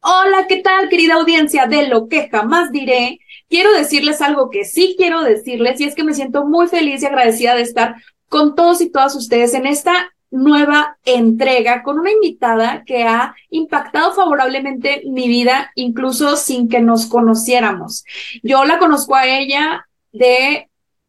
Hola, 0.00 0.46
¿qué 0.48 0.58
tal, 0.62 0.88
querida 0.88 1.14
audiencia 1.14 1.66
de 1.66 1.88
lo 1.88 2.08
que 2.08 2.28
jamás 2.28 2.70
diré? 2.70 3.18
Quiero 3.48 3.72
decirles 3.72 4.22
algo 4.22 4.50
que 4.50 4.64
sí 4.64 4.94
quiero 4.96 5.22
decirles 5.22 5.80
y 5.80 5.84
es 5.84 5.94
que 5.94 6.04
me 6.04 6.14
siento 6.14 6.44
muy 6.46 6.68
feliz 6.68 7.02
y 7.02 7.06
agradecida 7.06 7.54
de 7.56 7.62
estar 7.62 7.96
con 8.28 8.54
todos 8.54 8.80
y 8.80 8.90
todas 8.90 9.16
ustedes 9.16 9.54
en 9.54 9.66
esta 9.66 10.12
nueva 10.30 10.98
entrega 11.04 11.82
con 11.82 11.98
una 11.98 12.12
invitada 12.12 12.84
que 12.84 13.04
ha 13.04 13.34
impactado 13.50 14.12
favorablemente 14.12 15.02
mi 15.06 15.28
vida, 15.28 15.72
incluso 15.74 16.36
sin 16.36 16.68
que 16.68 16.80
nos 16.80 17.06
conociéramos. 17.06 18.04
Yo 18.42 18.64
la 18.64 18.78
conozco 18.78 19.14
a 19.16 19.26
ella 19.26 19.86
de, 20.12 20.68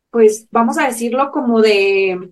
pues, 0.10 0.48
vamos 0.52 0.78
a 0.78 0.88
decirlo 0.88 1.32
como 1.32 1.62
de 1.62 2.32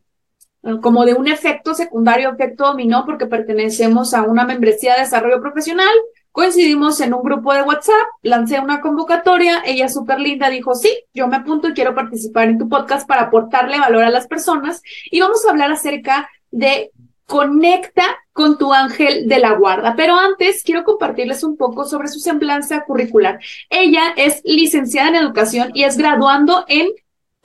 como 0.82 1.06
de 1.06 1.14
un 1.14 1.28
efecto 1.28 1.74
secundario, 1.74 2.32
efecto 2.32 2.66
dominó, 2.66 3.06
porque 3.06 3.26
pertenecemos 3.28 4.14
a 4.14 4.24
una 4.24 4.46
membresía 4.46 4.96
de 4.96 5.02
desarrollo 5.02 5.42
profesional. 5.42 5.94
Coincidimos 6.32 7.00
en 7.00 7.14
un 7.14 7.24
grupo 7.24 7.54
de 7.54 7.62
WhatsApp, 7.62 8.08
lancé 8.22 8.60
una 8.60 8.82
convocatoria, 8.82 9.62
ella 9.66 9.88
súper 9.88 10.20
linda 10.20 10.50
dijo, 10.50 10.76
sí, 10.76 10.90
yo 11.14 11.28
me 11.28 11.38
apunto 11.38 11.70
y 11.70 11.74
quiero 11.74 11.96
participar 11.96 12.50
en 12.50 12.58
tu 12.58 12.68
podcast 12.68 13.08
para 13.08 13.24
aportarle 13.24 13.80
valor 13.80 14.04
a 14.04 14.10
las 14.10 14.28
personas 14.28 14.82
y 15.10 15.22
vamos 15.22 15.46
a 15.46 15.52
hablar 15.52 15.72
acerca 15.72 16.30
de 16.52 16.92
conecta 17.26 18.04
con 18.34 18.58
tu 18.58 18.74
ángel 18.74 19.28
de 19.28 19.40
la 19.40 19.54
guarda. 19.54 19.96
Pero 19.96 20.16
antes 20.16 20.64
quiero 20.64 20.84
compartirles 20.84 21.44
un 21.44 21.58
poco 21.58 21.86
sobre 21.86 22.08
su 22.08 22.20
semblanza 22.20 22.84
curricular. 22.84 23.40
Ella 23.70 24.14
es 24.18 24.42
licenciada 24.44 25.10
en 25.10 25.16
educación 25.16 25.72
y 25.74 25.84
es 25.84 25.98
graduando 25.98 26.66
en 26.68 26.90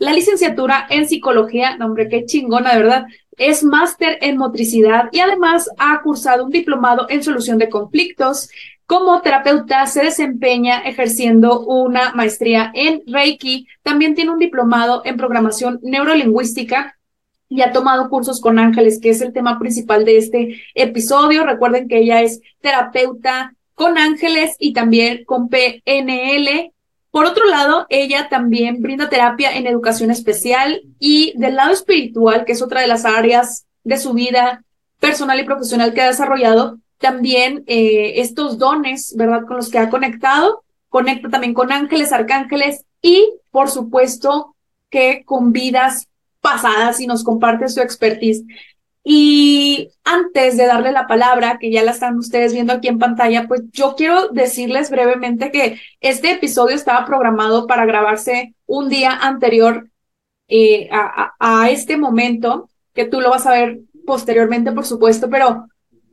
la 0.01 0.15
licenciatura 0.15 0.87
en 0.89 1.07
psicología, 1.07 1.77
nombre 1.77 2.09
qué 2.09 2.25
chingona, 2.25 2.73
de 2.73 2.79
verdad, 2.79 3.05
es 3.37 3.63
máster 3.63 4.17
en 4.23 4.39
motricidad 4.39 5.11
y 5.13 5.21
además 5.21 5.69
ha 5.77 6.01
cursado 6.03 6.47
un 6.47 6.51
diplomado 6.51 7.07
en 7.11 7.23
solución 7.23 7.59
de 7.59 7.69
conflictos. 7.69 8.49
Como 8.87 9.21
terapeuta 9.21 9.87
se 9.87 10.03
desempeña 10.03 10.81
ejerciendo 10.81 11.61
una 11.61 12.15
maestría 12.15 12.73
en 12.75 13.03
Reiki. 13.07 13.67
También 13.83 14.15
tiene 14.15 14.31
un 14.31 14.39
diplomado 14.39 15.03
en 15.05 15.19
programación 15.19 15.79
neurolingüística 15.83 16.97
y 17.51 17.61
ha 17.61 17.73
tomado 17.73 18.09
cursos 18.09 18.41
con 18.41 18.59
ángeles, 18.59 19.01
que 19.01 19.11
es 19.11 19.21
el 19.21 19.35
tema 19.35 19.59
principal 19.59 20.07
de 20.07 20.17
este 20.17 20.63
episodio. 20.75 21.45
Recuerden 21.45 21.89
que 21.89 21.99
ella 21.99 22.23
es 22.23 22.41
terapeuta 22.63 23.55
con 23.75 23.99
ángeles 23.99 24.57
y 24.59 24.73
también 24.73 25.25
con 25.27 25.51
PNL 25.51 26.73
por 27.11 27.27
otro 27.27 27.47
lado, 27.47 27.87
ella 27.89 28.29
también 28.29 28.81
brinda 28.81 29.09
terapia 29.09 29.57
en 29.57 29.67
educación 29.67 30.11
especial 30.11 30.83
y 30.99 31.33
del 31.37 31.57
lado 31.57 31.73
espiritual, 31.73 32.45
que 32.45 32.53
es 32.53 32.63
otra 32.63 32.81
de 32.81 32.87
las 32.87 33.05
áreas 33.05 33.67
de 33.83 33.99
su 33.99 34.13
vida 34.13 34.63
personal 35.01 35.41
y 35.41 35.45
profesional 35.45 35.93
que 35.93 36.03
ha 36.03 36.07
desarrollado, 36.07 36.79
también 36.99 37.65
eh, 37.67 38.21
estos 38.21 38.59
dones, 38.59 39.15
¿verdad? 39.17 39.45
Con 39.47 39.57
los 39.57 39.71
que 39.71 39.79
ha 39.79 39.91
conectado, 39.91 40.63
conecta 40.89 41.31
también 41.31 41.55
con 41.55 41.73
ángeles, 41.73 42.13
arcángeles 42.13 42.85
y, 43.03 43.33
por 43.51 43.71
supuesto, 43.71 44.55
que 44.91 45.25
con 45.25 45.53
vidas 45.53 46.09
pasadas 46.41 47.01
y 47.01 47.07
nos 47.07 47.25
comparte 47.25 47.69
su 47.69 47.81
expertise. 47.81 48.45
Y 49.03 49.91
antes 50.05 50.57
de 50.57 50.67
darle 50.67 50.93
la 50.93 51.07
palabra, 51.07 51.59
que 51.59 51.71
ya 51.71 51.83
la 51.83 51.93
están 51.93 52.19
ustedes 52.19 52.53
viendo 52.53 52.73
aquí 52.73 52.89
en 52.89 52.99
pantalla, 52.99 53.49
pues 53.49 53.63
yo 53.73 53.95
quiero 53.97 54.29
decirles 54.29 54.91
brevemente 54.91 55.51
que 55.51 55.81
este 56.01 56.33
episodio 56.33 56.77
estaba 56.77 57.07
programado 57.07 57.67
para 57.67 57.87
grabarse 57.87 58.55
un 58.67 58.89
día 58.91 59.13
anterior 59.13 59.89
eh, 60.49 60.89
a, 60.93 61.35
a, 61.39 61.71
este 61.71 61.97
momento, 61.97 62.69
que 62.93 63.07
tú 63.07 63.21
lo 63.21 63.31
vas 63.31 63.47
a 63.47 63.53
ver 63.53 63.81
posteriormente, 64.07 64.73
por 64.73 64.85
supuesto, 64.85 65.31
pero 65.31 65.67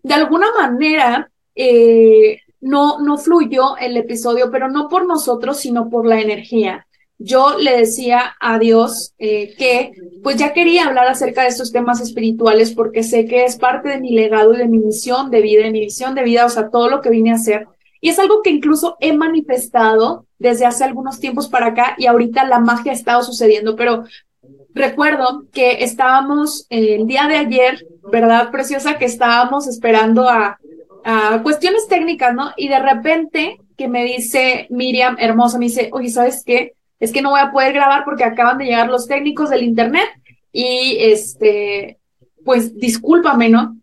de 0.04 0.14
alguna 0.14 0.48
manera 0.58 1.30
eh, 1.56 2.40
no, 2.62 3.00
no 3.00 3.18
fluyó 3.18 3.76
el 3.78 3.98
episodio, 3.98 4.50
pero 4.52 4.70
no 4.70 4.88
por 4.88 5.06
nosotros, 5.06 5.60
sino 5.60 5.90
por 5.90 6.08
la 6.08 6.22
energía 6.22 6.87
yo 7.20 7.58
le 7.58 7.78
decía 7.78 8.36
a 8.40 8.60
Dios 8.60 9.14
eh, 9.18 9.56
que 9.58 9.92
pues 10.22 10.38
ya 10.38 10.54
quería 10.54 10.86
hablar 10.86 11.08
acerca 11.08 11.42
de 11.42 11.48
estos 11.48 11.72
temas 11.72 12.00
espirituales 12.00 12.74
porque 12.74 13.04
sé 13.04 13.26
que 13.26 13.44
es 13.44 13.58
parte 13.58 13.90
de 13.90 14.00
mi 14.00 14.12
legado 14.12 14.54
y 14.54 14.58
de 14.58 14.68
mi 14.68 14.80
misión 14.80 15.32
de 15.32 15.42
vida, 15.42 15.64
de 15.64 15.72
mi 15.72 15.80
visión 15.80 16.14
de 16.14 16.24
vida, 16.24 16.46
o 16.46 16.50
sea, 16.50 16.70
todo 16.70 16.90
lo 16.90 17.02
que 17.02 17.10
vine 17.10 17.32
a 17.32 17.36
hacer. 17.36 17.68
Y 18.02 18.10
es 18.10 18.20
algo 18.20 18.42
que 18.44 18.52
incluso 18.52 18.98
he 19.00 19.14
manifestado 19.14 20.26
desde 20.38 20.66
hace 20.66 20.84
algunos 20.84 21.20
tiempos 21.20 21.50
para 21.50 21.68
acá 21.68 21.96
y 21.98 22.06
ahorita 22.06 22.44
la 22.44 22.60
magia 22.60 22.92
ha 22.92 22.96
estado 22.96 23.24
sucediendo, 23.24 23.76
pero 23.76 24.04
recuerdo 24.76 25.46
que 25.52 25.84
estábamos 25.84 26.68
el 26.70 27.08
día 27.08 27.28
de 27.28 27.38
ayer, 27.38 27.88
¿verdad, 28.12 28.52
preciosa? 28.52 29.00
Que 29.00 29.06
estábamos 29.06 29.68
esperando 29.68 30.30
a, 30.30 30.60
a 31.04 31.42
cuestiones 31.42 31.88
técnicas, 31.88 32.36
¿no? 32.36 32.52
Y 32.56 32.68
de 32.68 32.80
repente 32.80 33.58
que 33.76 33.88
me 33.88 34.04
dice 34.04 34.68
Miriam, 34.70 35.18
hermosa, 35.20 35.58
me 35.58 35.66
dice, 35.66 35.90
oye, 35.92 36.10
¿sabes 36.10 36.44
qué? 36.46 36.74
Es 37.00 37.12
que 37.12 37.22
no 37.22 37.32
voy 37.32 37.40
a 37.40 37.52
poder 37.52 37.74
grabar 37.74 38.04
porque 38.06 38.24
acaban 38.24 38.58
de 38.58 38.66
llegar 38.66 38.90
los 38.90 39.08
técnicos 39.08 39.50
del 39.50 39.64
internet 39.64 40.10
y 40.52 40.98
este, 41.00 42.00
pues 42.44 42.78
discúlpame, 42.78 43.50
¿no? 43.50 43.78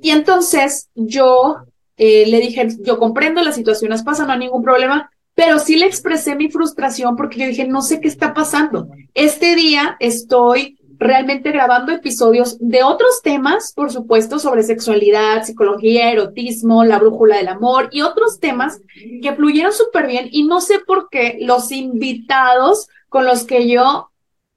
Y 0.00 0.10
entonces 0.10 0.88
yo 0.94 1.58
eh, 1.96 2.26
le 2.26 2.40
dije, 2.40 2.68
yo 2.80 2.98
comprendo, 2.98 3.42
las 3.42 3.56
situaciones 3.56 4.02
pasan, 4.02 4.28
no 4.28 4.32
hay 4.34 4.38
ningún 4.38 4.62
problema, 4.62 5.10
pero 5.34 5.58
sí 5.58 5.76
le 5.76 5.86
expresé 5.86 6.34
mi 6.34 6.50
frustración 6.50 7.16
porque 7.16 7.38
yo 7.38 7.46
dije, 7.46 7.66
no 7.66 7.82
sé 7.82 8.00
qué 8.00 8.08
está 8.08 8.34
pasando. 8.34 8.88
Este 9.14 9.54
día 9.54 9.96
estoy 10.00 10.77
realmente 10.98 11.52
grabando 11.52 11.92
episodios 11.92 12.58
de 12.60 12.82
otros 12.82 13.22
temas, 13.22 13.72
por 13.74 13.92
supuesto, 13.92 14.38
sobre 14.38 14.62
sexualidad, 14.62 15.44
psicología, 15.44 16.10
erotismo, 16.10 16.84
la 16.84 16.98
brújula 16.98 17.36
del 17.36 17.48
amor 17.48 17.88
y 17.92 18.02
otros 18.02 18.40
temas 18.40 18.80
que 19.22 19.32
fluyeron 19.32 19.72
súper 19.72 20.06
bien. 20.06 20.28
Y 20.30 20.44
no 20.44 20.60
sé 20.60 20.80
por 20.86 21.08
qué 21.08 21.38
los 21.40 21.70
invitados 21.70 22.88
con 23.08 23.24
los 23.24 23.44
que 23.44 23.68
yo 23.68 24.10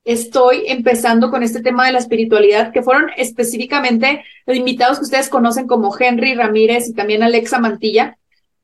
estoy 0.03 0.63
empezando 0.67 1.29
con 1.29 1.43
este 1.43 1.61
tema 1.61 1.85
de 1.85 1.93
la 1.93 1.99
espiritualidad, 1.99 2.71
que 2.71 2.81
fueron 2.81 3.11
específicamente 3.17 4.25
invitados 4.47 4.97
que 4.97 5.05
ustedes 5.05 5.29
conocen 5.29 5.67
como 5.67 5.95
Henry 5.97 6.33
Ramírez 6.33 6.89
y 6.89 6.93
también 6.93 7.21
Alexa 7.21 7.59
Mantilla, 7.59 8.17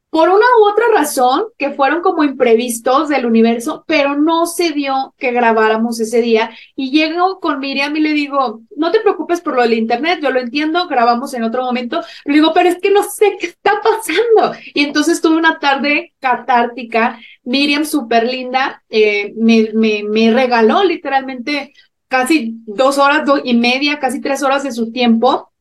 por 0.09 0.29
una 0.29 0.45
u 0.61 0.65
otra 0.69 0.85
razón, 0.93 1.45
que 1.57 1.71
fueron 1.71 2.01
como 2.01 2.23
imprevistos 2.23 3.09
del 3.09 3.25
universo, 3.25 3.83
pero 3.87 4.15
no 4.15 4.45
se 4.45 4.71
dio 4.71 5.13
que 5.17 5.31
grabáramos 5.31 5.99
ese 5.99 6.21
día. 6.21 6.51
Y 6.75 6.91
llego 6.91 7.39
con 7.39 7.59
Miriam 7.59 7.95
y 7.95 7.99
le 7.99 8.13
digo, 8.13 8.61
no 8.75 8.91
te 8.91 9.01
preocupes 9.01 9.41
por 9.41 9.55
lo 9.55 9.63
del 9.63 9.73
internet, 9.73 10.19
yo 10.21 10.31
lo 10.31 10.39
entiendo, 10.39 10.87
grabamos 10.87 11.33
en 11.33 11.43
otro 11.43 11.63
momento. 11.63 12.01
Le 12.23 12.35
digo, 12.35 12.53
pero 12.53 12.69
es 12.69 12.79
que 12.79 12.89
no 12.89 13.03
sé 13.03 13.37
qué 13.39 13.47
está 13.47 13.81
pasando. 13.83 14.57
Y 14.73 14.85
entonces 14.85 15.21
tuve 15.21 15.35
una 15.35 15.59
tarde 15.59 16.13
catártica. 16.19 17.19
Miriam, 17.43 17.83
súper 17.85 18.25
linda, 18.25 18.83
eh, 18.89 19.33
me, 19.35 19.69
me, 19.73 20.03
me 20.03 20.31
regaló 20.31 20.83
literalmente 20.83 21.73
casi 22.07 22.55
dos 22.65 22.97
horas 22.97 23.25
dos 23.25 23.41
y 23.43 23.53
media, 23.55 23.99
casi 23.99 24.21
tres 24.21 24.41
horas 24.41 24.63
de 24.63 24.71
su 24.71 24.91
tiempo 24.91 25.51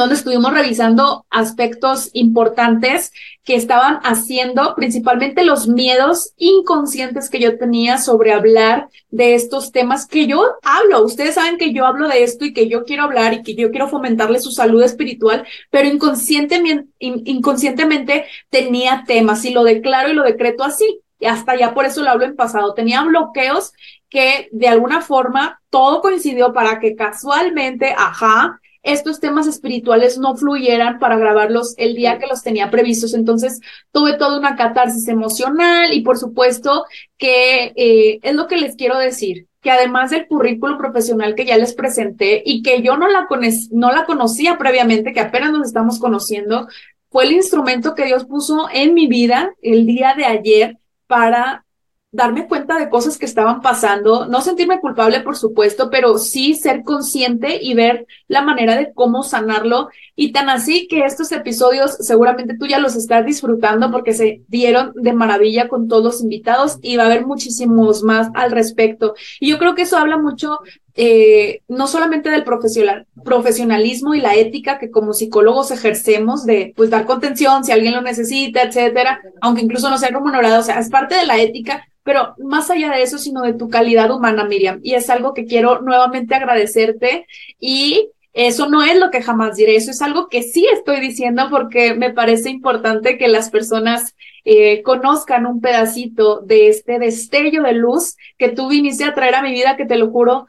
donde 0.00 0.16
estuvimos 0.16 0.52
revisando 0.52 1.26
aspectos 1.30 2.10
importantes 2.12 3.12
que 3.44 3.54
estaban 3.54 4.00
haciendo, 4.02 4.74
principalmente 4.74 5.44
los 5.44 5.68
miedos 5.68 6.32
inconscientes 6.36 7.30
que 7.30 7.40
yo 7.40 7.58
tenía 7.58 7.98
sobre 7.98 8.32
hablar 8.32 8.88
de 9.10 9.34
estos 9.34 9.72
temas 9.72 10.06
que 10.06 10.26
yo 10.26 10.42
hablo. 10.62 11.04
Ustedes 11.04 11.34
saben 11.34 11.58
que 11.58 11.72
yo 11.72 11.86
hablo 11.86 12.08
de 12.08 12.22
esto 12.22 12.44
y 12.44 12.52
que 12.52 12.68
yo 12.68 12.84
quiero 12.84 13.04
hablar 13.04 13.34
y 13.34 13.42
que 13.42 13.54
yo 13.54 13.70
quiero 13.70 13.88
fomentarle 13.88 14.40
su 14.40 14.50
salud 14.50 14.82
espiritual, 14.82 15.46
pero 15.70 15.88
inconscientemente, 15.88 16.88
inconscientemente 16.98 18.26
tenía 18.50 19.04
temas 19.06 19.44
y 19.44 19.50
lo 19.50 19.64
declaro 19.64 20.10
y 20.10 20.14
lo 20.14 20.22
decreto 20.22 20.64
así. 20.64 21.00
Y 21.18 21.26
hasta 21.26 21.54
ya 21.56 21.74
por 21.74 21.84
eso 21.84 22.02
lo 22.02 22.10
hablo 22.10 22.24
en 22.24 22.34
pasado. 22.34 22.72
Tenía 22.72 23.02
bloqueos 23.02 23.72
que 24.08 24.48
de 24.52 24.68
alguna 24.68 25.02
forma 25.02 25.60
todo 25.70 26.00
coincidió 26.00 26.52
para 26.52 26.80
que 26.80 26.96
casualmente, 26.96 27.94
ajá, 27.96 28.60
estos 28.82 29.20
temas 29.20 29.46
espirituales 29.46 30.18
no 30.18 30.36
fluyeran 30.36 30.98
para 30.98 31.18
grabarlos 31.18 31.74
el 31.76 31.94
día 31.94 32.18
que 32.18 32.26
los 32.26 32.42
tenía 32.42 32.70
previstos. 32.70 33.14
Entonces 33.14 33.60
tuve 33.92 34.14
toda 34.14 34.38
una 34.38 34.56
catarsis 34.56 35.08
emocional 35.08 35.92
y 35.92 36.00
por 36.02 36.18
supuesto 36.18 36.84
que 37.16 37.72
eh, 37.76 38.20
es 38.22 38.34
lo 38.34 38.46
que 38.46 38.56
les 38.56 38.76
quiero 38.76 38.98
decir 38.98 39.46
que 39.60 39.70
además 39.70 40.10
del 40.10 40.26
currículo 40.26 40.78
profesional 40.78 41.34
que 41.34 41.44
ya 41.44 41.56
les 41.58 41.74
presenté 41.74 42.42
y 42.44 42.62
que 42.62 42.82
yo 42.82 42.96
no 42.96 43.08
la, 43.08 43.28
no 43.70 43.92
la 43.92 44.06
conocía 44.06 44.56
previamente, 44.56 45.12
que 45.12 45.20
apenas 45.20 45.52
nos 45.52 45.66
estamos 45.66 45.98
conociendo, 45.98 46.66
fue 47.10 47.24
el 47.24 47.32
instrumento 47.32 47.94
que 47.94 48.06
Dios 48.06 48.24
puso 48.24 48.68
en 48.72 48.94
mi 48.94 49.06
vida 49.06 49.52
el 49.60 49.84
día 49.86 50.14
de 50.16 50.24
ayer 50.24 50.78
para 51.06 51.66
darme 52.12 52.48
cuenta 52.48 52.76
de 52.76 52.88
cosas 52.88 53.18
que 53.18 53.24
estaban 53.24 53.60
pasando, 53.60 54.26
no 54.26 54.40
sentirme 54.40 54.80
culpable, 54.80 55.20
por 55.20 55.36
supuesto, 55.36 55.90
pero 55.90 56.18
sí 56.18 56.54
ser 56.54 56.82
consciente 56.82 57.62
y 57.62 57.74
ver 57.74 58.06
la 58.26 58.42
manera 58.42 58.76
de 58.76 58.92
cómo 58.92 59.22
sanarlo. 59.22 59.90
Y 60.16 60.32
tan 60.32 60.48
así 60.48 60.88
que 60.88 61.04
estos 61.04 61.30
episodios 61.30 61.96
seguramente 62.00 62.56
tú 62.58 62.66
ya 62.66 62.80
los 62.80 62.96
estás 62.96 63.24
disfrutando 63.24 63.92
porque 63.92 64.12
se 64.12 64.42
dieron 64.48 64.92
de 64.96 65.12
maravilla 65.12 65.68
con 65.68 65.86
todos 65.86 66.02
los 66.02 66.20
invitados 66.20 66.78
y 66.82 66.96
va 66.96 67.04
a 67.04 67.06
haber 67.06 67.26
muchísimos 67.26 68.02
más 68.02 68.28
al 68.34 68.50
respecto. 68.50 69.14
Y 69.38 69.50
yo 69.50 69.58
creo 69.58 69.74
que 69.76 69.82
eso 69.82 69.96
habla 69.96 70.18
mucho 70.18 70.58
eh, 70.94 71.62
no 71.68 71.86
solamente 71.86 72.30
del 72.30 72.44
profesional, 72.44 73.06
profesionalismo 73.24 74.14
y 74.14 74.20
la 74.20 74.34
ética 74.34 74.78
que 74.78 74.90
como 74.90 75.12
psicólogos 75.12 75.70
ejercemos 75.70 76.44
de 76.44 76.72
pues 76.76 76.90
dar 76.90 77.06
contención 77.06 77.64
si 77.64 77.72
alguien 77.72 77.94
lo 77.94 78.02
necesita, 78.02 78.62
etcétera, 78.62 79.20
aunque 79.40 79.62
incluso 79.62 79.88
no 79.90 79.98
sea 79.98 80.10
remunerado, 80.10 80.60
o 80.60 80.62
sea, 80.62 80.78
es 80.78 80.90
parte 80.90 81.14
de 81.14 81.26
la 81.26 81.40
ética, 81.40 81.86
pero 82.02 82.34
más 82.38 82.70
allá 82.70 82.90
de 82.90 83.02
eso, 83.02 83.18
sino 83.18 83.42
de 83.42 83.54
tu 83.54 83.68
calidad 83.68 84.10
humana, 84.10 84.44
Miriam. 84.44 84.80
Y 84.82 84.94
es 84.94 85.10
algo 85.10 85.34
que 85.34 85.44
quiero 85.44 85.80
nuevamente 85.82 86.34
agradecerte 86.34 87.26
y 87.58 88.10
eso 88.32 88.68
no 88.68 88.82
es 88.82 88.98
lo 88.98 89.10
que 89.10 89.22
jamás 89.22 89.56
diré, 89.56 89.76
eso 89.76 89.90
es 89.90 90.02
algo 90.02 90.28
que 90.28 90.42
sí 90.42 90.64
estoy 90.72 91.00
diciendo 91.00 91.48
porque 91.50 91.94
me 91.94 92.12
parece 92.12 92.50
importante 92.50 93.18
que 93.18 93.26
las 93.28 93.50
personas 93.50 94.14
eh, 94.44 94.82
conozcan 94.82 95.46
un 95.46 95.60
pedacito 95.60 96.40
de 96.40 96.68
este 96.68 96.98
destello 96.98 97.62
de 97.62 97.72
luz 97.72 98.16
que 98.38 98.48
tú 98.48 98.68
viniste 98.68 99.04
a 99.04 99.14
traer 99.14 99.34
a 99.34 99.42
mi 99.42 99.50
vida, 99.52 99.76
que 99.76 99.84
te 99.84 99.96
lo 99.96 100.10
juro, 100.10 100.46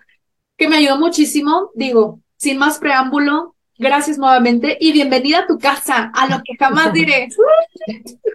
que 0.61 0.67
me 0.67 0.77
ayudó 0.77 0.99
muchísimo. 0.99 1.71
Digo, 1.73 2.19
sin 2.37 2.59
más 2.59 2.77
preámbulo, 2.77 3.55
gracias 3.79 4.19
nuevamente 4.19 4.77
y 4.79 4.91
bienvenida 4.91 5.39
a 5.39 5.47
tu 5.47 5.57
casa, 5.57 6.11
a 6.13 6.27
lo 6.27 6.43
que 6.45 6.55
jamás 6.55 6.93
diré. 6.93 7.29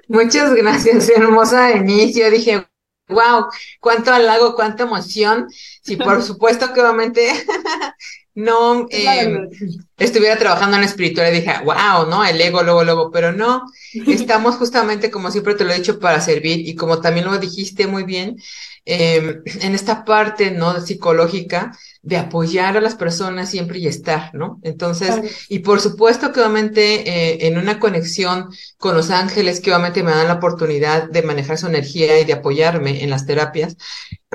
Muchas 0.09 0.53
gracias, 0.53 1.09
hermosa 1.09 1.69
Denise. 1.69 2.19
Yo 2.19 2.31
dije, 2.33 2.67
Wow, 3.09 3.47
cuánto 3.79 4.13
halago, 4.13 4.57
cuánta 4.57 4.83
emoción. 4.83 5.47
Si 5.85 5.95
por 5.95 6.21
supuesto 6.25 6.73
que 6.73 6.81
obviamente 6.81 7.31
no 8.35 8.89
eh, 8.91 9.49
estuviera 9.97 10.37
trabajando 10.37 10.77
en 10.77 10.83
espiritual 10.83 11.33
y 11.33 11.37
dije, 11.37 11.53
wow, 11.65 12.07
¿no? 12.11 12.25
El 12.25 12.41
ego, 12.41 12.65
luego, 12.65 12.83
luego, 12.83 13.11
pero 13.13 13.31
no, 13.31 13.63
estamos 14.09 14.57
justamente, 14.57 15.13
como 15.13 15.31
siempre 15.31 15.55
te 15.55 15.63
lo 15.63 15.71
he 15.71 15.77
dicho, 15.77 16.01
para 16.01 16.21
servir 16.21 16.69
y 16.69 16.75
como 16.75 17.01
también 17.01 17.27
lo 17.27 17.39
dijiste 17.39 17.87
muy 17.87 18.03
bien, 18.03 18.37
eh, 18.85 19.41
en 19.61 19.75
esta 19.75 20.05
parte, 20.05 20.51
¿no? 20.51 20.81
Psicológica 20.81 21.73
de 22.07 22.17
apoyar 22.19 22.77
a 22.77 22.81
las 22.81 22.95
personas 22.95 23.51
siempre 23.51 23.81
y 23.81 23.89
estar, 23.89 24.33
¿no? 24.33 24.61
Entonces, 24.63 25.17
y 25.49 25.59
por 25.59 25.81
supuesto 25.81 26.33
que 26.33 26.39
obviamente 26.39 27.01
eh, 27.09 27.49
en 27.49 27.59
una 27.59 27.81
conexión 27.81 28.49
con 28.79 28.95
los 28.95 29.11
ángeles 29.11 29.59
que 29.59 29.73
obviamente 29.73 30.05
me 30.05 30.13
dan 30.13 30.29
la 30.29 30.35
oportunidad 30.35 31.11
de 31.11 31.23
manejar 31.23 31.59
su 31.59 31.67
energía 31.67 32.21
y 32.21 32.25
de 32.25 32.35
apoyarme 32.35 33.03
en 33.03 33.11
las 33.11 33.27
terapias, 33.27 33.77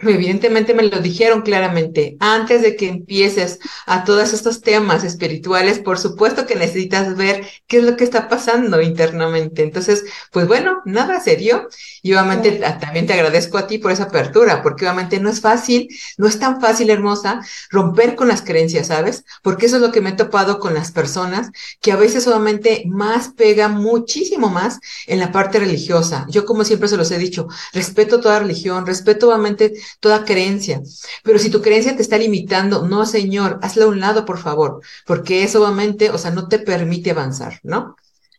evidentemente 0.10 0.74
me 0.74 0.84
lo 0.84 1.00
dijeron 1.00 1.42
claramente, 1.42 2.18
antes 2.20 2.62
de 2.62 2.76
que 2.76 2.88
empieces 2.88 3.60
a 3.86 4.04
todos 4.04 4.34
estos 4.34 4.62
temas 4.62 5.04
espirituales, 5.04 5.80
por 5.80 6.00
supuesto 6.00 6.46
que 6.46 6.56
necesitas 6.56 7.16
ver 7.16 7.46
qué 7.68 7.78
es 7.78 7.84
lo 7.84 7.96
que 7.96 8.04
está 8.04 8.28
pasando 8.28 8.82
internamente. 8.82 9.64
Entonces, 9.64 10.04
pues 10.32 10.48
bueno, 10.48 10.82
nada 10.86 11.20
serio. 11.20 11.68
Y 12.02 12.14
obviamente 12.14 12.62
también 12.80 13.06
te 13.06 13.14
agradezco 13.14 13.58
a 13.58 13.68
ti 13.68 13.78
por 13.78 13.92
esa 13.92 14.04
apertura, 14.04 14.62
porque 14.64 14.86
obviamente 14.86 15.20
no 15.20 15.30
es 15.30 15.42
fácil, 15.42 15.88
no 16.18 16.28
es 16.28 16.40
tan 16.40 16.60
fácil, 16.60 16.90
hermosa, 16.90 17.42
romper 17.70 18.16
con 18.16 18.28
las 18.28 18.42
creencias, 18.42 18.88
¿sabes? 18.88 19.24
Porque 19.42 19.66
eso 19.66 19.78
es 19.78 19.82
lo 19.82 19.92
que 19.92 20.02
me 20.02 20.12
he 20.12 20.14
topado 20.14 20.60
con 20.60 20.74
las 20.74 20.92
personas, 20.92 21.52
que 21.82 21.92
a 21.92 21.96
veces 21.96 22.28
obviamente 22.28 22.84
más 22.88 23.30
pega 23.30 23.68
muchísimo 23.68 24.50
más 24.50 24.80
en 25.08 25.20
la 25.20 25.32
parte 25.32 25.60
religiosa. 25.60 26.26
Yo 26.30 26.46
como 26.46 26.64
siempre 26.64 26.88
se 26.88 26.98
los 26.98 27.12
he 27.12 27.18
dicho, 27.18 27.48
respeto 27.74 28.20
toda 28.20 28.40
religión, 28.40 28.86
respeto 28.86 29.28
obviamente 29.28 29.74
toda 30.00 30.26
creencia. 30.26 30.82
Pero 31.24 31.40
si 31.40 31.50
tu 31.50 31.62
creencia 31.62 31.96
te 31.96 32.02
está 32.02 32.18
limitando, 32.18 32.88
no, 32.88 33.06
señor, 33.06 33.60
hazla 33.62 33.86
a 33.86 33.90
un 33.90 34.00
lado, 34.00 34.26
por 34.26 34.38
favor, 34.38 34.82
porque 35.06 35.44
eso 35.44 35.62
obviamente, 35.62 36.10
o 36.10 36.18
sea, 36.18 36.32
no 36.32 36.48
te 36.48 36.60
permite 36.60 37.12
avanzar, 37.12 37.60
¿no? 37.64 37.96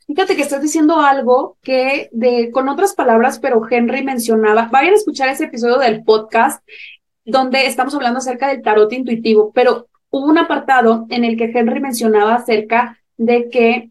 Fíjate 0.06 0.36
que 0.36 0.42
estás 0.42 0.60
diciendo 0.60 1.00
algo 1.00 1.56
que 1.62 2.08
de, 2.12 2.50
con 2.52 2.68
otras 2.68 2.94
palabras, 2.94 3.38
pero 3.38 3.62
Henry 3.68 4.02
mencionaba, 4.02 4.68
vayan 4.70 4.92
a 4.92 4.96
escuchar 4.96 5.28
ese 5.28 5.44
episodio 5.44 5.78
del 5.78 6.04
podcast 6.04 6.62
donde 7.24 7.66
estamos 7.66 7.94
hablando 7.94 8.18
acerca 8.18 8.48
del 8.48 8.62
tarot 8.62 8.92
intuitivo, 8.92 9.52
pero 9.54 9.88
hubo 10.10 10.26
un 10.26 10.38
apartado 10.38 11.06
en 11.08 11.24
el 11.24 11.36
que 11.36 11.52
Henry 11.54 11.80
mencionaba 11.80 12.34
acerca 12.34 12.98
de 13.16 13.48
que 13.48 13.90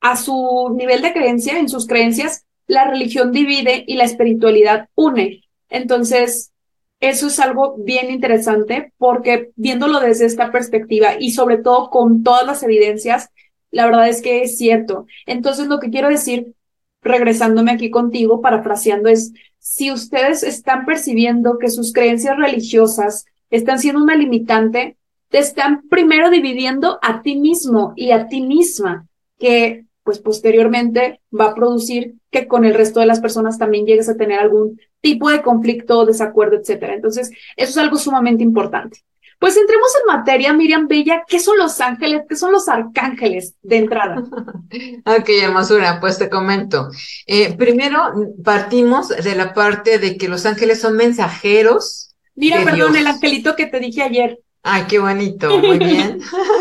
a 0.00 0.16
su 0.16 0.74
nivel 0.76 1.02
de 1.02 1.12
creencia, 1.12 1.58
en 1.58 1.68
sus 1.68 1.86
creencias, 1.86 2.46
la 2.66 2.84
religión 2.84 3.32
divide 3.32 3.84
y 3.86 3.96
la 3.96 4.04
espiritualidad 4.04 4.88
une. 4.94 5.42
Entonces, 5.68 6.52
eso 7.00 7.28
es 7.28 7.40
algo 7.40 7.76
bien 7.78 8.10
interesante 8.10 8.92
porque 8.98 9.50
viéndolo 9.56 10.00
desde 10.00 10.26
esta 10.26 10.52
perspectiva 10.52 11.14
y 11.18 11.32
sobre 11.32 11.58
todo 11.58 11.90
con 11.90 12.22
todas 12.22 12.46
las 12.46 12.62
evidencias, 12.62 13.30
la 13.70 13.86
verdad 13.86 14.08
es 14.08 14.20
que 14.20 14.42
es 14.42 14.58
cierto. 14.58 15.06
Entonces 15.26 15.66
lo 15.66 15.80
que 15.80 15.90
quiero 15.90 16.08
decir, 16.08 16.54
regresándome 17.02 17.72
aquí 17.72 17.90
contigo, 17.90 18.42
parafraseando, 18.42 19.08
es 19.08 19.32
si 19.60 19.92
ustedes 19.92 20.42
están 20.42 20.86
percibiendo 20.86 21.58
que 21.58 21.70
sus 21.70 21.92
creencias 21.92 22.36
religiosas 22.36 23.26
están 23.50 23.78
siendo 23.78 24.02
una 24.02 24.16
limitante, 24.16 24.96
te 25.28 25.38
están 25.38 25.88
primero 25.88 26.30
dividiendo 26.30 26.98
a 27.02 27.22
ti 27.22 27.38
mismo 27.38 27.92
y 27.94 28.10
a 28.10 28.26
ti 28.26 28.40
misma, 28.40 29.06
que 29.38 29.84
pues 30.02 30.18
posteriormente 30.18 31.20
va 31.38 31.50
a 31.50 31.54
producir 31.54 32.14
que 32.30 32.48
con 32.48 32.64
el 32.64 32.74
resto 32.74 33.00
de 33.00 33.06
las 33.06 33.20
personas 33.20 33.58
también 33.58 33.86
llegues 33.86 34.08
a 34.08 34.16
tener 34.16 34.40
algún 34.40 34.80
tipo 35.00 35.30
de 35.30 35.42
conflicto, 35.42 36.06
desacuerdo, 36.06 36.56
etcétera. 36.56 36.94
Entonces, 36.94 37.30
eso 37.56 37.70
es 37.70 37.76
algo 37.76 37.96
sumamente 37.96 38.42
importante. 38.42 39.00
Pues 39.40 39.56
entremos 39.56 39.88
en 39.98 40.18
materia, 40.18 40.52
Miriam 40.52 40.86
Bella, 40.86 41.24
¿qué 41.26 41.40
son 41.40 41.56
los 41.56 41.80
ángeles? 41.80 42.24
¿Qué 42.28 42.36
son 42.36 42.52
los 42.52 42.68
arcángeles 42.68 43.54
de 43.62 43.78
entrada? 43.78 44.16
ok, 45.06 45.28
hermosura, 45.42 45.98
pues 45.98 46.18
te 46.18 46.28
comento. 46.28 46.90
Eh, 47.26 47.56
primero 47.56 48.12
partimos 48.44 49.08
de 49.08 49.34
la 49.34 49.54
parte 49.54 49.98
de 49.98 50.18
que 50.18 50.28
los 50.28 50.44
ángeles 50.44 50.82
son 50.82 50.94
mensajeros. 50.94 52.14
Mira, 52.34 52.62
perdón, 52.62 52.94
el 52.96 53.06
angelito 53.06 53.56
que 53.56 53.64
te 53.64 53.80
dije 53.80 54.02
ayer. 54.02 54.38
Ay, 54.62 54.84
qué 54.86 54.98
bonito, 54.98 55.58
muy 55.58 55.78
bien. 55.78 56.20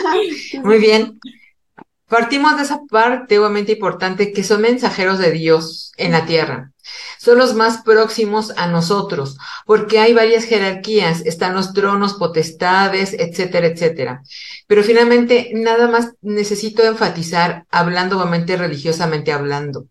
muy 0.63 0.79
bien. 0.79 1.19
Partimos 2.07 2.55
de 2.55 2.63
esa 2.63 2.79
parte 2.89 3.39
obviamente 3.39 3.73
importante 3.73 4.31
que 4.31 4.45
son 4.45 4.61
mensajeros 4.61 5.19
de 5.19 5.31
Dios 5.31 5.91
en 5.97 6.13
la 6.13 6.25
tierra. 6.25 6.71
Son 7.17 7.37
los 7.37 7.53
más 7.53 7.81
próximos 7.83 8.53
a 8.55 8.67
nosotros, 8.67 9.37
porque 9.65 9.99
hay 9.99 10.13
varias 10.13 10.45
jerarquías, 10.45 11.21
están 11.25 11.53
los 11.53 11.73
tronos, 11.73 12.13
potestades, 12.13 13.13
etcétera, 13.13 13.67
etcétera. 13.67 14.23
Pero 14.67 14.83
finalmente, 14.83 15.51
nada 15.53 15.87
más 15.87 16.13
necesito 16.21 16.83
enfatizar, 16.83 17.65
hablando 17.71 18.17
obviamente 18.17 18.55
religiosamente 18.55 19.31
hablando. 19.31 19.87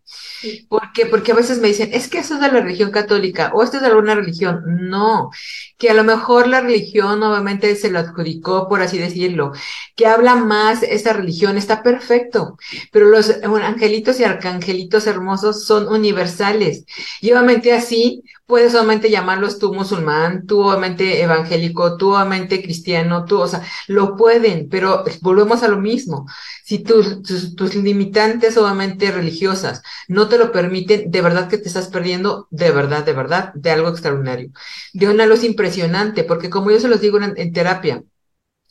¿Por 0.69 0.93
qué? 0.93 1.05
Porque 1.05 1.33
a 1.33 1.35
veces 1.35 1.59
me 1.59 1.67
dicen, 1.67 1.89
es 1.93 2.07
que 2.07 2.19
eso 2.19 2.35
es 2.35 2.41
de 2.41 2.47
la 2.47 2.61
religión 2.61 2.91
católica 2.91 3.51
o 3.53 3.61
esto 3.61 3.77
es 3.77 3.83
de 3.83 3.89
alguna 3.89 4.15
religión. 4.15 4.63
No, 4.89 5.29
que 5.77 5.89
a 5.89 5.93
lo 5.93 6.03
mejor 6.03 6.47
la 6.47 6.61
religión 6.61 7.21
obviamente 7.23 7.75
se 7.75 7.91
lo 7.91 7.99
adjudicó, 7.99 8.67
por 8.69 8.81
así 8.81 8.97
decirlo, 8.97 9.51
que 9.95 10.07
habla 10.07 10.35
más 10.35 10.83
esa 10.83 11.13
religión, 11.13 11.57
está 11.57 11.83
perfecto, 11.83 12.57
pero 12.91 13.07
los 13.07 13.29
angelitos 13.43 14.19
y 14.19 14.23
arcangelitos 14.23 15.07
hermosos 15.07 15.65
son 15.65 15.87
universales 15.87 16.85
Y 17.21 17.31
obviamente 17.31 17.73
así 17.73 18.23
puedes 18.45 18.73
obviamente 18.75 19.09
llamarlos 19.11 19.59
tú 19.59 19.73
musulmán, 19.73 20.45
tú 20.47 20.61
obviamente 20.61 21.21
evangélico, 21.21 21.97
tú 21.97 22.15
obviamente 22.15 22.61
cristiano, 22.61 23.25
tú, 23.25 23.39
o 23.39 23.47
sea, 23.47 23.63
lo 23.87 24.15
pueden, 24.15 24.69
pero 24.69 25.03
volvemos 25.21 25.63
a 25.63 25.67
lo 25.67 25.77
mismo. 25.77 26.25
Si 26.63 26.79
tus, 26.79 27.21
tus, 27.55 27.75
limitantes 27.75 28.57
obviamente 28.57 29.11
religiosas 29.11 29.81
no 30.07 30.27
te 30.29 30.37
lo 30.37 30.51
permiten, 30.51 31.11
de 31.11 31.21
verdad 31.21 31.47
que 31.47 31.57
te 31.57 31.67
estás 31.67 31.87
perdiendo, 31.87 32.47
de 32.51 32.71
verdad, 32.71 33.05
de 33.05 33.13
verdad, 33.13 33.53
de 33.53 33.71
algo 33.71 33.89
extraordinario. 33.89 34.49
De 34.93 35.07
una 35.07 35.25
luz 35.25 35.43
impresionante, 35.43 36.23
porque 36.23 36.49
como 36.49 36.71
yo 36.71 36.79
se 36.79 36.87
los 36.87 37.01
digo 37.01 37.19
en 37.21 37.53
terapia, 37.53 38.03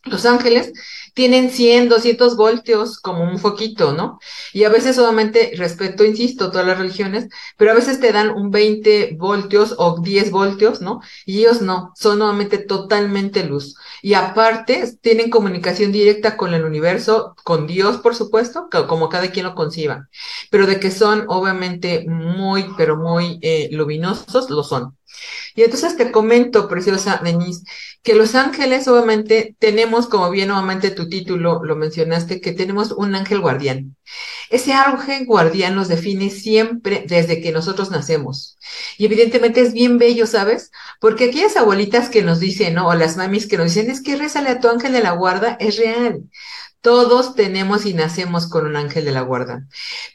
los 0.05 0.25
ángeles 0.27 0.73
tienen 1.15 1.51
100, 1.51 1.89
200 1.89 2.37
voltios 2.37 3.01
como 3.01 3.25
un 3.25 3.39
foquito, 3.39 3.93
¿no? 3.93 4.21
Y 4.53 4.65
a 4.65 4.69
veces 4.69 4.97
solamente, 4.97 5.53
respeto, 5.57 6.05
insisto, 6.05 6.51
todas 6.51 6.67
las 6.67 6.79
religiones, 6.79 7.29
pero 7.57 7.73
a 7.73 7.75
veces 7.75 7.99
te 8.01 8.13
dan 8.13 8.31
un 8.31 8.51
20 8.51 9.17
voltios 9.19 9.75
o 9.79 10.01
10 10.01 10.31
voltios, 10.31 10.81
¿no? 10.81 11.01
Y 11.27 11.41
ellos 11.41 11.61
no, 11.61 11.93
son 11.97 12.21
nuevamente 12.21 12.59
totalmente 12.59 13.45
luz. 13.45 13.75
Y 14.03 14.15
aparte, 14.15 14.97
tienen 15.01 15.31
comunicación 15.31 15.93
directa 15.93 16.37
con 16.37 16.55
el 16.55 16.65
universo, 16.65 17.35
con 17.45 17.67
Dios, 17.67 17.99
por 17.99 18.15
supuesto, 18.15 18.69
como 18.89 19.09
cada 19.09 19.31
quien 19.33 19.47
lo 19.47 19.55
conciba, 19.55 20.09
pero 20.51 20.67
de 20.67 20.79
que 20.81 20.91
son 20.91 21.25
obviamente 21.29 22.05
muy, 22.09 22.67
pero 22.77 22.97
muy 22.97 23.39
eh, 23.43 23.69
luminosos, 23.73 24.51
lo 24.51 24.63
son. 24.63 24.98
Y 25.55 25.63
entonces 25.63 25.97
te 25.97 26.13
comento, 26.13 26.69
preciosa 26.69 27.21
Denise, 27.23 27.63
que 28.03 28.15
los 28.15 28.35
ángeles 28.35 28.87
obviamente 28.89 29.57
tenemos, 29.59 30.09
como 30.09 30.31
bien 30.31 30.49
nuevamente 30.49 30.91
tu 30.91 31.09
título 31.09 31.65
lo 31.65 31.77
mencionaste, 31.77 32.41
que 32.41 32.53
tenemos 32.53 32.93
un 32.93 33.15
ángel 33.15 33.41
guardián. 33.41 33.97
Ese 34.51 34.73
ángel 34.73 35.27
guardián 35.27 35.75
nos 35.75 35.89
define 35.89 36.31
siempre 36.31 37.05
desde 37.07 37.41
que 37.41 37.53
nosotros 37.53 37.91
nacemos. 37.91 38.57
Y 38.97 39.07
evidentemente 39.07 39.61
es 39.61 39.73
bien 39.73 39.99
bello, 39.99 40.27
¿sabes? 40.27 40.71
Porque 41.01 41.25
aquellas 41.25 41.57
abuelitas 41.57 42.09
que 42.09 42.23
nos 42.23 42.41
dicen. 42.41 42.79
O 42.79 42.95
las 42.95 43.17
mamis 43.17 43.47
que 43.47 43.59
nos 43.59 43.75
dicen, 43.75 43.91
es 43.91 44.03
que 44.03 44.17
rézale 44.17 44.51
a 44.51 44.61
tu 44.61 44.69
ángel 44.69 44.93
de 44.93 45.03
la 45.03 45.13
guarda, 45.13 45.57
es 45.61 45.77
real. 45.77 46.23
Todos 46.81 47.35
tenemos 47.35 47.87
y 47.87 47.95
nacemos 47.95 48.49
con 48.49 48.67
un 48.67 48.77
ángel 48.77 49.05
de 49.05 49.13
la 49.13 49.23
guarda. 49.23 49.67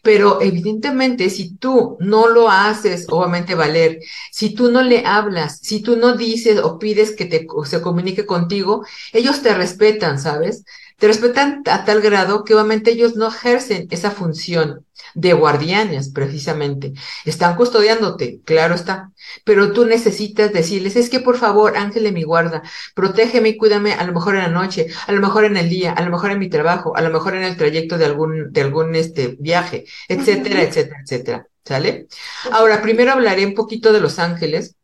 Pero 0.01 0.41
evidentemente, 0.41 1.29
si 1.29 1.55
tú 1.57 1.97
no 1.99 2.27
lo 2.29 2.49
haces, 2.49 3.05
obviamente 3.09 3.53
valer, 3.55 3.99
si 4.31 4.55
tú 4.55 4.71
no 4.71 4.81
le 4.81 5.05
hablas, 5.05 5.59
si 5.61 5.81
tú 5.81 5.97
no 5.97 6.15
dices 6.15 6.59
o 6.59 6.79
pides 6.79 7.15
que 7.15 7.25
te, 7.25 7.45
se 7.65 7.81
comunique 7.81 8.25
contigo, 8.25 8.85
ellos 9.11 9.41
te 9.41 9.53
respetan, 9.53 10.19
¿sabes? 10.19 10.63
Te 11.03 11.07
respetan 11.07 11.63
a 11.65 11.83
tal 11.83 11.99
grado 11.99 12.45
que 12.45 12.53
obviamente 12.53 12.91
ellos 12.91 13.17
no 13.17 13.27
ejercen 13.27 13.89
esa 13.91 14.09
función 14.09 14.85
de 15.15 15.33
guardianes, 15.33 16.07
precisamente. 16.07 16.93
Están 17.25 17.57
custodiándote, 17.57 18.39
claro 18.45 18.73
está, 18.73 19.11
pero 19.43 19.73
tú 19.73 19.83
necesitas 19.83 20.53
decirles, 20.53 20.95
es 20.95 21.09
que 21.09 21.19
por 21.19 21.35
favor, 21.35 21.75
ángel 21.75 22.03
de 22.03 22.13
mi 22.13 22.23
guarda, 22.23 22.63
protégeme 22.95 23.49
y 23.49 23.57
cuídame 23.57 23.91
a 23.91 24.05
lo 24.05 24.13
mejor 24.13 24.35
en 24.35 24.43
la 24.43 24.47
noche, 24.47 24.87
a 25.05 25.11
lo 25.11 25.19
mejor 25.19 25.43
en 25.43 25.57
el 25.57 25.67
día, 25.67 25.91
a 25.91 26.01
lo 26.03 26.09
mejor 26.09 26.31
en 26.31 26.39
mi 26.39 26.47
trabajo, 26.47 26.95
a 26.95 27.01
lo 27.01 27.09
mejor 27.09 27.35
en 27.35 27.43
el 27.43 27.57
trayecto 27.57 27.97
de 27.97 28.05
algún, 28.05 28.53
de 28.53 28.61
algún 28.61 28.95
este, 28.95 29.35
viaje, 29.37 29.83
etcétera, 30.07 30.61
etcétera, 30.61 31.01
etcétera. 31.03 31.47
¿Sale? 31.65 32.07
Ahora, 32.53 32.81
primero 32.81 33.11
hablaré 33.11 33.45
un 33.45 33.55
poquito 33.55 33.91
de 33.91 33.99
los 33.99 34.19
ángeles. 34.19 34.77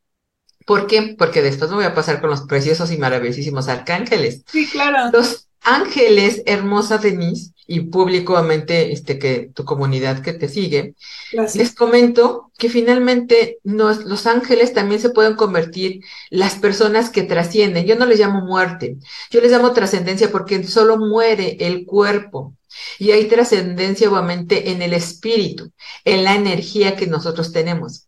¿Por 0.66 0.86
qué? 0.86 1.16
Porque 1.18 1.42
después 1.42 1.70
me 1.70 1.78
voy 1.78 1.86
a 1.86 1.96
pasar 1.96 2.20
con 2.20 2.30
los 2.30 2.42
preciosos 2.42 2.92
y 2.92 2.98
maravillosísimos 2.98 3.70
arcángeles. 3.70 4.44
Sí, 4.52 4.68
claro. 4.68 5.12
Los 5.14 5.49
ángeles, 5.63 6.44
hermosa 6.46 6.98
Denise, 6.98 7.54
y 7.70 7.82
públicamente 7.82 8.92
este, 8.92 9.20
que 9.20 9.51
tu 9.54 9.63
comunidad 9.63 10.24
que 10.24 10.34
te 10.34 10.50
sigue, 10.50 10.96
les 11.32 11.75
comento 11.75 12.51
que 12.58 12.68
finalmente 12.68 13.60
los 13.63 14.25
ángeles 14.25 14.74
también 14.74 15.00
se 15.00 15.12
pueden 15.12 15.36
convertir 15.36 16.01
las 16.32 16.56
personas 16.56 17.12
que 17.12 17.22
trascienden. 17.22 17.86
Yo 17.86 17.96
no 17.96 18.08
les 18.08 18.20
llamo 18.20 18.42
muerte, 18.42 18.98
yo 19.30 19.39
les 19.39 19.51
llamo 19.51 19.72
trascendencia 19.72 20.32
porque 20.32 20.63
solo 20.63 20.98
muere 20.98 21.58
el 21.60 21.86
cuerpo. 21.86 22.56
Y 22.98 23.12
hay 23.12 23.26
trascendencia 23.26 24.10
obviamente 24.10 24.72
en 24.72 24.82
el 24.82 24.94
espíritu, 24.94 25.72
en 26.06 26.24
la 26.24 26.36
energía 26.36 26.96
que 26.96 27.08
nosotros 27.08 27.52
tenemos. 27.52 28.08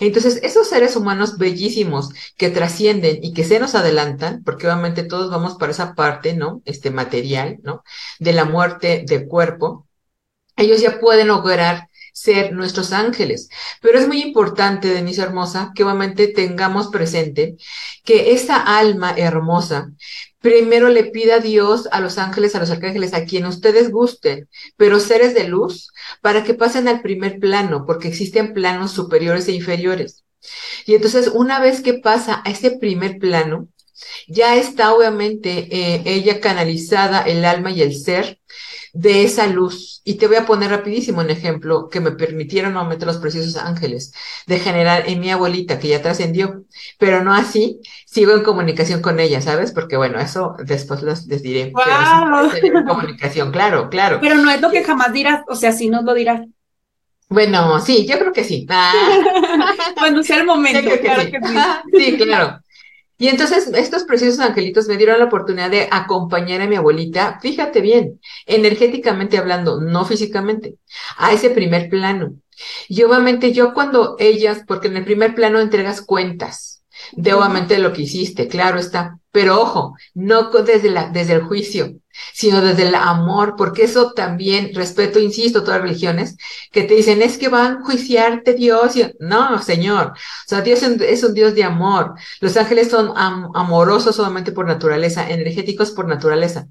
Entonces, 0.00 0.40
esos 0.42 0.68
seres 0.68 0.96
humanos 0.96 1.38
bellísimos 1.38 2.10
que 2.36 2.50
trascienden 2.50 3.18
y 3.22 3.32
que 3.32 3.44
se 3.44 3.58
nos 3.58 3.74
adelantan, 3.74 4.42
porque 4.44 4.66
obviamente 4.66 5.02
todos 5.02 5.30
vamos 5.30 5.56
para 5.56 5.72
esa 5.72 5.94
parte, 5.94 6.34
¿no? 6.34 6.62
Este 6.64 6.90
material, 6.90 7.58
¿no? 7.62 7.82
De 8.18 8.32
la 8.32 8.44
muerte 8.44 9.04
del 9.06 9.26
cuerpo, 9.26 9.86
ellos 10.56 10.80
ya 10.80 11.00
pueden 11.00 11.28
lograr 11.28 11.88
ser 12.12 12.52
nuestros 12.52 12.92
ángeles. 12.92 13.50
Pero 13.82 13.98
es 13.98 14.08
muy 14.08 14.22
importante, 14.22 14.88
Denise 14.88 15.20
Hermosa, 15.20 15.72
que 15.74 15.84
obviamente 15.84 16.28
tengamos 16.28 16.88
presente 16.88 17.56
que 18.04 18.32
esa 18.32 18.56
alma 18.56 19.14
hermosa 19.16 19.92
primero 20.46 20.88
le 20.88 21.02
pida 21.06 21.36
a 21.36 21.40
Dios, 21.40 21.88
a 21.90 22.00
los 22.00 22.18
ángeles, 22.18 22.54
a 22.54 22.60
los 22.60 22.70
arcángeles, 22.70 23.14
a 23.14 23.24
quien 23.24 23.46
ustedes 23.46 23.90
gusten, 23.90 24.48
pero 24.76 25.00
seres 25.00 25.34
de 25.34 25.48
luz, 25.48 25.90
para 26.20 26.44
que 26.44 26.54
pasen 26.54 26.86
al 26.86 27.02
primer 27.02 27.40
plano, 27.40 27.84
porque 27.84 28.06
existen 28.06 28.54
planos 28.54 28.92
superiores 28.92 29.48
e 29.48 29.52
inferiores. 29.52 30.24
Y 30.86 30.94
entonces, 30.94 31.32
una 31.34 31.58
vez 31.58 31.80
que 31.82 31.94
pasa 31.94 32.42
a 32.44 32.50
ese 32.50 32.78
primer 32.78 33.18
plano, 33.18 33.66
ya 34.26 34.56
está 34.56 34.94
obviamente 34.94 35.68
eh, 35.70 36.02
ella 36.04 36.40
canalizada, 36.40 37.22
el 37.22 37.44
alma 37.44 37.70
y 37.70 37.82
el 37.82 37.94
ser, 37.94 38.38
de 38.92 39.24
esa 39.24 39.46
luz. 39.46 40.00
Y 40.04 40.14
te 40.14 40.26
voy 40.26 40.36
a 40.36 40.46
poner 40.46 40.70
rapidísimo 40.70 41.20
un 41.20 41.30
ejemplo 41.30 41.88
que 41.88 42.00
me 42.00 42.12
permitieron 42.12 42.72
nuevamente 42.72 43.06
los 43.06 43.18
preciosos 43.18 43.56
ángeles 43.56 44.12
de 44.46 44.58
generar 44.58 45.04
en 45.06 45.20
mi 45.20 45.30
abuelita, 45.30 45.78
que 45.78 45.88
ya 45.88 46.02
trascendió, 46.02 46.64
pero 46.98 47.22
no 47.22 47.34
así, 47.34 47.80
sigo 48.06 48.32
en 48.32 48.42
comunicación 48.42 49.02
con 49.02 49.20
ella, 49.20 49.40
¿sabes? 49.40 49.72
Porque 49.72 49.96
bueno, 49.96 50.18
eso 50.18 50.54
después 50.64 51.02
les, 51.02 51.26
diré. 51.42 51.72
comunicación, 52.86 53.50
claro, 53.50 53.90
claro. 53.90 54.18
Pero 54.20 54.36
no 54.36 54.50
es 54.50 54.60
lo 54.60 54.70
que 54.70 54.84
jamás 54.84 55.12
dirás, 55.12 55.42
o 55.48 55.56
sea, 55.56 55.72
si 55.72 55.88
no 55.88 56.02
lo 56.02 56.14
dirás. 56.14 56.42
Bueno, 57.28 57.80
sí, 57.80 58.06
yo 58.06 58.18
creo 58.18 58.32
que 58.32 58.44
sí. 58.44 58.66
Ah. 58.70 58.92
Cuando 59.98 60.22
sea 60.22 60.38
el 60.38 60.46
momento, 60.46 60.90
claro 61.00 61.22
que 61.22 61.38
sí. 61.42 61.56
sí, 61.98 62.16
claro. 62.16 62.60
Y 63.18 63.28
entonces 63.28 63.68
estos 63.74 64.04
preciosos 64.04 64.40
angelitos 64.40 64.88
me 64.88 64.96
dieron 64.96 65.18
la 65.18 65.24
oportunidad 65.26 65.70
de 65.70 65.88
acompañar 65.90 66.60
a 66.60 66.66
mi 66.66 66.76
abuelita, 66.76 67.38
fíjate 67.40 67.80
bien, 67.80 68.20
energéticamente 68.44 69.38
hablando, 69.38 69.80
no 69.80 70.04
físicamente, 70.04 70.76
a 71.16 71.32
ese 71.32 71.50
primer 71.50 71.88
plano. 71.88 72.34
Y 72.88 73.02
obviamente 73.02 73.52
yo 73.52 73.72
cuando 73.74 74.16
ellas, 74.18 74.62
porque 74.66 74.88
en 74.88 74.98
el 74.98 75.04
primer 75.04 75.34
plano 75.34 75.60
entregas 75.60 76.02
cuentas 76.02 76.82
de 77.12 77.34
obviamente 77.34 77.78
lo 77.78 77.92
que 77.92 78.02
hiciste, 78.02 78.48
claro 78.48 78.78
está, 78.78 79.18
pero 79.30 79.60
ojo, 79.60 79.94
no 80.14 80.50
desde, 80.50 80.90
la, 80.90 81.08
desde 81.10 81.34
el 81.34 81.42
juicio, 81.42 81.96
sino 82.32 82.60
desde 82.60 82.88
el 82.88 82.94
amor, 82.94 83.54
porque 83.56 83.84
eso 83.84 84.12
también, 84.12 84.74
respeto, 84.74 85.18
insisto, 85.18 85.62
todas 85.62 85.80
las 85.80 85.88
religiones, 85.88 86.36
que 86.72 86.82
te 86.82 86.94
dicen, 86.94 87.22
es 87.22 87.38
que 87.38 87.48
van 87.48 87.78
a 87.78 87.84
juiciarte 87.84 88.54
Dios. 88.54 88.96
Y... 88.96 89.04
No, 89.20 89.62
Señor. 89.62 90.08
O 90.08 90.48
sea, 90.48 90.60
Dios 90.60 90.82
es 90.82 91.24
un 91.24 91.34
Dios 91.34 91.54
de 91.54 91.64
amor. 91.64 92.14
Los 92.40 92.56
ángeles 92.56 92.90
son 92.90 93.12
amorosos 93.16 94.16
solamente 94.16 94.52
por 94.52 94.66
naturaleza, 94.66 95.28
energéticos 95.28 95.90
por 95.92 96.06
naturaleza. 96.06 96.68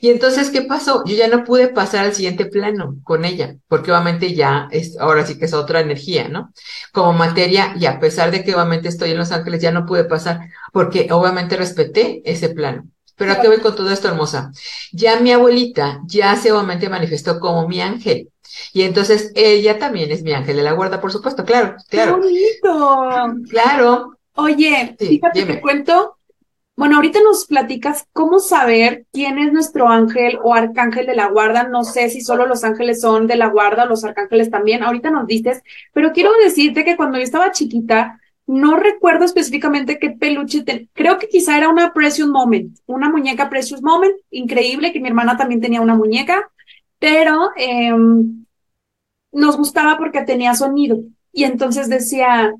Y 0.00 0.10
entonces, 0.10 0.50
¿qué 0.50 0.62
pasó? 0.62 1.04
Yo 1.04 1.14
ya 1.14 1.28
no 1.28 1.44
pude 1.44 1.68
pasar 1.68 2.04
al 2.06 2.14
siguiente 2.14 2.46
plano 2.46 2.96
con 3.04 3.24
ella, 3.24 3.56
porque 3.68 3.92
obviamente 3.92 4.34
ya 4.34 4.68
es, 4.72 4.98
ahora 4.98 5.24
sí 5.26 5.38
que 5.38 5.44
es 5.44 5.54
otra 5.54 5.80
energía, 5.80 6.28
¿no? 6.28 6.52
Como 6.92 7.12
materia, 7.12 7.74
y 7.78 7.86
a 7.86 8.00
pesar 8.00 8.30
de 8.30 8.42
que 8.44 8.54
obviamente 8.54 8.88
estoy 8.88 9.12
en 9.12 9.18
Los 9.18 9.32
Ángeles, 9.32 9.62
ya 9.62 9.70
no 9.70 9.86
pude 9.86 10.04
pasar, 10.04 10.40
porque 10.72 11.08
obviamente 11.10 11.56
respeté 11.56 12.22
ese 12.24 12.48
plano. 12.48 12.88
Pero 13.16 13.32
¿a 13.32 13.40
qué 13.40 13.48
voy 13.48 13.58
con 13.58 13.76
todo 13.76 13.90
esto, 13.90 14.08
hermosa? 14.08 14.52
Ya 14.92 15.20
mi 15.20 15.32
abuelita 15.32 16.00
ya 16.06 16.34
se 16.36 16.52
obviamente 16.52 16.88
manifestó 16.88 17.40
como 17.40 17.68
mi 17.68 17.80
ángel. 17.80 18.30
Y 18.72 18.82
entonces 18.82 19.32
ella 19.34 19.78
también 19.78 20.10
es 20.10 20.22
mi 20.22 20.32
ángel 20.32 20.56
de 20.56 20.62
la 20.62 20.72
guarda, 20.72 21.00
por 21.00 21.12
supuesto, 21.12 21.44
claro, 21.44 21.76
claro. 21.88 22.20
¡Qué 22.20 22.26
bonito! 22.26 23.34
Claro. 23.48 24.18
Oye, 24.34 24.96
fíjate, 24.98 25.44
te 25.44 25.60
cuento 25.60 26.16
bueno, 26.74 26.96
ahorita 26.96 27.20
nos 27.22 27.46
platicas 27.46 28.06
cómo 28.12 28.38
saber 28.38 29.04
quién 29.12 29.38
es 29.38 29.52
nuestro 29.52 29.88
ángel 29.88 30.38
o 30.42 30.54
arcángel 30.54 31.04
de 31.06 31.14
la 31.14 31.28
guarda. 31.28 31.64
No 31.64 31.84
sé 31.84 32.08
si 32.08 32.22
solo 32.22 32.46
los 32.46 32.64
ángeles 32.64 33.02
son 33.02 33.26
de 33.26 33.36
la 33.36 33.48
guarda, 33.48 33.84
los 33.84 34.04
arcángeles 34.04 34.50
también. 34.50 34.82
Ahorita 34.82 35.10
nos 35.10 35.26
dices, 35.26 35.62
pero 35.92 36.12
quiero 36.12 36.32
decirte 36.42 36.84
que 36.84 36.96
cuando 36.96 37.18
yo 37.18 37.24
estaba 37.24 37.52
chiquita, 37.52 38.18
no 38.52 38.76
recuerdo 38.76 39.24
específicamente 39.24 39.98
qué 39.98 40.10
peluche, 40.10 40.62
creo 40.92 41.18
que 41.18 41.28
quizá 41.28 41.56
era 41.56 41.70
una 41.70 41.92
Precious 41.94 42.28
Moment, 42.28 42.78
una 42.86 43.08
muñeca 43.08 43.48
Precious 43.48 43.82
Moment, 43.82 44.14
increíble, 44.30 44.92
que 44.92 45.00
mi 45.00 45.08
hermana 45.08 45.38
también 45.38 45.60
tenía 45.60 45.80
una 45.80 45.94
muñeca, 45.94 46.50
pero 46.98 47.50
em, 47.56 48.44
nos 49.32 49.56
gustaba 49.56 49.96
porque 49.96 50.22
tenía 50.22 50.54
sonido. 50.54 50.98
Y 51.32 51.44
entonces 51.44 51.88
decía, 51.88 52.52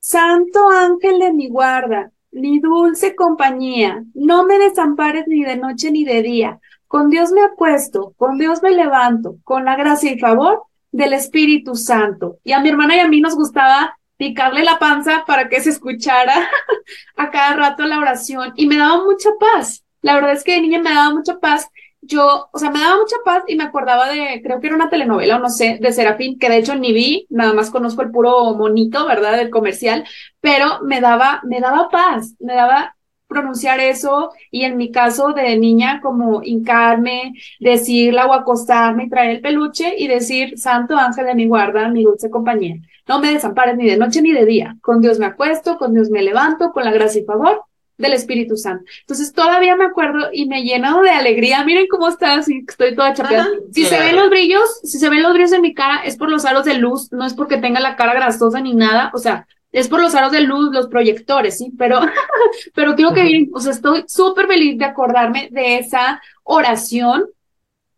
Santo 0.00 0.68
ángel 0.68 1.20
de 1.20 1.32
mi 1.32 1.48
guarda, 1.48 2.10
ni 2.32 2.58
dulce 2.58 3.14
compañía, 3.14 4.04
no 4.14 4.46
me 4.46 4.58
desampares 4.58 5.24
ni 5.28 5.44
de 5.44 5.56
noche 5.56 5.92
ni 5.92 6.04
de 6.04 6.22
día. 6.22 6.60
Con 6.88 7.08
Dios 7.08 7.30
me 7.30 7.42
acuesto, 7.42 8.14
con 8.16 8.36
Dios 8.36 8.62
me 8.64 8.72
levanto, 8.72 9.36
con 9.44 9.64
la 9.64 9.76
gracia 9.76 10.12
y 10.12 10.18
favor 10.18 10.64
del 10.90 11.12
Espíritu 11.12 11.76
Santo. 11.76 12.38
Y 12.42 12.52
a 12.52 12.60
mi 12.60 12.68
hermana 12.68 12.96
y 12.96 12.98
a 13.00 13.08
mí 13.08 13.20
nos 13.20 13.36
gustaba 13.36 13.96
picarle 14.16 14.64
la 14.64 14.78
panza 14.78 15.24
para 15.26 15.48
que 15.48 15.60
se 15.60 15.70
escuchara 15.70 16.48
a 17.16 17.30
cada 17.30 17.54
rato 17.56 17.84
la 17.84 17.98
oración 17.98 18.52
y 18.56 18.66
me 18.66 18.76
daba 18.76 19.04
mucha 19.04 19.30
paz. 19.38 19.84
La 20.02 20.14
verdad 20.14 20.32
es 20.32 20.44
que 20.44 20.52
de 20.52 20.60
niña 20.60 20.80
me 20.80 20.94
daba 20.94 21.12
mucha 21.14 21.38
paz. 21.38 21.68
Yo, 22.00 22.48
o 22.52 22.58
sea, 22.58 22.70
me 22.70 22.78
daba 22.78 22.98
mucha 22.98 23.16
paz 23.24 23.42
y 23.48 23.56
me 23.56 23.64
acordaba 23.64 24.08
de, 24.08 24.40
creo 24.42 24.60
que 24.60 24.68
era 24.68 24.76
una 24.76 24.88
telenovela 24.88 25.36
o 25.36 25.38
no 25.40 25.48
sé, 25.48 25.78
de 25.80 25.92
Serafín, 25.92 26.38
que 26.38 26.48
de 26.48 26.58
hecho 26.58 26.76
ni 26.76 26.92
vi, 26.92 27.26
nada 27.30 27.52
más 27.52 27.70
conozco 27.70 28.02
el 28.02 28.12
puro 28.12 28.54
monito, 28.54 29.06
¿verdad? 29.06 29.36
Del 29.36 29.50
comercial, 29.50 30.04
pero 30.40 30.82
me 30.82 31.00
daba, 31.00 31.40
me 31.44 31.60
daba 31.60 31.88
paz, 31.88 32.34
me 32.38 32.54
daba 32.54 32.96
pronunciar 33.26 33.80
eso 33.80 34.30
y 34.50 34.64
en 34.64 34.76
mi 34.76 34.90
caso 34.90 35.32
de 35.32 35.58
niña 35.58 36.00
como 36.00 36.42
hincarme, 36.44 37.32
decirla 37.58 38.26
o 38.26 38.32
acostarme 38.32 39.04
y 39.04 39.10
traer 39.10 39.30
el 39.30 39.40
peluche 39.40 39.94
y 39.98 40.06
decir, 40.08 40.58
Santo 40.58 40.96
Ángel 40.96 41.26
de 41.26 41.34
mi 41.34 41.46
guarda, 41.46 41.88
mi 41.88 42.04
dulce 42.04 42.30
compañía, 42.30 42.76
no 43.08 43.20
me 43.20 43.32
desampares 43.32 43.76
ni 43.76 43.88
de 43.88 43.96
noche 43.96 44.22
ni 44.22 44.32
de 44.32 44.44
día, 44.44 44.76
con 44.80 45.00
Dios 45.00 45.18
me 45.18 45.26
acuesto, 45.26 45.78
con 45.78 45.94
Dios 45.94 46.10
me 46.10 46.22
levanto, 46.22 46.72
con 46.72 46.84
la 46.84 46.92
gracia 46.92 47.22
y 47.22 47.24
favor 47.24 47.64
del 47.98 48.12
Espíritu 48.12 48.56
Santo. 48.56 48.84
Entonces 49.00 49.32
todavía 49.32 49.76
me 49.76 49.86
acuerdo 49.86 50.28
y 50.32 50.46
me 50.46 50.62
lleno 50.62 51.02
de 51.02 51.10
alegría. 51.10 51.64
Miren 51.64 51.86
cómo 51.88 52.08
está, 52.08 52.34
así 52.34 52.64
estoy 52.66 52.94
toda 52.94 53.14
chapeada. 53.14 53.48
Si 53.72 53.84
se 53.84 53.98
ven 53.98 54.16
los 54.16 54.28
brillos, 54.28 54.80
si 54.82 54.98
se 54.98 55.08
ven 55.08 55.22
los 55.22 55.32
brillos 55.32 55.52
en 55.52 55.62
mi 55.62 55.74
cara, 55.74 56.02
es 56.04 56.16
por 56.16 56.30
los 56.30 56.44
aros 56.44 56.64
de 56.64 56.74
luz, 56.74 57.10
no 57.12 57.24
es 57.24 57.34
porque 57.34 57.58
tenga 57.58 57.80
la 57.80 57.96
cara 57.96 58.14
grasosa 58.14 58.60
ni 58.60 58.74
nada. 58.74 59.10
O 59.14 59.18
sea, 59.18 59.46
es 59.72 59.88
por 59.88 60.00
los 60.00 60.14
aros 60.14 60.32
de 60.32 60.40
luz, 60.40 60.72
los 60.72 60.88
proyectores, 60.88 61.58
¿sí? 61.58 61.72
Pero, 61.76 62.00
pero 62.74 62.94
creo 62.94 63.12
que 63.12 63.22
bien, 63.22 63.50
o 63.54 63.60
sea, 63.60 63.72
estoy 63.72 64.04
súper 64.06 64.46
feliz 64.46 64.78
de 64.78 64.84
acordarme 64.84 65.48
de 65.50 65.78
esa 65.78 66.20
oración, 66.44 67.24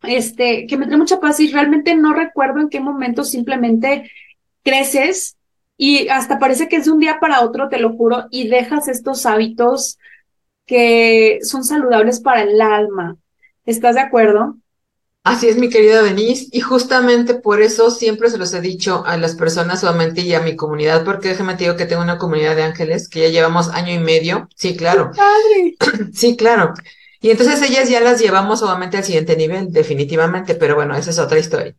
este, 0.03 0.67
que 0.67 0.77
me 0.77 0.87
trae 0.87 0.99
mucha 0.99 1.21
paz 1.21 1.41
y 1.41 1.51
realmente 1.51 1.95
no 1.95 2.15
recuerdo 2.15 2.61
en 2.61 2.69
qué 2.69 2.79
momento 2.79 3.25
simplemente 3.25 4.11
creces 4.69 5.37
y 5.77 6.09
hasta 6.09 6.39
parece 6.39 6.69
que 6.69 6.77
es 6.77 6.87
de 6.87 6.91
un 6.91 6.99
día 6.99 7.19
para 7.21 7.43
otro, 7.43 7.69
te 7.69 7.79
lo 7.79 7.93
juro, 7.93 8.27
y 8.31 8.49
dejas 8.49 8.89
estos 8.89 9.25
hábitos 9.27 9.99
que 10.67 11.39
son 11.43 11.65
saludables 11.65 12.21
para 12.21 12.43
el 12.43 12.61
alma. 12.61 13.17
¿Estás 13.65 13.95
de 13.95 14.01
acuerdo? 14.01 14.57
Así 15.25 15.49
es, 15.49 15.59
mi 15.59 15.69
querida 15.69 16.03
Denise, 16.03 16.49
y 16.53 16.61
justamente 16.61 17.35
por 17.35 17.61
eso 17.61 17.91
siempre 17.91 18.31
se 18.31 18.39
los 18.39 18.55
he 18.55 18.61
dicho 18.61 19.05
a 19.07 19.17
las 19.19 19.35
personas 19.35 19.81
solamente 19.81 20.23
y 20.23 20.33
a 20.35 20.41
mi 20.41 20.57
comunidad, 20.57 21.05
porque 21.05 21.29
déjame 21.29 21.55
te 21.55 21.65
digo 21.65 21.77
que 21.77 21.87
tengo 21.87 22.03
una 22.03 22.19
comunidad 22.19 22.57
de 22.57 22.63
ángeles 22.63 23.09
que 23.09 23.21
ya 23.21 23.29
llevamos 23.29 23.69
año 23.69 23.93
y 23.93 23.99
medio. 23.99 24.49
Sí, 24.57 24.77
claro. 24.77 25.11
¡Padre! 25.15 25.77
Sí, 26.15 26.37
claro. 26.37 26.73
Y 27.21 27.31
entonces 27.31 27.61
ellas 27.63 27.89
ya 27.89 28.01
las 28.01 28.21
llevamos 28.21 28.63
obviamente 28.63 28.97
al 28.97 29.05
siguiente 29.05 29.37
nivel, 29.37 29.73
definitivamente, 29.73 30.55
pero 30.55 30.77
bueno, 30.77 30.97
esa 30.97 31.11
es 31.11 31.19
otra 31.19 31.39
historia. 31.39 31.75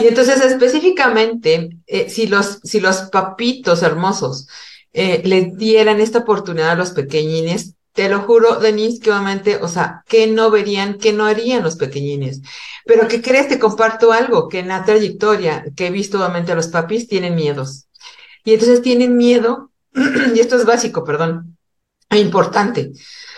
Y 0.00 0.06
entonces 0.08 0.40
específicamente, 0.40 1.70
eh, 1.86 2.08
si, 2.08 2.26
los, 2.26 2.60
si 2.64 2.80
los 2.80 3.02
papitos 3.02 3.82
hermosos 3.82 4.48
eh, 4.92 5.20
les 5.24 5.56
dieran 5.56 6.00
esta 6.00 6.20
oportunidad 6.20 6.70
a 6.70 6.76
los 6.76 6.92
pequeñines, 6.92 7.74
te 7.92 8.08
lo 8.08 8.20
juro, 8.20 8.56
Denise, 8.60 9.00
que 9.00 9.10
obviamente, 9.10 9.56
o 9.56 9.68
sea, 9.68 10.04
¿qué 10.08 10.26
no 10.26 10.50
verían, 10.50 10.96
qué 10.98 11.12
no 11.12 11.26
harían 11.26 11.62
los 11.62 11.76
pequeñines? 11.76 12.40
Pero 12.86 13.08
¿qué 13.08 13.20
crees? 13.20 13.48
Te 13.48 13.58
comparto 13.58 14.12
algo, 14.12 14.48
que 14.48 14.60
en 14.60 14.68
la 14.68 14.84
trayectoria 14.84 15.64
que 15.76 15.88
he 15.88 15.90
visto 15.90 16.18
obviamente 16.18 16.52
a 16.52 16.54
los 16.54 16.68
papis 16.68 17.08
tienen 17.08 17.34
miedos. 17.34 17.88
Y 18.44 18.54
entonces 18.54 18.80
tienen 18.80 19.16
miedo, 19.16 19.72
y 20.34 20.40
esto 20.40 20.56
es 20.56 20.64
básico, 20.64 21.04
perdón, 21.04 21.58
e 22.08 22.18
importante, 22.18 22.92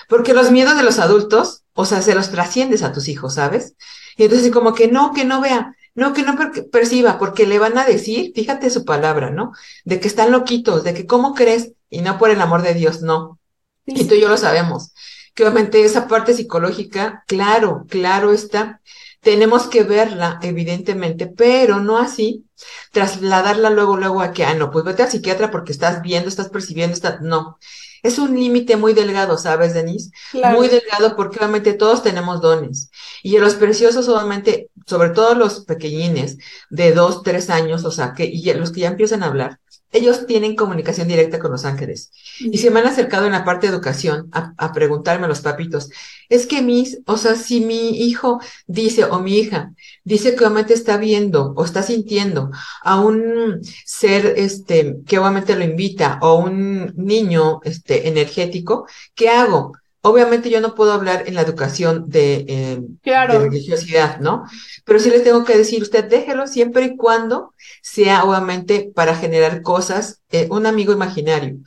porque 0.08 0.34
los 0.34 0.50
miedos 0.50 0.76
de 0.76 0.82
los 0.82 0.98
adultos, 0.98 1.64
o 1.74 1.84
sea, 1.84 2.02
se 2.02 2.14
los 2.14 2.30
trasciendes 2.30 2.82
a 2.82 2.92
tus 2.92 3.08
hijos, 3.08 3.34
¿sabes? 3.34 3.74
Y 4.16 4.24
entonces 4.24 4.50
como 4.50 4.74
que 4.74 4.88
no, 4.88 5.12
que 5.12 5.24
no 5.24 5.40
vea, 5.40 5.74
no, 5.94 6.12
que 6.12 6.22
no 6.22 6.36
perciba, 6.70 7.18
porque 7.18 7.46
le 7.46 7.58
van 7.58 7.76
a 7.78 7.84
decir, 7.84 8.32
fíjate 8.34 8.70
su 8.70 8.84
palabra, 8.84 9.30
¿no? 9.30 9.52
De 9.84 10.00
que 10.00 10.08
están 10.08 10.32
loquitos, 10.32 10.84
de 10.84 10.94
que 10.94 11.06
cómo 11.06 11.34
crees, 11.34 11.72
y 11.90 12.00
no 12.00 12.18
por 12.18 12.30
el 12.30 12.40
amor 12.40 12.62
de 12.62 12.74
Dios, 12.74 13.02
no. 13.02 13.38
Y 13.84 14.04
tú 14.06 14.14
y 14.14 14.20
yo 14.20 14.28
lo 14.28 14.36
sabemos. 14.36 14.92
Que 15.34 15.44
obviamente 15.44 15.84
esa 15.84 16.08
parte 16.08 16.34
psicológica, 16.34 17.24
claro, 17.26 17.84
claro 17.88 18.32
está. 18.32 18.80
Tenemos 19.20 19.66
que 19.66 19.84
verla, 19.84 20.38
evidentemente, 20.42 21.26
pero 21.26 21.80
no 21.80 21.98
así, 21.98 22.44
trasladarla 22.90 23.70
luego, 23.70 23.96
luego 23.96 24.20
a 24.20 24.32
que, 24.32 24.44
ah, 24.44 24.54
no, 24.54 24.70
pues 24.70 24.84
vete 24.84 25.02
al 25.04 25.10
psiquiatra 25.10 25.50
porque 25.50 25.72
estás 25.72 26.02
viendo, 26.02 26.28
estás 26.28 26.48
percibiendo, 26.48 26.94
está, 26.94 27.18
no. 27.20 27.58
Es 28.02 28.18
un 28.18 28.34
límite 28.34 28.76
muy 28.76 28.94
delgado, 28.94 29.38
¿sabes, 29.38 29.74
Denise? 29.74 30.10
Muy 30.42 30.68
delgado 30.68 31.16
porque 31.16 31.38
obviamente 31.38 31.72
todos 31.74 32.02
tenemos 32.02 32.40
dones. 32.40 32.90
Y 33.22 33.38
los 33.38 33.54
preciosos, 33.54 34.08
obviamente, 34.08 34.70
sobre 34.86 35.10
todo 35.10 35.34
los 35.34 35.64
pequeñines 35.64 36.38
de 36.70 36.92
dos, 36.92 37.22
tres 37.22 37.48
años, 37.50 37.84
o 37.84 37.90
sea, 37.92 38.12
que, 38.14 38.24
y 38.24 38.52
los 38.54 38.72
que 38.72 38.80
ya 38.80 38.88
empiezan 38.88 39.22
a 39.22 39.26
hablar, 39.26 39.60
ellos 39.92 40.26
tienen 40.26 40.56
comunicación 40.56 41.06
directa 41.06 41.38
con 41.38 41.52
los 41.52 41.64
ángeles. 41.64 42.10
Y 42.40 42.58
se 42.58 42.70
me 42.70 42.80
han 42.80 42.86
acercado 42.86 43.26
en 43.26 43.32
la 43.32 43.44
parte 43.44 43.66
de 43.66 43.74
educación 43.74 44.28
a, 44.32 44.72
preguntarme 44.72 45.26
a 45.26 45.28
los 45.28 45.42
papitos, 45.42 45.90
es 46.28 46.46
que 46.46 46.62
mis, 46.62 47.00
o 47.06 47.18
sea, 47.18 47.34
si 47.34 47.60
mi 47.60 47.90
hijo 47.90 48.40
dice 48.66 49.04
o 49.04 49.20
mi 49.20 49.38
hija 49.38 49.72
dice 50.02 50.34
que 50.34 50.44
obviamente 50.44 50.72
está 50.74 50.96
viendo 50.96 51.52
o 51.56 51.64
está 51.64 51.82
sintiendo 51.82 52.50
a 52.82 53.00
un 53.00 53.60
ser, 53.84 54.34
este, 54.36 54.96
que 55.06 55.18
obviamente 55.18 55.54
lo 55.54 55.64
invita 55.64 56.18
o 56.22 56.36
un 56.36 56.92
niño, 56.96 57.60
este, 57.64 58.08
energético, 58.08 58.86
¿qué 59.14 59.28
hago? 59.28 59.72
Obviamente 60.04 60.50
yo 60.50 60.60
no 60.60 60.74
puedo 60.74 60.92
hablar 60.92 61.24
en 61.26 61.34
la 61.34 61.42
educación 61.42 62.06
de, 62.08 62.44
eh, 62.48 62.82
religiosidad, 63.04 64.18
¿no? 64.18 64.44
Pero 64.84 64.98
sí 64.98 65.10
les 65.10 65.22
tengo 65.22 65.44
que 65.44 65.56
decir, 65.56 65.80
usted 65.80 66.04
déjelo 66.04 66.48
siempre 66.48 66.86
y 66.86 66.96
cuando 66.96 67.54
sea 67.82 68.24
obviamente 68.24 68.90
para 68.92 69.14
generar 69.14 69.62
cosas, 69.62 70.20
eh, 70.32 70.48
un 70.50 70.66
amigo 70.66 70.92
imaginario, 70.92 71.58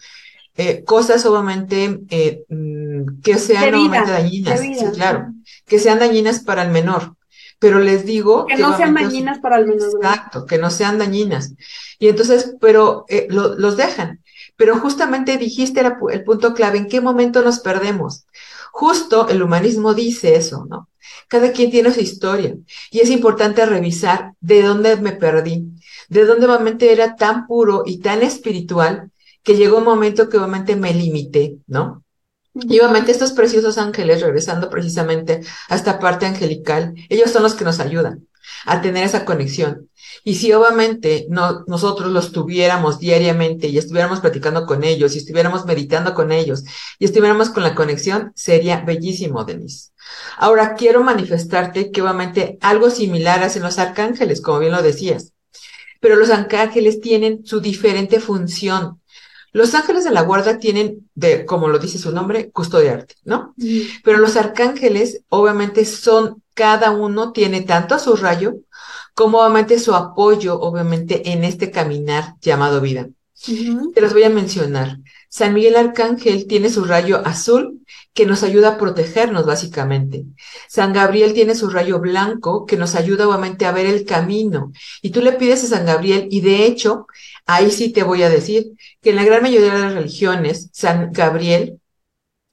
eh, 0.58 0.84
cosas 0.84 1.26
obviamente 1.26 2.02
mm, 2.50 3.22
que 3.24 3.38
sean 3.38 3.74
obviamente 3.74 4.12
dañinas, 4.12 4.60
sí, 4.60 4.76
claro, 4.94 5.28
que 5.66 5.80
sean 5.80 6.00
dañinas 6.00 6.42
para 6.42 6.64
el 6.64 6.72
menor. 6.72 7.16
Pero 7.58 7.80
les 7.80 8.06
digo... 8.06 8.48
Que, 8.48 8.58
no 8.58 8.76
sean 8.76 8.94
dañinas 8.94 9.40
para 9.40 9.60
el 9.60 9.66
menor. 9.66 9.90
Exacto, 9.96 10.46
que 10.46 10.58
no 10.58 10.70
sean 10.70 10.98
dañinas. 10.98 11.54
Y 12.00 12.10
entonces, 12.10 12.54
pero 12.60 13.06
los 13.30 13.78
dejan. 13.78 14.20
Pero 14.56 14.80
justamente 14.80 15.38
dijiste 15.38 15.82
el 15.82 16.24
punto 16.24 16.54
clave, 16.54 16.78
¿en 16.78 16.88
qué 16.88 17.02
momento 17.02 17.42
nos 17.42 17.60
perdemos? 17.60 18.26
Justo 18.72 19.28
el 19.30 19.42
humanismo 19.42 19.94
dice 19.94 20.36
eso, 20.36 20.66
¿no? 20.70 20.90
Cada 21.28 21.52
quien 21.52 21.72
tiene 21.72 21.94
su 21.94 22.02
historia 22.02 22.56
y 22.92 23.00
es 23.00 23.10
importante 23.10 23.66
revisar 23.66 24.34
de 24.40 24.62
dónde 24.62 24.96
me 24.98 25.14
perdí, 25.14 25.66
de 26.10 26.26
dónde 26.26 26.46
obviamente 26.46 26.92
era 26.92 27.16
tan 27.16 27.48
puro 27.48 27.84
y 27.86 28.00
tan 28.00 28.22
espiritual 28.22 29.12
que 29.44 29.56
llegó 29.56 29.78
un 29.78 29.86
momento 29.86 30.30
que 30.30 30.38
obviamente 30.38 30.76
me 30.76 30.94
limité, 30.94 31.58
¿no? 31.68 32.04
Y 32.54 32.80
obviamente 32.80 33.12
estos 33.12 33.34
preciosos 33.34 33.78
ángeles, 33.78 34.22
regresando 34.22 34.70
precisamente 34.70 35.42
a 35.68 35.76
esta 35.76 36.00
parte 36.00 36.26
angelical, 36.26 36.96
ellos 37.10 37.32
son 37.32 37.44
los 37.44 37.54
que 37.54 37.66
nos 37.66 37.80
ayudan 37.80 38.28
a 38.66 38.82
tener 38.82 39.04
esa 39.04 39.26
conexión. 39.26 39.90
Y 40.24 40.36
si 40.36 40.52
obviamente 40.54 41.28
no, 41.30 41.64
nosotros 41.68 42.12
los 42.12 42.32
tuviéramos 42.32 43.00
diariamente 43.00 43.68
y 43.68 43.78
estuviéramos 43.78 44.20
platicando 44.20 44.66
con 44.66 44.84
ellos 44.84 45.16
y 45.16 45.20
estuviéramos 45.20 45.66
meditando 45.66 46.14
con 46.14 46.32
ellos 46.32 46.64
y 47.00 47.06
estuviéramos 47.06 47.50
con 47.50 47.64
la 47.64 47.76
conexión, 47.76 48.32
sería 48.36 48.82
bellísimo, 48.82 49.44
Denise. 49.44 49.92
Ahora 50.38 50.76
quiero 50.76 51.04
manifestarte 51.04 51.92
que 51.92 52.02
obviamente 52.02 52.58
algo 52.62 52.90
similar 52.90 53.44
hacen 53.44 53.64
los 53.64 53.80
arcángeles, 53.80 54.42
como 54.42 54.60
bien 54.60 54.72
lo 54.72 54.82
decías. 54.82 55.34
Pero 56.00 56.16
los 56.16 56.30
arcángeles 56.30 57.02
tienen 57.02 57.46
su 57.46 57.62
diferente 57.62 58.20
función. 58.20 59.02
Los 59.56 59.74
ángeles 59.74 60.04
de 60.04 60.12
la 60.12 60.24
guarda 60.24 60.60
tienen, 60.60 61.10
de, 61.16 61.46
como 61.46 61.70
lo 61.70 61.80
dice 61.80 61.98
su 61.98 62.12
nombre, 62.12 62.52
custodiarte, 62.52 63.16
¿no? 63.24 63.54
Pero 64.04 64.18
los 64.18 64.36
arcángeles, 64.36 65.22
obviamente, 65.30 65.86
son, 65.86 66.44
cada 66.54 66.92
uno 66.92 67.32
tiene 67.32 67.62
tanto 67.62 67.96
a 67.96 68.00
su 68.00 68.18
rayo 68.18 68.56
como 69.14 69.40
obviamente 69.40 69.80
su 69.80 69.96
apoyo, 69.96 70.60
obviamente, 70.60 71.32
en 71.32 71.46
este 71.46 71.72
caminar 71.72 72.36
llamado 72.42 72.82
vida. 72.82 73.08
Te 73.94 74.02
los 74.02 74.12
voy 74.12 74.24
a 74.24 74.30
mencionar. 74.30 74.98
San 75.36 75.54
Miguel 75.54 75.76
Arcángel 75.76 76.48
tiene 76.48 76.70
su 76.70 76.86
rayo 76.86 77.22
azul 77.28 77.82
que 78.14 78.26
nos 78.26 78.42
ayuda 78.42 78.70
a 78.70 78.78
protegernos 78.78 79.46
básicamente. 79.46 80.24
San 80.70 80.94
Gabriel 80.94 81.34
tiene 81.34 81.56
su 81.56 81.70
rayo 81.70 82.00
blanco 82.00 82.66
que 82.66 82.78
nos 82.78 82.96
ayuda 82.96 83.28
obviamente 83.28 83.66
a 83.66 83.74
ver 83.74 83.86
el 83.86 84.06
camino. 84.06 84.72
Y 85.02 85.10
tú 85.10 85.22
le 85.22 85.34
pides 85.34 85.66
a 85.66 85.76
San 85.76 85.86
Gabriel 85.86 86.30
y 86.32 86.40
de 86.40 86.66
hecho, 86.66 87.06
ahí 87.46 87.70
sí 87.70 87.92
te 87.92 88.04
voy 88.04 88.24
a 88.24 88.30
decir 88.30 88.78
que 89.02 89.10
en 89.10 89.18
la 89.18 89.26
gran 89.26 89.42
mayoría 89.42 89.74
de 89.74 89.80
las 89.82 89.94
religiones, 89.94 90.70
San 90.72 91.12
Gabriel 91.12 91.82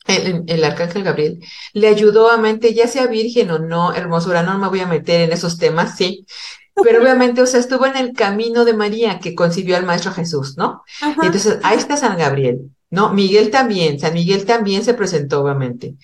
el, 0.09 0.43
el, 0.49 0.65
arcángel 0.65 1.05
Gabriel, 1.05 1.39
le 1.75 1.87
ayudó 1.87 2.31
a 2.31 2.37
mente, 2.37 2.75
ya 2.75 2.89
sea 2.89 3.07
virgen 3.07 3.53
o 3.53 3.61
no, 3.61 3.95
hermosura, 3.95 4.43
no 4.43 4.59
me 4.59 4.67
voy 4.69 4.81
a 4.81 4.89
meter 4.89 5.21
en 5.21 5.33
esos 5.33 5.57
temas, 5.59 5.97
sí, 5.97 6.27
pero 6.83 7.03
obviamente, 7.03 7.43
o 7.43 7.47
sea, 7.47 7.61
estuvo 7.61 7.87
en 7.87 7.97
el 7.97 8.13
camino 8.13 8.65
de 8.65 8.75
María 8.75 9.19
que 9.19 9.35
concibió 9.35 9.77
al 9.77 9.87
Maestro 9.87 10.13
Jesús, 10.13 10.57
¿no? 10.57 10.83
entonces, 11.23 11.59
ahí 11.63 11.77
está 11.77 11.97
San 11.97 12.17
Gabriel, 12.17 12.71
¿no? 12.91 13.13
Miguel 13.13 13.51
también, 13.51 14.01
San 14.01 14.15
Miguel 14.15 14.45
también 14.47 14.85
se 14.85 14.95
presentó, 14.95 15.43
obviamente. 15.43 15.97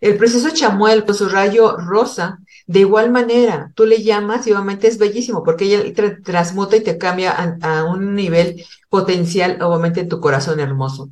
El 0.00 0.16
precioso 0.16 0.50
Chamuel, 0.50 1.04
con 1.04 1.14
su 1.14 1.28
rayo 1.28 1.76
rosa, 1.78 2.38
De 2.66 2.80
igual 2.80 3.10
manera, 3.10 3.72
tú 3.74 3.84
le 3.84 4.02
llamas 4.02 4.46
y 4.46 4.52
obviamente 4.52 4.88
es 4.88 4.96
bellísimo 4.96 5.42
porque 5.42 5.66
ella 5.66 5.82
transmuta 6.24 6.76
y 6.76 6.80
te 6.82 6.96
cambia 6.96 7.32
a, 7.60 7.84
un 7.84 8.14
nivel 8.14 8.64
potencial, 8.88 9.60
obviamente, 9.60 10.00
en 10.00 10.08
tu 10.08 10.18
corazón 10.18 10.60
hermoso. 10.60 11.10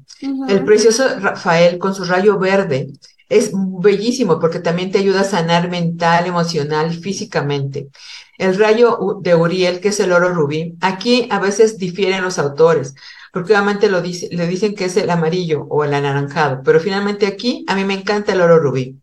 El 0.49 0.65
precioso 0.65 1.05
Rafael 1.21 1.79
con 1.79 1.95
su 1.95 2.05
rayo 2.05 2.39
verde 2.39 2.89
es 3.29 3.51
bellísimo 3.55 4.39
porque 4.39 4.61
también 4.61 4.91
te 4.91 4.99
ayuda 4.99 5.23
a 5.23 5.25
sanar 5.25 5.71
mental, 5.71 6.27
emocional, 6.27 6.93
físicamente. 6.93 7.89
El 8.39 8.59
rayo 8.59 9.19
de 9.21 9.35
Uriel, 9.35 9.81
que 9.81 9.89
es 9.89 10.01
el 10.01 10.13
oro 10.13 10.33
rubí, 10.33 10.77
aquí 10.81 11.29
a 11.31 11.39
veces 11.39 11.79
difieren 11.79 12.23
los 12.23 12.39
autores, 12.39 12.95
porque 13.33 13.53
obviamente 13.53 13.89
lo 13.89 14.03
dice, 14.03 14.29
le 14.33 14.47
dicen 14.47 14.75
que 14.75 14.87
es 14.87 14.97
el 14.97 15.11
amarillo 15.11 15.67
o 15.69 15.85
el 15.85 15.95
anaranjado, 15.95 16.63
pero 16.65 16.81
finalmente 16.81 17.27
aquí 17.27 17.65
a 17.69 17.75
mí 17.75 17.85
me 17.85 17.95
encanta 17.95 18.33
el 18.33 18.41
oro 18.41 18.59
rubí. 18.59 18.99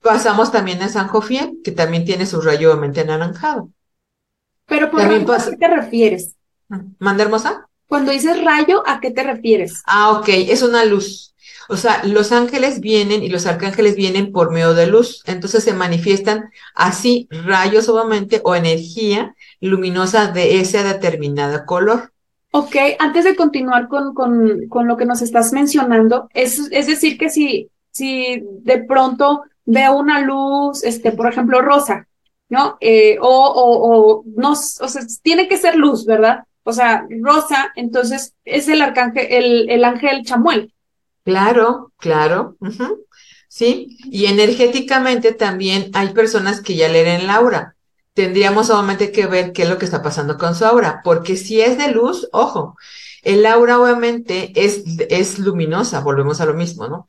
Pasamos 0.00 0.52
también 0.52 0.82
a 0.82 0.88
San 0.88 1.08
Jofiel, 1.08 1.58
que 1.64 1.72
también 1.72 2.04
tiene 2.04 2.26
su 2.26 2.40
rayo 2.40 2.70
obviamente 2.70 3.00
anaranjado. 3.00 3.70
Pero 4.66 4.90
por 4.90 5.00
¿a 5.00 5.08
qué 5.08 5.56
te 5.56 5.68
refieres? 5.68 6.34
¿Manda 6.98 7.24
hermosa? 7.24 7.68
Cuando 7.88 8.10
dices 8.10 8.42
rayo, 8.42 8.82
¿a 8.86 9.00
qué 9.00 9.10
te 9.12 9.22
refieres? 9.22 9.82
Ah, 9.86 10.10
ok, 10.12 10.28
es 10.28 10.62
una 10.62 10.84
luz. 10.84 11.34
O 11.68 11.76
sea, 11.76 12.02
los 12.04 12.32
ángeles 12.32 12.80
vienen 12.80 13.22
y 13.22 13.28
los 13.28 13.46
arcángeles 13.46 13.96
vienen 13.96 14.32
por 14.32 14.52
medio 14.52 14.74
de 14.74 14.86
luz, 14.86 15.22
entonces 15.26 15.64
se 15.64 15.74
manifiestan 15.74 16.50
así 16.74 17.28
rayos 17.30 17.88
obviamente 17.88 18.40
o 18.44 18.54
energía 18.54 19.34
luminosa 19.60 20.28
de 20.28 20.60
ese 20.60 20.82
determinado 20.82 21.64
color. 21.66 22.12
Ok, 22.52 22.76
antes 22.98 23.24
de 23.24 23.36
continuar 23.36 23.88
con, 23.88 24.14
con, 24.14 24.68
con 24.68 24.86
lo 24.86 24.96
que 24.96 25.04
nos 25.04 25.20
estás 25.20 25.52
mencionando, 25.52 26.28
es, 26.32 26.68
es 26.70 26.86
decir 26.86 27.18
que 27.18 27.28
si, 27.28 27.70
si 27.90 28.42
de 28.62 28.84
pronto 28.84 29.42
veo 29.64 29.98
una 29.98 30.20
luz, 30.20 30.82
este, 30.84 31.12
por 31.12 31.28
ejemplo, 31.28 31.60
rosa, 31.60 32.06
¿no? 32.48 32.78
Eh, 32.80 33.18
o, 33.20 33.28
o, 33.28 33.90
o, 33.90 34.24
no, 34.36 34.52
o 34.52 34.54
sea, 34.54 35.02
tiene 35.22 35.48
que 35.48 35.58
ser 35.58 35.76
luz, 35.76 36.06
¿verdad? 36.06 36.44
O 36.62 36.72
sea, 36.72 37.06
rosa, 37.20 37.72
entonces 37.76 38.34
es 38.44 38.68
el 38.68 38.80
arcángel, 38.80 39.26
el, 39.28 39.70
el 39.70 39.84
ángel 39.84 40.24
Chamuel. 40.24 40.72
Claro, 41.26 41.92
claro. 41.98 42.56
Sí, 43.48 43.98
y 44.04 44.26
energéticamente 44.26 45.32
también 45.32 45.90
hay 45.92 46.10
personas 46.10 46.60
que 46.60 46.76
ya 46.76 46.88
leen 46.88 47.22
el 47.22 47.30
aura. 47.30 47.74
Tendríamos 48.14 48.68
solamente 48.68 49.10
que 49.10 49.26
ver 49.26 49.52
qué 49.52 49.64
es 49.64 49.68
lo 49.68 49.76
que 49.76 49.86
está 49.86 50.02
pasando 50.02 50.38
con 50.38 50.54
su 50.54 50.64
aura, 50.64 51.00
porque 51.02 51.36
si 51.36 51.60
es 51.60 51.76
de 51.78 51.90
luz, 51.90 52.28
ojo, 52.32 52.76
el 53.22 53.44
aura 53.44 53.80
obviamente 53.80 54.52
es, 54.54 54.84
es 55.10 55.40
luminosa, 55.40 55.98
volvemos 55.98 56.40
a 56.40 56.46
lo 56.46 56.54
mismo, 56.54 56.86
¿no? 56.86 57.08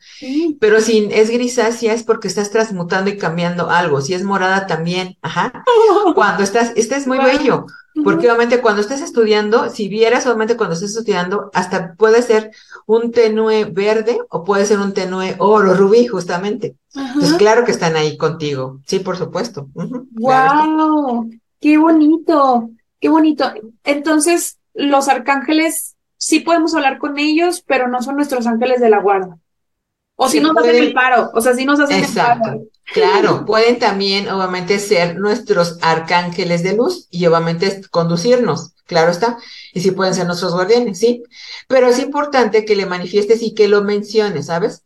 Pero 0.60 0.82
si 0.82 1.08
es 1.12 1.30
grisácea 1.30 1.94
es 1.94 2.02
porque 2.02 2.28
estás 2.28 2.50
transmutando 2.50 3.12
y 3.12 3.18
cambiando 3.18 3.70
algo. 3.70 4.02
Si 4.02 4.16
es 4.16 4.24
morada 4.24 4.66
también, 4.66 5.16
ajá. 5.22 5.64
Cuando 6.16 6.42
estás, 6.42 6.74
este 6.76 6.96
es 6.96 7.06
muy 7.06 7.20
bello, 7.20 7.68
porque 8.04 8.28
obviamente 8.28 8.62
cuando 8.62 8.82
estés 8.82 9.02
estudiando, 9.02 9.70
si 9.70 9.88
vieras 9.88 10.26
obviamente 10.26 10.58
cuando 10.58 10.76
estés 10.76 10.96
estudiando, 10.96 11.50
hasta 11.54 11.94
puede 11.94 12.22
ser 12.22 12.52
un 12.86 13.12
tenue 13.12 13.66
verde 13.66 14.18
o 14.30 14.44
puede 14.44 14.66
ser 14.66 14.80
un 14.80 14.94
tenue 14.94 15.36
oro, 15.40 15.74
rubí, 15.74 16.08
justamente. 16.08 16.76
Entonces, 16.94 17.34
claro 17.34 17.66
que 17.66 17.72
están 17.72 17.96
ahí 17.96 18.18
contigo. 18.18 18.80
Sí, 18.86 19.00
por 19.00 19.18
supuesto. 19.18 19.68
¡Wow! 19.74 21.30
¡Qué 21.60 21.78
bonito! 21.78 22.70
¡Qué 23.00 23.10
bonito! 23.10 23.52
Entonces, 23.84 24.58
los 24.74 25.08
arcángeles 25.08 25.96
sí 26.18 26.40
podemos 26.40 26.74
hablar 26.76 26.98
con 26.98 27.18
ellos, 27.18 27.64
pero 27.66 27.88
no 27.88 28.02
son 28.02 28.16
nuestros 28.16 28.48
ángeles 28.48 28.80
de 28.80 28.90
la 28.90 29.02
guarda. 29.02 29.38
O 30.16 30.28
si 30.28 30.40
nos 30.40 30.58
hacen 30.58 30.76
el 30.76 30.94
paro, 30.94 31.30
o 31.34 31.42
sea, 31.42 31.54
si 31.54 31.64
nos 31.64 31.80
hacen 31.80 32.04
el 32.04 32.14
paro. 32.14 32.64
Claro, 32.94 33.46
pueden 33.46 33.80
también, 33.80 34.30
obviamente, 34.30 34.80
ser 34.80 35.20
nuestros 35.20 35.78
arcángeles 35.82 36.64
de 36.64 36.74
luz 36.74 37.08
y 37.12 37.26
obviamente 37.26 37.82
conducirnos, 37.92 38.74
claro 38.86 39.12
está. 39.12 39.38
Y 39.74 39.82
sí 39.82 39.92
pueden 39.92 40.16
ser 40.16 40.26
nuestros 40.26 40.54
guardianes, 40.54 41.00
sí. 41.00 41.24
Pero 41.68 41.88
es 41.88 42.00
importante 42.00 42.66
que 42.66 42.76
le 42.76 42.86
manifiestes 42.86 43.42
y 43.42 43.54
que 43.54 43.68
lo 43.68 43.84
menciones, 43.84 44.48
¿sabes? 44.48 44.84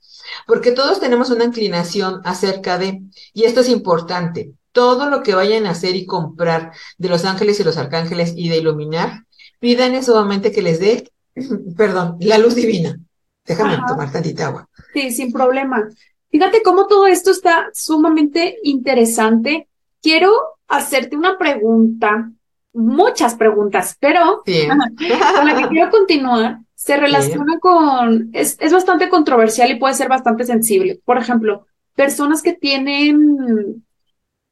Porque 0.48 0.72
todos 0.72 1.00
tenemos 1.00 1.30
una 1.30 1.46
inclinación 1.46 2.22
acerca 2.26 2.78
de, 2.78 3.02
y 3.34 3.44
esto 3.44 3.62
es 3.62 3.70
importante, 3.70 4.52
todo 4.72 5.10
lo 5.10 5.22
que 5.22 5.36
vayan 5.36 5.66
a 5.66 5.72
hacer 5.72 5.96
y 5.96 6.06
comprar 6.06 6.72
de 6.98 7.10
los 7.10 7.26
ángeles 7.26 7.60
y 7.60 7.64
los 7.64 7.78
arcángeles 7.78 8.34
y 8.36 8.50
de 8.50 8.58
iluminar, 8.58 9.26
pidan 9.60 10.02
solamente 10.04 10.52
que 10.52 10.62
les 10.62 10.80
dé 10.80 11.12
perdón, 11.78 12.18
la 12.20 12.38
luz 12.38 12.56
divina. 12.56 12.98
Déjame 13.46 13.78
tomar 13.88 14.12
tantita 14.12 14.48
agua. 14.48 14.70
Sí, 14.94 15.12
sin 15.12 15.32
problema. 15.32 15.90
Fíjate 16.32 16.64
cómo 16.64 16.88
todo 16.88 17.06
esto 17.08 17.32
está 17.32 17.70
sumamente 17.74 18.58
interesante. 18.64 19.68
Quiero 20.02 20.32
hacerte 20.68 21.16
una 21.16 21.38
pregunta, 21.38 22.32
muchas 22.74 23.36
preguntas, 23.36 23.98
pero 24.00 24.44
con 25.36 25.46
la 25.46 25.56
que 25.62 25.68
quiero 25.68 25.92
continuar 25.92 26.60
se 26.74 26.98
relaciona 26.98 27.60
con, 27.60 28.32
es, 28.34 28.58
es 28.60 28.74
bastante 28.74 29.08
controversial 29.08 29.70
y 29.70 29.76
puede 29.76 29.94
ser 29.94 30.10
bastante 30.10 30.46
sensible. 30.46 31.00
Por 31.06 31.20
ejemplo, 31.20 31.68
personas 31.96 32.42
que 32.42 32.54
tienen 32.54 33.84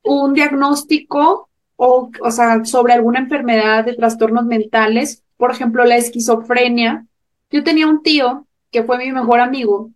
un 0.04 0.34
diagnóstico 0.34 1.50
o, 1.76 2.12
o 2.22 2.32
sea, 2.32 2.64
sobre 2.66 2.94
alguna 2.94 3.20
enfermedad 3.20 3.84
de 3.84 3.96
trastornos 3.96 4.46
mentales 4.46 5.24
por 5.40 5.52
ejemplo, 5.52 5.86
la 5.86 5.96
esquizofrenia. 5.96 7.08
Yo 7.50 7.64
tenía 7.64 7.88
un 7.88 8.04
tío 8.04 8.46
que 8.72 8.84
fue 8.84 8.98
mi 8.98 9.10
mejor 9.14 9.40
amigo, 9.40 9.90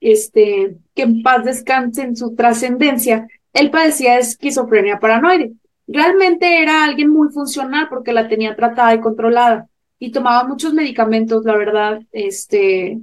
este, 0.00 0.76
que 0.94 1.02
en 1.02 1.22
paz 1.22 1.44
descanse 1.44 2.02
en 2.02 2.16
su 2.16 2.34
trascendencia. 2.34 3.26
Él 3.52 3.70
padecía 3.70 4.18
esquizofrenia 4.18 5.00
paranoide. 5.00 5.52
Realmente 5.86 6.62
era 6.62 6.84
alguien 6.84 7.10
muy 7.10 7.30
funcional 7.30 7.88
porque 7.88 8.12
la 8.12 8.28
tenía 8.28 8.54
tratada 8.54 8.94
y 8.94 9.00
controlada 9.00 9.68
y 9.98 10.12
tomaba 10.12 10.46
muchos 10.46 10.74
medicamentos, 10.74 11.44
la 11.44 11.56
verdad. 11.56 12.00
Este, 12.12 12.98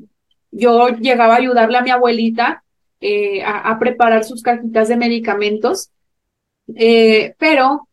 yo 0.51 0.89
llegaba 0.89 1.35
a 1.35 1.37
ayudarle 1.37 1.77
a 1.77 1.81
mi 1.81 1.89
abuelita 1.89 2.63
eh, 3.01 3.43
a, 3.43 3.77
preparar 3.77 4.23
sus 4.23 4.41
cajitas 4.41 4.87
de 4.87 4.97
medicamentos, 4.97 5.91
eh, 6.75 7.35
pero 7.37 7.87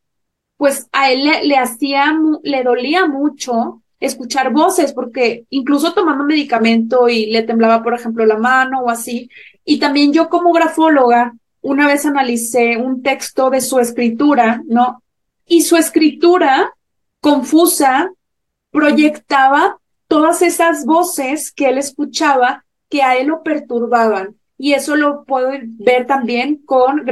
pues 0.57 0.89
a 0.93 1.11
él 1.11 1.25
le, 1.25 1.45
le 1.45 1.57
hacía, 1.57 2.17
le 2.43 2.63
dolía 2.63 3.07
mucho 3.07 3.82
escuchar 4.03 4.53
voces, 4.53 4.93
porque 4.93 5.47
incluso 5.51 5.95
tomando 5.95 6.25
medicamento 6.25 7.09
y 7.09 7.27
le 7.27 7.43
temblaba, 7.43 7.83
por 7.83 7.95
ejemplo, 7.95 8.27
la 8.27 8.37
mano 8.37 8.81
o 8.81 8.91
así. 8.91 9.31
Y 9.65 9.79
también 9.79 10.13
yo 10.13 10.29
como 10.29 10.53
grafóloga, 10.53 11.33
una 11.61 11.87
vez 11.87 12.05
analicé 12.05 12.77
un 12.77 13.03
texto 13.03 13.49
de 13.49 13.61
su 13.61 13.79
escritura, 13.79 14.63
¿no? 14.67 15.03
Y 15.47 15.63
su 15.63 15.77
escritura 15.77 16.75
confusa 17.21 18.11
proyectaba 18.71 19.79
todas 20.09 20.43
esas 20.43 20.85
voces 20.85 21.53
que 21.53 21.69
él 21.69 21.79
escuchaba 21.79 22.65
que 22.89 23.03
a 23.03 23.17
él 23.17 23.29
lo 23.29 23.43
perturbaban 23.43 24.37
y 24.63 24.75
eso 24.75 24.95
lo 24.95 25.25
puedo 25.25 25.51
ver 25.81 26.07
también 26.07 26.63
con 26.65 27.05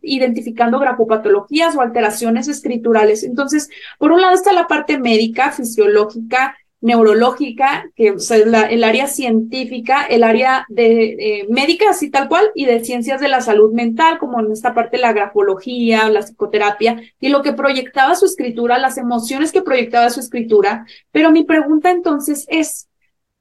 identificando 0.00 0.78
grafopatologías 0.78 1.76
o 1.76 1.82
alteraciones 1.82 2.48
escriturales. 2.48 3.24
Entonces, 3.24 3.68
por 3.98 4.10
un 4.10 4.22
lado 4.22 4.32
está 4.32 4.54
la 4.54 4.66
parte 4.66 4.98
médica, 4.98 5.52
fisiológica, 5.52 6.56
neurológica, 6.80 7.90
que 7.94 8.14
es 8.16 8.30
el 8.30 8.84
área 8.84 9.06
científica, 9.06 10.06
el 10.06 10.22
área 10.22 10.64
de 10.70 11.04
eh, 11.18 11.46
médica, 11.50 11.90
así 11.90 12.08
tal 12.08 12.26
cual, 12.26 12.50
y 12.54 12.64
de 12.64 12.82
ciencias 12.82 13.20
de 13.20 13.28
la 13.28 13.42
salud 13.42 13.74
mental, 13.74 14.16
como 14.16 14.40
en 14.40 14.50
esta 14.50 14.72
parte 14.72 14.96
la 14.96 15.12
grafología, 15.12 16.08
la 16.08 16.22
psicoterapia, 16.22 17.02
y 17.20 17.28
lo 17.28 17.42
que 17.42 17.52
proyectaba 17.52 18.14
su 18.14 18.24
escritura, 18.24 18.78
las 18.78 18.96
emociones 18.96 19.52
que 19.52 19.60
proyectaba 19.60 20.08
su 20.08 20.20
escritura. 20.20 20.86
Pero 21.12 21.30
mi 21.30 21.44
pregunta 21.44 21.90
entonces 21.90 22.46
es, 22.48 22.88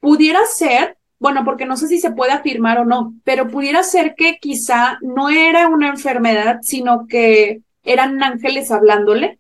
¿pudiera 0.02 0.46
ser 0.48 0.98
bueno, 1.24 1.46
porque 1.46 1.66
no 1.66 1.78
sé 1.78 1.88
si 1.88 2.02
se 2.02 2.12
puede 2.12 2.34
afirmar 2.34 2.80
o 2.80 2.86
no, 2.86 3.14
pero 3.24 3.48
pudiera 3.48 3.82
ser 3.82 4.14
que 4.18 4.40
quizá 4.42 4.98
no 5.02 5.30
era 5.30 5.70
una 5.70 5.88
enfermedad, 5.88 6.60
sino 6.64 7.08
que 7.08 7.62
eran 7.82 8.22
ángeles 8.22 8.72
hablándole. 8.72 9.40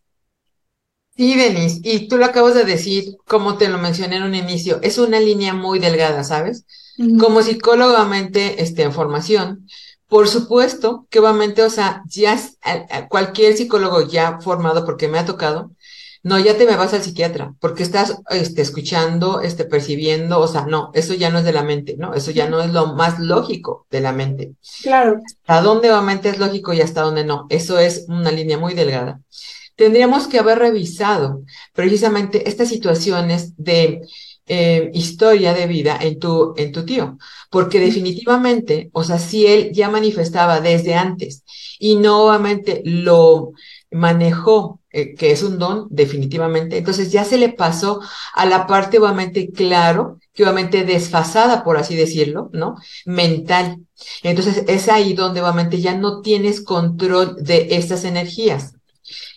Sí, 1.17 1.35
Denise, 1.35 1.81
y 1.83 2.07
tú 2.07 2.15
lo 2.17 2.23
acabas 2.23 2.55
de 2.55 2.63
decir, 2.63 3.17
como 3.27 3.57
te 3.57 3.67
lo 3.67 3.79
mencioné 3.79 4.15
en 4.15 4.23
un 4.23 4.33
inicio, 4.33 4.79
es 4.81 4.97
una 4.97 5.19
línea 5.19 5.53
muy 5.53 5.77
delgada, 5.79 6.23
¿sabes? 6.23 6.65
Como 7.19 7.41
psicólogamente, 7.41 8.63
este, 8.63 8.83
en 8.83 8.93
formación, 8.93 9.67
por 10.07 10.29
supuesto 10.29 11.05
que 11.09 11.19
obviamente, 11.19 11.63
o 11.63 11.69
sea, 11.69 12.01
ya 12.07 12.39
cualquier 13.09 13.57
psicólogo 13.57 14.07
ya 14.07 14.39
formado, 14.39 14.85
porque 14.85 15.09
me 15.09 15.19
ha 15.19 15.25
tocado, 15.25 15.71
no, 16.23 16.39
ya 16.39 16.57
te 16.57 16.65
me 16.65 16.77
vas 16.77 16.93
al 16.93 17.03
psiquiatra, 17.03 17.53
porque 17.59 17.83
estás 17.83 18.15
este, 18.29 18.61
escuchando, 18.61 19.41
este, 19.41 19.65
percibiendo, 19.65 20.39
o 20.39 20.47
sea, 20.47 20.65
no, 20.65 20.89
eso 20.93 21.13
ya 21.13 21.29
no 21.29 21.39
es 21.39 21.45
de 21.45 21.51
la 21.51 21.63
mente, 21.63 21.95
¿no? 21.97 22.13
Eso 22.13 22.31
ya 22.31 22.49
no 22.49 22.61
es 22.61 22.71
lo 22.71 22.93
más 22.93 23.19
lógico 23.19 23.85
de 23.91 23.99
la 23.99 24.13
mente. 24.13 24.53
Claro. 24.81 25.21
¿A 25.47 25.61
dónde 25.61 25.91
obviamente 25.91 26.29
es 26.29 26.39
lógico 26.39 26.71
y 26.71 26.79
hasta 26.79 27.01
dónde 27.01 27.25
no? 27.25 27.45
Eso 27.49 27.77
es 27.77 28.05
una 28.07 28.31
línea 28.31 28.57
muy 28.57 28.73
delgada. 28.73 29.19
Tendríamos 29.75 30.27
que 30.27 30.39
haber 30.39 30.59
revisado 30.59 31.41
precisamente 31.73 32.47
estas 32.47 32.69
situaciones 32.69 33.53
de 33.57 34.01
eh, 34.45 34.91
historia 34.93 35.53
de 35.53 35.67
vida 35.67 35.97
en 36.01 36.19
tu, 36.19 36.53
en 36.55 36.71
tu 36.71 36.85
tío, 36.85 37.17
porque 37.49 37.79
definitivamente, 37.79 38.89
o 38.93 39.03
sea, 39.03 39.19
si 39.19 39.45
él 39.45 39.71
ya 39.73 39.89
manifestaba 39.89 40.61
desde 40.61 40.95
antes 40.95 41.43
y 41.79 41.95
nuevamente 41.95 42.81
lo 42.85 43.51
manejó, 43.93 44.79
eh, 44.91 45.15
que 45.15 45.31
es 45.31 45.43
un 45.43 45.59
don, 45.59 45.87
definitivamente, 45.89 46.77
entonces 46.77 47.11
ya 47.11 47.23
se 47.25 47.37
le 47.37 47.49
pasó 47.49 48.01
a 48.33 48.45
la 48.45 48.67
parte 48.67 48.99
obviamente 48.99 49.51
claro, 49.51 50.19
que 50.33 50.43
obviamente 50.43 50.83
desfasada, 50.83 51.63
por 51.63 51.77
así 51.77 51.95
decirlo, 51.95 52.49
¿no? 52.53 52.75
Mental. 53.05 53.77
Entonces 54.23 54.63
es 54.67 54.89
ahí 54.89 55.13
donde 55.13 55.41
obviamente 55.41 55.79
ya 55.79 55.95
no 55.95 56.21
tienes 56.21 56.61
control 56.61 57.35
de 57.39 57.67
estas 57.71 58.03
energías 58.03 58.73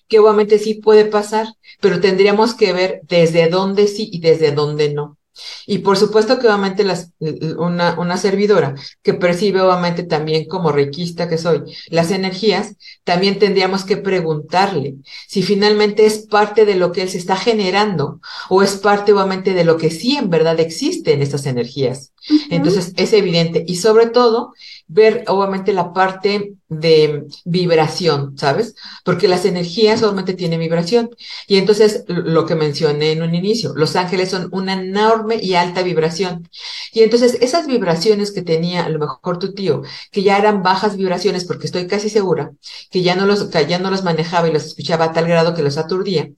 que 0.08 0.18
obviamente 0.18 0.58
sí 0.58 0.74
puede 0.74 1.04
pasar, 1.04 1.48
pero 1.80 2.00
tendríamos 2.00 2.54
que 2.54 2.72
ver 2.72 3.00
desde 3.04 3.48
dónde 3.48 3.88
sí 3.88 4.08
y 4.12 4.20
desde 4.20 4.52
dónde 4.52 4.92
no. 4.92 5.18
Y 5.66 5.78
por 5.78 5.96
supuesto 5.96 6.38
que 6.38 6.46
obviamente 6.46 6.84
las, 6.84 7.12
una, 7.58 7.98
una 7.98 8.16
servidora 8.16 8.74
que 9.02 9.14
percibe 9.14 9.60
obviamente 9.60 10.02
también 10.02 10.46
como 10.46 10.72
requista 10.72 11.28
que 11.28 11.38
soy 11.38 11.62
las 11.88 12.10
energías, 12.10 12.76
también 13.04 13.38
tendríamos 13.38 13.84
que 13.84 13.96
preguntarle 13.96 14.96
si 15.28 15.42
finalmente 15.42 16.06
es 16.06 16.26
parte 16.26 16.64
de 16.64 16.76
lo 16.76 16.92
que 16.92 17.02
él 17.02 17.08
se 17.08 17.18
está 17.18 17.36
generando 17.36 18.20
o 18.48 18.62
es 18.62 18.76
parte 18.76 19.12
obviamente 19.12 19.54
de 19.54 19.64
lo 19.64 19.76
que 19.76 19.90
sí 19.90 20.16
en 20.16 20.30
verdad 20.30 20.58
existe 20.60 21.12
en 21.12 21.22
estas 21.22 21.46
energías. 21.46 22.12
Entonces 22.50 22.92
es 22.96 23.12
evidente 23.12 23.64
y 23.66 23.76
sobre 23.76 24.06
todo 24.06 24.52
ver 24.88 25.24
obviamente 25.28 25.72
la 25.72 25.92
parte 25.92 26.54
de 26.68 27.24
vibración, 27.44 28.36
¿sabes? 28.36 28.74
Porque 29.04 29.28
las 29.28 29.44
energías 29.44 30.02
obviamente 30.02 30.34
tienen 30.34 30.60
vibración. 30.60 31.10
Y 31.46 31.58
entonces 31.58 32.04
lo 32.08 32.46
que 32.46 32.54
mencioné 32.54 33.12
en 33.12 33.22
un 33.22 33.34
inicio, 33.34 33.72
los 33.76 33.96
ángeles 33.96 34.30
son 34.30 34.48
una 34.52 34.74
enorme 34.74 35.36
y 35.40 35.54
alta 35.54 35.82
vibración. 35.82 36.48
Y 36.92 37.02
entonces 37.02 37.38
esas 37.40 37.66
vibraciones 37.66 38.32
que 38.32 38.42
tenía 38.42 38.84
a 38.84 38.88
lo 38.88 38.98
mejor 38.98 39.38
tu 39.38 39.52
tío, 39.54 39.82
que 40.10 40.22
ya 40.22 40.38
eran 40.38 40.62
bajas 40.62 40.96
vibraciones, 40.96 41.44
porque 41.44 41.66
estoy 41.66 41.86
casi 41.86 42.08
segura 42.10 42.52
que 42.90 43.02
ya 43.02 43.14
no 43.16 43.26
los, 43.26 43.50
ya 43.50 43.78
no 43.78 43.90
los 43.90 44.04
manejaba 44.04 44.48
y 44.48 44.52
los 44.52 44.66
escuchaba 44.66 45.06
a 45.06 45.12
tal 45.12 45.26
grado 45.28 45.54
que 45.54 45.62
los 45.62 45.78
aturdía, 45.78 46.30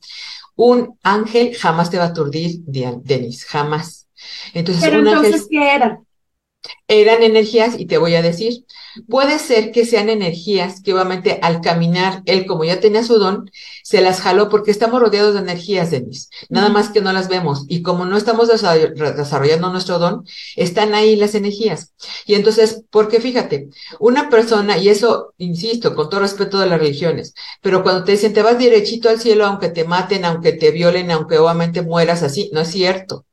un 0.56 0.98
ángel 1.02 1.54
jamás 1.56 1.90
te 1.90 1.98
va 1.98 2.04
a 2.04 2.08
aturdir, 2.08 2.60
Denis, 2.66 3.44
jamás. 3.44 4.07
Entonces, 4.54 4.84
Pero 4.84 4.98
entonces, 4.98 5.46
¿qué 5.50 5.74
era? 5.74 6.00
Eran 6.88 7.22
energías, 7.22 7.78
y 7.78 7.86
te 7.86 7.98
voy 7.98 8.14
a 8.16 8.22
decir, 8.22 8.64
puede 9.08 9.38
ser 9.38 9.70
que 9.70 9.86
sean 9.86 10.08
energías 10.08 10.82
que 10.82 10.92
obviamente 10.92 11.38
al 11.40 11.60
caminar, 11.60 12.22
él 12.26 12.46
como 12.46 12.64
ya 12.64 12.80
tenía 12.80 13.04
su 13.04 13.18
don, 13.18 13.50
se 13.84 14.00
las 14.00 14.20
jaló 14.20 14.48
porque 14.48 14.72
estamos 14.72 15.00
rodeados 15.00 15.34
de 15.34 15.40
energías, 15.40 15.90
Denis, 15.90 16.30
nada 16.48 16.68
más 16.68 16.88
que 16.88 17.00
no 17.00 17.12
las 17.12 17.28
vemos. 17.28 17.64
Y 17.68 17.82
como 17.82 18.06
no 18.06 18.16
estamos 18.16 18.48
desarrollando 18.48 19.70
nuestro 19.70 19.98
don, 19.98 20.24
están 20.56 20.94
ahí 20.94 21.14
las 21.14 21.34
energías. 21.36 21.92
Y 22.26 22.34
entonces, 22.34 22.82
porque 22.90 23.20
fíjate, 23.20 23.68
una 24.00 24.28
persona, 24.28 24.78
y 24.78 24.88
eso, 24.88 25.34
insisto, 25.38 25.94
con 25.94 26.10
todo 26.10 26.20
respeto 26.20 26.58
de 26.58 26.66
las 26.66 26.80
religiones, 26.80 27.34
pero 27.62 27.82
cuando 27.84 28.04
te 28.04 28.12
dicen 28.12 28.32
te 28.32 28.42
vas 28.42 28.58
derechito 28.58 29.08
al 29.08 29.20
cielo, 29.20 29.46
aunque 29.46 29.68
te 29.68 29.84
maten, 29.84 30.24
aunque 30.24 30.52
te 30.52 30.72
violen, 30.72 31.10
aunque 31.12 31.38
obviamente 31.38 31.82
mueras 31.82 32.22
así, 32.24 32.50
no 32.52 32.62
es 32.62 32.68
cierto 32.68 33.26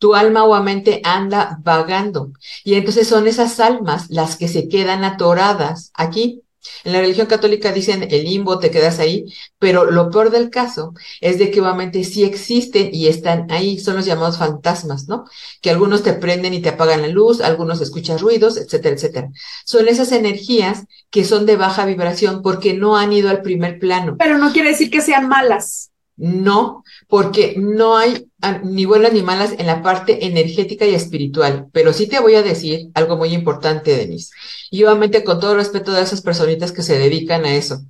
tu 0.00 0.14
alma 0.14 0.44
obviamente 0.44 1.02
anda 1.04 1.58
vagando. 1.62 2.32
Y 2.64 2.74
entonces 2.74 3.06
son 3.06 3.28
esas 3.28 3.60
almas 3.60 4.06
las 4.08 4.36
que 4.36 4.48
se 4.48 4.66
quedan 4.66 5.04
atoradas 5.04 5.92
aquí. 5.94 6.42
En 6.84 6.92
la 6.92 7.00
religión 7.00 7.26
católica 7.26 7.72
dicen 7.72 8.06
el 8.10 8.24
limbo, 8.24 8.58
te 8.58 8.70
quedas 8.70 8.98
ahí, 8.98 9.26
pero 9.58 9.90
lo 9.90 10.10
peor 10.10 10.30
del 10.30 10.48
caso 10.50 10.94
es 11.20 11.38
de 11.38 11.50
que 11.50 11.60
obviamente 11.60 12.02
sí 12.04 12.24
existen 12.24 12.90
y 12.92 13.08
están 13.08 13.50
ahí, 13.50 13.78
son 13.78 13.96
los 13.96 14.06
llamados 14.06 14.38
fantasmas, 14.38 15.06
¿no? 15.06 15.24
Que 15.60 15.70
algunos 15.70 16.02
te 16.02 16.14
prenden 16.14 16.54
y 16.54 16.60
te 16.60 16.70
apagan 16.70 17.02
la 17.02 17.08
luz, 17.08 17.40
algunos 17.40 17.80
escuchan 17.80 18.18
ruidos, 18.18 18.56
etcétera, 18.56 18.94
etcétera. 18.94 19.28
Son 19.64 19.86
esas 19.88 20.12
energías 20.12 20.84
que 21.10 21.24
son 21.24 21.44
de 21.44 21.56
baja 21.56 21.84
vibración 21.84 22.40
porque 22.42 22.72
no 22.72 22.96
han 22.96 23.12
ido 23.12 23.28
al 23.28 23.42
primer 23.42 23.78
plano. 23.78 24.16
Pero 24.18 24.38
no 24.38 24.52
quiere 24.52 24.70
decir 24.70 24.90
que 24.90 25.02
sean 25.02 25.28
malas. 25.28 25.89
No, 26.22 26.84
porque 27.08 27.54
no 27.56 27.96
hay 27.96 28.26
ni 28.62 28.84
buenas 28.84 29.14
ni 29.14 29.22
malas 29.22 29.52
en 29.56 29.66
la 29.66 29.82
parte 29.82 30.26
energética 30.26 30.84
y 30.84 30.94
espiritual, 30.94 31.68
pero 31.72 31.94
sí 31.94 32.08
te 32.08 32.20
voy 32.20 32.34
a 32.34 32.42
decir 32.42 32.88
algo 32.92 33.16
muy 33.16 33.32
importante, 33.32 33.96
Denise. 33.96 34.30
Y 34.70 34.84
obviamente 34.84 35.24
con 35.24 35.40
todo 35.40 35.54
respeto 35.54 35.92
de 35.92 36.02
esas 36.02 36.20
personitas 36.20 36.72
que 36.72 36.82
se 36.82 36.98
dedican 36.98 37.46
a 37.46 37.54
eso. 37.54 37.80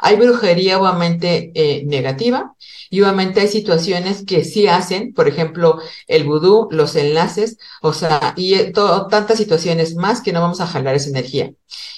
Hay 0.00 0.16
brujería 0.16 0.80
obviamente 0.80 1.52
eh, 1.54 1.84
negativa 1.84 2.54
y 2.88 3.02
obviamente 3.02 3.40
hay 3.40 3.48
situaciones 3.48 4.24
que 4.24 4.44
sí 4.44 4.66
hacen, 4.66 5.12
por 5.12 5.28
ejemplo, 5.28 5.78
el 6.06 6.24
vudú, 6.24 6.68
los 6.70 6.96
enlaces, 6.96 7.58
o 7.82 7.92
sea, 7.92 8.32
y 8.34 8.54
eh, 8.54 8.72
tantas 9.10 9.36
situaciones 9.36 9.94
más 9.94 10.22
que 10.22 10.32
no 10.32 10.40
vamos 10.40 10.62
a 10.62 10.66
jalar 10.66 10.94
esa 10.94 11.10
energía. 11.10 11.52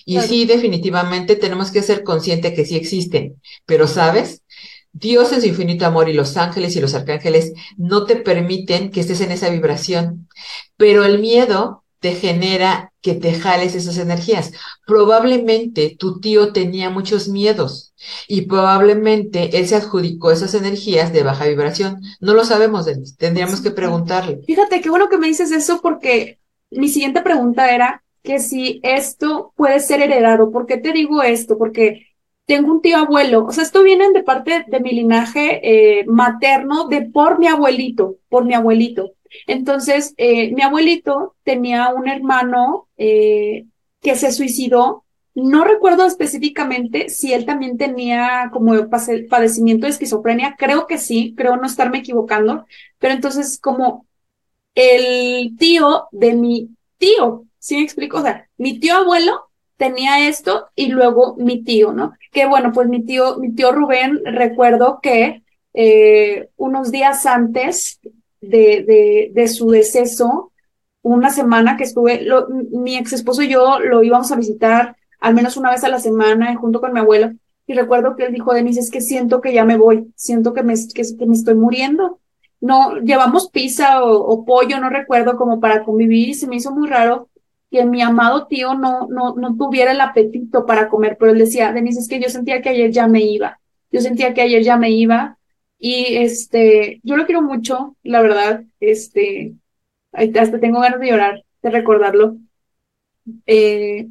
Y 0.05 0.20
sí, 0.20 0.46
definitivamente 0.46 1.37
tenemos 1.37 1.70
que 1.70 1.83
ser 1.83 2.03
conscientes 2.03 2.55
que 2.55 2.64
sí 2.64 2.77
existen, 2.77 3.40
pero 3.66 3.87
sabes, 3.87 4.42
Dios 4.99 5.31
en 5.33 5.43
su 5.43 5.49
infinito 5.49 5.85
amor 5.85 6.09
y 6.09 6.15
los 6.15 6.37
ángeles 6.37 6.75
y 6.75 6.81
los 6.81 6.95
arcángeles 6.95 7.53
no 7.77 8.07
te 8.07 8.17
permiten 8.17 8.91
que 8.91 9.01
estés 9.01 9.21
en 9.21 9.31
esa 9.31 9.51
vibración, 9.51 10.29
pero 10.77 11.05
el 11.05 11.19
miedo 11.19 11.85
te 12.01 12.15
genera 12.15 12.93
que 13.03 13.15
te 13.15 13.35
jales 13.35 13.75
esas 13.75 13.99
energías. 13.99 14.53
Probablemente 14.87 15.97
tu 15.99 16.21
tío 16.21 16.53
tenía 16.53 16.89
muchos 16.89 17.29
miedos 17.29 17.95
y 18.27 18.43
probablemente 18.43 19.59
él 19.59 19.67
se 19.67 19.77
adjudicó 19.77 20.31
esas 20.31 20.55
energías 20.55 21.13
de 21.13 21.23
baja 21.23 21.47
vibración. 21.47 22.01
No 22.21 22.33
lo 22.33 22.45
sabemos, 22.45 22.87
Denis. 22.87 23.17
Tendríamos 23.17 23.61
que 23.61 23.71
preguntarle. 23.73 24.41
Fíjate, 24.47 24.81
qué 24.81 24.89
bueno 24.89 25.09
que 25.09 25.19
me 25.19 25.29
dices 25.29 25.53
eso 25.53 25.81
porque 25.83 26.39
mi 26.71 26.89
siguiente 26.89 27.21
pregunta 27.21 27.75
era 27.75 28.03
que 28.23 28.41
si 28.41 28.81
esto 28.83 29.53
puede 29.57 29.81
ser 29.81 30.01
heredado. 30.01 30.51
¿Por 30.51 30.67
qué 30.67 30.79
te 30.79 30.93
digo 30.93 31.23
esto? 31.23 31.59
Porque 31.59 32.07
tengo 32.47 32.73
un 32.73 32.81
tío 32.81 32.97
abuelo, 32.99 33.45
o 33.45 33.53
sea, 33.53 33.65
esto 33.65 33.83
viene 33.83 34.11
de 34.13 34.23
parte 34.23 34.65
de 34.69 34.81
mi 34.81 34.93
linaje 34.93 35.61
eh, 36.01 36.05
materno, 36.07 36.87
de 36.89 37.03
por 37.03 37.39
mi 37.39 37.49
abuelito, 37.49 38.19
por 38.29 38.45
mi 38.45 38.55
abuelito. 38.55 39.13
Entonces, 39.47 40.15
eh, 40.17 40.53
mi 40.55 40.63
abuelito 40.63 41.35
tenía 41.43 41.93
un 41.93 42.09
hermano 42.09 42.89
eh, 42.97 43.67
que 44.01 44.15
se 44.15 44.31
suicidó. 44.33 45.05
No 45.35 45.65
recuerdo 45.65 46.07
específicamente 46.07 47.09
si 47.11 47.33
él 47.35 47.45
también 47.45 47.77
tenía 47.77 48.49
como 48.53 48.73
padecimiento 49.29 49.87
de 49.87 49.93
esquizofrenia. 49.93 50.55
Creo 50.57 50.87
que 50.87 50.99
sí, 50.99 51.35
creo 51.37 51.57
no 51.57 51.67
estarme 51.67 51.99
equivocando. 51.99 52.67
Pero 52.99 53.13
entonces, 53.15 53.59
como 53.61 54.07
el 54.75 55.57
tío 55.59 56.07
de 56.13 56.35
mi 56.35 56.71
tío, 56.97 57.45
¿sí 57.59 57.77
me 57.77 57.83
explico? 57.83 58.19
O 58.19 58.23
sea, 58.23 58.49
mi 58.57 58.79
tío 58.79 58.97
abuelo 58.97 59.51
tenía 59.77 60.29
esto 60.29 60.69
y 60.75 60.89
luego 60.89 61.37
mi 61.37 61.62
tío, 61.62 61.93
¿no? 61.93 62.15
Que 62.33 62.47
bueno, 62.47 62.73
pues 62.73 62.89
mi 62.89 63.05
tío, 63.05 63.39
mi 63.39 63.53
tío 63.55 63.73
Rubén, 63.73 64.21
recuerdo 64.25 65.01
que 65.03 65.43
eh, 65.75 66.49
unos 66.57 66.91
días 66.91 67.27
antes 67.27 68.01
de, 68.41 68.85
de, 68.87 69.31
de, 69.35 69.49
su 69.49 69.71
deceso, 69.71 70.53
una 71.03 71.31
semana 71.31 71.77
que 71.77 71.85
estuve, 71.85 72.23
lo, 72.23 72.49
mi 72.49 72.97
ex 72.97 73.12
esposo 73.12 73.43
y 73.43 73.49
yo 73.49 73.79
lo 73.81 74.03
íbamos 74.03 74.33
a 74.33 74.37
visitar 74.37 74.97
al 75.21 75.35
menos 75.35 75.57
una 75.57 75.71
vez 75.71 75.85
a 75.85 75.89
la 75.89 75.99
semana 75.99 76.55
junto 76.57 76.81
con 76.81 76.93
mi 76.93 77.01
abuelo. 77.01 77.33
Y 77.67 77.75
recuerdo 77.75 78.15
que 78.17 78.27
él 78.27 78.33
dijo, 78.33 78.55
Denise, 78.55 78.81
es 78.81 78.91
que 78.91 79.01
siento 79.01 79.41
que 79.41 79.53
ya 79.53 79.65
me 79.65 79.77
voy, 79.77 80.12
siento 80.15 80.55
que 80.55 80.62
me, 80.62 80.75
que, 80.75 81.27
me 81.27 81.35
estoy 81.35 81.55
muriendo. 81.55 82.21
No, 82.61 82.97
llevamos 83.01 83.51
pizza 83.51 84.03
o, 84.05 84.19
o 84.19 84.45
pollo, 84.45 84.79
no 84.81 84.89
recuerdo, 84.89 85.37
como 85.37 85.61
para 85.61 85.85
convivir 85.85 86.31
y 86.31 86.35
se 86.35 86.47
me 86.47 86.57
hizo 86.57 86.71
muy 86.71 86.89
raro 86.89 87.29
que 87.77 87.85
mi 87.85 88.03
amado 88.03 88.47
tío 88.47 88.75
no, 88.75 89.07
no, 89.09 89.35
no 89.37 89.57
tuviera 89.57 89.93
el 89.93 90.01
apetito 90.01 90.67
para 90.67 90.89
comer, 90.89 91.17
pero 91.19 91.33
él 91.33 91.39
decía, 91.39 91.73
Denise, 91.73 92.01
es 92.01 92.09
que 92.09 92.21
yo 92.21 92.29
sentía 92.29 92.62
que 92.62 92.71
ayer 92.71 92.91
ya 92.91 93.07
me 93.07 93.23
iba, 93.23 93.61
yo 93.91 94.01
sentía 94.01 94.35
que 94.35 94.43
ayer 94.43 94.62
ya 94.62 94.77
me 94.77 94.91
iba, 94.91 95.39
y 95.79 96.17
este, 96.17 97.01
yo 97.03 97.17
lo 97.17 97.27
quiero 97.27 97.43
mucho, 97.43 97.97
la 98.03 98.23
verdad, 98.23 98.65
este, 98.81 99.55
hasta 100.12 100.61
tengo 100.61 100.81
ganas 100.81 101.01
de 101.01 101.09
llorar, 101.09 101.45
de 101.62 101.71
recordarlo. 101.71 102.37
Eh, 103.47 104.09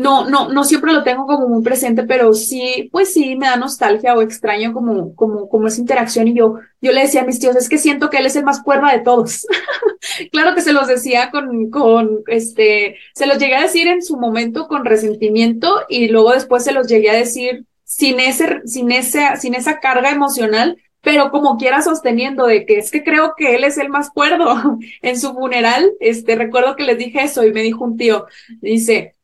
no, 0.00 0.26
no, 0.30 0.48
no 0.48 0.64
siempre 0.64 0.94
lo 0.94 1.02
tengo 1.02 1.26
como 1.26 1.46
muy 1.46 1.62
presente, 1.62 2.04
pero 2.04 2.32
sí, 2.32 2.88
pues 2.90 3.12
sí, 3.12 3.36
me 3.36 3.46
da 3.46 3.56
nostalgia 3.56 4.14
o 4.14 4.22
extraño 4.22 4.72
como, 4.72 5.14
como, 5.14 5.46
como 5.46 5.68
esa 5.68 5.78
interacción. 5.78 6.26
Y 6.26 6.34
yo, 6.34 6.54
yo 6.80 6.92
le 6.92 7.02
decía 7.02 7.20
a 7.20 7.26
mis 7.26 7.38
tíos, 7.38 7.54
es 7.54 7.68
que 7.68 7.76
siento 7.76 8.08
que 8.08 8.16
él 8.16 8.24
es 8.24 8.34
el 8.34 8.44
más 8.44 8.62
cuerda 8.62 8.92
de 8.92 9.00
todos. 9.00 9.46
claro 10.32 10.54
que 10.54 10.62
se 10.62 10.72
los 10.72 10.86
decía 10.86 11.30
con, 11.30 11.68
con, 11.68 12.22
este, 12.28 12.96
se 13.14 13.26
los 13.26 13.36
llegué 13.36 13.56
a 13.56 13.62
decir 13.62 13.88
en 13.88 14.02
su 14.02 14.16
momento 14.16 14.68
con 14.68 14.86
resentimiento 14.86 15.82
y 15.90 16.08
luego 16.08 16.32
después 16.32 16.64
se 16.64 16.72
los 16.72 16.86
llegué 16.86 17.10
a 17.10 17.16
decir 17.16 17.66
sin 17.84 18.20
ese, 18.20 18.62
sin 18.64 18.92
ese, 18.92 19.36
sin 19.38 19.54
esa 19.54 19.80
carga 19.80 20.10
emocional, 20.10 20.78
pero 21.02 21.30
como 21.30 21.58
quiera 21.58 21.82
sosteniendo 21.82 22.46
de 22.46 22.64
que 22.64 22.78
es 22.78 22.90
que 22.90 23.04
creo 23.04 23.34
que 23.36 23.54
él 23.54 23.64
es 23.64 23.76
el 23.76 23.90
más 23.90 24.08
cuerdo. 24.08 24.78
en 25.02 25.20
su 25.20 25.34
funeral, 25.34 25.92
este, 26.00 26.36
recuerdo 26.36 26.74
que 26.74 26.84
les 26.84 26.96
dije 26.96 27.22
eso 27.22 27.44
y 27.44 27.52
me 27.52 27.60
dijo 27.60 27.84
un 27.84 27.98
tío, 27.98 28.24
dice, 28.62 29.14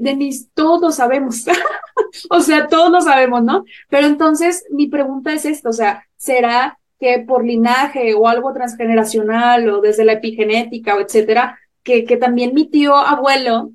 Denise, 0.00 0.48
todos 0.54 0.96
sabemos, 0.96 1.44
o 2.30 2.40
sea, 2.40 2.66
todos 2.68 2.90
lo 2.90 3.00
sabemos, 3.00 3.42
¿no? 3.42 3.64
Pero 3.88 4.06
entonces 4.06 4.64
mi 4.70 4.88
pregunta 4.88 5.32
es 5.32 5.44
esta, 5.44 5.68
o 5.68 5.72
sea, 5.72 6.06
¿será 6.16 6.78
que 6.98 7.24
por 7.26 7.44
linaje 7.44 8.14
o 8.14 8.28
algo 8.28 8.52
transgeneracional 8.52 9.68
o 9.70 9.80
desde 9.80 10.04
la 10.04 10.14
epigenética 10.14 10.96
o 10.96 11.00
etcétera, 11.00 11.58
que, 11.82 12.04
que 12.04 12.16
también 12.16 12.54
mi 12.54 12.68
tío 12.68 12.94
abuelo 12.96 13.72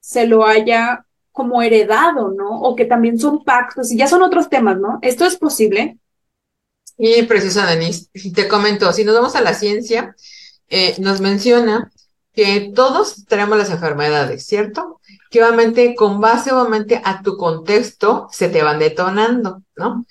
se 0.00 0.26
lo 0.26 0.46
haya 0.46 1.06
como 1.32 1.62
heredado, 1.62 2.32
¿no? 2.32 2.60
O 2.60 2.74
que 2.74 2.86
también 2.86 3.18
son 3.18 3.44
pactos, 3.44 3.92
y 3.92 3.98
ya 3.98 4.08
son 4.08 4.22
otros 4.22 4.48
temas, 4.48 4.78
¿no? 4.78 4.98
¿Esto 5.02 5.26
es 5.26 5.36
posible? 5.36 5.98
Y 6.96 7.22
precisa, 7.24 7.66
Denise, 7.66 8.08
te 8.34 8.48
comento, 8.48 8.90
si 8.92 9.04
nos 9.04 9.14
vamos 9.14 9.36
a 9.36 9.42
la 9.42 9.52
ciencia, 9.52 10.16
eh, 10.68 10.94
nos 10.98 11.20
menciona 11.20 11.90
que 12.32 12.72
todos 12.74 13.26
tenemos 13.26 13.58
las 13.58 13.70
enfermedades, 13.70 14.46
¿cierto? 14.46 15.00
Que 15.30 15.42
obviamente 15.42 15.94
con 15.94 16.20
base 16.20 16.52
obviamente 16.52 17.00
a 17.04 17.22
tu 17.22 17.36
contexto 17.36 18.28
se 18.30 18.48
te 18.48 18.62
van 18.62 18.78
detonando, 18.78 19.62
¿no? 19.76 20.04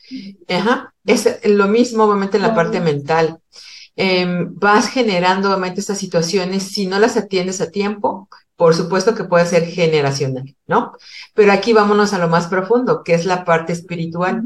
Ajá. 0.49 0.93
Es 1.05 1.39
lo 1.45 1.67
mismo 1.67 2.03
obviamente 2.03 2.37
en 2.37 2.43
la 2.43 2.55
parte 2.55 2.79
mental. 2.79 3.39
Em, 3.95 4.53
vas 4.55 4.89
generando 4.89 5.49
obviamente 5.49 5.79
estas 5.79 5.97
situaciones, 5.97 6.63
si 6.63 6.85
no 6.85 6.99
las 6.99 7.15
atiendes 7.15 7.61
a 7.61 7.71
tiempo, 7.71 8.27
por 8.55 8.73
supuesto 8.73 9.15
que 9.15 9.25
puede 9.25 9.45
ser 9.45 9.65
generacional, 9.65 10.55
¿no? 10.65 10.93
Pero 11.33 11.51
aquí 11.51 11.73
vámonos 11.73 12.13
a 12.13 12.19
lo 12.19 12.29
más 12.29 12.47
profundo, 12.47 13.03
que 13.03 13.13
es 13.13 13.25
la 13.25 13.43
parte 13.43 13.73
espiritual. 13.73 14.43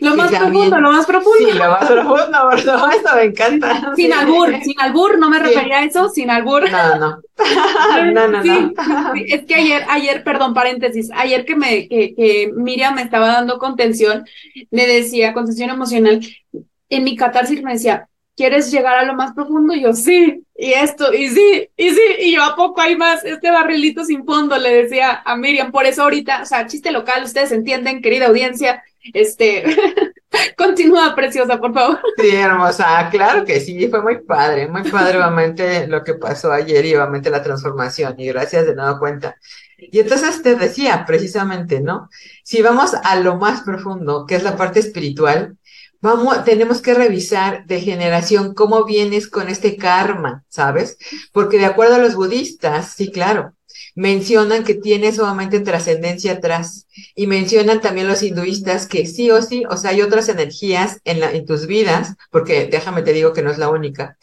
lo 0.00 0.16
más 0.16 0.30
profundo, 0.30 0.80
lo 0.80 0.92
más 0.92 1.04
profundo. 1.04 1.38
Sí, 1.38 1.58
lo 1.58 1.70
más 1.70 1.84
profundo, 1.84 2.38
por 2.50 2.60
supuesto, 2.60 3.10
me 3.14 3.24
encanta. 3.24 3.92
Sin 3.96 4.12
albur, 4.12 4.54
sin 4.62 4.80
albur, 4.80 5.18
no 5.18 5.28
me 5.28 5.38
refería 5.38 5.78
a 5.78 5.84
eso, 5.84 6.08
sin 6.08 6.30
albur. 6.30 6.70
No, 6.70 6.96
no. 6.96 7.18
no, 8.12 8.28
no, 8.28 8.42
no. 8.42 8.42
Es 9.14 9.44
que 9.44 9.54
ayer, 9.54 9.84
ayer, 9.88 10.24
perdón, 10.24 10.54
paréntesis, 10.54 11.10
ayer 11.14 11.44
que 11.44 11.54
me, 11.54 11.88
que, 11.88 12.14
que 12.14 12.52
Miriam 12.56 12.94
me 12.94 13.02
estaba 13.02 13.26
dando 13.28 13.58
contención, 13.58 14.24
me 14.70 14.86
decía, 14.86 15.34
contención 15.34 15.68
emocional, 15.68 16.20
en 16.88 17.04
mi 17.04 17.16
catarsis 17.16 17.62
me 17.62 17.74
decía, 17.74 18.08
¿quieres 18.36 18.70
llegar 18.70 18.98
a 18.98 19.04
lo 19.04 19.14
más 19.14 19.32
profundo? 19.34 19.74
Y 19.74 19.82
yo, 19.82 19.92
sí, 19.92 20.44
y 20.56 20.72
esto, 20.72 21.12
y 21.12 21.28
sí, 21.28 21.68
y 21.76 21.90
sí, 21.90 22.02
y 22.20 22.34
yo, 22.34 22.42
¿a 22.42 22.56
poco 22.56 22.80
hay 22.80 22.96
más? 22.96 23.24
Este 23.24 23.50
barrilito 23.50 24.04
sin 24.04 24.24
fondo, 24.24 24.56
le 24.58 24.82
decía 24.82 25.22
a 25.24 25.36
Miriam, 25.36 25.70
por 25.72 25.86
eso 25.86 26.02
ahorita, 26.02 26.42
o 26.42 26.46
sea, 26.46 26.66
chiste 26.66 26.92
local, 26.92 27.24
ustedes 27.24 27.52
entienden, 27.52 28.02
querida 28.02 28.26
audiencia, 28.26 28.82
este, 29.12 29.64
continúa, 30.56 31.14
preciosa, 31.14 31.58
por 31.58 31.74
favor. 31.74 32.00
Sí, 32.16 32.30
hermosa, 32.30 33.08
claro 33.10 33.44
que 33.44 33.60
sí, 33.60 33.88
fue 33.88 34.02
muy 34.02 34.20
padre, 34.22 34.68
muy 34.68 34.82
padre, 34.90 35.18
obviamente, 35.18 35.86
lo 35.86 36.04
que 36.04 36.14
pasó 36.14 36.52
ayer 36.52 36.84
y 36.86 36.94
obviamente 36.94 37.30
la 37.30 37.42
transformación, 37.42 38.14
y 38.18 38.28
gracias 38.28 38.66
de 38.66 38.74
nuevo 38.74 38.98
cuenta. 38.98 39.36
Y 39.78 39.98
entonces 39.98 40.42
te 40.42 40.54
decía, 40.54 41.04
precisamente, 41.04 41.80
¿no? 41.80 42.08
Si 42.44 42.62
vamos 42.62 42.94
a 42.94 43.16
lo 43.16 43.36
más 43.36 43.62
profundo, 43.62 44.26
que 44.26 44.36
es 44.36 44.44
la 44.44 44.56
parte 44.56 44.78
espiritual, 44.78 45.56
Vamos, 46.02 46.44
tenemos 46.44 46.82
que 46.82 46.94
revisar 46.94 47.64
de 47.66 47.80
generación 47.80 48.54
cómo 48.54 48.84
vienes 48.84 49.28
con 49.28 49.48
este 49.48 49.76
karma, 49.76 50.44
¿sabes? 50.48 50.98
Porque 51.32 51.58
de 51.58 51.66
acuerdo 51.66 51.94
a 51.94 51.98
los 51.98 52.16
budistas, 52.16 52.92
sí, 52.96 53.12
claro, 53.12 53.54
mencionan 53.94 54.64
que 54.64 54.74
tiene 54.74 55.12
solamente 55.12 55.60
trascendencia 55.60 56.32
atrás 56.32 56.88
y 57.14 57.28
mencionan 57.28 57.80
también 57.80 58.08
los 58.08 58.24
hinduistas 58.24 58.88
que 58.88 59.06
sí 59.06 59.30
o 59.30 59.40
sí, 59.42 59.62
o 59.70 59.76
sea, 59.76 59.90
hay 59.90 60.02
otras 60.02 60.28
energías 60.28 60.98
en, 61.04 61.20
la, 61.20 61.30
en 61.30 61.46
tus 61.46 61.68
vidas, 61.68 62.14
porque 62.32 62.66
déjame 62.66 63.02
te 63.02 63.12
digo 63.12 63.32
que 63.32 63.42
no 63.42 63.52
es 63.52 63.58
la 63.58 63.70
única, 63.70 64.18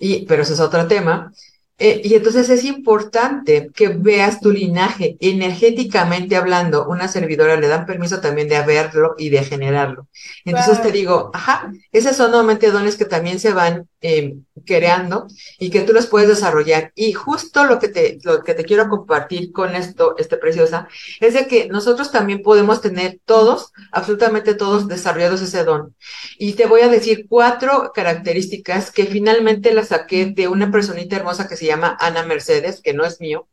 y, 0.00 0.26
pero 0.26 0.42
eso 0.42 0.54
es 0.54 0.60
otro 0.60 0.88
tema, 0.88 1.32
eh, 1.82 2.02
y 2.04 2.14
entonces 2.14 2.50
es 2.50 2.64
importante 2.64 3.70
que 3.74 3.88
veas 3.88 4.40
tu 4.40 4.50
linaje 4.50 5.16
energéticamente 5.18 6.36
hablando. 6.36 6.86
Una 6.86 7.08
servidora 7.08 7.56
le 7.56 7.68
dan 7.68 7.86
permiso 7.86 8.20
también 8.20 8.48
de 8.48 8.60
verlo 8.60 9.14
y 9.16 9.30
de 9.30 9.42
generarlo. 9.42 10.06
Entonces 10.44 10.82
te 10.82 10.92
digo, 10.92 11.30
ajá, 11.32 11.72
esos 11.90 12.16
son 12.16 12.32
nuevamente 12.32 12.70
dones 12.70 12.96
que 12.98 13.06
también 13.06 13.40
se 13.40 13.54
van 13.54 13.88
eh, 14.02 14.36
creando 14.66 15.26
y 15.58 15.70
que 15.70 15.80
tú 15.80 15.94
los 15.94 16.06
puedes 16.06 16.28
desarrollar. 16.28 16.92
Y 16.94 17.14
justo 17.14 17.64
lo 17.64 17.78
que 17.78 17.88
te, 17.88 18.18
lo 18.24 18.44
que 18.44 18.52
te 18.52 18.64
quiero 18.64 18.90
compartir 18.90 19.50
con 19.50 19.74
esto, 19.74 20.16
este 20.18 20.36
preciosa, 20.36 20.86
es 21.18 21.32
de 21.32 21.46
que 21.46 21.66
nosotros 21.68 22.12
también 22.12 22.42
podemos 22.42 22.82
tener 22.82 23.20
todos, 23.24 23.72
absolutamente 23.90 24.52
todos 24.52 24.86
desarrollados 24.86 25.40
ese 25.40 25.64
don. 25.64 25.96
Y 26.38 26.52
te 26.54 26.66
voy 26.66 26.82
a 26.82 26.88
decir 26.88 27.24
cuatro 27.26 27.90
características 27.94 28.90
que 28.90 29.06
finalmente 29.06 29.72
las 29.72 29.88
saqué 29.88 30.26
de 30.26 30.46
una 30.48 30.70
personita 30.70 31.16
hermosa 31.16 31.48
que 31.48 31.56
se 31.56 31.66
llama 31.66 31.69
Ana 31.72 32.22
Mercedes, 32.24 32.80
que 32.80 32.92
no 32.92 33.04
es 33.04 33.20
mío, 33.20 33.48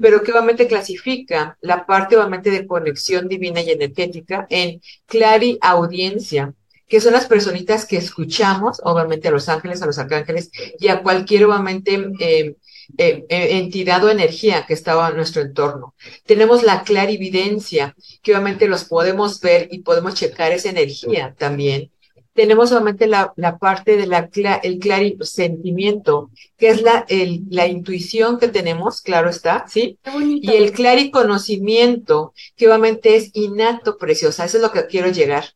pero 0.00 0.22
que 0.22 0.32
obviamente 0.32 0.66
clasifica 0.66 1.56
la 1.60 1.86
parte 1.86 2.16
obviamente 2.16 2.50
de 2.50 2.66
conexión 2.66 3.28
divina 3.28 3.60
y 3.60 3.70
energética 3.70 4.46
en 4.50 4.80
clari 5.06 5.58
audiencia, 5.60 6.54
que 6.88 7.00
son 7.00 7.12
las 7.12 7.26
personitas 7.26 7.84
que 7.84 7.96
escuchamos, 7.96 8.80
obviamente 8.84 9.28
a 9.28 9.30
los 9.30 9.48
ángeles, 9.48 9.82
a 9.82 9.86
los 9.86 9.98
arcángeles 9.98 10.50
y 10.78 10.88
a 10.88 11.02
cualquier 11.02 11.44
obviamente 11.44 12.56
eh, 12.96 13.26
entidad 13.28 14.02
o 14.04 14.10
energía 14.10 14.64
que 14.66 14.72
estaba 14.72 15.08
en 15.08 15.16
nuestro 15.16 15.42
entorno. 15.42 15.94
Tenemos 16.24 16.62
la 16.62 16.82
clarividencia, 16.82 17.94
que 18.22 18.32
obviamente 18.32 18.66
los 18.66 18.84
podemos 18.84 19.40
ver 19.40 19.68
y 19.70 19.80
podemos 19.80 20.14
checar 20.14 20.52
esa 20.52 20.70
energía 20.70 21.34
también 21.36 21.90
tenemos 22.38 22.68
solamente 22.68 23.08
la, 23.08 23.32
la 23.34 23.58
parte 23.58 23.96
de 23.96 24.06
la 24.06 24.30
el 24.62 24.78
clarisentimiento, 24.78 26.30
que 26.56 26.68
es 26.68 26.82
la, 26.82 27.04
el, 27.08 27.42
la 27.50 27.66
intuición 27.66 28.38
que 28.38 28.46
tenemos, 28.46 29.02
claro 29.02 29.28
está, 29.28 29.64
¿sí? 29.66 29.98
Y 30.20 30.52
el 30.52 30.70
clariconocimiento, 30.70 32.32
que 32.54 32.68
obviamente 32.68 33.16
es 33.16 33.32
innato, 33.34 33.98
preciosa, 33.98 34.44
eso 34.44 34.58
es 34.58 34.62
lo 34.62 34.70
que 34.70 34.86
quiero 34.86 35.08
llegar. 35.10 35.46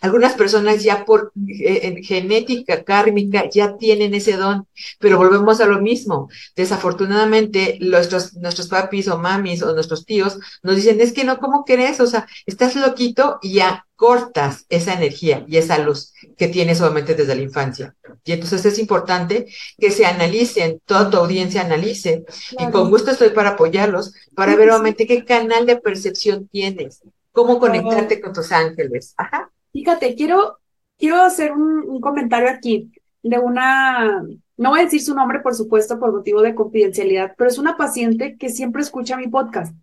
Algunas 0.00 0.34
personas 0.34 0.82
ya 0.82 1.04
por 1.04 1.32
eh, 1.48 2.02
genética 2.02 2.84
kármica 2.84 3.48
ya 3.50 3.76
tienen 3.76 4.14
ese 4.14 4.36
don, 4.36 4.66
pero 4.98 5.18
volvemos 5.18 5.60
a 5.60 5.66
lo 5.66 5.80
mismo. 5.80 6.28
Desafortunadamente, 6.56 7.78
nuestros, 7.80 8.34
nuestros 8.34 8.68
papis 8.68 9.08
o 9.08 9.18
mamis 9.18 9.62
o 9.62 9.74
nuestros 9.74 10.04
tíos 10.04 10.38
nos 10.62 10.76
dicen, 10.76 11.00
es 11.00 11.12
que 11.12 11.24
no, 11.24 11.38
¿cómo 11.38 11.64
crees? 11.64 12.00
O 12.00 12.06
sea, 12.06 12.26
estás 12.46 12.76
loquito 12.76 13.38
y 13.42 13.54
ya 13.54 13.86
cortas 14.00 14.64
esa 14.70 14.94
energía 14.94 15.44
y 15.46 15.58
esa 15.58 15.76
luz 15.76 16.14
que 16.38 16.48
tienes 16.48 16.80
obviamente 16.80 17.14
desde 17.14 17.34
la 17.34 17.42
infancia. 17.42 17.94
Y 18.24 18.32
entonces 18.32 18.64
es 18.64 18.78
importante 18.78 19.46
que 19.76 19.90
se 19.90 20.06
analicen, 20.06 20.80
toda 20.86 21.10
tu 21.10 21.18
audiencia 21.18 21.60
analice, 21.60 22.24
y 22.52 22.70
con 22.70 22.88
gusto 22.88 23.10
estoy 23.10 23.28
para 23.28 23.50
apoyarlos, 23.50 24.14
para 24.34 24.56
ver 24.56 24.70
obviamente 24.70 25.06
qué 25.06 25.22
canal 25.26 25.66
de 25.66 25.76
percepción 25.76 26.48
tienes, 26.48 27.02
cómo 27.30 27.58
conectarte 27.58 28.22
con 28.22 28.32
tus 28.32 28.50
ángeles. 28.52 29.12
Ajá. 29.18 29.50
Fíjate, 29.72 30.14
quiero, 30.14 30.58
quiero 30.98 31.22
hacer 31.22 31.52
un, 31.52 32.00
comentario 32.00 32.50
aquí 32.50 32.90
de 33.22 33.38
una, 33.38 34.22
no 34.56 34.70
voy 34.70 34.80
a 34.80 34.84
decir 34.84 35.02
su 35.02 35.14
nombre, 35.14 35.40
por 35.40 35.54
supuesto, 35.54 35.98
por 35.98 36.12
motivo 36.12 36.42
de 36.42 36.54
confidencialidad, 36.54 37.34
pero 37.36 37.50
es 37.50 37.58
una 37.58 37.76
paciente 37.76 38.36
que 38.36 38.48
siempre 38.48 38.82
escucha 38.82 39.16
mi 39.16 39.28
podcast. 39.28 39.74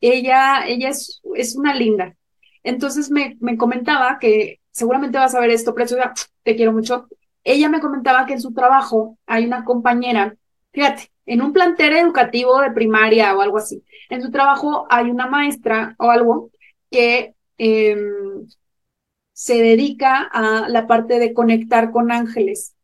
Ella, 0.00 0.66
ella 0.66 0.90
es, 0.90 1.20
es 1.34 1.56
una 1.56 1.74
linda. 1.74 2.14
Entonces 2.62 3.10
me, 3.10 3.36
me 3.40 3.56
comentaba 3.56 4.18
que 4.18 4.60
seguramente 4.70 5.18
vas 5.18 5.34
a 5.34 5.40
ver 5.40 5.50
esto, 5.50 5.74
preciosa, 5.74 6.12
te 6.42 6.56
quiero 6.56 6.72
mucho. 6.72 7.08
Ella 7.44 7.68
me 7.68 7.80
comentaba 7.80 8.26
que 8.26 8.34
en 8.34 8.40
su 8.40 8.52
trabajo 8.54 9.18
hay 9.26 9.46
una 9.46 9.64
compañera, 9.64 10.36
fíjate, 10.72 11.10
en 11.26 11.42
un 11.42 11.52
plantel 11.52 11.96
educativo 11.96 12.60
de 12.60 12.70
primaria 12.72 13.36
o 13.36 13.40
algo 13.40 13.58
así, 13.58 13.84
en 14.08 14.22
su 14.22 14.30
trabajo 14.30 14.86
hay 14.90 15.10
una 15.10 15.26
maestra 15.26 15.94
o 15.98 16.10
algo 16.10 16.50
que 16.90 17.34
eh, 17.58 17.96
se 19.34 19.56
dedica 19.60 20.22
a 20.22 20.68
la 20.70 20.86
parte 20.86 21.18
de 21.18 21.34
conectar 21.34 21.90
con 21.90 22.10
ángeles. 22.12 22.74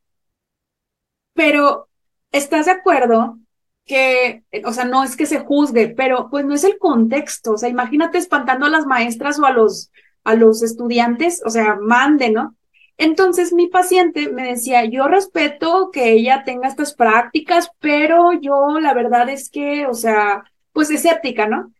Pero, 1.33 1.89
¿estás 2.33 2.67
de 2.67 2.73
acuerdo 2.73 3.39
que, 3.87 4.45
o 4.65 4.73
sea, 4.73 4.85
no 4.85 5.05
es 5.05 5.17
que 5.17 5.27
se 5.27 5.41
juzgue, 5.41 5.89
pero 5.89 6.29
pues 6.31 6.45
no 6.45 6.55
es 6.55 6.65
el 6.65 6.79
contexto, 6.79 7.53
o 7.53 7.59
sea, 7.59 7.69
imagínate 7.69 8.19
espantando 8.19 8.67
a 8.67 8.71
las 8.71 8.87
maestras 8.87 9.39
o 9.39 9.47
a 9.47 9.53
los, 9.53 9.91
a 10.25 10.35
los 10.35 10.63
estudiantes, 10.63 11.43
o 11.45 11.51
sea, 11.51 11.77
mande, 11.81 12.31
¿no? 12.31 12.57
Entonces 12.99 13.53
mi 13.53 13.69
paciente 13.69 14.31
me 14.31 14.45
decía, 14.45 14.85
yo 14.85 15.09
respeto 15.09 15.91
que 15.91 16.13
ella 16.13 16.43
tenga 16.45 16.69
estas 16.69 16.95
prácticas, 16.95 17.71
pero 17.81 18.33
yo 18.35 18.79
la 18.81 18.93
verdad 18.93 19.29
es 19.31 19.51
que, 19.51 19.87
o 19.87 19.95
sea, 19.95 20.45
pues 20.73 20.91
escéptica, 20.91 21.47
¿no? 21.47 21.73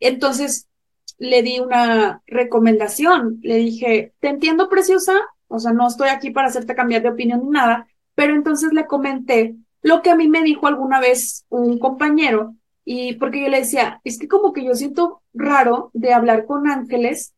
Entonces 0.00 0.68
le 1.18 1.42
di 1.42 1.60
una 1.60 2.22
recomendación. 2.26 3.38
Le 3.42 3.56
dije, 3.56 4.12
te 4.20 4.28
entiendo, 4.28 4.68
preciosa, 4.68 5.14
o 5.48 5.58
sea, 5.58 5.72
no 5.72 5.86
estoy 5.86 6.08
aquí 6.08 6.30
para 6.30 6.48
hacerte 6.48 6.74
cambiar 6.74 7.02
de 7.02 7.10
opinión 7.10 7.40
ni 7.42 7.50
nada, 7.50 7.86
pero 8.14 8.34
entonces 8.34 8.72
le 8.72 8.86
comenté 8.86 9.54
lo 9.82 10.02
que 10.02 10.10
a 10.10 10.16
mí 10.16 10.28
me 10.28 10.42
dijo 10.42 10.66
alguna 10.66 11.00
vez 11.00 11.44
un 11.50 11.78
compañero, 11.78 12.54
y 12.84 13.14
porque 13.14 13.42
yo 13.42 13.48
le 13.48 13.60
decía, 13.60 14.00
es 14.04 14.18
que 14.18 14.28
como 14.28 14.52
que 14.52 14.64
yo 14.64 14.74
siento 14.74 15.22
raro 15.32 15.90
de 15.94 16.12
hablar 16.12 16.46
con 16.46 16.68
ángeles, 16.68 17.34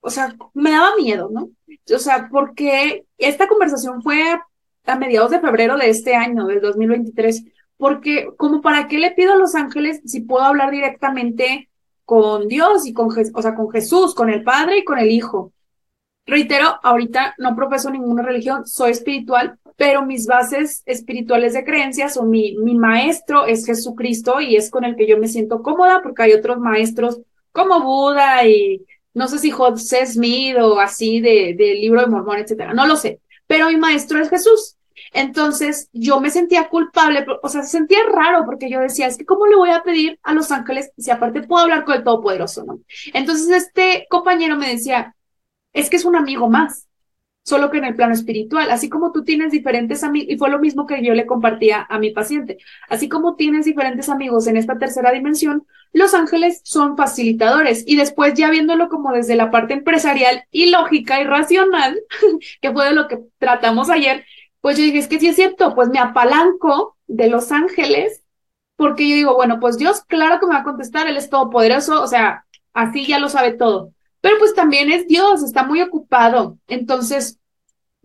o 0.00 0.10
sea, 0.10 0.34
me 0.54 0.70
daba 0.70 0.96
miedo, 0.96 1.30
¿no? 1.32 1.50
O 1.94 1.98
sea, 1.98 2.28
porque 2.30 3.06
esta 3.18 3.46
conversación 3.46 4.02
fue 4.02 4.38
a 4.84 4.96
mediados 4.96 5.30
de 5.30 5.40
febrero 5.40 5.76
de 5.76 5.90
este 5.90 6.14
año, 6.14 6.46
del 6.46 6.60
2023, 6.60 7.44
porque 7.76 8.28
como 8.36 8.60
para 8.60 8.88
qué 8.88 8.98
le 8.98 9.12
pido 9.12 9.32
a 9.32 9.36
los 9.36 9.54
ángeles 9.54 10.00
si 10.04 10.20
puedo 10.20 10.44
hablar 10.44 10.70
directamente 10.70 11.69
con 12.10 12.48
Dios 12.48 12.88
y 12.88 12.92
con, 12.92 13.06
o 13.06 13.40
sea, 13.40 13.54
con 13.54 13.70
Jesús, 13.70 14.16
con 14.16 14.30
el 14.30 14.42
Padre 14.42 14.78
y 14.78 14.84
con 14.84 14.98
el 14.98 15.12
Hijo. 15.12 15.52
Reitero, 16.26 16.74
ahorita 16.82 17.36
no 17.38 17.54
profeso 17.54 17.88
ninguna 17.88 18.24
religión, 18.24 18.66
soy 18.66 18.90
espiritual, 18.90 19.60
pero 19.76 20.04
mis 20.04 20.26
bases 20.26 20.82
espirituales 20.86 21.52
de 21.52 21.62
creencias 21.62 22.16
o 22.16 22.24
mi, 22.24 22.56
mi 22.56 22.74
maestro 22.74 23.46
es 23.46 23.64
Jesucristo 23.64 24.40
y 24.40 24.56
es 24.56 24.72
con 24.72 24.84
el 24.84 24.96
que 24.96 25.06
yo 25.06 25.18
me 25.18 25.28
siento 25.28 25.62
cómoda 25.62 26.02
porque 26.02 26.24
hay 26.24 26.32
otros 26.32 26.58
maestros 26.58 27.20
como 27.52 27.80
Buda 27.80 28.44
y 28.44 28.84
no 29.14 29.28
sé 29.28 29.38
si 29.38 29.52
José 29.52 30.04
Smith 30.04 30.56
o 30.60 30.80
así 30.80 31.20
de, 31.20 31.54
del 31.56 31.80
libro 31.80 32.00
de 32.00 32.08
Mormón, 32.08 32.38
etcétera, 32.38 32.74
no 32.74 32.88
lo 32.88 32.96
sé, 32.96 33.20
pero 33.46 33.68
mi 33.68 33.76
maestro 33.76 34.20
es 34.20 34.28
Jesús. 34.30 34.74
Entonces 35.12 35.88
yo 35.92 36.20
me 36.20 36.30
sentía 36.30 36.68
culpable, 36.68 37.24
o 37.42 37.48
sea, 37.48 37.62
se 37.62 37.70
sentía 37.70 37.98
raro 38.10 38.44
porque 38.44 38.70
yo 38.70 38.80
decía, 38.80 39.06
es 39.06 39.16
que 39.16 39.24
¿cómo 39.24 39.46
le 39.46 39.56
voy 39.56 39.70
a 39.70 39.82
pedir 39.82 40.18
a 40.22 40.34
los 40.34 40.50
ángeles 40.52 40.92
si 40.96 41.10
aparte 41.10 41.42
puedo 41.42 41.62
hablar 41.62 41.84
con 41.84 41.96
el 41.96 42.04
Todopoderoso, 42.04 42.64
no? 42.64 42.80
Entonces 43.12 43.48
este 43.50 44.06
compañero 44.10 44.56
me 44.56 44.68
decía, 44.68 45.14
es 45.72 45.90
que 45.90 45.96
es 45.96 46.04
un 46.04 46.16
amigo 46.16 46.48
más, 46.48 46.88
solo 47.42 47.70
que 47.70 47.78
en 47.78 47.84
el 47.84 47.96
plano 47.96 48.14
espiritual, 48.14 48.70
así 48.70 48.88
como 48.88 49.12
tú 49.12 49.24
tienes 49.24 49.50
diferentes 49.50 50.04
amigos, 50.04 50.28
y 50.30 50.38
fue 50.38 50.50
lo 50.50 50.58
mismo 50.58 50.86
que 50.86 51.02
yo 51.04 51.14
le 51.14 51.26
compartía 51.26 51.86
a 51.88 51.98
mi 51.98 52.10
paciente, 52.10 52.58
así 52.88 53.08
como 53.08 53.34
tienes 53.36 53.64
diferentes 53.64 54.08
amigos 54.08 54.46
en 54.46 54.56
esta 54.56 54.78
tercera 54.78 55.10
dimensión, 55.12 55.66
los 55.92 56.14
ángeles 56.14 56.60
son 56.64 56.96
facilitadores 56.96 57.82
y 57.86 57.96
después 57.96 58.34
ya 58.34 58.50
viéndolo 58.50 58.88
como 58.88 59.12
desde 59.12 59.34
la 59.34 59.50
parte 59.50 59.74
empresarial 59.74 60.44
y 60.50 60.70
lógica 60.70 61.20
y 61.20 61.24
racional, 61.24 62.00
que 62.60 62.72
fue 62.72 62.86
de 62.86 62.92
lo 62.92 63.08
que 63.08 63.18
tratamos 63.38 63.90
ayer, 63.90 64.24
pues 64.60 64.76
yo 64.76 64.84
dije, 64.84 64.98
es 64.98 65.08
que 65.08 65.18
sí 65.20 65.28
es 65.28 65.36
cierto, 65.36 65.74
pues 65.74 65.88
me 65.88 65.98
apalanco 65.98 66.96
de 67.06 67.28
los 67.28 67.52
ángeles, 67.52 68.22
porque 68.76 69.08
yo 69.08 69.14
digo, 69.14 69.34
bueno, 69.34 69.60
pues 69.60 69.78
Dios, 69.78 70.02
claro 70.06 70.40
que 70.40 70.46
me 70.46 70.54
va 70.54 70.60
a 70.60 70.64
contestar, 70.64 71.06
Él 71.06 71.16
es 71.16 71.30
todopoderoso, 71.30 72.02
o 72.02 72.06
sea, 72.06 72.46
así 72.72 73.06
ya 73.06 73.18
lo 73.18 73.28
sabe 73.28 73.52
todo. 73.52 73.92
Pero 74.20 74.36
pues 74.38 74.54
también 74.54 74.90
es 74.90 75.06
Dios, 75.06 75.42
está 75.42 75.64
muy 75.64 75.80
ocupado. 75.80 76.58
Entonces, 76.66 77.38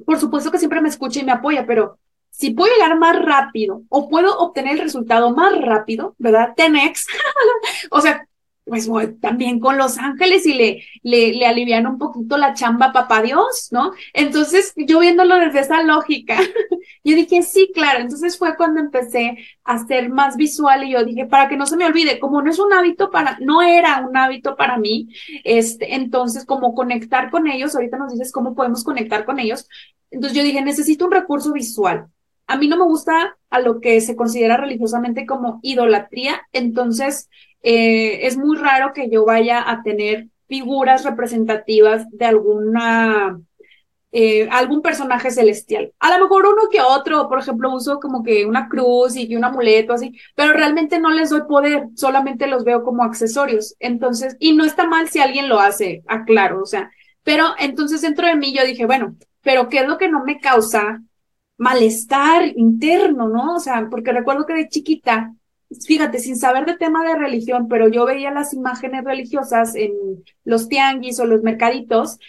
por 0.06 0.20
supuesto 0.20 0.52
que 0.52 0.60
siempre 0.60 0.82
me 0.82 0.90
escucha 0.90 1.20
y 1.20 1.24
me 1.26 1.32
apoya, 1.32 1.66
pero 1.66 2.00
si 2.30 2.52
puedo 2.52 2.74
llegar 2.74 2.98
más 2.98 3.24
rápido 3.24 3.84
o 3.90 4.10
puedo 4.10 4.38
obtener 4.40 4.74
el 4.74 4.82
resultado 4.82 5.32
más 5.32 5.60
rápido, 5.62 6.16
¿verdad? 6.18 6.54
Tenex, 6.56 7.08
o 7.92 8.02
sea, 8.02 8.28
pues 8.66 8.88
voy 8.88 9.14
también 9.18 9.60
con 9.60 9.78
Los 9.78 10.00
Ángeles 10.00 10.46
y 10.48 10.54
le, 10.56 10.84
le, 11.04 11.34
le 11.34 11.46
alivian 11.46 11.86
un 11.86 12.00
poquito 12.00 12.38
la 12.38 12.56
chamba 12.56 12.92
papá 12.92 13.22
Dios, 13.22 13.68
¿no? 13.72 13.92
Entonces, 14.12 14.74
yo 14.76 15.00
viéndolo 15.00 15.36
desde 15.38 15.60
esa 15.60 15.84
lógica, 15.84 16.40
yo 17.04 17.16
dije, 17.16 17.44
sí, 17.44 17.72
claro. 17.74 18.00
Entonces 18.00 18.38
fue 18.38 18.58
cuando 18.58 18.80
empecé 18.80 19.38
a 19.64 19.86
ser 19.86 20.10
más 20.10 20.36
visual 20.36 20.84
y 20.84 20.92
yo 20.92 21.06
dije, 21.06 21.26
para 21.28 21.48
que 21.48 21.58
no 21.58 21.68
se 21.68 21.78
me 21.78 21.86
olvide, 21.86 22.20
como 22.20 22.42
no 22.42 22.50
es 22.50 22.58
un 22.60 22.74
hábito 22.74 23.12
para, 23.12 23.38
no 23.40 23.62
era 23.62 24.06
un 24.08 24.18
hábito 24.18 24.56
para 24.56 24.78
mí, 24.78 25.10
este, 25.44 25.94
entonces 25.96 26.46
como 26.46 26.74
conectar 26.74 27.30
con 27.30 27.48
ellos, 27.48 27.76
ahorita 27.76 27.98
nos 27.98 28.14
dices 28.14 28.32
cómo 28.32 28.56
podemos 28.56 28.84
conectar 28.84 29.26
con 29.26 29.40
ellos. 29.40 29.70
Entonces 30.10 30.36
yo 30.38 30.44
dije, 30.44 30.62
necesito 30.64 31.06
un 31.06 31.12
recurso 31.12 31.54
visual. 31.54 32.08
A 32.48 32.58
mí 32.58 32.68
no 32.68 32.78
me 32.78 32.86
gusta 32.86 33.38
a 33.50 33.60
lo 33.60 33.80
que 33.80 34.02
se 34.02 34.16
considera 34.16 34.58
religiosamente 34.58 35.26
como 35.26 35.60
idolatría, 35.64 36.42
entonces 36.52 37.30
eh, 37.66 38.28
es 38.28 38.38
muy 38.38 38.58
raro 38.58 38.94
que 38.94 39.10
yo 39.10 39.26
vaya 39.26 39.68
a 39.68 39.82
tener 39.82 40.28
figuras 40.48 41.04
representativas 41.04 42.08
de 42.12 42.26
alguna 42.26 43.40
eh, 44.12 44.48
algún 44.52 44.84
personaje 44.84 45.32
celestial. 45.32 45.92
A 46.00 46.16
lo 46.16 46.24
mejor 46.24 46.46
uno 46.46 46.70
que 46.72 46.80
otro, 46.80 47.28
por 47.28 47.40
ejemplo, 47.40 47.74
uso 47.74 48.00
como 48.00 48.24
que 48.24 48.46
una 48.46 48.70
cruz 48.70 49.16
y 49.16 49.36
un 49.36 49.44
amuleto 49.44 49.94
así, 49.94 50.14
pero 50.36 50.54
realmente 50.54 51.00
no 51.00 51.10
les 51.10 51.32
doy 51.32 51.42
poder, 51.50 51.88
solamente 51.96 52.46
los 52.48 52.64
veo 52.64 52.84
como 52.84 53.04
accesorios. 53.04 53.76
Entonces, 53.80 54.38
y 54.40 54.54
no 54.54 54.64
está 54.64 54.88
mal 54.88 55.10
si 55.10 55.20
alguien 55.20 55.50
lo 55.50 55.60
hace, 55.60 56.04
aclaro, 56.08 56.62
o 56.62 56.66
sea, 56.68 56.92
pero 57.24 57.56
entonces 57.60 58.02
dentro 58.02 58.28
de 58.28 58.36
mí 58.36 58.54
yo 58.56 58.64
dije, 58.64 58.86
bueno, 58.86 59.16
pero 59.42 59.70
¿qué 59.70 59.80
es 59.80 59.88
lo 59.88 59.98
que 59.98 60.08
no 60.08 60.24
me 60.24 60.40
causa 60.40 61.02
malestar 61.58 62.46
interno, 62.56 63.28
no? 63.28 63.56
O 63.56 63.60
sea, 63.60 63.88
porque 63.90 64.12
recuerdo 64.12 64.46
que 64.46 64.54
de 64.54 64.70
chiquita 64.70 65.34
fíjate, 65.86 66.20
sin 66.20 66.36
saber 66.38 66.66
de 66.66 66.78
tema 66.78 67.04
de 67.04 67.16
religión, 67.16 67.68
pero 67.68 67.88
yo 67.88 68.06
veía 68.06 68.32
las 68.32 68.54
imágenes 68.54 69.04
religiosas 69.04 69.76
en 69.76 69.94
los 70.44 70.68
tianguis 70.70 71.20
o 71.20 71.26
los 71.26 71.42
mercaditos, 71.42 72.20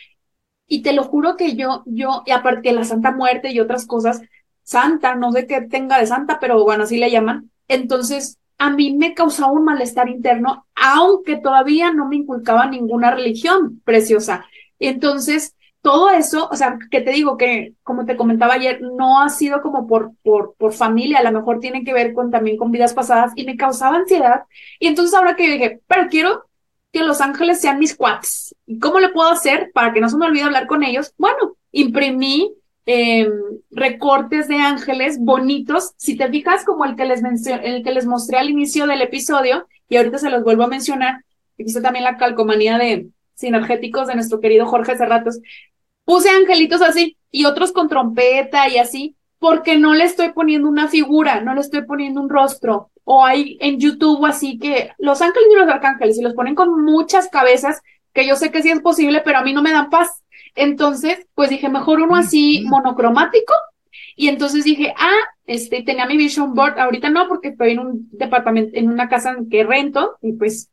y 0.68 0.82
te 0.82 0.92
lo 0.92 1.04
juro 1.04 1.36
que 1.36 1.54
yo, 1.54 1.82
yo, 1.86 2.22
y 2.26 2.32
aparte 2.32 2.68
de 2.68 2.74
la 2.74 2.84
Santa 2.84 3.12
Muerte 3.12 3.52
y 3.52 3.60
otras 3.60 3.86
cosas, 3.86 4.20
Santa, 4.62 5.14
no 5.14 5.32
sé 5.32 5.46
qué 5.46 5.62
tenga 5.62 5.98
de 5.98 6.06
Santa, 6.06 6.38
pero 6.40 6.62
bueno, 6.64 6.84
así 6.84 6.98
le 6.98 7.10
llaman. 7.10 7.50
Entonces, 7.68 8.38
a 8.58 8.70
mí 8.70 8.94
me 8.96 9.14
causaba 9.14 9.52
un 9.52 9.64
malestar 9.64 10.08
interno, 10.08 10.66
aunque 10.74 11.36
todavía 11.36 11.92
no 11.92 12.08
me 12.08 12.16
inculcaba 12.16 12.66
ninguna 12.66 13.12
religión 13.12 13.80
preciosa. 13.84 14.44
Entonces, 14.78 15.55
todo 15.86 16.10
eso, 16.10 16.48
o 16.50 16.56
sea, 16.56 16.80
que 16.90 17.00
te 17.00 17.12
digo 17.12 17.36
que, 17.36 17.74
como 17.84 18.04
te 18.04 18.16
comentaba 18.16 18.54
ayer, 18.54 18.82
no 18.82 19.22
ha 19.22 19.28
sido 19.28 19.62
como 19.62 19.86
por, 19.86 20.10
por, 20.24 20.56
por 20.58 20.72
familia, 20.72 21.18
a 21.18 21.22
lo 21.22 21.30
mejor 21.30 21.60
tiene 21.60 21.84
que 21.84 21.92
ver 21.92 22.12
con 22.12 22.32
también 22.32 22.56
con 22.56 22.72
vidas 22.72 22.92
pasadas 22.92 23.30
y 23.36 23.44
me 23.44 23.56
causaba 23.56 23.98
ansiedad. 23.98 24.42
Y 24.80 24.88
entonces 24.88 25.14
ahora 25.14 25.36
que 25.36 25.48
dije, 25.48 25.80
pero 25.86 26.08
quiero 26.08 26.42
que 26.90 27.04
los 27.04 27.20
ángeles 27.20 27.60
sean 27.60 27.78
mis 27.78 27.94
cuates. 27.94 28.52
¿Y 28.66 28.80
cómo 28.80 28.98
le 28.98 29.10
puedo 29.10 29.30
hacer 29.30 29.70
para 29.72 29.92
que 29.92 30.00
no 30.00 30.08
se 30.08 30.16
me 30.16 30.26
olvide 30.26 30.42
hablar 30.42 30.66
con 30.66 30.82
ellos? 30.82 31.14
Bueno, 31.18 31.56
imprimí 31.70 32.52
em, 32.84 33.30
recortes 33.70 34.48
de 34.48 34.56
ángeles 34.56 35.20
bonitos. 35.20 35.92
Si 35.98 36.16
te 36.16 36.28
fijas, 36.28 36.64
como 36.64 36.84
el 36.84 36.96
que 36.96 37.04
les 37.04 37.22
el 37.22 37.84
que 37.84 37.92
les 37.92 38.06
mostré 38.06 38.38
al 38.38 38.50
inicio 38.50 38.88
del 38.88 39.02
episodio, 39.02 39.68
y 39.88 39.98
ahorita 39.98 40.18
se 40.18 40.30
los 40.30 40.42
vuelvo 40.42 40.64
a 40.64 40.68
mencionar, 40.68 41.22
hice 41.58 41.80
también 41.80 42.02
la 42.02 42.16
calcomanía 42.16 42.76
de 42.76 43.06
sinergéticos 43.36 44.08
de 44.08 44.16
nuestro 44.16 44.40
querido 44.40 44.66
Jorge 44.66 44.96
Cerratos 44.96 45.38
puse 46.06 46.30
angelitos 46.30 46.80
así 46.80 47.18
y 47.30 47.44
otros 47.44 47.72
con 47.72 47.88
trompeta 47.88 48.66
y 48.70 48.78
así, 48.78 49.16
porque 49.38 49.76
no 49.76 49.92
le 49.92 50.04
estoy 50.04 50.32
poniendo 50.32 50.68
una 50.68 50.88
figura, 50.88 51.42
no 51.42 51.54
le 51.54 51.60
estoy 51.60 51.84
poniendo 51.84 52.22
un 52.22 52.30
rostro. 52.30 52.90
O 53.04 53.24
hay 53.24 53.58
en 53.60 53.78
YouTube 53.78 54.24
así 54.24 54.58
que 54.58 54.92
los 54.98 55.20
ángeles 55.20 55.48
y 55.52 55.56
los 55.56 55.68
arcángeles 55.68 56.18
y 56.18 56.22
los 56.22 56.32
ponen 56.32 56.54
con 56.54 56.82
muchas 56.82 57.28
cabezas, 57.28 57.82
que 58.14 58.26
yo 58.26 58.36
sé 58.36 58.50
que 58.50 58.62
sí 58.62 58.70
es 58.70 58.80
posible, 58.80 59.20
pero 59.22 59.38
a 59.38 59.42
mí 59.42 59.52
no 59.52 59.62
me 59.62 59.72
dan 59.72 59.90
paz. 59.90 60.22
Entonces, 60.54 61.26
pues 61.34 61.50
dije, 61.50 61.68
mejor 61.68 62.00
uno 62.00 62.16
así 62.16 62.64
monocromático. 62.66 63.52
Y 64.16 64.28
entonces 64.28 64.64
dije, 64.64 64.94
ah, 64.96 65.20
este, 65.46 65.82
tenía 65.82 66.06
mi 66.06 66.16
vision 66.16 66.54
board, 66.54 66.78
ahorita 66.78 67.10
no, 67.10 67.28
porque 67.28 67.48
estoy 67.48 67.72
en 67.72 67.80
un 67.80 68.08
departamento, 68.12 68.76
en 68.78 68.88
una 68.88 69.08
casa 69.08 69.36
que 69.50 69.64
rento, 69.64 70.16
y 70.22 70.32
pues 70.32 70.70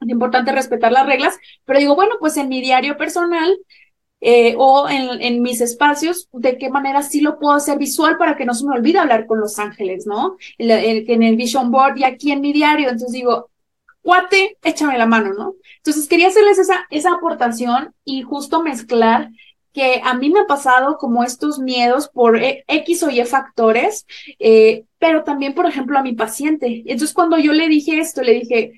es 0.00 0.08
importante 0.08 0.52
respetar 0.52 0.92
las 0.92 1.06
reglas, 1.06 1.38
pero 1.64 1.78
digo, 1.78 1.94
bueno, 1.96 2.16
pues 2.20 2.36
en 2.36 2.48
mi 2.48 2.60
diario 2.60 2.96
personal 2.96 3.56
eh, 4.20 4.54
o 4.58 4.88
en, 4.88 5.20
en, 5.20 5.42
mis 5.42 5.60
espacios, 5.60 6.28
de 6.32 6.58
qué 6.58 6.70
manera 6.70 7.02
sí 7.02 7.20
lo 7.20 7.38
puedo 7.38 7.54
hacer 7.54 7.78
visual 7.78 8.16
para 8.16 8.36
que 8.36 8.46
no 8.46 8.54
se 8.54 8.66
me 8.66 8.74
olvide 8.74 8.98
hablar 8.98 9.26
con 9.26 9.40
los 9.40 9.58
ángeles, 9.58 10.06
¿no? 10.06 10.36
En, 10.58 10.70
en 11.10 11.22
el 11.22 11.36
Vision 11.36 11.70
Board 11.70 11.98
y 11.98 12.04
aquí 12.04 12.32
en 12.32 12.40
mi 12.40 12.52
diario. 12.52 12.88
Entonces 12.88 13.12
digo, 13.12 13.50
cuate, 14.02 14.56
échame 14.62 14.96
la 14.98 15.06
mano, 15.06 15.34
¿no? 15.34 15.54
Entonces 15.78 16.08
quería 16.08 16.28
hacerles 16.28 16.58
esa, 16.58 16.86
esa 16.90 17.12
aportación 17.12 17.94
y 18.04 18.22
justo 18.22 18.62
mezclar 18.62 19.30
que 19.76 20.00
a 20.02 20.14
mí 20.14 20.30
me 20.30 20.40
ha 20.40 20.46
pasado 20.46 20.96
como 20.96 21.22
estos 21.22 21.58
miedos 21.58 22.08
por 22.08 22.38
e, 22.42 22.64
X 22.66 23.02
o 23.02 23.10
Y 23.10 23.22
factores, 23.26 24.06
eh, 24.38 24.84
pero 24.98 25.22
también, 25.22 25.54
por 25.54 25.66
ejemplo, 25.66 25.98
a 25.98 26.02
mi 26.02 26.14
paciente. 26.14 26.82
Entonces, 26.86 27.12
cuando 27.12 27.36
yo 27.36 27.52
le 27.52 27.68
dije 27.68 27.98
esto, 27.98 28.22
le 28.22 28.32
dije, 28.32 28.72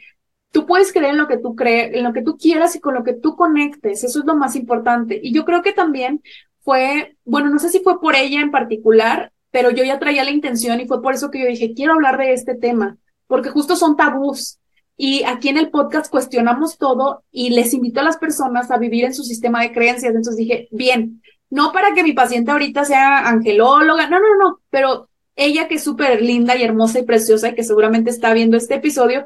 tú 0.50 0.66
puedes 0.66 0.92
creer 0.92 1.12
en 1.12 1.18
lo 1.18 1.28
que 1.28 1.38
tú 1.38 1.54
crees, 1.54 1.94
en 1.94 2.04
lo 2.04 2.12
que 2.12 2.22
tú 2.22 2.36
quieras 2.36 2.74
y 2.76 2.80
con 2.80 2.94
lo 2.94 3.04
que 3.04 3.14
tú 3.14 3.36
conectes. 3.36 4.04
Eso 4.04 4.20
es 4.20 4.24
lo 4.24 4.34
más 4.34 4.56
importante. 4.56 5.20
Y 5.22 5.32
yo 5.32 5.44
creo 5.44 5.62
que 5.62 5.72
también 5.72 6.22
fue, 6.60 7.16
bueno, 7.24 7.50
no 7.50 7.58
sé 7.58 7.68
si 7.68 7.80
fue 7.80 8.00
por 8.00 8.14
ella 8.14 8.40
en 8.40 8.50
particular, 8.50 9.32
pero 9.50 9.70
yo 9.70 9.84
ya 9.84 9.98
traía 9.98 10.24
la 10.24 10.30
intención 10.30 10.80
y 10.80 10.86
fue 10.86 11.02
por 11.02 11.14
eso 11.14 11.30
que 11.30 11.40
yo 11.40 11.46
dije, 11.46 11.74
quiero 11.74 11.94
hablar 11.94 12.18
de 12.18 12.32
este 12.32 12.54
tema, 12.54 12.96
porque 13.26 13.50
justo 13.50 13.76
son 13.76 13.96
tabús. 13.96 14.58
Y 14.96 15.22
aquí 15.24 15.48
en 15.48 15.58
el 15.58 15.70
podcast 15.70 16.10
cuestionamos 16.10 16.76
todo 16.76 17.22
y 17.30 17.50
les 17.50 17.72
invito 17.72 18.00
a 18.00 18.02
las 18.02 18.16
personas 18.16 18.70
a 18.70 18.78
vivir 18.78 19.04
en 19.04 19.14
su 19.14 19.22
sistema 19.22 19.62
de 19.62 19.72
creencias. 19.72 20.10
Entonces 20.10 20.36
dije, 20.36 20.68
bien, 20.72 21.22
no 21.50 21.72
para 21.72 21.94
que 21.94 22.02
mi 22.02 22.12
paciente 22.12 22.50
ahorita 22.50 22.84
sea 22.84 23.28
angelóloga, 23.28 24.08
no, 24.08 24.18
no, 24.18 24.36
no, 24.38 24.60
pero 24.70 25.08
ella 25.36 25.68
que 25.68 25.76
es 25.76 25.84
súper 25.84 26.20
linda 26.20 26.56
y 26.56 26.64
hermosa 26.64 26.98
y 26.98 27.04
preciosa 27.04 27.48
y 27.48 27.54
que 27.54 27.62
seguramente 27.62 28.10
está 28.10 28.34
viendo 28.34 28.56
este 28.56 28.74
episodio, 28.74 29.24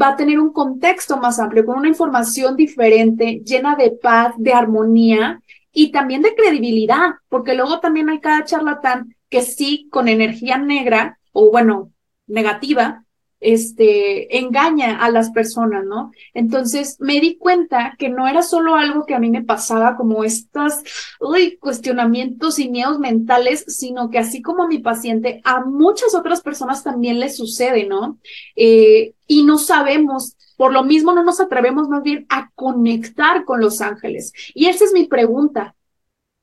va 0.00 0.08
a 0.08 0.16
tener 0.16 0.38
un 0.38 0.52
contexto 0.52 1.16
más 1.16 1.38
amplio, 1.38 1.64
con 1.64 1.78
una 1.78 1.88
información 1.88 2.56
diferente, 2.56 3.42
llena 3.44 3.76
de 3.76 3.90
paz, 3.90 4.34
de 4.36 4.52
armonía 4.52 5.40
y 5.72 5.90
también 5.90 6.22
de 6.22 6.34
credibilidad, 6.34 7.14
porque 7.28 7.54
luego 7.54 7.80
también 7.80 8.08
hay 8.08 8.20
cada 8.20 8.44
charlatán 8.44 9.14
que 9.28 9.42
sí, 9.42 9.88
con 9.90 10.08
energía 10.08 10.58
negra 10.58 11.18
o 11.32 11.50
bueno, 11.50 11.92
negativa, 12.26 13.04
este, 13.40 14.38
engaña 14.38 14.98
a 14.98 15.10
las 15.10 15.30
personas, 15.30 15.84
¿no? 15.84 16.10
Entonces 16.32 16.96
me 17.00 17.20
di 17.20 17.36
cuenta 17.36 17.94
que 17.98 18.08
no 18.08 18.26
era 18.26 18.42
solo 18.42 18.76
algo 18.76 19.04
que 19.04 19.14
a 19.14 19.18
mí 19.18 19.30
me 19.30 19.44
pasaba 19.44 19.96
como 19.96 20.24
estos 20.24 20.74
uy, 21.20 21.56
cuestionamientos 21.58 22.58
y 22.58 22.70
miedos 22.70 22.98
mentales, 22.98 23.64
sino 23.68 24.10
que 24.10 24.18
así 24.18 24.42
como 24.42 24.64
a 24.64 24.68
mi 24.68 24.78
paciente, 24.78 25.40
a 25.44 25.64
muchas 25.64 26.14
otras 26.14 26.40
personas 26.40 26.82
también 26.82 27.20
les 27.20 27.36
sucede, 27.36 27.86
¿no? 27.86 28.18
Eh, 28.54 29.14
y 29.26 29.42
no 29.42 29.58
sabemos, 29.58 30.36
por 30.56 30.72
lo 30.72 30.84
mismo 30.84 31.12
no 31.12 31.22
nos 31.22 31.40
atrevemos 31.40 31.88
más 31.88 32.02
bien 32.02 32.26
a 32.28 32.50
conectar 32.54 33.44
con 33.44 33.60
los 33.60 33.80
ángeles. 33.80 34.32
Y 34.54 34.66
esa 34.66 34.84
es 34.84 34.92
mi 34.92 35.06
pregunta. 35.06 35.74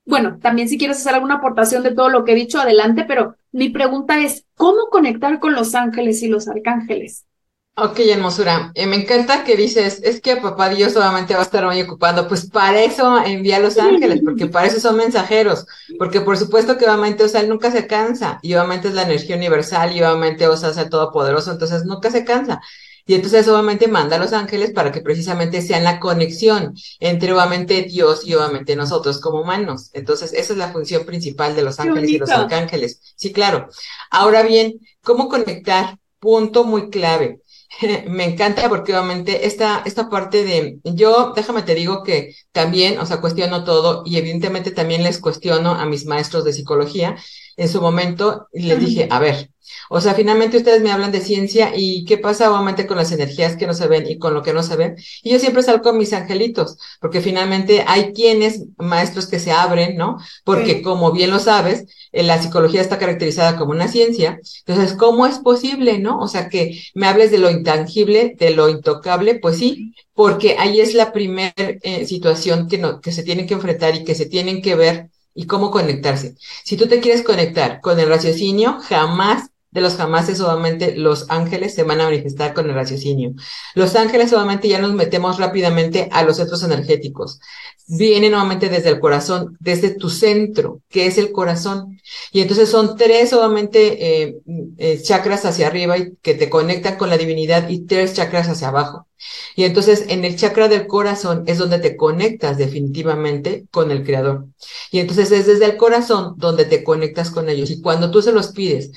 Bueno, 0.06 0.38
también 0.42 0.68
si 0.68 0.78
quieres 0.78 0.98
hacer 0.98 1.16
alguna 1.16 1.36
aportación 1.36 1.82
de 1.82 1.96
todo 1.96 2.10
lo 2.10 2.24
que 2.26 2.34
he 2.34 2.36
dicho, 2.36 2.60
adelante, 2.60 3.06
pero 3.08 3.36
mi 3.54 3.70
pregunta 3.70 4.20
es, 4.20 4.46
¿cómo 4.56 4.88
conectar 4.92 5.40
con 5.40 5.54
los 5.54 5.76
ángeles 5.76 6.22
y 6.24 6.28
los 6.28 6.48
arcángeles? 6.50 7.26
Ok, 7.76 8.00
hermosura. 8.02 8.72
Eh, 8.76 8.86
me 8.86 8.98
encanta 8.98 9.44
que 9.44 9.56
dices, 9.56 10.00
es 10.04 10.22
que 10.22 10.36
papá 10.38 10.70
Dios 10.70 10.94
solamente 10.94 11.34
va 11.34 11.40
a 11.40 11.44
estar 11.44 11.66
muy 11.66 11.82
ocupado. 11.82 12.28
Pues 12.28 12.48
para 12.48 12.80
eso 12.84 13.18
envía 13.26 13.58
a 13.58 13.60
los 13.60 13.80
ángeles, 13.80 14.22
porque 14.24 14.46
para 14.46 14.68
eso 14.68 14.80
son 14.80 14.96
mensajeros. 14.98 15.66
Porque 15.98 16.22
por 16.22 16.38
supuesto 16.38 16.78
que 16.78 16.86
obviamente, 16.86 17.24
o 17.24 17.28
sea, 17.28 17.42
él 17.42 17.50
nunca 17.50 17.72
se 17.72 17.88
cansa. 17.88 18.38
Y 18.44 18.54
obviamente 18.54 18.90
es 18.90 18.94
la 18.94 19.04
energía 19.04 19.38
universal 19.38 19.92
y 19.96 20.04
obviamente, 20.04 20.48
o 20.48 20.56
sea, 20.56 20.70
es 20.70 20.90
todopoderoso, 20.90 21.52
entonces 21.52 21.84
nunca 21.84 22.12
se 22.12 22.24
cansa. 22.24 22.62
Y 23.06 23.16
entonces 23.16 23.48
obviamente 23.48 23.88
manda 23.88 24.16
a 24.16 24.20
los 24.20 24.32
ángeles 24.34 24.72
para 24.72 24.92
que 24.92 25.02
precisamente 25.02 25.62
sean 25.62 25.84
la 25.84 26.00
conexión 26.00 26.74
entre 27.00 27.34
obviamente 27.34 27.84
Dios 27.84 28.26
y 28.26 28.34
obviamente 28.34 28.76
nosotros 28.76 29.20
como 29.20 29.42
humanos. 29.42 29.90
Entonces 29.94 30.32
esa 30.34 30.54
es 30.54 30.60
la 30.60 30.72
función 30.72 31.06
principal 31.06 31.56
de 31.56 31.64
los 31.64 31.80
ángeles 31.80 32.10
y 32.10 32.18
los 32.18 32.30
arcángeles. 32.30 33.02
Sí, 33.16 33.34
claro. 33.34 33.68
Ahora 34.10 34.44
bien, 34.44 34.80
¿cómo 35.02 35.28
conectar? 35.28 35.98
Punto 36.20 36.64
muy 36.64 36.90
clave. 36.90 37.42
Me 38.08 38.26
encanta 38.26 38.70
porque 38.70 38.94
obviamente 38.94 39.48
esta, 39.48 39.82
esta 39.86 40.10
parte 40.10 40.44
de, 40.44 40.80
yo 40.84 41.34
déjame 41.36 41.64
te 41.64 41.76
digo 41.76 42.04
que 42.04 42.36
también, 42.52 43.00
o 43.00 43.06
sea, 43.06 43.20
cuestiono 43.20 43.64
todo 43.64 44.04
y 44.06 44.18
evidentemente 44.18 44.72
también 44.72 45.04
les 45.04 45.20
cuestiono 45.20 45.72
a 45.72 45.86
mis 45.86 46.06
maestros 46.06 46.46
de 46.46 46.54
psicología 46.54 47.18
en 47.58 47.70
su 47.70 47.82
momento 47.82 48.48
y 48.54 48.64
les 48.64 48.80
dije, 48.80 49.08
a 49.10 49.20
ver, 49.20 49.50
o 49.90 50.02
sea, 50.02 50.14
finalmente 50.14 50.58
ustedes 50.58 50.82
me 50.82 50.92
hablan 50.92 51.12
de 51.12 51.22
ciencia 51.22 51.72
y 51.76 52.06
qué 52.06 52.18
pasa 52.18 52.52
obviamente 52.52 52.88
con 52.88 52.98
las 52.98 53.12
energías 53.12 53.56
que 53.56 53.68
no 53.68 53.74
se 53.74 53.88
ven 53.88 54.10
y 54.10 54.18
con 54.18 54.34
lo 54.34 54.42
que 54.42 54.54
no 54.54 54.64
se 54.64 54.76
ven. 54.76 54.96
Y 55.22 55.32
yo 55.32 55.40
siempre 55.40 55.64
salgo 55.64 55.84
con 55.84 55.98
mis 55.98 56.14
angelitos, 56.14 56.78
porque 57.00 57.22
finalmente 57.22 57.84
hay 57.88 58.14
quienes, 58.14 58.64
maestros 58.78 59.28
que 59.28 59.40
se 59.40 59.52
abren, 59.52 59.96
¿no? 59.98 60.18
Porque 60.44 60.82
como 60.82 61.12
bien 61.12 61.32
lo 61.32 61.40
sabes, 61.40 61.86
eh, 62.12 62.24
la 62.24 62.42
psicología 62.42 62.82
está 62.82 62.98
caracterizada 62.98 63.58
como 63.58 63.72
una 63.72 63.88
ciencia. 63.88 64.40
Entonces, 64.66 64.96
¿cómo 64.98 65.26
es 65.26 65.40
posible, 65.40 66.00
no? 66.00 66.20
O 66.20 66.28
sea, 66.28 66.50
que 66.50 66.82
me 66.94 67.08
hables 67.08 67.32
de 67.32 67.38
lo 67.40 67.50
intangible, 67.50 68.36
de 68.38 68.52
lo 68.52 68.70
intocable, 68.70 69.36
pues 69.36 69.58
sí, 69.58 69.94
porque 70.14 70.58
ahí 70.60 70.80
es 70.80 70.94
la 70.94 71.12
primera 71.12 71.54
eh, 71.58 72.06
situación 72.06 72.68
que, 72.68 72.78
no, 72.78 73.02
que 73.02 73.12
se 73.12 73.24
tienen 73.24 73.48
que 73.48 73.56
enfrentar 73.56 73.96
y 73.96 74.04
que 74.04 74.16
se 74.16 74.26
tienen 74.26 74.62
que 74.62 74.76
ver 74.76 75.10
y 75.34 75.46
cómo 75.48 75.72
conectarse. 75.72 76.36
Si 76.64 76.78
tú 76.78 76.88
te 76.88 77.00
quieres 77.00 77.24
conectar 77.24 77.82
con 77.82 78.00
el 78.00 78.10
raciocinio, 78.10 78.80
jamás 78.82 79.50
de 79.74 79.82
los 79.82 79.96
jamases, 79.96 80.40
obviamente 80.40 80.96
los 80.96 81.26
ángeles 81.30 81.74
se 81.74 81.84
van 81.84 82.00
a 82.00 82.06
manifestar 82.06 82.54
con 82.54 82.70
el 82.70 82.76
raciocinio. 82.76 83.34
Los 83.74 83.96
ángeles, 83.96 84.32
obviamente, 84.32 84.68
ya 84.68 84.80
nos 84.80 84.94
metemos 84.94 85.40
rápidamente 85.40 86.10
a 86.12 86.24
los 86.24 86.38
centros 86.38 86.62
energéticos. 86.64 87.40
Vienen 87.88 88.32
nuevamente 88.32 88.70
desde 88.70 88.90
el 88.90 89.00
corazón, 89.00 89.58
desde 89.60 89.90
tu 89.90 90.10
centro, 90.10 90.82
que 90.90 91.08
es 91.08 91.18
el 91.18 91.32
corazón. 91.32 92.00
Y 92.32 92.42
entonces 92.42 92.70
son 92.70 92.96
tres, 92.96 93.34
obviamente, 93.34 94.24
eh, 94.24 94.38
eh, 94.78 95.02
chakras 95.02 95.44
hacia 95.44 95.68
arriba 95.68 95.98
y 95.98 96.16
que 96.22 96.36
te 96.36 96.52
conectan 96.52 96.96
con 96.98 97.10
la 97.10 97.18
divinidad 97.18 97.68
y 97.68 97.86
tres 97.86 98.14
chakras 98.14 98.48
hacia 98.50 98.68
abajo. 98.68 99.08
Y 99.56 99.64
entonces 99.66 100.06
en 100.10 100.26
el 100.26 100.36
chakra 100.36 100.68
del 100.68 100.88
corazón 100.88 101.44
es 101.48 101.58
donde 101.58 101.80
te 101.80 101.96
conectas 101.96 102.58
definitivamente 102.58 103.66
con 103.72 103.92
el 103.92 104.04
creador. 104.04 104.48
Y 104.92 105.00
entonces 105.00 105.32
es 105.32 105.46
desde 105.48 105.66
el 105.66 105.78
corazón 105.78 106.36
donde 106.38 106.66
te 106.66 106.84
conectas 106.84 107.30
con 107.32 107.50
ellos. 107.50 107.72
Y 107.72 107.82
cuando 107.82 108.12
tú 108.12 108.22
se 108.22 108.32
los 108.32 108.52
pides 108.52 108.92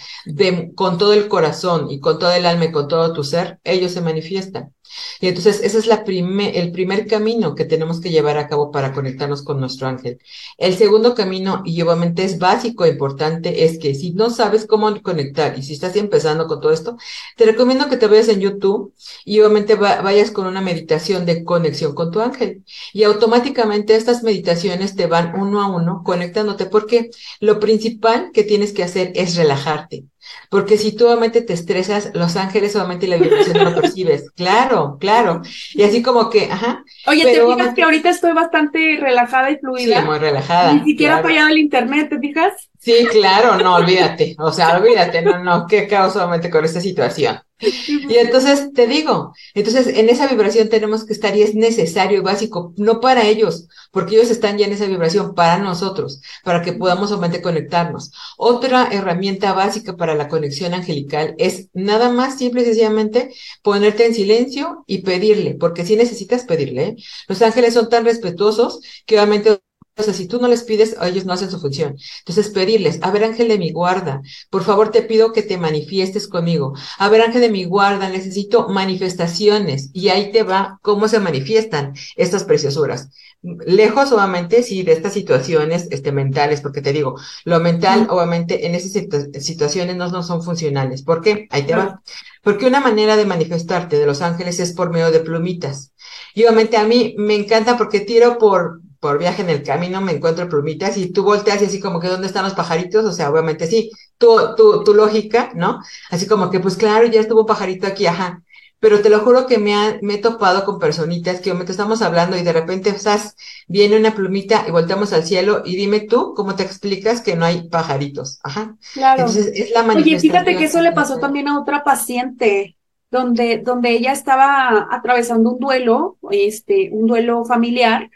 con 0.75 0.99
todo 0.99 1.13
el 1.13 1.29
corazón 1.29 1.91
y 1.91 2.01
con 2.01 2.19
todo 2.19 2.33
el 2.33 2.47
alma 2.47 2.67
y 2.67 2.73
con 2.73 2.89
todo 2.89 3.13
tu 3.13 3.25
ser, 3.25 3.59
ellos 3.65 3.93
se 3.93 4.01
manifiestan. 4.01 4.76
Y 5.21 5.29
entonces 5.29 5.61
ese 5.63 5.79
es 5.79 5.87
la 5.87 6.05
el 6.07 6.73
primer 6.73 7.07
camino 7.07 7.55
que 7.55 7.65
tenemos 7.65 8.01
que 8.01 8.11
llevar 8.11 8.39
a 8.39 8.49
cabo 8.49 8.71
para 8.71 8.93
conectarnos 8.93 9.43
con 9.43 9.61
nuestro 9.61 9.89
ángel. 9.89 10.19
El 10.57 10.77
segundo 10.77 11.15
camino, 11.15 11.63
y 11.65 11.81
obviamente 11.83 12.25
es 12.25 12.39
básico 12.39 12.85
e 12.85 12.91
importante, 12.91 13.65
es 13.65 13.79
que 13.79 13.95
si 13.95 14.13
no 14.13 14.31
sabes 14.31 14.67
cómo 14.67 14.87
conectar 15.03 15.59
y 15.59 15.63
si 15.63 15.73
estás 15.73 15.97
empezando 15.97 16.47
con 16.47 16.61
todo 16.61 16.73
esto, 16.73 16.97
te 17.37 17.45
recomiendo 17.45 17.89
que 17.89 17.97
te 17.97 18.07
vayas 18.07 18.29
en 18.29 18.41
YouTube 18.41 18.95
y 19.25 19.41
obviamente 19.41 19.75
vayas 19.75 20.31
con 20.31 20.47
una 20.47 20.61
meditación 20.61 21.27
de 21.27 21.45
conexión 21.45 21.95
con 21.95 22.11
tu 22.11 22.21
ángel. 22.21 22.65
Y 22.93 23.03
automáticamente 23.05 23.97
estas 23.97 24.23
meditaciones 24.23 24.97
te 24.97 25.07
van 25.07 25.39
uno 25.39 25.63
a 25.63 25.69
uno 25.69 26.03
conectándote 26.05 26.67
porque 26.67 27.11
lo 27.41 27.59
principal 27.61 28.31
que 28.33 28.45
tienes 28.45 28.73
que 28.73 28.85
hacer 28.85 29.13
es 29.15 29.37
relajarte. 29.37 30.05
Porque 30.51 30.79
si 30.79 30.95
tú 30.95 31.07
obviamente 31.07 31.43
te 31.43 31.53
estresas, 31.53 32.11
los 32.15 32.37
ángeles 32.37 32.73
solamente 32.73 33.07
la 33.09 33.17
vibración 33.17 33.57
no 33.57 33.71
lo 33.71 33.81
percibes. 33.81 34.31
Claro, 34.37 34.97
claro. 35.01 35.43
Y 35.73 35.83
así 35.83 36.03
como 36.03 36.31
que, 36.31 36.51
ajá. 36.51 36.85
Oye, 37.07 37.25
te 37.25 37.45
fijas 37.45 37.75
que 37.75 37.83
ahorita 37.83 38.11
estoy 38.11 38.33
bastante 38.33 38.99
relajada 39.01 39.51
y 39.51 39.57
fluida. 39.57 40.01
Sí, 40.01 40.07
muy 40.07 40.19
relajada. 40.19 40.75
Ni 40.75 40.85
siquiera 40.85 41.19
ha 41.19 41.23
fallado 41.23 41.49
el 41.49 41.59
internet, 41.59 42.09
¿te 42.11 42.19
fijas? 42.19 42.53
Sí, 42.87 43.05
claro, 43.11 43.57
no, 43.59 43.75
olvídate. 43.75 44.37
O 44.39 44.53
sea, 44.53 44.77
olvídate, 44.77 45.21
no, 45.21 45.43
no, 45.43 45.67
qué 45.67 45.89
caos 45.89 46.13
solamente 46.13 46.49
con 46.49 46.65
esta 46.65 46.81
situación. 46.81 47.37
Y 47.59 48.15
entonces 48.17 48.73
te 48.75 48.87
digo, 48.87 49.33
entonces 49.55 49.89
en 49.89 50.09
esa 50.09 50.29
vibración 50.29 50.69
tenemos 50.69 51.05
que 51.05 51.13
estar 51.13 51.35
y 51.37 51.43
es 51.43 51.57
necesario 51.57 52.19
y 52.19 52.21
básico, 52.21 52.75
no 52.77 53.01
para 53.01 53.27
ellos, 53.27 53.67
porque 53.91 54.15
ellos 54.15 54.31
están 54.31 54.57
ya 54.57 54.67
en 54.67 54.73
esa 54.75 54.87
vibración 54.87 55.35
para 55.35 55.59
nosotros, 55.59 56.21
para 56.45 56.63
que 56.63 56.75
podamos 56.75 57.09
solamente 57.09 57.43
conectarnos. 57.43 58.13
Otra 58.37 58.89
herramienta 58.93 59.53
básica 59.53 59.97
para 59.97 60.15
la 60.15 60.29
conexión 60.29 60.73
angelical 60.73 61.35
es 61.39 61.71
nada 61.75 62.11
más 62.11 62.39
simple 62.39 62.63
y 62.63 62.67
sencillamente 62.67 63.35
ponerte 63.63 64.07
en 64.07 64.15
silencio 64.15 64.85
y 64.87 64.99
pedirle, 64.99 65.55
porque 65.55 65.85
si 65.85 65.97
necesitas 65.97 66.45
pedirle. 66.45 66.83
¿eh? 66.85 66.97
Los 67.27 67.43
ángeles 67.43 67.75
son 67.75 67.89
tan 67.89 68.05
respetuosos 68.05 68.81
que 69.07 69.17
obviamente 69.17 69.59
o 69.99 70.03
sea, 70.03 70.13
si 70.13 70.27
tú 70.27 70.39
no 70.41 70.49
les 70.49 70.63
pides, 70.63 70.95
ellos 71.03 71.25
no 71.25 71.33
hacen 71.33 71.51
su 71.51 71.59
función. 71.59 71.97
Entonces, 72.19 72.51
pedirles, 72.51 72.99
a 73.03 73.11
ver, 73.11 73.25
ángel 73.25 73.49
de 73.49 73.59
mi 73.59 73.71
guarda, 73.73 74.21
por 74.51 74.63
favor 74.63 74.91
te 74.91 75.03
pido 75.03 75.33
que 75.33 75.43
te 75.43 75.57
manifiestes 75.57 76.29
conmigo. 76.29 76.75
A 76.99 77.09
ver, 77.09 77.23
ángel 77.23 77.41
de 77.41 77.51
mi 77.51 77.65
guarda, 77.65 78.11
necesito 78.11 78.69
manifestaciones. 78.69 79.91
Y 79.95 80.11
ahí 80.11 80.33
te 80.33 80.43
va 80.43 80.79
cómo 80.83 81.09
se 81.09 81.19
manifiestan 81.19 81.95
estas 82.17 82.45
preciosuras. 82.45 83.09
Lejos, 83.43 84.13
obviamente, 84.13 84.63
sí, 84.63 84.83
de 84.83 84.93
estas 84.93 85.15
situaciones 85.15 85.89
este, 85.91 86.13
mentales, 86.13 86.61
porque 86.61 86.83
te 86.83 86.93
digo, 86.93 87.19
lo 87.45 87.61
mental, 87.61 88.07
obviamente, 88.11 88.67
en 88.67 88.75
esas 88.75 88.93
situaciones 89.41 89.97
no, 89.97 90.11
no 90.11 90.23
son 90.23 90.43
funcionales. 90.43 91.03
¿Por 91.03 91.23
qué? 91.23 91.47
Ahí 91.51 91.63
te 91.63 91.75
va. 91.75 92.03
Porque 92.43 92.67
una 92.67 92.81
manera 92.81 93.17
de 93.17 93.25
manifestarte 93.25 93.99
de 93.99 94.07
los 94.07 94.21
ángeles 94.21 94.61
es 94.61 94.73
por 94.73 94.91
medio 94.91 95.11
de 95.11 95.21
plumitas. 95.21 95.93
Y 96.35 96.43
obviamente 96.43 96.77
a 96.77 96.85
mí 96.85 97.15
me 97.17 97.35
encanta 97.35 97.79
porque 97.79 98.01
tiro 98.01 98.37
por, 98.39 98.81
por 99.01 99.19
viaje 99.19 99.43
en 99.43 99.51
el 99.51 99.63
camino 99.63 100.01
me 100.01 100.13
encuentro 100.13 100.49
plumitas 100.49 100.97
y 100.97 101.13
tú 101.13 101.23
volteas 101.25 101.63
y 101.63 101.67
así 101.67 101.81
como 101.81 102.01
que 102.01 102.09
¿dónde 102.09 102.27
están 102.27 102.45
los 102.45 102.55
pajaritos? 102.55 103.05
O 103.05 103.13
sea, 103.13 103.31
obviamente 103.31 103.67
sí, 103.67 103.91
tu, 104.19 104.55
tu, 104.57 104.85
tu 104.85 104.95
lógica, 104.95 105.53
¿no? 105.55 105.81
Así 106.11 106.27
como 106.27 106.51
que 106.51 106.61
pues 106.61 106.77
claro, 106.77 107.07
ya 107.07 107.21
estuvo 107.21 107.41
un 107.41 107.47
pajarito 107.47 107.87
aquí, 107.87 108.07
ajá. 108.07 108.43
Pero 108.79 109.01
te 109.01 109.09
lo 109.09 109.21
juro 109.21 109.47
que 109.47 109.59
me, 109.59 109.75
ha, 109.75 109.99
me 110.03 110.15
he 110.15 110.19
topado 110.19 110.65
con 110.65 110.79
personitas 110.79 111.41
que 111.41 111.53
te 111.53 111.73
estamos 111.73 112.03
hablando 112.03 112.37
y 112.37 112.43
de 112.43 112.53
repente 112.53 112.91
estás, 112.91 113.35
viene 113.67 113.97
una 113.97 114.15
plumita 114.15 114.65
y 114.69 114.71
volteamos 114.71 115.13
al 115.15 115.25
cielo 115.25 115.63
y 115.65 115.77
dime 115.77 116.01
tú 116.01 116.35
cómo 116.35 116.55
te 116.55 116.63
explicas 116.63 117.23
que 117.23 117.37
no 117.37 117.47
hay 117.47 117.69
pajaritos. 117.69 118.39
Ajá. 118.43 118.77
Claro. 118.93 119.21
Entonces 119.21 119.51
es 119.55 119.71
la 119.71 119.83
Oye, 119.83 120.21
fíjate 120.21 120.57
que 120.57 120.65
eso 120.65 120.83
le 120.83 120.93
pasó 120.93 121.19
también 121.19 121.49
a 121.49 121.59
otra 121.59 121.85
paciente 121.85 122.77
donde, 123.11 123.59
donde 123.59 123.91
ella 123.91 124.13
estaba 124.13 124.89
atravesando 124.91 125.53
un 125.53 125.59
duelo, 125.59 126.19
este, 126.31 126.91
un 126.93 127.07
duelo 127.07 127.45
familiar, 127.45 128.11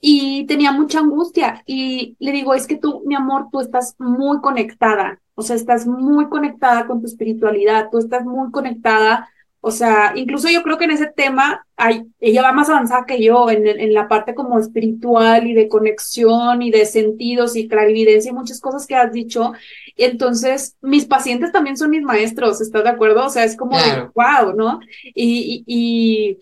y 0.00 0.46
tenía 0.46 0.72
mucha 0.72 1.00
angustia 1.00 1.62
y 1.66 2.16
le 2.18 2.32
digo, 2.32 2.54
es 2.54 2.66
que 2.66 2.76
tú, 2.76 3.02
mi 3.06 3.14
amor, 3.14 3.48
tú 3.52 3.60
estás 3.60 3.94
muy 3.98 4.40
conectada, 4.40 5.20
o 5.34 5.42
sea, 5.42 5.56
estás 5.56 5.86
muy 5.86 6.28
conectada 6.28 6.86
con 6.86 7.00
tu 7.00 7.06
espiritualidad, 7.06 7.88
tú 7.90 7.98
estás 7.98 8.24
muy 8.24 8.50
conectada, 8.50 9.28
o 9.62 9.70
sea, 9.70 10.14
incluso 10.16 10.48
yo 10.48 10.62
creo 10.62 10.78
que 10.78 10.86
en 10.86 10.92
ese 10.92 11.06
tema 11.14 11.66
hay, 11.76 12.06
ella 12.18 12.40
va 12.42 12.52
más 12.52 12.70
avanzada 12.70 13.04
que 13.04 13.22
yo 13.22 13.50
en, 13.50 13.66
en 13.66 13.92
la 13.92 14.08
parte 14.08 14.34
como 14.34 14.58
espiritual 14.58 15.46
y 15.46 15.52
de 15.52 15.68
conexión 15.68 16.62
y 16.62 16.70
de 16.70 16.86
sentidos 16.86 17.56
y 17.56 17.68
clarividencia 17.68 18.30
y 18.30 18.34
muchas 18.34 18.58
cosas 18.60 18.86
que 18.86 18.94
has 18.96 19.12
dicho. 19.12 19.52
Y 19.96 20.04
entonces, 20.04 20.76
mis 20.80 21.04
pacientes 21.04 21.52
también 21.52 21.76
son 21.76 21.90
mis 21.90 22.02
maestros, 22.02 22.62
¿estás 22.62 22.84
de 22.84 22.90
acuerdo? 22.90 23.26
O 23.26 23.28
sea, 23.28 23.44
es 23.44 23.54
como, 23.54 23.76
wow, 24.14 24.54
¿no? 24.56 24.80
y, 25.14 25.62
y 25.66 25.66
y 25.66 26.38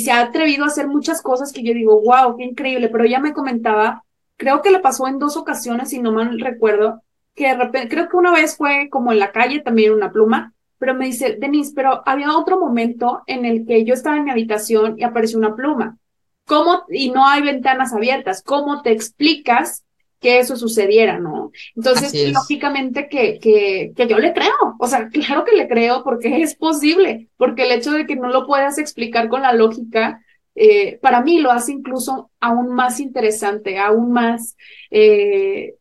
se 0.00 0.12
ha 0.12 0.20
atrevido 0.20 0.64
a 0.64 0.68
hacer 0.68 0.88
muchas 0.88 1.22
cosas 1.22 1.52
que 1.52 1.62
yo 1.62 1.74
digo, 1.74 2.00
wow, 2.00 2.36
qué 2.36 2.44
increíble, 2.44 2.88
pero 2.88 3.04
ella 3.04 3.20
me 3.20 3.32
comentaba, 3.32 4.04
creo 4.36 4.62
que 4.62 4.70
le 4.70 4.80
pasó 4.80 5.06
en 5.06 5.18
dos 5.18 5.36
ocasiones, 5.36 5.90
si 5.90 6.00
no 6.00 6.12
mal 6.12 6.38
recuerdo, 6.40 7.02
que 7.34 7.48
de 7.48 7.54
repente, 7.54 7.88
creo 7.88 8.08
que 8.08 8.16
una 8.16 8.32
vez 8.32 8.56
fue 8.56 8.88
como 8.90 9.12
en 9.12 9.18
la 9.18 9.32
calle, 9.32 9.60
también 9.60 9.92
una 9.92 10.12
pluma, 10.12 10.52
pero 10.78 10.94
me 10.94 11.06
dice, 11.06 11.36
Denise, 11.38 11.72
pero 11.74 12.02
había 12.06 12.36
otro 12.36 12.58
momento 12.58 13.22
en 13.26 13.44
el 13.44 13.66
que 13.66 13.84
yo 13.84 13.94
estaba 13.94 14.16
en 14.16 14.24
mi 14.24 14.30
habitación 14.30 14.98
y 14.98 15.04
apareció 15.04 15.38
una 15.38 15.54
pluma. 15.54 15.96
¿Cómo? 16.44 16.82
Y 16.88 17.10
no 17.10 17.26
hay 17.26 17.42
ventanas 17.42 17.92
abiertas. 17.92 18.42
¿Cómo 18.42 18.82
te 18.82 18.90
explicas 18.90 19.84
que 20.22 20.38
eso 20.38 20.56
sucediera, 20.56 21.18
¿no? 21.18 21.50
Entonces, 21.76 22.32
lógicamente 22.32 23.08
que, 23.08 23.38
que, 23.40 23.92
que 23.94 24.06
yo 24.06 24.18
le 24.18 24.32
creo, 24.32 24.76
o 24.78 24.86
sea, 24.86 25.08
claro 25.12 25.44
que 25.44 25.56
le 25.56 25.68
creo 25.68 26.02
porque 26.04 26.40
es 26.42 26.54
posible, 26.54 27.28
porque 27.36 27.64
el 27.64 27.72
hecho 27.72 27.90
de 27.92 28.06
que 28.06 28.16
no 28.16 28.28
lo 28.28 28.46
puedas 28.46 28.78
explicar 28.78 29.28
con 29.28 29.42
la 29.42 29.52
lógica, 29.52 30.24
eh, 30.54 30.98
para 31.02 31.22
mí 31.22 31.40
lo 31.40 31.50
hace 31.50 31.72
incluso 31.72 32.30
aún 32.40 32.74
más 32.74 33.00
interesante, 33.00 33.78
aún 33.78 34.12
más 34.12 34.56
eh, 34.90 35.74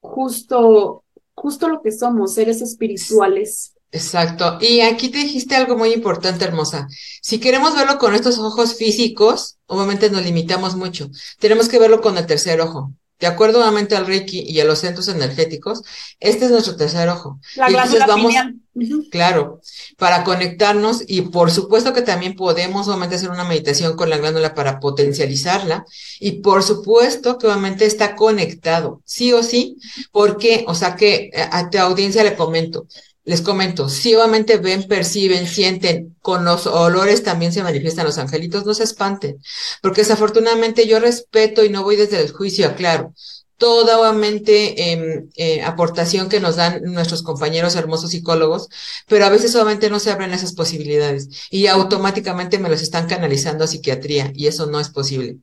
justo, 0.00 1.04
justo 1.34 1.68
lo 1.68 1.80
que 1.80 1.90
somos, 1.90 2.34
seres 2.34 2.60
espirituales. 2.60 3.72
Exacto. 3.92 4.58
Y 4.60 4.80
aquí 4.80 5.08
te 5.08 5.18
dijiste 5.18 5.54
algo 5.56 5.78
muy 5.78 5.92
importante, 5.92 6.44
hermosa. 6.44 6.86
Si 7.22 7.38
queremos 7.40 7.74
verlo 7.74 7.98
con 7.98 8.14
estos 8.14 8.38
ojos 8.38 8.76
físicos, 8.76 9.58
obviamente 9.66 10.10
nos 10.10 10.22
limitamos 10.22 10.76
mucho. 10.76 11.08
Tenemos 11.38 11.68
que 11.68 11.78
verlo 11.78 12.02
con 12.02 12.18
el 12.18 12.26
tercer 12.26 12.60
ojo. 12.60 12.92
De 13.18 13.26
acuerdo 13.26 13.58
nuevamente 13.58 13.96
al 13.96 14.06
Reiki 14.06 14.40
y 14.40 14.60
a 14.60 14.64
los 14.64 14.80
centros 14.80 15.08
energéticos, 15.08 15.82
este 16.20 16.44
es 16.44 16.50
nuestro 16.50 16.76
tercer 16.76 17.08
ojo. 17.08 17.40
La 17.56 17.70
y 17.70 17.74
vamos, 18.06 18.34
claro, 19.10 19.60
para 19.96 20.22
conectarnos 20.22 21.02
y 21.06 21.22
por 21.22 21.50
supuesto 21.50 21.94
que 21.94 22.02
también 22.02 22.36
podemos 22.36 22.88
obviamente 22.88 23.16
hacer 23.16 23.30
una 23.30 23.44
meditación 23.44 23.96
con 23.96 24.10
la 24.10 24.18
glándula 24.18 24.54
para 24.54 24.80
potencializarla. 24.80 25.86
Y 26.20 26.40
por 26.42 26.62
supuesto 26.62 27.38
que 27.38 27.46
obviamente 27.46 27.86
está 27.86 28.16
conectado, 28.16 29.00
sí 29.06 29.32
o 29.32 29.42
sí, 29.42 29.78
porque, 30.12 30.64
o 30.68 30.74
sea 30.74 30.94
que 30.94 31.30
eh, 31.32 31.48
a 31.50 31.70
tu 31.70 31.78
audiencia 31.78 32.22
le 32.22 32.36
comento, 32.36 32.86
les 33.26 33.42
comento, 33.42 33.88
si 33.88 34.14
obviamente 34.14 34.56
ven, 34.56 34.86
perciben, 34.86 35.48
sienten, 35.48 36.16
con 36.22 36.44
los 36.44 36.66
olores 36.68 37.24
también 37.24 37.52
se 37.52 37.62
manifiestan 37.62 38.06
los 38.06 38.18
angelitos, 38.18 38.64
no 38.64 38.72
se 38.72 38.84
espanten, 38.84 39.42
porque 39.82 40.02
desafortunadamente 40.02 40.86
yo 40.86 41.00
respeto 41.00 41.64
y 41.64 41.68
no 41.68 41.82
voy 41.82 41.96
desde 41.96 42.20
el 42.20 42.30
juicio, 42.30 42.68
aclaro, 42.68 43.12
toda 43.58 43.98
obviamente 43.98 44.92
em, 44.92 45.28
eh, 45.36 45.62
aportación 45.62 46.28
que 46.28 46.40
nos 46.40 46.56
dan 46.56 46.82
nuestros 46.84 47.22
compañeros 47.22 47.74
hermosos 47.76 48.10
psicólogos, 48.10 48.68
pero 49.08 49.24
a 49.24 49.30
veces 49.30 49.52
solamente 49.52 49.90
no 49.90 49.98
se 50.00 50.10
abren 50.10 50.32
esas 50.32 50.52
posibilidades 50.54 51.28
y 51.50 51.66
automáticamente 51.66 52.58
me 52.58 52.68
los 52.68 52.82
están 52.82 53.06
canalizando 53.06 53.64
a 53.64 53.68
psiquiatría 53.68 54.32
y 54.34 54.46
eso 54.46 54.66
no 54.66 54.80
es 54.80 54.90
posible. 54.90 55.38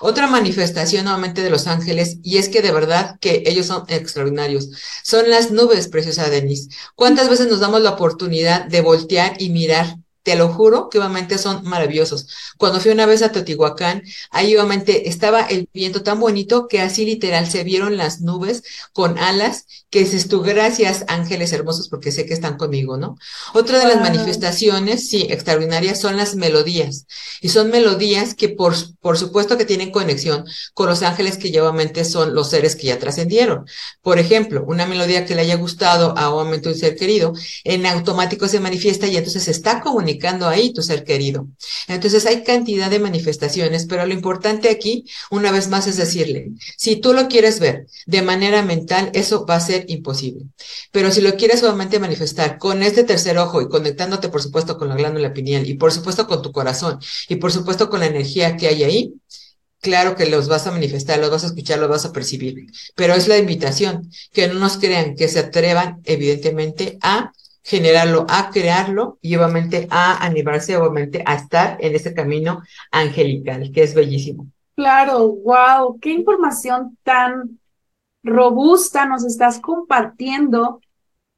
Otra 0.00 0.26
manifestación 0.26 1.04
nuevamente 1.04 1.42
de 1.42 1.50
los 1.50 1.66
ángeles 1.66 2.18
y 2.22 2.38
es 2.38 2.48
que 2.48 2.62
de 2.62 2.72
verdad 2.72 3.18
que 3.20 3.42
ellos 3.46 3.66
son 3.66 3.84
extraordinarios. 3.88 4.70
Son 5.02 5.28
las 5.30 5.50
nubes, 5.50 5.88
preciosa 5.88 6.28
Denise. 6.28 6.68
¿Cuántas 6.94 7.28
veces 7.28 7.48
nos 7.48 7.60
damos 7.60 7.80
la 7.82 7.90
oportunidad 7.90 8.66
de 8.66 8.80
voltear 8.80 9.40
y 9.40 9.50
mirar 9.50 9.96
te 10.26 10.34
lo 10.34 10.48
juro 10.48 10.88
que 10.88 10.98
obviamente 10.98 11.38
son 11.38 11.62
maravillosos. 11.62 12.26
Cuando 12.58 12.80
fui 12.80 12.90
una 12.90 13.06
vez 13.06 13.22
a 13.22 13.30
Teotihuacán, 13.30 14.02
ahí 14.32 14.56
obviamente 14.56 15.08
estaba 15.08 15.42
el 15.42 15.68
viento 15.72 16.02
tan 16.02 16.18
bonito 16.18 16.66
que 16.66 16.80
así 16.80 17.06
literal 17.06 17.48
se 17.48 17.62
vieron 17.62 17.96
las 17.96 18.22
nubes 18.22 18.64
con 18.92 19.18
alas, 19.18 19.66
que 19.88 20.00
es 20.00 20.26
tú, 20.26 20.42
gracias 20.42 21.04
ángeles 21.06 21.52
hermosos, 21.52 21.88
porque 21.88 22.10
sé 22.10 22.26
que 22.26 22.34
están 22.34 22.56
conmigo, 22.56 22.96
¿no? 22.96 23.16
Otra 23.54 23.78
de 23.78 23.86
las 23.86 24.00
manifestaciones, 24.00 25.08
sí, 25.08 25.28
extraordinarias, 25.30 26.00
son 26.00 26.16
las 26.16 26.34
melodías. 26.34 27.06
Y 27.40 27.50
son 27.50 27.70
melodías 27.70 28.34
que 28.34 28.48
por, 28.48 28.74
por 28.98 29.16
supuesto 29.16 29.56
que 29.56 29.64
tienen 29.64 29.92
conexión 29.92 30.44
con 30.74 30.88
los 30.88 31.04
ángeles 31.04 31.38
que 31.38 31.52
ya 31.52 31.62
obviamente 31.62 32.04
son 32.04 32.34
los 32.34 32.50
seres 32.50 32.74
que 32.74 32.88
ya 32.88 32.98
trascendieron. 32.98 33.64
Por 34.02 34.18
ejemplo, 34.18 34.64
una 34.66 34.86
melodía 34.86 35.24
que 35.24 35.36
le 35.36 35.42
haya 35.42 35.54
gustado 35.54 36.18
a 36.18 36.30
obviamente 36.30 36.68
un 36.68 36.74
ser 36.74 36.96
querido, 36.96 37.32
en 37.62 37.86
automático 37.86 38.48
se 38.48 38.58
manifiesta 38.58 39.06
y 39.06 39.16
entonces 39.16 39.46
está 39.46 39.80
comunicando 39.80 40.15
ahí 40.46 40.72
tu 40.72 40.82
ser 40.82 41.04
querido. 41.04 41.48
Entonces 41.88 42.26
hay 42.26 42.42
cantidad 42.42 42.90
de 42.90 42.98
manifestaciones, 42.98 43.86
pero 43.86 44.06
lo 44.06 44.12
importante 44.12 44.70
aquí, 44.70 45.04
una 45.30 45.50
vez 45.52 45.68
más, 45.68 45.86
es 45.86 45.96
decirle, 45.96 46.50
si 46.76 46.96
tú 46.96 47.12
lo 47.12 47.28
quieres 47.28 47.60
ver 47.60 47.86
de 48.06 48.22
manera 48.22 48.62
mental, 48.62 49.10
eso 49.14 49.46
va 49.46 49.56
a 49.56 49.60
ser 49.60 49.84
imposible. 49.88 50.46
Pero 50.92 51.10
si 51.10 51.20
lo 51.20 51.36
quieres 51.36 51.60
solamente 51.60 51.98
manifestar 51.98 52.58
con 52.58 52.82
este 52.82 53.04
tercer 53.04 53.38
ojo 53.38 53.60
y 53.60 53.68
conectándote, 53.68 54.28
por 54.28 54.42
supuesto, 54.42 54.78
con 54.78 54.88
la 54.88 54.96
glándula 54.96 55.32
pineal 55.32 55.68
y 55.68 55.74
por 55.74 55.92
supuesto 55.92 56.26
con 56.26 56.42
tu 56.42 56.52
corazón 56.52 56.98
y 57.28 57.36
por 57.36 57.52
supuesto 57.52 57.88
con 57.88 58.00
la 58.00 58.06
energía 58.06 58.56
que 58.56 58.68
hay 58.68 58.84
ahí, 58.84 59.14
claro 59.80 60.16
que 60.16 60.26
los 60.26 60.48
vas 60.48 60.66
a 60.66 60.72
manifestar, 60.72 61.18
los 61.18 61.30
vas 61.30 61.44
a 61.44 61.48
escuchar, 61.48 61.78
los 61.78 61.88
vas 61.88 62.04
a 62.04 62.12
percibir, 62.12 62.66
pero 62.94 63.14
es 63.14 63.28
la 63.28 63.38
invitación, 63.38 64.10
que 64.32 64.48
no 64.48 64.54
nos 64.54 64.78
crean, 64.78 65.14
que 65.14 65.28
se 65.28 65.38
atrevan, 65.38 66.00
evidentemente, 66.04 66.98
a 67.02 67.32
generarlo, 67.66 68.26
a 68.28 68.50
crearlo 68.50 69.18
y 69.20 69.34
obviamente 69.34 69.88
a 69.90 70.24
animarse, 70.24 70.76
obviamente 70.76 71.24
a 71.26 71.34
estar 71.34 71.76
en 71.80 71.96
ese 71.96 72.14
camino 72.14 72.62
angelical, 72.92 73.72
que 73.72 73.82
es 73.82 73.92
bellísimo. 73.92 74.46
Claro, 74.76 75.28
wow, 75.28 75.98
qué 76.00 76.10
información 76.10 76.96
tan 77.02 77.58
robusta 78.22 79.06
nos 79.06 79.24
estás 79.24 79.58
compartiendo. 79.58 80.80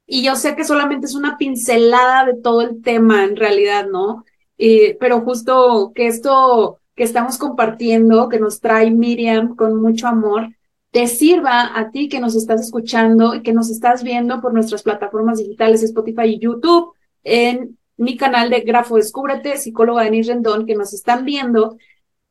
Y 0.06 0.22
yo 0.22 0.36
sé 0.36 0.54
que 0.54 0.64
solamente 0.64 1.06
es 1.06 1.14
una 1.14 1.38
pincelada 1.38 2.26
de 2.26 2.34
todo 2.34 2.60
el 2.60 2.82
tema 2.82 3.24
en 3.24 3.34
realidad, 3.34 3.86
¿no? 3.90 4.26
Eh, 4.58 4.98
pero 5.00 5.22
justo 5.22 5.92
que 5.94 6.08
esto 6.08 6.78
que 6.94 7.04
estamos 7.04 7.38
compartiendo, 7.38 8.28
que 8.28 8.38
nos 8.38 8.60
trae 8.60 8.90
Miriam 8.90 9.56
con 9.56 9.80
mucho 9.80 10.08
amor, 10.08 10.48
te 10.90 11.06
sirva 11.06 11.78
a 11.78 11.90
ti 11.90 12.08
que 12.08 12.20
nos 12.20 12.34
estás 12.34 12.60
escuchando 12.60 13.34
y 13.34 13.42
que 13.42 13.52
nos 13.52 13.70
estás 13.70 14.02
viendo 14.02 14.40
por 14.40 14.54
nuestras 14.54 14.82
plataformas 14.82 15.38
digitales 15.38 15.82
Spotify 15.82 16.26
y 16.26 16.38
YouTube, 16.38 16.94
en 17.24 17.78
mi 17.96 18.16
canal 18.16 18.48
de 18.48 18.60
Grafo 18.60 18.96
Descúbrete, 18.96 19.56
psicóloga 19.56 20.04
Denise 20.04 20.32
Rendón, 20.32 20.66
que 20.66 20.74
nos 20.74 20.94
están 20.94 21.24
viendo, 21.24 21.76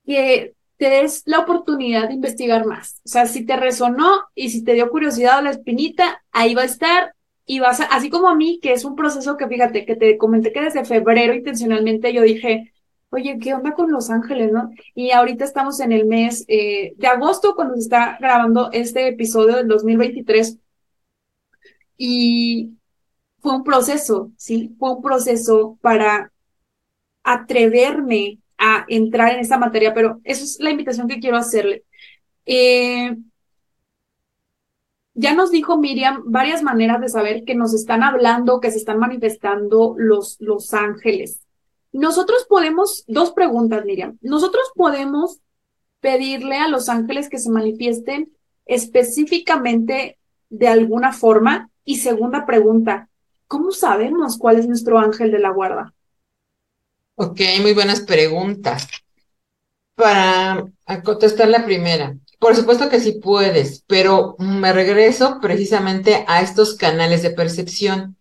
que 0.05 0.55
te 0.77 0.89
des 0.89 1.23
la 1.25 1.39
oportunidad 1.39 2.07
de 2.07 2.13
investigar 2.15 2.65
más. 2.65 3.01
O 3.05 3.09
sea, 3.09 3.25
si 3.25 3.45
te 3.45 3.57
resonó 3.57 4.23
y 4.33 4.49
si 4.49 4.63
te 4.63 4.73
dio 4.73 4.89
curiosidad 4.89 5.43
la 5.43 5.51
espinita, 5.51 6.23
ahí 6.31 6.55
va 6.55 6.61
a 6.61 6.65
estar 6.65 7.13
y 7.45 7.59
vas 7.59 7.79
a, 7.79 7.85
así 7.85 8.09
como 8.09 8.29
a 8.29 8.35
mí, 8.35 8.59
que 8.61 8.73
es 8.73 8.85
un 8.85 8.95
proceso 8.95 9.37
que 9.37 9.47
fíjate, 9.47 9.85
que 9.85 9.95
te 9.95 10.17
comenté 10.17 10.51
que 10.51 10.61
desde 10.61 10.85
febrero 10.85 11.33
intencionalmente 11.33 12.13
yo 12.13 12.21
dije, 12.21 12.73
oye, 13.09 13.37
¿qué 13.39 13.53
onda 13.53 13.73
con 13.73 13.91
Los 13.91 14.09
Ángeles, 14.09 14.51
no? 14.51 14.71
Y 14.95 15.11
ahorita 15.11 15.45
estamos 15.45 15.79
en 15.79 15.91
el 15.91 16.05
mes 16.05 16.45
eh, 16.47 16.93
de 16.97 17.07
agosto 17.07 17.55
cuando 17.55 17.75
se 17.75 17.81
está 17.81 18.17
grabando 18.19 18.69
este 18.71 19.07
episodio 19.07 19.55
del 19.57 19.67
2023 19.67 20.57
y 21.97 22.77
fue 23.39 23.55
un 23.55 23.63
proceso, 23.63 24.31
¿sí? 24.37 24.75
Fue 24.79 24.91
un 24.93 25.01
proceso 25.01 25.77
para 25.81 26.31
atreverme 27.23 28.39
a 28.57 28.85
entrar 28.87 29.33
en 29.33 29.39
esta 29.41 29.57
materia, 29.57 29.93
pero 29.93 30.21
esa 30.23 30.43
es 30.43 30.59
la 30.59 30.71
invitación 30.71 31.07
que 31.07 31.19
quiero 31.19 31.37
hacerle. 31.37 31.85
Eh, 32.45 33.15
ya 35.13 35.33
nos 35.33 35.51
dijo 35.51 35.77
Miriam 35.77 36.23
varias 36.25 36.61
maneras 36.63 37.01
de 37.01 37.09
saber 37.09 37.43
que 37.43 37.55
nos 37.55 37.73
están 37.73 38.03
hablando, 38.03 38.59
que 38.59 38.71
se 38.71 38.77
están 38.77 38.99
manifestando 38.99 39.95
los, 39.97 40.37
los 40.39 40.73
ángeles. 40.73 41.46
Nosotros 41.91 42.45
podemos, 42.47 43.03
dos 43.07 43.31
preguntas, 43.31 43.85
Miriam. 43.85 44.17
Nosotros 44.21 44.63
podemos 44.75 45.39
pedirle 45.99 46.57
a 46.57 46.67
los 46.67 46.89
ángeles 46.89 47.29
que 47.29 47.39
se 47.39 47.49
manifiesten 47.49 48.31
específicamente 48.65 50.17
de 50.49 50.67
alguna 50.67 51.13
forma. 51.13 51.69
Y 51.83 51.97
segunda 51.97 52.45
pregunta, 52.45 53.09
¿cómo 53.47 53.71
sabemos 53.71 54.37
cuál 54.37 54.59
es 54.59 54.67
nuestro 54.67 54.99
ángel 54.99 55.31
de 55.31 55.39
la 55.39 55.51
guarda? 55.51 55.93
Ok, 57.15 57.39
muy 57.61 57.73
buenas 57.73 58.01
preguntas. 58.01 58.87
Para 59.95 60.65
contestar 61.03 61.47
la 61.47 61.65
primera, 61.65 62.15
por 62.39 62.55
supuesto 62.55 62.87
que 62.87 62.99
sí 62.99 63.13
puedes, 63.13 63.83
pero 63.87 64.35
me 64.37 64.71
regreso 64.71 65.39
precisamente 65.41 66.23
a 66.27 66.41
estos 66.41 66.75
canales 66.75 67.23
de 67.23 67.31
percepción. 67.31 68.15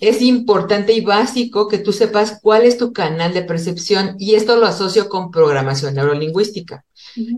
Es 0.00 0.22
importante 0.22 0.94
y 0.94 1.02
básico 1.02 1.68
que 1.68 1.78
tú 1.78 1.92
sepas 1.92 2.38
cuál 2.40 2.62
es 2.62 2.78
tu 2.78 2.92
canal 2.94 3.34
de 3.34 3.42
percepción 3.42 4.16
y 4.18 4.34
esto 4.34 4.56
lo 4.56 4.66
asocio 4.66 5.10
con 5.10 5.30
programación 5.30 5.94
neurolingüística. 5.94 6.84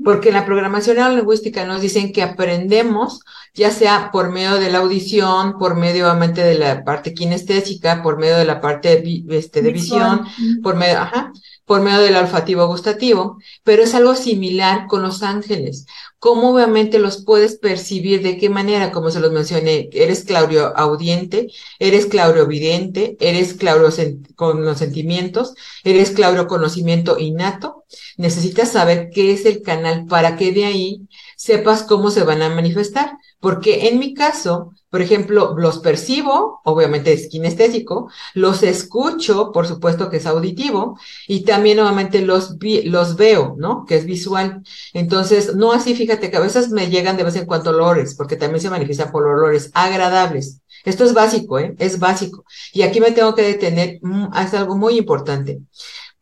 Porque 0.04 0.28
en 0.28 0.34
la 0.34 0.46
programación 0.46 0.96
neurolingüística 0.96 1.66
nos 1.66 1.80
dicen 1.80 2.12
que 2.12 2.22
aprendemos, 2.22 3.20
ya 3.52 3.72
sea 3.72 4.10
por 4.12 4.30
medio 4.30 4.60
de 4.60 4.70
la 4.70 4.78
audición, 4.78 5.58
por 5.58 5.74
medio 5.74 6.06
obviamente 6.06 6.42
de 6.42 6.54
la 6.54 6.84
parte 6.84 7.14
kinestésica, 7.14 8.00
por 8.00 8.18
medio 8.18 8.36
de 8.36 8.44
la 8.44 8.60
parte 8.60 9.02
este, 9.30 9.60
de 9.60 9.72
visión, 9.72 10.24
por 10.62 10.76
medio, 10.76 11.00
ajá, 11.00 11.32
por 11.72 11.80
medio 11.80 12.00
del 12.00 12.16
olfativo 12.16 12.66
gustativo, 12.66 13.38
pero 13.64 13.82
es 13.82 13.94
algo 13.94 14.14
similar 14.14 14.86
con 14.88 15.00
los 15.00 15.22
ángeles. 15.22 15.86
¿Cómo 16.18 16.52
obviamente 16.52 16.98
los 16.98 17.24
puedes 17.24 17.56
percibir? 17.56 18.20
¿De 18.20 18.36
qué 18.36 18.50
manera? 18.50 18.92
Como 18.92 19.10
se 19.10 19.20
los 19.20 19.32
mencioné, 19.32 19.88
eres 19.94 20.24
claudio 20.24 20.76
audiente, 20.76 21.46
eres 21.78 22.04
claudio 22.04 22.46
vidente, 22.46 23.16
eres 23.20 23.54
claudio 23.54 23.88
con 24.34 24.62
los 24.66 24.76
sentimientos, 24.80 25.54
eres 25.82 26.10
claudio 26.10 26.46
conocimiento 26.46 27.18
innato. 27.18 27.84
Necesitas 28.18 28.72
saber 28.72 29.08
qué 29.08 29.32
es 29.32 29.46
el 29.46 29.62
canal 29.62 30.04
para 30.04 30.36
que 30.36 30.52
de 30.52 30.66
ahí 30.66 31.08
sepas 31.42 31.82
cómo 31.82 32.12
se 32.12 32.22
van 32.22 32.40
a 32.40 32.48
manifestar. 32.50 33.18
Porque 33.40 33.88
en 33.88 33.98
mi 33.98 34.14
caso, 34.14 34.72
por 34.90 35.02
ejemplo, 35.02 35.56
los 35.58 35.80
percibo, 35.80 36.60
obviamente 36.64 37.12
es 37.12 37.28
kinestésico, 37.28 38.08
los 38.34 38.62
escucho, 38.62 39.50
por 39.50 39.66
supuesto 39.66 40.08
que 40.08 40.18
es 40.18 40.26
auditivo, 40.26 40.96
y 41.26 41.44
también 41.44 41.80
obviamente 41.80 42.22
los, 42.22 42.56
los 42.84 43.16
veo, 43.16 43.56
¿no? 43.58 43.84
Que 43.84 43.96
es 43.96 44.06
visual. 44.06 44.62
Entonces, 44.92 45.56
no 45.56 45.72
así, 45.72 45.96
fíjate 45.96 46.30
que 46.30 46.36
a 46.36 46.40
veces 46.40 46.70
me 46.70 46.88
llegan 46.88 47.16
de 47.16 47.24
vez 47.24 47.34
en 47.34 47.46
cuando 47.46 47.70
olores, 47.70 48.14
porque 48.14 48.36
también 48.36 48.60
se 48.60 48.70
manifiestan 48.70 49.10
por 49.10 49.26
olores 49.26 49.72
agradables. 49.74 50.60
Esto 50.84 51.04
es 51.04 51.12
básico, 51.12 51.58
¿eh? 51.58 51.74
Es 51.78 51.98
básico. 51.98 52.44
Y 52.72 52.82
aquí 52.82 53.00
me 53.00 53.10
tengo 53.10 53.34
que 53.34 53.42
detener, 53.42 53.98
mm, 54.02 54.28
es 54.36 54.54
algo 54.54 54.76
muy 54.76 54.98
importante. 54.98 55.60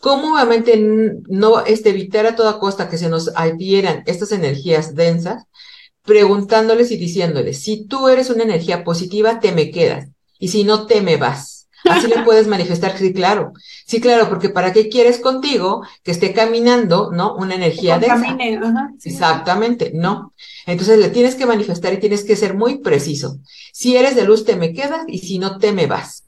¿Cómo 0.01 0.33
obviamente 0.33 0.77
no 1.29 1.61
este, 1.67 1.91
evitar 1.91 2.25
a 2.27 2.35
toda 2.35 2.59
costa 2.59 2.89
que 2.89 2.97
se 2.97 3.11
nos 3.11 3.31
adhieran 3.37 4.03
estas 4.07 4.33
energías 4.33 4.95
densas? 4.95 5.45
Preguntándoles 6.03 6.91
y 6.91 6.97
diciéndoles, 6.97 7.63
si 7.63 7.85
tú 7.87 8.09
eres 8.09 8.31
una 8.31 8.45
energía 8.45 8.83
positiva, 8.83 9.41
te 9.41 9.53
me 9.53 9.71
quedas. 9.71 10.09
Y 10.39 10.49
si 10.49 10.65
no, 10.65 10.87
te 10.87 11.03
me 11.03 11.19
vas. 11.19 11.69
Así 11.85 12.07
le 12.07 12.19
puedes 12.25 12.47
manifestar, 12.47 12.97
sí, 12.97 13.13
claro. 13.13 13.53
Sí, 13.87 14.01
claro, 14.01 14.31
porque 14.31 14.49
¿para 14.49 14.73
qué 14.73 14.89
quieres 14.89 15.19
contigo 15.19 15.83
que 16.03 16.13
esté 16.13 16.33
caminando, 16.33 17.11
no? 17.13 17.37
Una 17.37 17.57
energía 17.57 17.99
densa. 17.99 18.15
Ajá, 18.15 18.91
Exactamente, 19.05 19.93
no. 19.95 20.33
Entonces 20.65 20.99
le 20.99 21.11
tienes 21.11 21.35
que 21.35 21.45
manifestar 21.45 21.93
y 21.93 21.99
tienes 22.01 22.25
que 22.25 22.37
ser 22.37 22.55
muy 22.55 22.79
preciso. 22.79 23.39
Si 23.73 23.97
eres 23.97 24.17
de 24.17 24.25
luz, 24.25 24.47
te 24.47 24.57
me 24.57 24.73
quedas 24.73 25.05
y 25.09 25.19
si 25.19 25.39
no, 25.39 25.59
te 25.59 25.73
me 25.73 25.87
vas. 25.87 26.25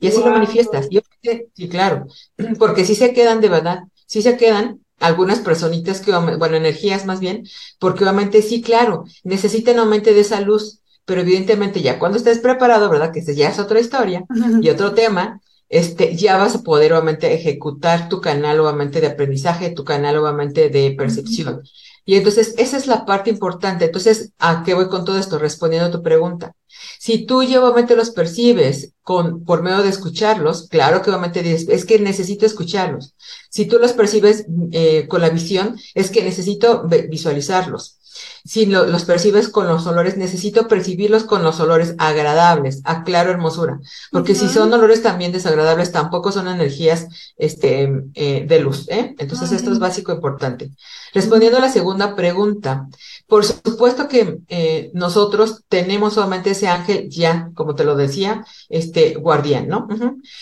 Y 0.00 0.08
así 0.08 0.18
lo 0.18 0.30
manifiestas. 0.30 0.88
Sí, 1.22 1.68
claro, 1.68 2.06
porque 2.58 2.84
si 2.84 2.94
se 2.94 3.12
quedan 3.12 3.40
de 3.40 3.48
verdad, 3.48 3.80
si 4.06 4.22
se 4.22 4.36
quedan 4.36 4.80
algunas 5.00 5.40
personitas 5.40 6.00
que, 6.00 6.12
bueno, 6.12 6.56
energías 6.56 7.06
más 7.06 7.20
bien, 7.20 7.44
porque 7.78 8.04
obviamente 8.04 8.42
sí, 8.42 8.62
claro, 8.62 9.04
necesitan 9.22 9.76
nuevamente 9.76 10.12
de 10.12 10.20
esa 10.20 10.40
luz, 10.40 10.80
pero 11.04 11.20
evidentemente 11.20 11.80
ya 11.82 11.98
cuando 11.98 12.18
estés 12.18 12.38
preparado, 12.40 12.90
¿verdad? 12.90 13.12
Que 13.12 13.22
ya 13.34 13.48
es 13.48 13.58
otra 13.58 13.80
historia 13.80 14.24
y 14.60 14.68
otro 14.70 14.94
tema, 14.94 15.40
este, 15.68 16.16
ya 16.16 16.36
vas 16.36 16.56
a 16.56 16.62
poder 16.62 16.92
obviamente 16.92 17.32
ejecutar 17.34 18.08
tu 18.08 18.20
canal 18.20 18.58
obviamente 18.60 19.00
de 19.00 19.08
aprendizaje, 19.08 19.70
tu 19.70 19.84
canal 19.84 20.16
obviamente 20.16 20.68
de 20.70 20.94
percepción. 20.96 21.62
Y 22.08 22.16
entonces, 22.16 22.54
esa 22.56 22.78
es 22.78 22.86
la 22.86 23.04
parte 23.04 23.28
importante. 23.28 23.84
Entonces, 23.84 24.32
¿a 24.38 24.62
qué 24.64 24.72
voy 24.72 24.88
con 24.88 25.04
todo 25.04 25.18
esto? 25.18 25.38
Respondiendo 25.38 25.88
a 25.88 25.90
tu 25.90 26.02
pregunta. 26.02 26.54
Si 26.98 27.26
tú 27.26 27.40
obviamente 27.42 27.96
los 27.96 28.12
percibes 28.12 28.94
con, 29.02 29.44
por 29.44 29.62
medio 29.62 29.82
de 29.82 29.90
escucharlos, 29.90 30.68
claro 30.70 31.02
que 31.02 31.10
obviamente 31.10 31.42
dices, 31.42 31.68
es 31.68 31.84
que 31.84 31.98
necesito 31.98 32.46
escucharlos. 32.46 33.14
Si 33.50 33.66
tú 33.66 33.78
los 33.78 33.92
percibes 33.92 34.46
eh, 34.72 35.06
con 35.06 35.20
la 35.20 35.28
visión, 35.28 35.78
es 35.94 36.10
que 36.10 36.24
necesito 36.24 36.88
visualizarlos 37.10 37.97
si 38.44 38.66
los 38.66 39.04
percibes 39.04 39.48
con 39.48 39.66
los 39.66 39.86
olores, 39.86 40.16
necesito 40.16 40.68
percibirlos 40.68 41.24
con 41.24 41.42
los 41.42 41.60
olores 41.60 41.94
agradables, 41.98 42.80
aclaro 42.84 43.30
hermosura, 43.30 43.80
porque 44.10 44.34
si 44.34 44.48
son 44.48 44.72
olores 44.72 45.02
también 45.02 45.32
desagradables, 45.32 45.92
tampoco 45.92 46.32
son 46.32 46.48
energías 46.48 47.06
este, 47.36 47.90
eh, 48.14 48.44
de 48.46 48.60
luz, 48.60 48.88
¿eh? 48.88 49.14
Entonces 49.18 49.52
esto 49.52 49.72
es 49.72 49.78
básico 49.78 50.12
importante. 50.12 50.70
Respondiendo 51.12 51.58
a 51.58 51.62
la 51.62 51.70
segunda 51.70 52.14
pregunta, 52.14 52.88
por 53.26 53.44
supuesto 53.44 54.08
que 54.08 54.38
eh, 54.48 54.90
nosotros 54.94 55.64
tenemos 55.68 56.14
solamente 56.14 56.50
ese 56.50 56.68
ángel 56.68 57.08
ya, 57.10 57.50
como 57.54 57.74
te 57.74 57.84
lo 57.84 57.94
decía, 57.94 58.44
este 58.68 59.14
guardián, 59.14 59.68
¿no? 59.68 59.86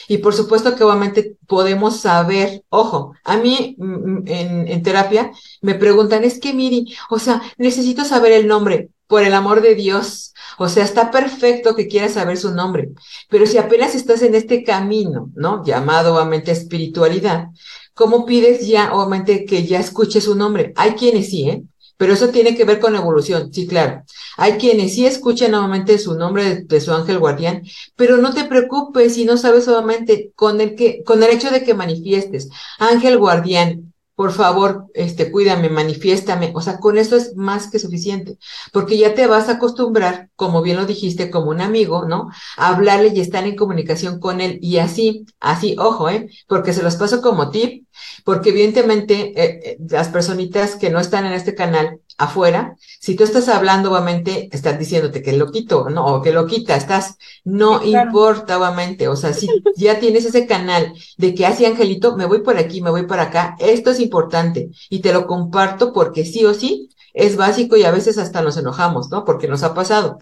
Y 0.09 0.18
por 0.18 0.35
supuesto 0.35 0.77
que 0.77 0.85
obviamente 0.85 1.37
podemos 1.47 1.97
saber, 2.01 2.62
ojo, 2.68 3.14
a 3.24 3.37
mí 3.37 3.74
mm, 3.79 3.85
mm, 3.85 4.22
en, 4.27 4.68
en 4.68 4.83
terapia 4.83 5.33
me 5.62 5.74
preguntan, 5.74 6.24
es 6.24 6.39
que 6.39 6.55
Miri, 6.55 6.95
o 7.11 7.18
sea, 7.18 7.43
necesito 7.67 8.05
saber 8.05 8.33
el 8.33 8.47
nombre, 8.47 8.91
por 9.07 9.23
el 9.23 9.35
amor 9.35 9.61
de 9.61 9.75
Dios. 9.75 10.33
O 10.59 10.69
sea, 10.69 10.85
está 10.85 11.11
perfecto 11.11 11.75
que 11.77 11.89
quieras 11.89 12.12
saber 12.12 12.39
su 12.39 12.53
nombre, 12.53 12.91
pero 13.29 13.47
si 13.47 13.59
apenas 13.59 13.95
estás 13.95 14.23
en 14.23 14.35
este 14.35 14.64
camino, 14.64 15.31
¿no? 15.35 15.64
Llamado 15.64 16.14
obviamente 16.14 16.51
espiritualidad, 16.51 17.49
¿cómo 17.95 18.25
pides 18.25 18.67
ya 18.67 18.95
obviamente 18.95 19.45
que 19.45 19.67
ya 19.67 19.81
escuche 19.81 20.21
su 20.21 20.35
nombre? 20.35 20.73
Hay 20.77 20.93
quienes 20.93 21.31
sí, 21.31 21.51
¿eh? 21.51 21.62
Pero 21.99 22.12
eso 22.12 22.29
tiene 22.29 22.55
que 22.55 22.64
ver 22.64 22.79
con 22.79 22.95
evolución, 22.95 23.53
sí, 23.53 23.67
claro. 23.67 24.03
Hay 24.37 24.55
quienes 24.59 24.95
sí 24.95 25.07
escuchan 25.07 25.53
nuevamente 25.53 25.99
su 25.99 26.14
nombre 26.14 26.62
de, 26.64 26.81
su 26.81 26.93
ángel 26.93 27.19
guardián, 27.19 27.62
pero 27.97 28.19
no 28.19 28.35
te 28.35 28.45
preocupes 28.45 29.14
si 29.14 29.25
no 29.25 29.39
sabes 29.39 29.64
solamente 29.64 30.31
con 30.35 30.61
el 30.61 30.75
que, 30.75 31.03
con 31.05 31.23
el 31.23 31.31
hecho 31.31 31.51
de 31.51 31.64
que 31.64 31.73
manifiestes 31.73 32.51
ángel 32.79 33.17
guardián, 33.17 33.86
por 34.17 34.33
favor, 34.33 34.87
este, 34.95 35.31
cuídame, 35.31 35.69
manifiéstame. 35.69 36.53
O 36.55 36.62
sea, 36.62 36.79
con 36.81 36.99
eso 36.99 37.17
es 37.17 37.37
más 37.37 37.71
que 37.71 37.79
suficiente, 37.79 38.39
porque 38.73 38.99
ya 38.99 39.14
te 39.14 39.27
vas 39.27 39.49
a 39.49 39.53
acostumbrar, 39.53 40.31
como 40.37 40.62
bien 40.62 40.79
lo 40.79 40.87
dijiste, 40.87 41.31
como 41.31 41.51
un 41.51 41.61
amigo, 41.61 42.07
¿no? 42.07 42.31
A 42.57 42.69
hablarle 42.69 43.12
y 43.14 43.21
estar 43.21 43.47
en 43.47 43.57
comunicación 43.57 44.19
con 44.19 44.41
él. 44.41 44.59
Y 44.62 44.79
así, 44.79 45.27
así, 45.39 45.77
ojo, 45.79 46.09
¿eh? 46.09 46.29
Porque 46.49 46.73
se 46.73 46.83
los 46.83 46.97
paso 46.97 47.21
como 47.21 47.51
tip, 47.51 47.87
porque 48.25 48.51
evidentemente 48.51 49.33
eh, 49.37 49.61
eh, 49.64 49.79
las 49.89 50.09
personitas 50.09 50.77
que 50.77 50.91
no 50.91 50.99
están 50.99 51.27
en 51.27 51.35
este 51.35 51.55
canal 51.55 52.01
afuera, 52.19 52.77
si 53.01 53.14
tú 53.14 53.25
estás 53.25 53.49
hablando, 53.49 53.91
obviamente, 53.91 54.49
estás 54.53 54.79
diciéndote 54.79 55.23
que 55.23 55.33
lo 55.33 55.51
quito, 55.51 55.89
¿no? 55.91 56.07
O 56.07 56.23
que 56.23 56.33
lo 56.33 56.47
quita, 56.47 56.77
estás, 56.77 57.17
no 57.45 57.85
importa, 57.85 58.59
obviamente, 58.59 59.09
o 59.09 59.17
sea, 59.17 59.33
si 59.33 59.49
ya 59.77 59.99
tienes 60.01 60.25
ese 60.25 60.47
canal 60.47 60.93
de 61.19 61.35
que 61.35 61.47
así, 61.47 61.64
Angelito, 61.64 62.17
me 62.17 62.27
voy 62.27 62.41
por 62.41 62.57
aquí, 62.57 62.81
me 62.81 62.91
voy 62.91 63.07
por 63.07 63.21
acá, 63.21 63.57
esto 63.59 63.91
es 63.91 64.01
importante 64.01 64.71
y 64.89 65.01
te 65.01 65.12
lo 65.12 65.27
comparto 65.27 65.93
porque 65.93 66.25
sí 66.25 66.45
o 66.45 66.55
sí 66.55 66.89
es 67.12 67.37
básico 67.37 67.77
y 67.77 67.85
a 67.85 67.91
veces 67.91 68.19
hasta 68.19 68.43
nos 68.43 68.57
enojamos, 68.59 69.11
¿no? 69.11 69.25
Porque 69.25 69.49
nos 69.49 69.62
ha 69.62 69.75
pasado. 69.75 70.19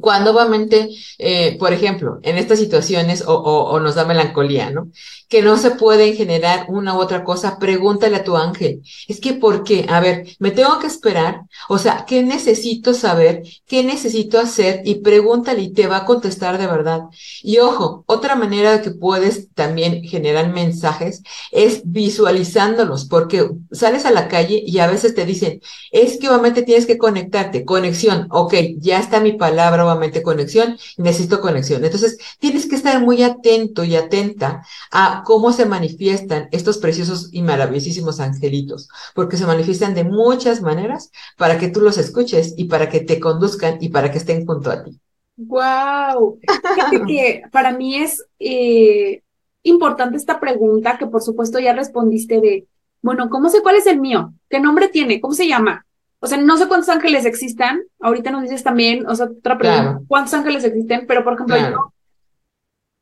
Cuando 0.00 0.30
obviamente, 0.30 0.88
eh, 1.18 1.58
por 1.58 1.72
ejemplo, 1.72 2.18
en 2.22 2.38
estas 2.38 2.58
situaciones 2.58 3.24
o, 3.26 3.34
o, 3.34 3.78
nos 3.78 3.94
da 3.94 4.06
melancolía, 4.06 4.70
¿no? 4.70 4.90
Que 5.32 5.40
no 5.40 5.56
se 5.56 5.70
pueden 5.70 6.14
generar 6.14 6.66
una 6.68 6.94
u 6.94 7.00
otra 7.00 7.24
cosa, 7.24 7.58
pregúntale 7.58 8.16
a 8.16 8.22
tu 8.22 8.36
ángel. 8.36 8.82
Es 9.08 9.18
que, 9.18 9.32
¿por 9.32 9.64
qué? 9.64 9.86
A 9.88 9.98
ver, 9.98 10.26
me 10.38 10.50
tengo 10.50 10.78
que 10.78 10.86
esperar. 10.86 11.40
O 11.70 11.78
sea, 11.78 12.04
¿qué 12.06 12.22
necesito 12.22 12.92
saber? 12.92 13.42
¿Qué 13.66 13.82
necesito 13.82 14.38
hacer? 14.38 14.82
Y 14.84 14.96
pregúntale 14.96 15.62
y 15.62 15.72
te 15.72 15.86
va 15.86 15.96
a 15.96 16.04
contestar 16.04 16.58
de 16.58 16.66
verdad. 16.66 17.04
Y 17.42 17.60
ojo, 17.60 18.04
otra 18.06 18.34
manera 18.34 18.72
de 18.72 18.82
que 18.82 18.90
puedes 18.90 19.48
también 19.54 20.04
generar 20.04 20.52
mensajes 20.52 21.22
es 21.50 21.80
visualizándolos, 21.86 23.06
porque 23.06 23.48
sales 23.70 24.04
a 24.04 24.10
la 24.10 24.28
calle 24.28 24.62
y 24.66 24.80
a 24.80 24.86
veces 24.86 25.14
te 25.14 25.24
dicen, 25.24 25.62
es 25.92 26.18
que 26.18 26.28
obviamente 26.28 26.62
tienes 26.62 26.84
que 26.84 26.98
conectarte. 26.98 27.64
Conexión. 27.64 28.26
Ok, 28.28 28.54
ya 28.80 28.98
está 28.98 29.18
mi 29.20 29.32
palabra 29.32 29.84
nuevamente 29.84 30.22
conexión, 30.22 30.76
necesito 30.98 31.40
conexión. 31.40 31.82
Entonces, 31.82 32.18
tienes 32.38 32.66
que 32.66 32.76
estar 32.76 33.00
muy 33.00 33.22
atento 33.22 33.82
y 33.82 33.96
atenta 33.96 34.62
a 34.90 35.21
cómo 35.24 35.52
se 35.52 35.66
manifiestan 35.66 36.48
estos 36.52 36.78
preciosos 36.78 37.28
y 37.32 37.42
maravillosísimos 37.42 38.20
angelitos, 38.20 38.88
porque 39.14 39.36
se 39.36 39.46
manifiestan 39.46 39.94
de 39.94 40.04
muchas 40.04 40.62
maneras 40.62 41.10
para 41.36 41.58
que 41.58 41.68
tú 41.68 41.80
los 41.80 41.98
escuches 41.98 42.54
y 42.56 42.64
para 42.64 42.88
que 42.88 43.00
te 43.00 43.20
conduzcan 43.20 43.78
y 43.80 43.88
para 43.88 44.10
que 44.10 44.18
estén 44.18 44.46
junto 44.46 44.70
a 44.70 44.82
ti. 44.84 44.98
Wow, 45.36 46.38
fíjate 46.40 47.02
que 47.06 47.42
para 47.50 47.72
mí 47.72 47.96
es 47.96 48.24
eh, 48.38 49.22
importante 49.62 50.16
esta 50.16 50.38
pregunta 50.38 50.98
que 50.98 51.06
por 51.06 51.22
supuesto 51.22 51.58
ya 51.58 51.72
respondiste 51.72 52.40
de, 52.40 52.66
bueno, 53.00 53.28
¿cómo 53.30 53.48
sé 53.48 53.62
cuál 53.62 53.76
es 53.76 53.86
el 53.86 54.00
mío? 54.00 54.34
¿Qué 54.48 54.60
nombre 54.60 54.88
tiene? 54.88 55.20
¿Cómo 55.20 55.34
se 55.34 55.48
llama? 55.48 55.84
O 56.20 56.28
sea, 56.28 56.38
no 56.38 56.56
sé 56.56 56.68
cuántos 56.68 56.88
ángeles 56.88 57.24
existan. 57.24 57.82
Ahorita 57.98 58.30
nos 58.30 58.42
dices 58.42 58.62
también, 58.62 59.08
o 59.08 59.16
sea, 59.16 59.26
otra 59.26 59.58
pregunta, 59.58 60.00
¿cuántos 60.06 60.32
ángeles 60.34 60.62
existen? 60.62 61.04
Pero, 61.08 61.24
por 61.24 61.34
ejemplo, 61.34 61.56
yo 61.56 61.91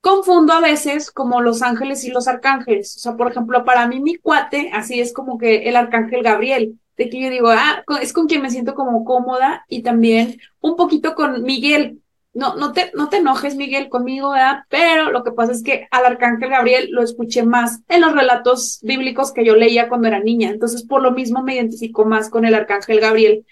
confundo 0.01 0.53
a 0.53 0.61
veces 0.61 1.11
como 1.11 1.40
los 1.40 1.62
ángeles 1.62 2.05
y 2.05 2.11
los 2.11 2.28
arcángeles. 2.28 2.96
O 2.96 3.01
sea, 3.01 3.16
por 3.16 3.30
ejemplo, 3.30 3.64
para 3.64 3.86
mí 3.86 4.01
mi 4.01 4.16
cuate, 4.16 4.70
así 4.72 5.01
es 5.01 5.12
como 5.12 5.38
que 5.38 5.68
el 5.68 5.76
arcángel 5.76 6.22
Gabriel, 6.22 6.78
de 6.96 7.09
que 7.09 7.20
yo 7.20 7.30
digo, 7.30 7.48
ah, 7.51 7.84
es 8.01 8.12
con 8.12 8.26
quien 8.26 8.42
me 8.42 8.51
siento 8.51 8.74
como 8.74 9.05
cómoda 9.05 9.64
y 9.68 9.82
también 9.82 10.38
un 10.61 10.76
poquito 10.76 11.14
con 11.14 11.42
Miguel, 11.42 12.01
no, 12.32 12.55
no 12.57 12.72
te, 12.72 12.92
no 12.94 13.09
te 13.09 13.16
enojes, 13.16 13.57
Miguel, 13.57 13.88
conmigo, 13.88 14.30
¿verdad? 14.30 14.61
Pero 14.68 15.11
lo 15.11 15.24
que 15.24 15.32
pasa 15.32 15.53
es 15.53 15.62
que 15.62 15.88
al 15.90 16.07
arcángel 16.07 16.51
Gabriel 16.51 16.88
lo 16.90 17.03
escuché 17.03 17.42
más 17.42 17.80
en 17.88 18.03
los 18.03 18.12
relatos 18.12 18.78
bíblicos 18.82 19.32
que 19.32 19.44
yo 19.44 19.57
leía 19.57 19.88
cuando 19.88 20.09
era 20.09 20.20
niña. 20.20 20.51
Entonces, 20.51 20.84
por 20.84 21.03
lo 21.03 21.11
mismo 21.11 21.42
me 21.42 21.57
identifico 21.57 22.05
más 22.05 22.30
con 22.30 22.44
el 22.44 22.55
arcángel 22.55 23.01
Gabriel. 23.01 23.44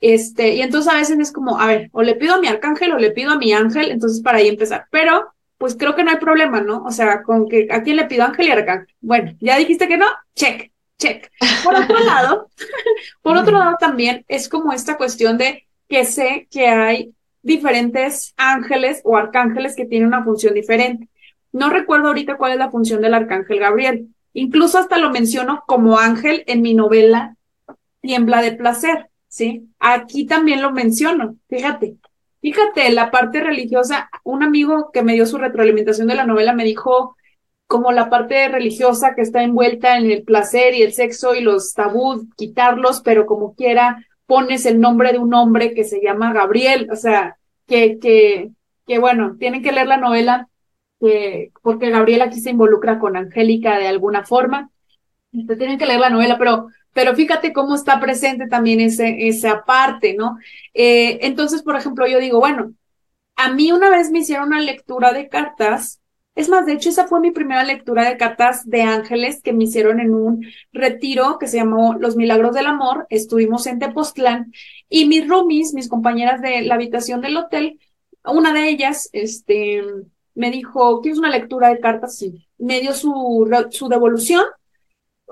Este, 0.00 0.54
y 0.54 0.62
entonces 0.62 0.92
a 0.92 0.96
veces 0.96 1.18
es 1.18 1.32
como, 1.32 1.60
a 1.60 1.66
ver, 1.66 1.88
o 1.92 2.02
le 2.02 2.16
pido 2.16 2.34
a 2.34 2.40
mi 2.40 2.48
arcángel 2.48 2.92
o 2.92 2.98
le 2.98 3.12
pido 3.12 3.30
a 3.30 3.38
mi 3.38 3.52
ángel, 3.52 3.90
entonces 3.90 4.20
para 4.20 4.38
ahí 4.38 4.48
empezar. 4.48 4.86
Pero, 4.90 5.32
pues 5.64 5.76
creo 5.78 5.96
que 5.96 6.04
no 6.04 6.10
hay 6.10 6.18
problema, 6.18 6.60
¿no? 6.60 6.84
O 6.84 6.90
sea, 6.90 7.22
con 7.22 7.48
que 7.48 7.68
a 7.70 7.82
quién 7.82 7.96
le 7.96 8.04
pido 8.04 8.22
ángel 8.22 8.48
y 8.48 8.50
arcángel. 8.50 8.94
Bueno, 9.00 9.32
ya 9.40 9.56
dijiste 9.56 9.88
que 9.88 9.96
no, 9.96 10.04
check, 10.34 10.70
check. 10.98 11.30
Por 11.64 11.74
otro 11.74 12.00
lado, 12.04 12.50
por 13.22 13.38
otro 13.38 13.56
lado 13.56 13.76
también 13.80 14.26
es 14.28 14.50
como 14.50 14.74
esta 14.74 14.98
cuestión 14.98 15.38
de 15.38 15.66
que 15.88 16.04
sé 16.04 16.48
que 16.50 16.66
hay 16.66 17.14
diferentes 17.40 18.34
ángeles 18.36 19.00
o 19.04 19.16
arcángeles 19.16 19.74
que 19.74 19.86
tienen 19.86 20.08
una 20.08 20.22
función 20.22 20.52
diferente. 20.52 21.08
No 21.50 21.70
recuerdo 21.70 22.08
ahorita 22.08 22.36
cuál 22.36 22.52
es 22.52 22.58
la 22.58 22.70
función 22.70 23.00
del 23.00 23.14
arcángel 23.14 23.58
Gabriel. 23.58 24.08
Incluso 24.34 24.76
hasta 24.76 24.98
lo 24.98 25.12
menciono 25.12 25.64
como 25.66 25.98
ángel 25.98 26.44
en 26.46 26.60
mi 26.60 26.74
novela 26.74 27.36
Tiembla 28.02 28.42
de 28.42 28.52
Placer. 28.52 29.08
¿sí? 29.28 29.70
Aquí 29.78 30.26
también 30.26 30.60
lo 30.60 30.72
menciono, 30.72 31.36
fíjate. 31.48 31.96
Fíjate, 32.44 32.90
la 32.90 33.10
parte 33.10 33.40
religiosa, 33.40 34.10
un 34.22 34.42
amigo 34.42 34.90
que 34.92 35.02
me 35.02 35.14
dio 35.14 35.24
su 35.24 35.38
retroalimentación 35.38 36.08
de 36.08 36.14
la 36.14 36.26
novela 36.26 36.52
me 36.52 36.64
dijo 36.64 37.16
como 37.66 37.90
la 37.90 38.10
parte 38.10 38.48
religiosa 38.48 39.14
que 39.14 39.22
está 39.22 39.42
envuelta 39.42 39.96
en 39.96 40.10
el 40.10 40.24
placer 40.24 40.74
y 40.74 40.82
el 40.82 40.92
sexo 40.92 41.34
y 41.34 41.40
los 41.40 41.72
tabús, 41.72 42.26
quitarlos, 42.36 43.00
pero 43.00 43.24
como 43.24 43.54
quiera 43.54 44.04
pones 44.26 44.66
el 44.66 44.78
nombre 44.78 45.12
de 45.12 45.20
un 45.20 45.32
hombre 45.32 45.72
que 45.72 45.84
se 45.84 46.02
llama 46.02 46.34
Gabriel, 46.34 46.86
o 46.92 46.96
sea, 46.96 47.38
que, 47.66 47.98
que, 47.98 48.50
que 48.86 48.98
bueno, 48.98 49.36
tienen 49.38 49.62
que 49.62 49.72
leer 49.72 49.86
la 49.86 49.96
novela 49.96 50.50
que, 51.00 51.50
porque 51.62 51.88
Gabriel 51.88 52.20
aquí 52.20 52.40
se 52.42 52.50
involucra 52.50 52.98
con 52.98 53.16
Angélica 53.16 53.78
de 53.78 53.88
alguna 53.88 54.26
forma. 54.26 54.68
Este, 55.32 55.56
tienen 55.56 55.78
que 55.78 55.86
leer 55.86 56.00
la 56.00 56.10
novela, 56.10 56.36
pero, 56.36 56.66
pero 56.94 57.14
fíjate 57.14 57.52
cómo 57.52 57.74
está 57.74 58.00
presente 58.00 58.46
también 58.48 58.80
ese, 58.80 59.28
esa 59.28 59.64
parte, 59.64 60.14
¿no? 60.14 60.38
Eh, 60.72 61.18
entonces, 61.22 61.62
por 61.62 61.76
ejemplo, 61.76 62.06
yo 62.06 62.18
digo, 62.18 62.40
bueno, 62.40 62.72
a 63.36 63.52
mí 63.52 63.72
una 63.72 63.90
vez 63.90 64.10
me 64.10 64.20
hicieron 64.20 64.48
una 64.48 64.60
lectura 64.60 65.12
de 65.12 65.28
cartas. 65.28 66.00
Es 66.34 66.48
más, 66.48 66.66
de 66.66 66.72
hecho, 66.72 66.88
esa 66.88 67.06
fue 67.06 67.20
mi 67.20 67.30
primera 67.30 67.64
lectura 67.64 68.08
de 68.08 68.16
cartas 68.16 68.68
de 68.68 68.82
ángeles 68.82 69.42
que 69.42 69.52
me 69.52 69.64
hicieron 69.64 70.00
en 70.00 70.14
un 70.14 70.46
retiro 70.72 71.38
que 71.38 71.48
se 71.48 71.58
llamó 71.58 71.94
Los 71.94 72.16
Milagros 72.16 72.54
del 72.54 72.66
Amor. 72.66 73.06
Estuvimos 73.10 73.66
en 73.66 73.78
Tepoztlán 73.78 74.52
y 74.88 75.06
mis 75.06 75.28
roomies, 75.28 75.74
mis 75.74 75.88
compañeras 75.88 76.40
de 76.40 76.62
la 76.62 76.76
habitación 76.76 77.20
del 77.20 77.36
hotel, 77.36 77.78
una 78.24 78.52
de 78.52 78.68
ellas, 78.68 79.10
este, 79.12 79.82
me 80.34 80.50
dijo, 80.50 81.00
¿quieres 81.00 81.18
una 81.18 81.30
lectura 81.30 81.68
de 81.68 81.80
cartas? 81.80 82.16
Sí. 82.16 82.46
Me 82.58 82.80
dio 82.80 82.92
su, 82.94 83.48
su 83.70 83.88
devolución. 83.88 84.44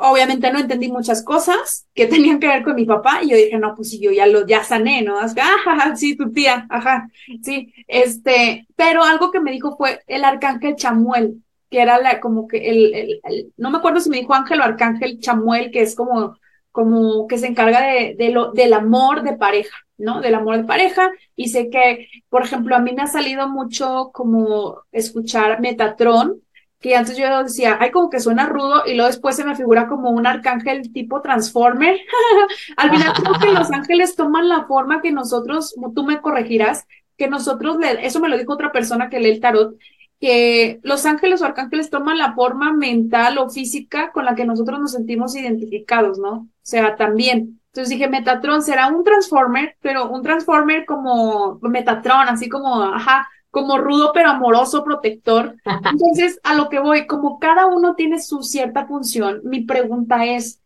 Obviamente 0.05 0.53
no 0.53 0.59
entendí 0.59 0.89
muchas 0.91 1.25
cosas 1.25 1.87
que 1.95 2.07
tenían 2.09 2.41
que 2.41 2.49
ver 2.49 2.63
con 2.63 2.75
mi 2.75 2.85
papá 2.85 3.21
y 3.23 3.31
yo 3.31 3.37
dije, 3.37 3.59
no, 3.59 3.75
pues 3.75 3.91
sí, 3.91 4.01
yo 4.01 4.11
ya 4.11 4.27
lo, 4.27 4.47
ya 4.47 4.65
sané, 4.65 5.03
¿no? 5.03 5.19
Ajá, 5.19 5.97
sí, 5.97 6.17
tu 6.17 6.33
tía, 6.33 6.67
ajá, 6.69 7.09
sí, 7.43 7.73
este, 7.87 8.67
pero 8.77 9.03
algo 9.05 9.31
que 9.31 9.41
me 9.41 9.53
dijo 9.53 9.77
fue 9.77 10.01
el 10.07 10.25
arcángel 10.25 10.77
Chamuel, 10.77 11.43
que 11.71 11.81
era 11.81 11.99
la, 11.99 12.21
como 12.21 12.47
que 12.47 12.71
el, 12.71 13.21
el, 13.25 13.53
no 13.57 13.71
me 13.71 13.79
acuerdo 13.79 14.01
si 14.01 14.11
me 14.11 14.19
dijo 14.19 14.35
ángel 14.35 14.61
o 14.61 14.65
arcángel 14.65 15.21
Chamuel, 15.21 15.71
que 15.71 15.83
es 15.83 15.95
como, 15.95 16.37
como 16.71 17.27
que 17.27 17.39
se 17.39 17.47
encarga 17.47 17.81
de, 17.81 18.15
de 18.19 18.31
lo, 18.31 18.53
del 18.53 18.73
amor 18.75 19.23
de 19.23 19.37
pareja. 19.37 19.77
¿no? 19.99 20.21
Del 20.21 20.35
amor 20.35 20.57
de 20.57 20.65
pareja. 20.65 21.13
Y 21.37 21.49
sé 21.49 21.71
que, 21.71 22.09
por 22.29 22.43
ejemplo, 22.43 22.75
a 22.75 22.81
mí 22.81 22.93
me 22.93 23.03
ha 23.03 23.07
salido 23.07 23.49
mucho 23.49 24.11
como 24.13 24.83
escuchar 24.91 25.61
Metatron, 25.61 26.42
que 26.83 26.97
antes 26.97 27.17
yo 27.17 27.45
decía, 27.45 27.79
ay, 27.81 27.93
como 27.93 28.11
que 28.11 28.19
suena 28.19 28.47
rudo, 28.47 28.83
y 28.85 28.95
luego 28.95 29.07
después 29.07 29.37
se 29.37 29.45
me 29.45 29.55
figura 29.55 29.87
como 29.87 30.11
un 30.11 30.27
arcángel 30.27 30.93
tipo 30.93 31.23
Transformer. 31.23 32.01
Al 32.77 32.91
final 32.91 33.13
creo 33.15 33.35
que 33.39 33.59
los 33.59 33.71
ángeles 33.73 34.17
toman 34.17 34.49
la 34.49 34.65
forma 34.65 35.01
que 35.01 35.13
nosotros, 35.13 35.75
tú 35.95 36.03
me 36.03 36.21
corregirás, 36.21 36.87
que 37.17 37.29
nosotros, 37.29 37.79
le, 37.79 38.05
eso 38.05 38.19
me 38.19 38.29
lo 38.29 38.37
dijo 38.37 38.53
otra 38.53 38.73
persona 38.73 39.09
que 39.09 39.21
lee 39.21 39.31
el 39.31 39.41
tarot, 39.41 39.77
que 40.21 40.81
los 40.83 41.07
ángeles 41.07 41.41
o 41.41 41.45
arcángeles 41.45 41.89
toman 41.89 42.19
la 42.19 42.35
forma 42.35 42.73
mental 42.73 43.39
o 43.39 43.49
física 43.49 44.11
con 44.11 44.25
la 44.25 44.35
que 44.35 44.45
nosotros 44.45 44.81
nos 44.81 44.93
sentimos 44.93 45.37
identificados, 45.37 46.19
¿no? 46.19 46.33
O 46.33 46.49
sea, 46.63 46.97
también. 46.97 47.61
Entonces 47.67 47.91
dije, 47.91 48.09
Metatron 48.09 48.63
será 48.63 48.89
un 48.89 49.05
Transformer, 49.05 49.77
pero 49.81 50.11
un 50.11 50.23
Transformer 50.23 50.85
como 50.85 51.59
Metatron, 51.63 52.29
así 52.29 52.49
como, 52.49 52.83
ajá, 52.83 53.29
como 53.53 53.79
rudo 53.79 54.11
pero 54.13 54.31
amoroso, 54.31 54.83
protector. 54.83 55.55
Entonces, 55.65 56.41
a 56.43 56.55
lo 56.55 56.69
que 56.69 56.81
voy, 56.81 57.07
como 57.07 57.39
cada 57.39 57.67
uno 57.67 57.95
tiene 57.95 58.21
su 58.21 58.43
cierta 58.43 58.87
función, 58.87 59.43
mi 59.45 59.61
pregunta 59.61 60.25
es, 60.25 60.59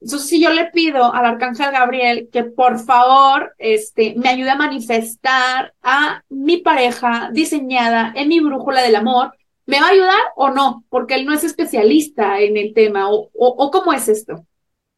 entonces 0.00 0.30
si 0.30 0.40
yo 0.40 0.50
le 0.50 0.70
pido 0.70 1.12
al 1.12 1.26
arcángel 1.26 1.72
Gabriel 1.72 2.30
que 2.32 2.44
por 2.44 2.78
favor 2.78 3.54
este, 3.58 4.14
me 4.16 4.30
ayude 4.30 4.48
a 4.48 4.56
manifestar 4.56 5.74
a 5.82 6.24
mi 6.30 6.56
pareja 6.56 7.28
diseñada 7.34 8.10
en 8.16 8.28
mi 8.28 8.40
brújula 8.40 8.80
del 8.80 8.96
amor, 8.96 9.34
¿me 9.66 9.78
va 9.78 9.88
a 9.88 9.90
ayudar 9.90 10.20
o 10.36 10.48
no? 10.48 10.84
Porque 10.88 11.16
él 11.16 11.26
no 11.26 11.34
es 11.34 11.44
especialista 11.44 12.40
en 12.40 12.56
el 12.56 12.72
tema, 12.72 13.10
o, 13.10 13.28
o, 13.34 13.48
o 13.48 13.70
cómo 13.70 13.92
es 13.92 14.08
esto. 14.08 14.46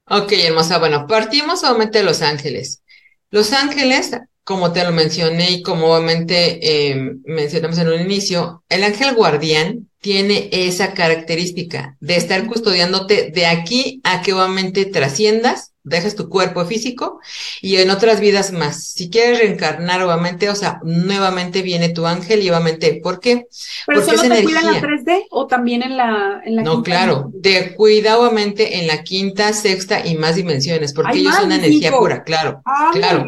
Ok, 0.08 0.32
hermosa. 0.32 0.78
Bueno, 0.78 1.06
partimos 1.08 1.64
obviamente 1.64 1.98
de 1.98 2.04
Los 2.04 2.22
Ángeles. 2.22 2.82
Los 3.30 3.52
Ángeles, 3.52 4.16
como 4.44 4.72
te 4.72 4.84
lo 4.84 4.92
mencioné 4.92 5.50
y 5.50 5.62
como 5.62 5.88
obviamente 5.88 6.90
eh, 6.90 7.14
mencionamos 7.24 7.78
en 7.78 7.88
un 7.88 8.00
inicio, 8.00 8.64
el 8.68 8.82
ángel 8.84 9.14
guardián 9.14 9.88
tiene 10.00 10.48
esa 10.52 10.94
característica 10.94 11.96
de 12.00 12.16
estar 12.16 12.46
custodiándote 12.46 13.30
de 13.30 13.46
aquí 13.46 14.00
a 14.02 14.20
que 14.20 14.32
obviamente 14.32 14.84
trasciendas 14.84 15.71
dejas 15.84 16.14
tu 16.14 16.28
cuerpo 16.28 16.64
físico 16.64 17.20
y 17.60 17.76
en 17.76 17.90
otras 17.90 18.20
vidas 18.20 18.52
más. 18.52 18.84
Si 18.84 19.10
quieres 19.10 19.38
reencarnar 19.40 20.02
obviamente, 20.02 20.48
o 20.48 20.54
sea, 20.54 20.80
nuevamente 20.84 21.62
viene 21.62 21.88
tu 21.88 22.06
ángel 22.06 22.42
y 22.42 22.50
obviamente, 22.50 23.00
¿por 23.02 23.20
qué? 23.20 23.46
¿Pero 23.86 24.00
Porque 24.00 24.16
solo 24.16 24.34
te 24.34 24.44
cuida 24.44 24.60
en 24.60 24.66
la 24.66 24.80
3D 24.80 25.26
o 25.30 25.46
también 25.46 25.82
en 25.82 25.96
la, 25.96 26.40
en 26.44 26.56
la 26.56 26.62
No, 26.62 26.82
claro, 26.82 27.32
te 27.42 27.74
cuida 27.74 28.18
obviamente 28.18 28.78
en 28.78 28.86
la 28.86 29.02
quinta, 29.02 29.52
sexta 29.52 30.06
y 30.06 30.16
más 30.16 30.36
dimensiones, 30.36 30.92
porque 30.92 31.18
ellos 31.18 31.34
son 31.34 31.52
energía 31.52 31.92
pura, 31.92 32.22
claro, 32.22 32.62
ah, 32.64 32.90
claro. 32.92 33.26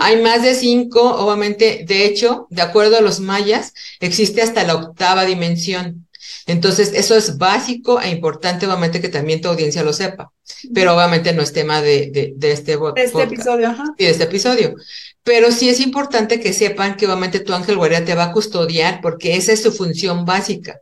Hay 0.00 0.22
más 0.22 0.42
de 0.42 0.54
cinco, 0.54 1.02
obviamente, 1.02 1.84
de 1.86 2.06
hecho, 2.06 2.46
de 2.50 2.62
acuerdo 2.62 2.96
a 2.96 3.00
los 3.00 3.20
mayas, 3.20 3.74
existe 4.00 4.42
hasta 4.42 4.64
la 4.64 4.74
octava 4.74 5.24
dimensión. 5.24 6.05
Entonces, 6.46 6.92
eso 6.94 7.16
es 7.16 7.38
básico 7.38 8.00
e 8.00 8.08
importante, 8.08 8.66
obviamente, 8.66 9.00
que 9.00 9.08
también 9.08 9.40
tu 9.40 9.48
audiencia 9.48 9.82
lo 9.82 9.92
sepa. 9.92 10.32
Pero 10.72 10.94
obviamente 10.94 11.32
no 11.32 11.42
es 11.42 11.52
tema 11.52 11.82
de, 11.82 12.10
de, 12.12 12.32
de 12.36 12.52
este, 12.52 12.76
de 12.76 13.02
este 13.02 13.22
episodio. 13.22 13.68
Ajá. 13.68 13.84
de 13.98 14.10
este 14.10 14.24
episodio. 14.24 14.76
Pero 15.24 15.50
sí 15.50 15.68
es 15.68 15.80
importante 15.80 16.38
que 16.38 16.52
sepan 16.52 16.96
que 16.96 17.06
obviamente 17.06 17.40
tu 17.40 17.52
ángel 17.52 17.76
guardia 17.76 18.04
te 18.04 18.14
va 18.14 18.24
a 18.24 18.32
custodiar 18.32 19.00
porque 19.00 19.36
esa 19.36 19.52
es 19.52 19.62
su 19.62 19.72
función 19.72 20.24
básica 20.24 20.80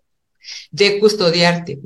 de 0.70 0.98
custodiarte. 0.98 1.78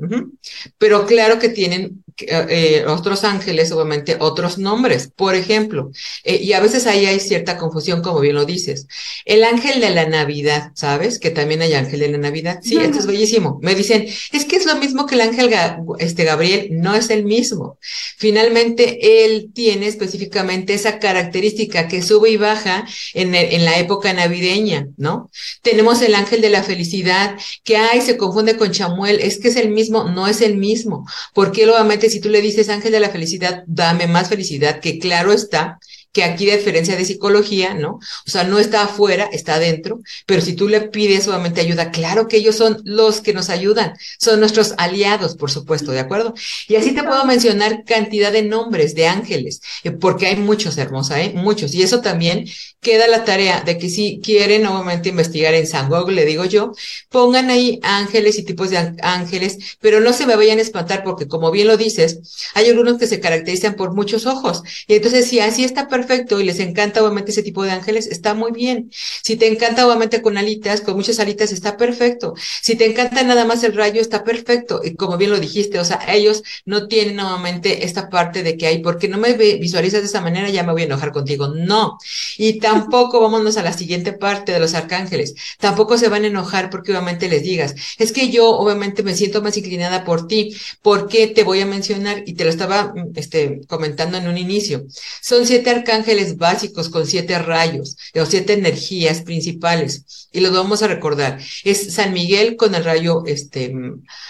Pero 0.77 1.05
claro 1.05 1.39
que 1.39 1.47
tienen 1.47 2.03
eh, 2.27 2.85
otros 2.87 3.23
ángeles, 3.23 3.71
obviamente, 3.71 4.17
otros 4.19 4.57
nombres. 4.57 5.11
Por 5.15 5.35
ejemplo, 5.35 5.91
eh, 6.23 6.39
y 6.41 6.53
a 6.53 6.59
veces 6.59 6.87
ahí 6.87 7.05
hay 7.05 7.19
cierta 7.19 7.57
confusión, 7.57 8.01
como 8.01 8.19
bien 8.19 8.35
lo 8.35 8.45
dices. 8.45 8.87
El 9.25 9.43
ángel 9.43 9.79
de 9.81 9.89
la 9.91 10.07
Navidad, 10.07 10.71
¿sabes? 10.75 11.19
Que 11.19 11.29
también 11.29 11.61
hay 11.61 11.73
ángel 11.73 11.99
de 11.99 12.09
la 12.09 12.17
Navidad. 12.17 12.59
Sí, 12.61 12.77
esto 12.77 12.99
es 12.99 13.05
bellísimo. 13.05 13.59
Me 13.61 13.75
dicen, 13.75 14.07
es 14.31 14.45
que 14.45 14.55
es 14.55 14.65
lo 14.65 14.75
mismo 14.75 15.05
que 15.05 15.15
el 15.15 15.21
ángel 15.21 15.53
este, 15.99 16.23
Gabriel. 16.23 16.69
No 16.71 16.95
es 16.95 17.09
el 17.09 17.25
mismo. 17.25 17.77
Finalmente, 18.17 19.25
él 19.25 19.51
tiene 19.53 19.87
específicamente 19.87 20.73
esa 20.73 20.99
característica 20.99 21.87
que 21.87 22.01
sube 22.01 22.29
y 22.29 22.37
baja 22.37 22.85
en, 23.13 23.35
en 23.35 23.65
la 23.65 23.79
época 23.79 24.13
navideña, 24.13 24.87
¿no? 24.97 25.29
Tenemos 25.61 26.01
el 26.01 26.15
ángel 26.15 26.41
de 26.41 26.49
la 26.49 26.63
felicidad, 26.63 27.37
que 27.63 27.77
hay, 27.77 28.01
se 28.01 28.17
confunde 28.17 28.57
con 28.57 28.71
Chamuel. 28.71 29.19
Es 29.19 29.39
que 29.39 29.49
es 29.49 29.55
el 29.55 29.69
mismo, 29.69 30.05
no 30.05 30.27
es 30.27 30.41
el 30.41 30.57
mismo. 30.57 31.05
Porque 31.33 31.65
obviamente 31.69 32.08
si 32.09 32.19
tú 32.19 32.29
le 32.29 32.41
dices, 32.41 32.69
ángel 32.69 32.91
de 32.91 32.99
la 32.99 33.09
felicidad, 33.09 33.63
dame 33.67 34.07
más 34.07 34.29
felicidad, 34.29 34.79
que 34.79 34.99
claro 34.99 35.31
está, 35.31 35.79
que 36.11 36.23
aquí 36.23 36.49
a 36.49 36.57
diferencia 36.57 36.95
de 36.95 37.05
psicología, 37.05 37.73
¿no? 37.73 37.99
O 38.25 38.29
sea, 38.29 38.43
no 38.43 38.59
está 38.59 38.83
afuera, 38.83 39.29
está 39.31 39.55
adentro, 39.55 40.01
pero 40.25 40.41
si 40.41 40.53
tú 40.53 40.67
le 40.67 40.81
pides 40.81 41.27
obviamente 41.27 41.61
ayuda, 41.61 41.91
claro 41.91 42.27
que 42.27 42.37
ellos 42.37 42.55
son 42.55 42.81
los 42.83 43.21
que 43.21 43.33
nos 43.33 43.49
ayudan, 43.49 43.93
son 44.19 44.39
nuestros 44.39 44.73
aliados, 44.77 45.35
por 45.35 45.51
supuesto, 45.51 45.91
¿de 45.91 45.99
acuerdo? 45.99 46.33
Y 46.67 46.75
así 46.75 46.93
te 46.93 47.03
puedo 47.03 47.25
mencionar 47.25 47.83
cantidad 47.85 48.31
de 48.31 48.43
nombres 48.43 48.95
de 48.95 49.07
ángeles, 49.07 49.61
eh, 49.83 49.91
porque 49.91 50.27
hay 50.27 50.35
muchos, 50.37 50.77
hermosa, 50.77 51.21
¿eh? 51.21 51.33
Muchos. 51.35 51.73
Y 51.73 51.83
eso 51.83 52.01
también 52.01 52.45
queda 52.81 53.07
la 53.07 53.25
tarea 53.25 53.61
de 53.61 53.77
que 53.77 53.89
si 53.89 54.19
quieren 54.23 54.63
nuevamente 54.63 55.09
investigar 55.09 55.53
en 55.53 55.67
San 55.67 55.89
Google, 55.89 56.15
le 56.15 56.25
digo 56.25 56.45
yo, 56.45 56.71
pongan 57.09 57.49
ahí 57.49 57.79
ángeles 57.83 58.37
y 58.39 58.43
tipos 58.43 58.69
de 58.69 58.95
ángeles, 59.01 59.57
pero 59.79 59.99
no 59.99 60.13
se 60.13 60.25
me 60.25 60.35
vayan 60.35 60.59
a 60.59 60.61
espantar 60.61 61.03
porque 61.03 61.27
como 61.27 61.51
bien 61.51 61.67
lo 61.67 61.77
dices, 61.77 62.19
hay 62.53 62.69
algunos 62.69 62.97
que 62.97 63.07
se 63.07 63.19
caracterizan 63.19 63.75
por 63.75 63.93
muchos 63.93 64.25
ojos. 64.25 64.63
Y 64.87 64.95
entonces 64.95 65.27
si 65.27 65.39
así 65.39 65.63
está 65.63 65.87
perfecto 65.99 66.39
y 66.39 66.45
les 66.45 66.59
encanta 66.59 67.01
obviamente 67.01 67.31
ese 67.31 67.43
tipo 67.43 67.63
de 67.63 67.71
ángeles, 67.71 68.07
está 68.07 68.33
muy 68.33 68.51
bien. 68.51 68.89
Si 69.23 69.35
te 69.35 69.47
encanta 69.47 69.85
obviamente 69.85 70.21
con 70.21 70.37
alitas, 70.37 70.81
con 70.81 70.95
muchas 70.95 71.19
alitas, 71.19 71.51
está 71.51 71.75
perfecto. 71.77 72.33
Si 72.61 72.75
te 72.75 72.85
encanta 72.85 73.23
nada 73.23 73.45
más 73.45 73.63
el 73.63 73.75
rayo, 73.75 73.99
está 74.01 74.23
perfecto. 74.23 74.81
Y 74.83 74.95
como 74.95 75.17
bien 75.17 75.31
lo 75.31 75.39
dijiste, 75.39 75.79
o 75.79 75.85
sea, 75.85 75.99
ellos 76.07 76.43
no 76.65 76.87
tienen 76.87 77.17
nuevamente 77.17 77.85
esta 77.85 78.09
parte 78.09 78.43
de 78.43 78.55
que 78.57 78.67
hay, 78.67 78.79
porque 78.79 79.07
no 79.09 79.17
me 79.17 79.33
visualizas 79.33 80.01
de 80.01 80.07
esa 80.07 80.21
manera, 80.21 80.49
ya 80.49 80.63
me 80.63 80.71
voy 80.71 80.83
a 80.83 80.85
enojar 80.85 81.11
contigo. 81.11 81.49
No. 81.49 81.97
Y 82.37 82.59
tampoco 82.67 83.19
vámonos 83.21 83.57
a 83.57 83.63
la 83.63 83.73
siguiente 83.73 84.13
parte 84.13 84.53
de 84.53 84.59
los 84.59 84.73
arcángeles. 84.73 85.35
Tampoco 85.59 85.97
se 85.97 86.07
van 86.09 86.23
a 86.23 86.27
enojar 86.27 86.69
porque 86.69 86.91
obviamente 86.91 87.27
les 87.27 87.43
digas, 87.43 87.75
es 87.97 88.11
que 88.13 88.29
yo 88.29 88.49
obviamente 88.51 89.03
me 89.03 89.15
siento 89.15 89.41
más 89.41 89.57
inclinada 89.57 90.05
por 90.05 90.27
ti. 90.27 90.55
¿Por 90.81 91.07
qué 91.07 91.27
te 91.27 91.43
voy 91.43 91.59
a 91.61 91.65
mencionar? 91.65 92.23
Y 92.25 92.33
te 92.33 92.45
lo 92.45 92.49
estaba 92.49 92.93
este, 93.15 93.61
comentando 93.67 94.17
en 94.17 94.27
un 94.27 94.37
inicio. 94.37 94.85
Son 95.21 95.45
siete 95.45 95.69
arcángeles 95.69 95.88
ángeles 95.91 96.37
básicos 96.37 96.89
con 96.89 97.05
siete 97.05 97.37
rayos 97.39 97.97
o 98.15 98.25
siete 98.25 98.53
energías 98.53 99.21
principales 99.21 100.29
y 100.31 100.39
los 100.39 100.53
vamos 100.53 100.81
a 100.83 100.87
recordar. 100.87 101.39
Es 101.63 101.93
San 101.93 102.13
Miguel 102.13 102.55
con 102.55 102.75
el 102.75 102.83
rayo 102.83 103.23
este, 103.25 103.73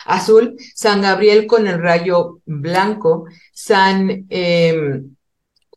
azul, 0.05 0.55
San 0.75 1.01
Gabriel 1.01 1.47
con 1.47 1.67
el 1.67 1.81
rayo 1.81 2.39
blanco, 2.45 3.25
San... 3.53 4.25
Eh, 4.29 5.01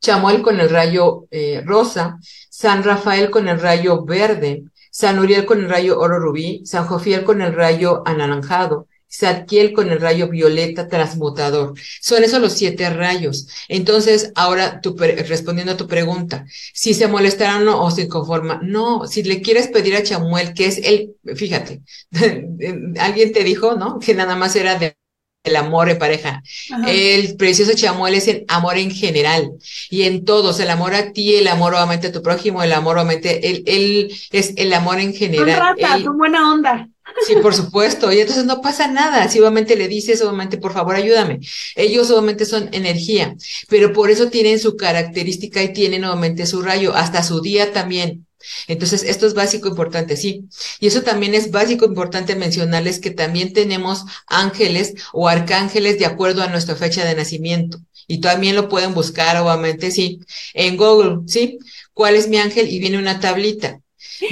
Chamuel 0.02 0.42
con 0.42 0.58
el 0.58 0.68
rayo 0.68 1.28
eh, 1.30 1.62
rosa, 1.64 2.18
San 2.50 2.82
Rafael 2.82 3.30
con 3.30 3.46
el 3.46 3.60
rayo 3.60 4.04
verde, 4.04 4.64
San 4.90 5.20
Uriel 5.20 5.46
con 5.46 5.60
el 5.60 5.70
rayo 5.70 5.98
oro 6.00 6.18
rubí, 6.18 6.66
San 6.66 6.86
Jofiel 6.86 7.22
con 7.22 7.40
el 7.40 7.54
rayo 7.54 8.02
anaranjado, 8.04 8.88
Zadkiel 9.12 9.72
con 9.72 9.90
el 9.90 10.00
rayo 10.00 10.28
violeta 10.28 10.88
transmutador. 10.88 11.74
Son 12.00 12.24
esos 12.24 12.40
los 12.40 12.54
siete 12.54 12.88
rayos. 12.90 13.48
Entonces, 13.68 14.32
ahora 14.34 14.80
tú, 14.80 14.96
respondiendo 14.96 15.72
a 15.72 15.76
tu 15.76 15.86
pregunta, 15.86 16.46
si 16.72 16.94
se 16.94 17.08
molestaron 17.08 17.68
o 17.68 17.90
se 17.90 18.08
conforma, 18.08 18.60
no, 18.62 19.06
si 19.06 19.22
le 19.22 19.42
quieres 19.42 19.68
pedir 19.68 19.96
a 19.96 20.02
Chamuel, 20.02 20.54
que 20.54 20.66
es 20.66 20.78
el, 20.78 21.14
fíjate, 21.36 21.82
alguien 22.98 23.32
te 23.32 23.44
dijo, 23.44 23.74
¿no? 23.76 23.98
Que 23.98 24.14
nada 24.14 24.36
más 24.36 24.56
era 24.56 24.78
de 24.78 24.96
el 25.44 25.56
amor 25.56 25.90
en 25.90 25.98
pareja. 25.98 26.42
El 26.86 27.36
precioso 27.36 27.72
chamuel 27.74 28.14
es 28.14 28.28
el 28.28 28.44
amor 28.48 28.78
en 28.78 28.90
general 28.90 29.52
y 29.90 30.02
en 30.02 30.24
todos, 30.24 30.60
el 30.60 30.70
amor 30.70 30.94
a 30.94 31.12
ti, 31.12 31.34
el 31.34 31.48
amor 31.48 31.74
obviamente 31.74 32.08
a 32.08 32.12
tu 32.12 32.22
prójimo, 32.22 32.62
el 32.62 32.72
amor 32.72 32.96
obviamente, 32.96 33.50
él, 33.50 33.62
él 33.66 34.14
es 34.30 34.54
el 34.56 34.72
amor 34.72 35.00
en 35.00 35.14
general. 35.14 35.76
Con 36.04 36.18
buena 36.18 36.52
onda. 36.52 36.88
Sí, 37.26 37.34
por 37.42 37.54
supuesto. 37.54 38.12
Y 38.12 38.20
entonces 38.20 38.44
no 38.46 38.60
pasa 38.62 38.88
nada. 38.88 39.28
Si 39.28 39.38
obviamente 39.38 39.76
le 39.76 39.88
dices, 39.88 40.22
obviamente, 40.22 40.56
por 40.56 40.72
favor, 40.72 40.94
ayúdame. 40.94 41.40
Ellos 41.76 42.10
obviamente 42.10 42.46
son 42.46 42.68
energía, 42.72 43.34
pero 43.68 43.92
por 43.92 44.10
eso 44.10 44.28
tienen 44.28 44.58
su 44.58 44.76
característica 44.76 45.62
y 45.62 45.72
tienen 45.72 46.04
obviamente 46.04 46.46
su 46.46 46.62
rayo, 46.62 46.94
hasta 46.94 47.22
su 47.22 47.40
día 47.40 47.72
también. 47.72 48.26
Entonces, 48.68 49.02
esto 49.02 49.26
es 49.26 49.34
básico 49.34 49.68
importante, 49.68 50.16
sí. 50.16 50.44
Y 50.80 50.86
eso 50.86 51.02
también 51.02 51.34
es 51.34 51.50
básico 51.50 51.84
importante 51.84 52.36
mencionarles 52.36 52.98
que 52.98 53.10
también 53.10 53.52
tenemos 53.52 54.04
ángeles 54.26 54.94
o 55.12 55.28
arcángeles 55.28 55.98
de 55.98 56.06
acuerdo 56.06 56.42
a 56.42 56.48
nuestra 56.48 56.76
fecha 56.76 57.04
de 57.04 57.14
nacimiento. 57.14 57.78
Y 58.06 58.20
también 58.20 58.56
lo 58.56 58.68
pueden 58.68 58.94
buscar, 58.94 59.36
obviamente, 59.36 59.90
sí, 59.90 60.20
en 60.54 60.76
Google, 60.76 61.20
¿sí? 61.26 61.58
¿Cuál 61.94 62.16
es 62.16 62.28
mi 62.28 62.38
ángel? 62.38 62.68
Y 62.70 62.78
viene 62.78 62.98
una 62.98 63.20
tablita. 63.20 63.80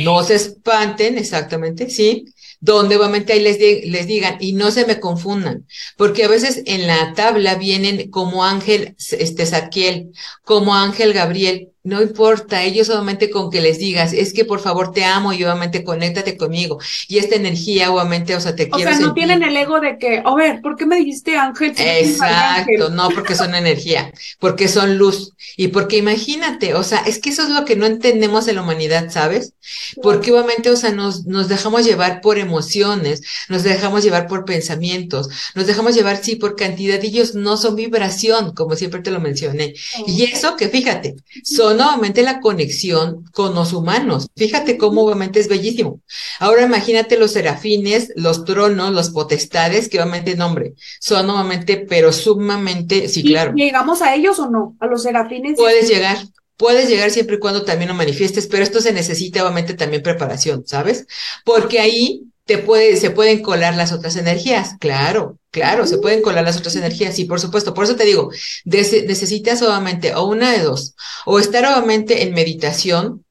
No 0.00 0.22
se 0.22 0.34
espanten, 0.34 1.18
exactamente, 1.18 1.90
sí 1.90 2.26
donde 2.60 2.96
obviamente 2.96 3.32
ahí 3.32 3.40
les, 3.40 3.58
les 3.58 4.06
digan 4.06 4.36
y 4.38 4.52
no 4.52 4.70
se 4.70 4.86
me 4.86 5.00
confundan, 5.00 5.66
porque 5.96 6.24
a 6.24 6.28
veces 6.28 6.62
en 6.66 6.86
la 6.86 7.14
tabla 7.14 7.54
vienen 7.54 8.10
como 8.10 8.44
ángel 8.44 8.94
este 8.98 9.46
Saquiel, 9.46 10.12
como 10.44 10.74
ángel 10.74 11.14
Gabriel, 11.14 11.70
no 11.82 12.02
importa, 12.02 12.62
ellos 12.62 12.88
solamente 12.88 13.30
con 13.30 13.50
que 13.50 13.62
les 13.62 13.78
digas, 13.78 14.12
es 14.12 14.34
que 14.34 14.44
por 14.44 14.60
favor 14.60 14.92
te 14.92 15.04
amo 15.04 15.32
y 15.32 15.42
obviamente 15.42 15.82
conéctate 15.82 16.36
conmigo. 16.36 16.78
Y 17.08 17.18
esta 17.18 17.36
energía, 17.36 17.90
obviamente, 17.90 18.36
o 18.36 18.40
sea, 18.40 18.54
te 18.54 18.68
quiero. 18.68 18.90
O 18.90 18.94
sea, 18.94 19.06
no 19.06 19.14
tienen 19.14 19.42
el 19.42 19.56
ego 19.56 19.80
de 19.80 19.96
que, 19.96 20.22
a 20.24 20.34
ver, 20.34 20.60
¿por 20.60 20.76
qué 20.76 20.84
me 20.84 20.96
dijiste 20.96 21.36
ángel? 21.36 21.72
Exacto, 21.78 22.90
no 22.90 23.08
porque 23.10 23.34
son 23.34 23.54
energía, 23.54 24.12
porque 24.38 24.68
son 24.68 24.98
luz. 24.98 25.32
Y 25.56 25.68
porque 25.68 25.96
imagínate, 25.96 26.74
o 26.74 26.82
sea, 26.82 26.98
es 27.00 27.18
que 27.18 27.30
eso 27.30 27.42
es 27.44 27.48
lo 27.48 27.64
que 27.64 27.76
no 27.76 27.86
entendemos 27.86 28.46
en 28.48 28.56
la 28.56 28.62
humanidad, 28.62 29.10
¿sabes? 29.10 29.54
Porque 30.02 30.32
obviamente, 30.32 30.70
o 30.70 30.76
sea, 30.76 30.92
nos, 30.92 31.26
nos 31.26 31.48
dejamos 31.48 31.84
llevar 31.84 32.20
por 32.20 32.38
emociones, 32.38 33.22
nos 33.48 33.62
dejamos 33.62 34.04
llevar 34.04 34.26
por 34.26 34.44
pensamientos, 34.44 35.28
nos 35.54 35.66
dejamos 35.66 35.94
llevar, 35.94 36.22
sí, 36.22 36.36
por 36.36 36.56
cantidad, 36.56 37.02
ellos 37.02 37.34
no 37.34 37.56
son 37.56 37.74
vibración, 37.76 38.54
como 38.54 38.76
siempre 38.76 39.00
te 39.00 39.10
lo 39.10 39.20
mencioné. 39.20 39.74
Y 40.06 40.24
eso 40.24 40.56
que 40.56 40.68
fíjate, 40.68 41.16
son 41.42 41.69
nuevamente 41.76 42.22
la 42.22 42.40
conexión 42.40 43.24
con 43.32 43.54
los 43.54 43.72
humanos. 43.72 44.28
Fíjate 44.36 44.76
cómo 44.76 45.02
obviamente 45.02 45.40
es 45.40 45.48
bellísimo. 45.48 46.00
Ahora 46.38 46.62
imagínate 46.62 47.18
los 47.18 47.32
serafines, 47.32 48.12
los 48.16 48.44
tronos, 48.44 48.92
los 48.92 49.10
potestades, 49.10 49.88
que 49.88 49.98
obviamente 49.98 50.36
nombre, 50.36 50.74
son 51.00 51.26
nuevamente, 51.26 51.78
pero 51.88 52.12
sumamente, 52.12 53.08
sí, 53.08 53.22
claro. 53.22 53.52
¿Llegamos 53.54 54.02
a 54.02 54.14
ellos 54.14 54.38
o 54.38 54.50
no? 54.50 54.76
A 54.80 54.86
los 54.86 55.02
serafines. 55.02 55.56
Puedes 55.56 55.88
llegar. 55.88 56.18
Puedes 56.56 56.90
llegar 56.90 57.10
siempre 57.10 57.36
y 57.36 57.38
cuando 57.38 57.62
también 57.62 57.88
lo 57.88 57.94
manifiestes, 57.94 58.46
pero 58.46 58.62
esto 58.62 58.82
se 58.82 58.92
necesita 58.92 59.42
obviamente 59.42 59.72
también 59.72 60.02
preparación, 60.02 60.62
¿sabes? 60.66 61.06
Porque 61.42 61.80
ahí 61.80 62.29
te 62.44 62.58
puede, 62.58 62.96
se 62.96 63.10
pueden 63.10 63.42
colar 63.42 63.76
las 63.76 63.92
otras 63.92 64.16
energías, 64.16 64.76
claro, 64.80 65.38
claro, 65.50 65.86
se 65.86 65.98
pueden 65.98 66.22
colar 66.22 66.44
las 66.44 66.56
otras 66.56 66.76
energías, 66.76 67.14
sí, 67.14 67.24
por 67.24 67.40
supuesto, 67.40 67.74
por 67.74 67.84
eso 67.84 67.96
te 67.96 68.04
digo, 68.04 68.30
necesitas 68.64 69.62
obviamente 69.62 70.14
o 70.14 70.24
una 70.26 70.52
de 70.52 70.62
dos, 70.62 70.96
o 71.26 71.38
estar 71.38 71.64
obviamente 71.64 72.22
en 72.22 72.34
meditación 72.34 73.24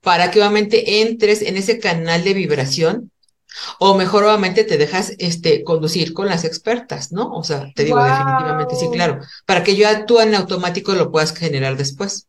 para 0.00 0.30
que 0.30 0.40
obviamente 0.40 1.02
entres 1.02 1.42
en 1.42 1.56
ese 1.56 1.78
canal 1.78 2.24
de 2.24 2.34
vibración, 2.34 3.10
o 3.78 3.96
mejor 3.96 4.24
obviamente 4.24 4.64
te 4.64 4.78
dejas 4.78 5.12
este, 5.18 5.62
conducir 5.62 6.12
con 6.12 6.26
las 6.26 6.44
expertas, 6.44 7.12
¿no? 7.12 7.32
O 7.32 7.44
sea, 7.44 7.70
te 7.74 7.84
digo 7.84 8.02
definitivamente, 8.02 8.74
sí, 8.74 8.88
claro, 8.92 9.20
para 9.46 9.62
que 9.62 9.76
yo 9.76 9.88
actúe 9.88 10.20
en 10.20 10.34
automático 10.34 10.94
lo 10.94 11.12
puedas 11.12 11.34
generar 11.36 11.76
después. 11.76 12.26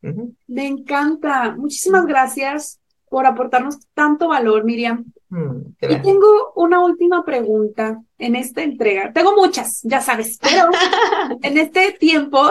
Me 0.48 0.68
encanta, 0.68 1.56
muchísimas 1.58 2.06
gracias 2.06 2.80
por 3.10 3.26
aportarnos 3.26 3.78
tanto 3.94 4.28
valor, 4.28 4.66
Miriam. 4.66 5.06
Mm, 5.30 5.74
y 5.82 6.02
tengo 6.02 6.54
una 6.56 6.80
última 6.80 7.26
pregunta 7.26 8.02
en 8.18 8.36
esta 8.36 8.64
entrega. 8.64 9.12
Tengo 9.12 9.36
muchas, 9.36 9.82
ya 9.84 10.02
sabes, 10.02 10.38
pero 10.42 10.70
en 11.42 11.58
este 11.58 11.94
tiempo, 11.94 12.42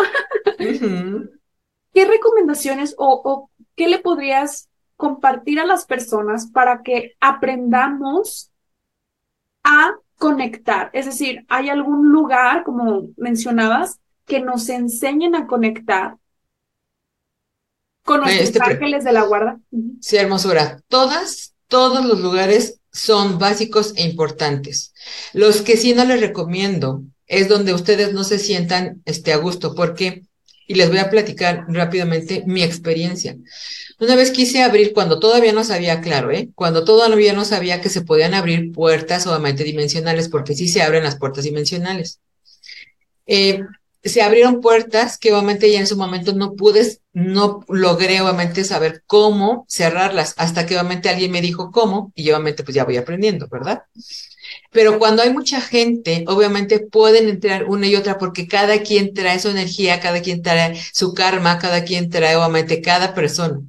¿qué 0.58 2.04
recomendaciones 2.04 2.94
o, 2.98 3.20
o 3.24 3.50
qué 3.76 3.88
le 3.88 4.00
podrías 4.00 4.68
compartir 4.96 5.60
a 5.60 5.66
las 5.66 5.86
personas 5.86 6.50
para 6.50 6.82
que 6.82 7.14
aprendamos 7.20 8.50
a 9.62 9.94
conectar? 10.18 10.90
Es 10.92 11.06
decir, 11.06 11.44
¿hay 11.48 11.68
algún 11.68 12.10
lugar, 12.10 12.64
como 12.64 13.08
mencionabas, 13.16 14.00
que 14.26 14.40
nos 14.40 14.68
enseñen 14.68 15.34
a 15.34 15.46
conectar 15.46 16.16
con 18.04 18.20
nuestros 18.20 18.48
este 18.48 18.62
ángeles 18.62 19.04
de 19.04 19.12
la 19.12 19.22
guarda? 19.22 19.60
Sí, 20.00 20.16
hermosura. 20.16 20.80
Todas 20.88 21.53
todos 21.74 22.04
los 22.04 22.20
lugares 22.20 22.78
son 22.92 23.40
básicos 23.40 23.94
e 23.96 24.04
importantes. 24.04 24.94
Los 25.32 25.60
que 25.60 25.76
sí 25.76 25.92
no 25.92 26.04
les 26.04 26.20
recomiendo 26.20 27.02
es 27.26 27.48
donde 27.48 27.74
ustedes 27.74 28.12
no 28.12 28.22
se 28.22 28.38
sientan 28.38 29.02
este, 29.06 29.32
a 29.32 29.38
gusto, 29.38 29.74
porque, 29.74 30.22
y 30.68 30.76
les 30.76 30.88
voy 30.88 30.98
a 30.98 31.10
platicar 31.10 31.64
rápidamente 31.66 32.44
mi 32.46 32.62
experiencia. 32.62 33.36
Una 33.98 34.14
vez 34.14 34.30
quise 34.30 34.62
abrir, 34.62 34.92
cuando 34.92 35.18
todavía 35.18 35.52
no 35.52 35.64
sabía, 35.64 36.00
claro, 36.00 36.30
¿eh? 36.30 36.50
Cuando 36.54 36.84
todavía 36.84 37.32
no 37.32 37.44
sabía 37.44 37.80
que 37.80 37.90
se 37.90 38.02
podían 38.02 38.34
abrir 38.34 38.70
puertas 38.70 39.26
obviamente 39.26 39.64
dimensionales, 39.64 40.28
porque 40.28 40.54
sí 40.54 40.68
se 40.68 40.80
abren 40.80 41.02
las 41.02 41.16
puertas 41.16 41.42
dimensionales. 41.42 42.20
Eh, 43.26 43.62
se 44.04 44.22
abrieron 44.22 44.60
puertas 44.60 45.18
que 45.18 45.32
obviamente 45.32 45.72
ya 45.72 45.80
en 45.80 45.88
su 45.88 45.96
momento 45.96 46.34
no 46.34 46.54
pude, 46.54 47.00
no 47.14 47.64
logré 47.68 48.20
obviamente 48.20 48.64
saber 48.64 49.02
cómo 49.06 49.64
cerrarlas, 49.68 50.34
hasta 50.36 50.66
que 50.66 50.74
obviamente 50.74 51.08
alguien 51.08 51.30
me 51.30 51.40
dijo 51.40 51.70
cómo, 51.70 52.12
y 52.14 52.28
obviamente 52.30 52.64
pues 52.64 52.74
ya 52.74 52.84
voy 52.84 52.96
aprendiendo, 52.96 53.48
¿verdad? 53.48 53.84
Pero 54.70 54.98
cuando 54.98 55.22
hay 55.22 55.32
mucha 55.32 55.60
gente, 55.60 56.24
obviamente 56.26 56.80
pueden 56.80 57.28
entrar 57.28 57.64
una 57.64 57.86
y 57.86 57.94
otra 57.96 58.18
porque 58.18 58.48
cada 58.48 58.82
quien 58.82 59.14
trae 59.14 59.38
su 59.38 59.48
energía, 59.48 60.00
cada 60.00 60.20
quien 60.20 60.42
trae 60.42 60.78
su 60.92 61.14
karma, 61.14 61.58
cada 61.58 61.84
quien 61.84 62.10
trae 62.10 62.36
obviamente 62.36 62.82
cada 62.82 63.14
persona. 63.14 63.60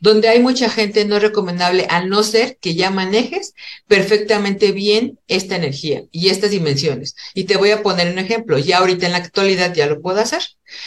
Donde 0.00 0.28
hay 0.28 0.40
mucha 0.40 0.70
gente 0.70 1.04
no 1.04 1.16
es 1.16 1.22
recomendable 1.22 1.86
al 1.90 2.08
no 2.08 2.22
ser 2.22 2.56
que 2.58 2.74
ya 2.74 2.90
manejes 2.90 3.54
perfectamente 3.86 4.72
bien 4.72 5.18
esta 5.28 5.56
energía 5.56 6.04
y 6.10 6.30
estas 6.30 6.50
dimensiones. 6.50 7.14
Y 7.34 7.44
te 7.44 7.56
voy 7.58 7.70
a 7.70 7.82
poner 7.82 8.10
un 8.10 8.18
ejemplo. 8.18 8.58
Ya 8.58 8.78
ahorita 8.78 9.06
en 9.06 9.12
la 9.12 9.18
actualidad 9.18 9.74
ya 9.74 9.86
lo 9.86 10.00
puedo 10.00 10.20
hacer. 10.20 10.42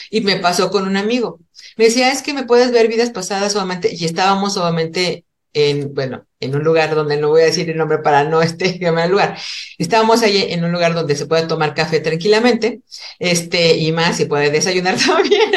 Y 0.09 0.21
me 0.21 0.37
pasó 0.37 0.71
con 0.71 0.87
un 0.87 0.97
amigo. 0.97 1.39
Me 1.77 1.85
decía, 1.85 2.11
es 2.11 2.21
que 2.21 2.33
me 2.33 2.43
puedes 2.43 2.71
ver 2.71 2.87
vidas 2.87 3.11
pasadas 3.11 3.53
solamente, 3.53 3.89
y 3.93 4.05
estábamos 4.05 4.57
obviamente 4.57 5.25
en, 5.53 5.93
bueno, 5.93 6.25
en 6.39 6.55
un 6.55 6.63
lugar 6.63 6.93
donde 6.93 7.17
no 7.17 7.29
voy 7.29 7.41
a 7.41 7.45
decir 7.45 7.69
el 7.69 7.77
nombre 7.77 7.99
para 7.99 8.23
no 8.23 8.41
este 8.43 8.79
el 8.79 9.11
lugar. 9.11 9.37
Estábamos 9.77 10.21
ahí 10.21 10.51
en 10.51 10.63
un 10.63 10.71
lugar 10.71 10.93
donde 10.93 11.15
se 11.15 11.25
puede 11.25 11.47
tomar 11.47 11.73
café 11.73 11.99
tranquilamente, 11.99 12.81
este, 13.19 13.77
y 13.77 13.91
más, 13.91 14.19
y 14.19 14.25
puede 14.25 14.51
desayunar 14.51 14.97
también. 15.05 15.51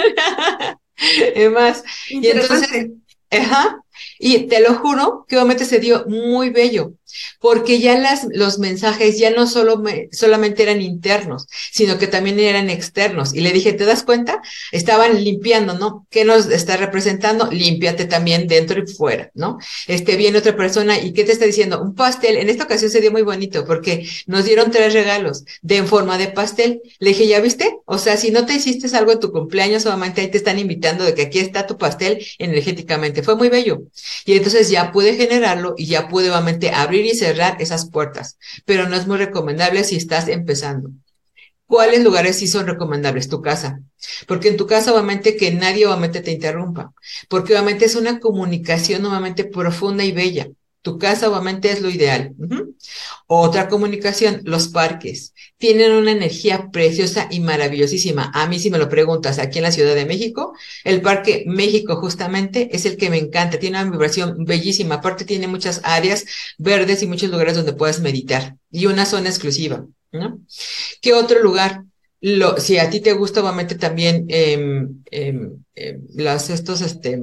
y 1.35 1.49
más. 1.49 1.83
Y 2.09 2.27
entonces, 2.27 2.91
ajá, 3.31 3.83
y 4.19 4.47
te 4.47 4.61
lo 4.61 4.75
juro 4.75 5.25
que 5.29 5.37
obviamente 5.37 5.65
se 5.65 5.79
dio 5.79 6.05
muy 6.07 6.51
bello, 6.51 6.93
porque 7.41 7.81
ya 7.81 7.99
las, 7.99 8.27
los 8.33 8.59
mensajes 8.59 9.19
ya 9.19 9.31
no 9.31 9.47
solo 9.47 9.83
solamente 10.13 10.63
eran 10.63 10.81
internos, 10.81 11.47
sino 11.73 11.99
que 11.99 12.07
también 12.07 12.39
eran 12.39 12.71
externos. 12.71 13.35
Y 13.35 13.41
le 13.41 13.53
dije, 13.53 13.73
¿te 13.73 13.85
das 13.85 14.03
cuenta? 14.03 14.41
Estaban 14.73 15.23
limpiando, 15.23 15.79
¿no? 15.79 16.07
¿Qué 16.11 16.25
nos 16.25 16.47
está 16.47 16.77
representando? 16.77 17.51
Límpiate 17.51 18.05
también 18.05 18.47
dentro 18.47 18.83
y 18.83 18.87
fuera, 18.87 19.31
¿no? 19.35 19.59
Este, 19.87 20.17
viene 20.17 20.39
otra 20.39 20.57
persona 20.57 20.99
y 20.99 21.13
¿qué 21.13 21.25
te 21.25 21.33
está 21.33 21.45
diciendo? 21.47 21.81
Un 21.81 21.95
pastel. 21.95 22.37
En 22.37 22.49
esta 22.49 22.65
ocasión 22.65 22.91
se 22.91 23.01
dio 23.01 23.11
muy 23.11 23.23
bonito 23.23 23.65
porque 23.65 24.07
nos 24.27 24.45
dieron 24.45 24.71
tres 24.71 24.93
regalos 24.93 25.45
de 25.63 25.77
en 25.77 25.87
forma 25.87 26.19
de 26.19 26.29
pastel. 26.29 26.83
Le 26.99 27.11
dije, 27.11 27.27
¿ya 27.27 27.41
viste? 27.41 27.79
O 27.87 27.99
sea, 27.99 28.17
si 28.17 28.31
no 28.31 28.47
te 28.47 28.55
hiciste 28.55 28.95
algo 28.97 29.13
en 29.13 29.21
tu 29.21 29.33
cumpleaños, 29.33 29.83
solamente 29.83 30.21
ahí 30.21 30.29
te 30.29 30.39
están 30.39 30.59
invitando 30.59 31.05
de 31.05 31.15
que 31.15 31.23
aquí 31.23 31.39
está 31.39 31.67
tu 31.67 31.77
pastel 31.79 32.25
energéticamente. 32.39 33.23
Fue 33.23 33.37
muy 33.37 33.49
bello. 33.49 33.83
Y 34.25 34.37
entonces 34.37 34.71
ya 34.71 34.93
pude 34.93 35.17
generarlo 35.17 35.75
y 35.77 35.87
ya 35.87 36.09
pude 36.09 36.31
obviamente 36.31 36.71
abrir 36.71 37.00
y 37.07 37.15
cerrar 37.15 37.61
esas 37.61 37.91
puertas, 37.91 38.39
pero 38.65 38.89
no 38.89 38.97
es 38.97 39.07
muy 39.07 39.19
recomendable 39.19 39.85
si 39.85 39.97
estás 39.97 40.29
empezando. 40.29 40.91
¿Cuáles 41.67 42.03
lugares 42.03 42.39
sí 42.39 42.49
son 42.49 42.67
recomendables? 42.67 43.29
Tu 43.29 43.41
casa. 43.41 43.81
Porque 44.27 44.49
en 44.49 44.57
tu 44.57 44.67
casa, 44.67 44.93
obviamente, 44.93 45.37
que 45.37 45.53
nadie 45.53 45.87
obviamente 45.87 46.21
te 46.21 46.33
interrumpa. 46.33 46.93
Porque 47.29 47.53
obviamente 47.53 47.85
es 47.85 47.95
una 47.95 48.19
comunicación 48.19 49.03
nuevamente 49.03 49.45
profunda 49.45 50.05
y 50.05 50.13
bella. 50.13 50.49
Tu 50.83 50.99
casa 50.99 51.29
obviamente 51.29 51.71
es 51.71 51.83
lo 51.83 51.91
ideal. 51.91 52.35
Otra 53.27 53.69
comunicación, 53.69 54.41
los 54.45 54.69
parques. 54.69 55.35
Tienen 55.59 55.93
una 55.93 56.13
energía 56.13 56.71
preciosa 56.73 57.29
y 57.31 57.41
maravillosísima. 57.41 58.31
A 58.33 58.47
mí 58.49 58.59
si 58.59 58.71
me 58.71 58.79
lo 58.79 58.89
preguntas, 58.89 59.39
aquí 59.39 59.59
en 59.59 59.65
la 59.65 59.73
Ciudad 59.73 59.95
de 59.95 60.07
México, 60.07 60.55
el 60.85 61.03
Parque 61.03 61.45
México 61.47 61.97
justamente 61.97 62.71
es 62.73 62.87
el 62.87 62.97
que 62.97 63.11
me 63.11 63.19
encanta. 63.19 63.59
Tiene 63.59 63.81
una 63.81 63.91
vibración 63.91 64.45
bellísima. 64.45 64.97
Aparte 64.97 65.27
tiene 65.27 65.49
muchas 65.49 65.83
áreas 65.85 66.25
verdes 66.57 67.03
y 67.03 67.07
muchos 67.07 67.31
lugares 67.31 67.57
donde 67.57 67.75
puedes 67.75 68.01
meditar. 68.01 68.57
Y 68.71 68.87
una 68.87 69.05
zona 69.05 69.29
exclusiva. 69.29 69.85
¿no? 70.13 70.41
¿Qué 71.03 71.13
otro 71.13 71.43
lugar? 71.43 71.85
Lo, 72.23 72.59
si 72.59 72.79
a 72.79 72.89
ti 72.89 73.01
te 73.01 73.13
gusta, 73.13 73.43
obviamente 73.43 73.75
también 73.75 74.27
eh, 74.29 74.89
las, 76.15 76.51
estos, 76.51 76.81
este, 76.81 77.21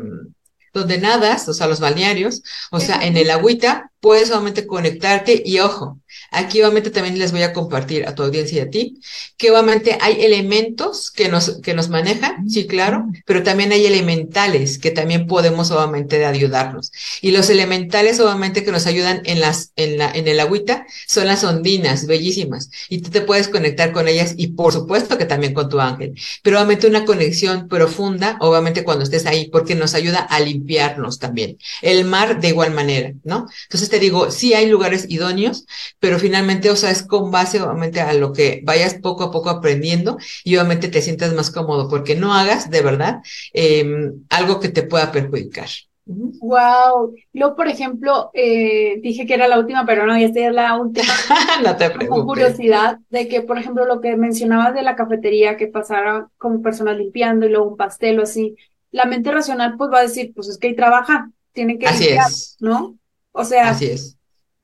donde 0.78 0.98
nadas, 0.98 1.48
o 1.50 1.54
sea, 1.54 1.68
los 1.68 1.80
balnearios, 1.80 2.42
o 2.72 2.80
sea, 2.80 3.06
en 3.06 3.18
el 3.18 3.30
agüita, 3.30 3.92
puedes 4.00 4.30
obviamente 4.32 4.68
conectarte 4.68 5.42
y 5.44 5.60
ojo, 5.60 6.00
aquí 6.32 6.62
obviamente 6.62 6.92
también 6.92 7.18
les 7.18 7.32
voy 7.32 7.42
a 7.42 7.54
compartir 7.54 8.08
a 8.08 8.14
tu 8.14 8.24
audiencia 8.24 8.58
y 8.58 8.62
a 8.62 8.70
ti, 8.70 9.02
que 9.38 9.52
obviamente 9.52 9.98
hay 10.02 10.24
elementos 10.24 11.12
que 11.12 11.30
nos, 11.30 11.60
que 11.62 11.74
nos 11.74 11.90
manejan, 11.90 12.50
sí, 12.50 12.68
claro, 12.68 13.06
pero 13.26 13.44
también 13.44 13.72
hay 13.72 13.86
elementales 13.86 14.78
que 14.78 14.92
también 14.92 15.28
podemos 15.28 15.72
obviamente 15.72 16.26
ayudarnos. 16.26 16.92
Y 17.22 17.32
los 17.32 17.50
elementales 17.50 18.20
obviamente 18.20 18.64
que 18.64 18.72
nos 18.72 18.86
ayudan 18.86 19.22
en 19.26 19.40
las, 19.40 19.72
en 19.76 19.98
la, 19.98 20.12
en 20.12 20.28
el 20.28 20.40
agüita 20.40 20.86
son 21.08 21.28
las 21.28 21.44
ondinas, 21.44 22.06
bellísimas, 22.06 22.70
y 22.90 23.00
tú 23.00 23.10
te 23.10 23.22
puedes 23.22 23.48
conectar 23.48 23.92
con 23.92 24.08
ellas 24.08 24.34
y 24.38 24.48
por 24.48 24.74
supuesto 24.74 25.18
que 25.18 25.26
también 25.26 25.54
con 25.54 25.70
tu 25.70 25.80
ángel, 25.80 26.14
pero 26.44 26.58
obviamente 26.58 26.88
una 26.88 27.06
conexión 27.06 27.68
profunda, 27.68 28.38
obviamente 28.42 28.84
cuando 28.84 29.04
estés 29.04 29.26
ahí, 29.26 29.50
porque 29.50 29.76
nos 29.76 29.96
ayuda 29.96 30.20
a 30.20 30.40
limpiarnos 30.40 31.20
también. 31.20 31.58
El 31.82 32.06
mar 32.06 32.40
de 32.40 32.50
igual 32.50 32.72
manera, 32.72 33.14
¿no? 33.24 33.48
Entonces 33.64 33.87
te 33.90 34.00
digo, 34.00 34.32
sí 34.32 34.54
hay 34.54 34.68
lugares 34.70 35.06
idóneos, 35.10 35.66
pero 36.00 36.20
finalmente, 36.20 36.70
o 36.70 36.76
sea, 36.76 36.92
es 36.92 37.04
con 37.04 37.32
base 37.32 37.62
obviamente 37.62 38.02
a 38.02 38.14
lo 38.14 38.34
que 38.34 38.62
vayas 38.64 38.96
poco 38.96 39.24
a 39.26 39.32
poco 39.32 39.50
aprendiendo 39.50 40.18
y 40.44 40.56
obviamente 40.56 40.88
te 40.88 41.02
sientas 41.02 41.34
más 41.34 41.52
cómodo, 41.52 41.90
porque 41.90 42.16
no 42.16 42.34
hagas 42.34 42.70
de 42.70 42.82
verdad 42.82 43.22
em, 43.54 44.26
algo 44.30 44.60
que 44.60 44.70
te 44.70 44.84
pueda 44.84 45.12
perjudicar. 45.12 45.68
Wow. 46.10 47.16
Yo, 47.34 47.56
por 47.56 47.68
ejemplo, 47.68 48.32
eh, 48.34 49.00
dije 49.02 49.26
que 49.26 49.34
era 49.34 49.48
la 49.48 49.60
última, 49.60 49.86
pero 49.86 50.06
no, 50.06 50.18
ya 50.18 50.28
es 50.28 50.54
la 50.54 50.78
última. 50.78 51.06
no 51.64 51.76
te 51.76 51.90
preocupes. 51.90 52.10
Con 52.10 52.26
curiosidad 52.26 53.00
de 53.10 53.28
que, 53.28 53.42
por 53.42 53.58
ejemplo, 53.58 53.86
lo 53.86 54.00
que 54.00 54.16
mencionabas 54.16 54.74
de 54.74 54.84
la 54.84 54.96
cafetería, 54.96 55.58
que 55.58 55.68
pasara 55.68 56.30
como 56.38 56.62
personas 56.62 56.98
limpiando 56.98 57.46
y 57.46 57.50
luego 57.50 57.68
un 57.68 57.78
pastel 57.78 58.20
o 58.20 58.24
así, 58.24 58.56
la 58.92 59.06
mente 59.06 59.32
racional 59.32 59.76
pues 59.78 59.92
va 59.92 60.00
a 60.00 60.04
decir, 60.04 60.32
pues 60.34 60.48
es 60.48 60.58
que 60.58 60.68
ahí 60.68 60.76
trabaja, 60.76 61.30
tiene 61.52 61.78
que 61.78 61.88
así 61.88 62.08
es. 62.08 62.56
¿no? 62.60 62.97
O 63.38 63.46
sea, 63.46 63.70
así 63.70 63.86
es. 63.86 64.18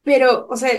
Pero, 0.03 0.47
o 0.49 0.55
sea, 0.55 0.69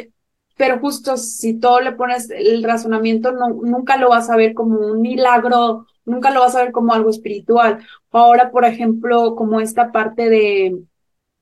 pero 0.57 0.79
justo 0.79 1.17
si 1.17 1.59
todo 1.59 1.81
le 1.81 1.93
pones 1.93 2.31
el 2.31 2.63
razonamiento, 2.63 3.33
no, 3.33 3.49
nunca 3.49 3.97
lo 3.97 4.11
vas 4.11 4.29
a 4.31 4.37
ver 4.37 4.55
como 4.55 4.79
un 4.79 5.01
milagro, 5.01 5.87
nunca 6.05 6.31
lo 6.31 6.41
vas 6.41 6.55
a 6.57 6.63
ver 6.65 6.73
como 6.73 6.93
algo 6.93 7.11
espiritual. 7.11 7.87
Ahora, 8.11 8.51
por 8.51 8.65
ejemplo, 8.65 9.35
como 9.37 9.61
esta 9.61 9.93
parte 9.93 10.29
de, 10.29 10.79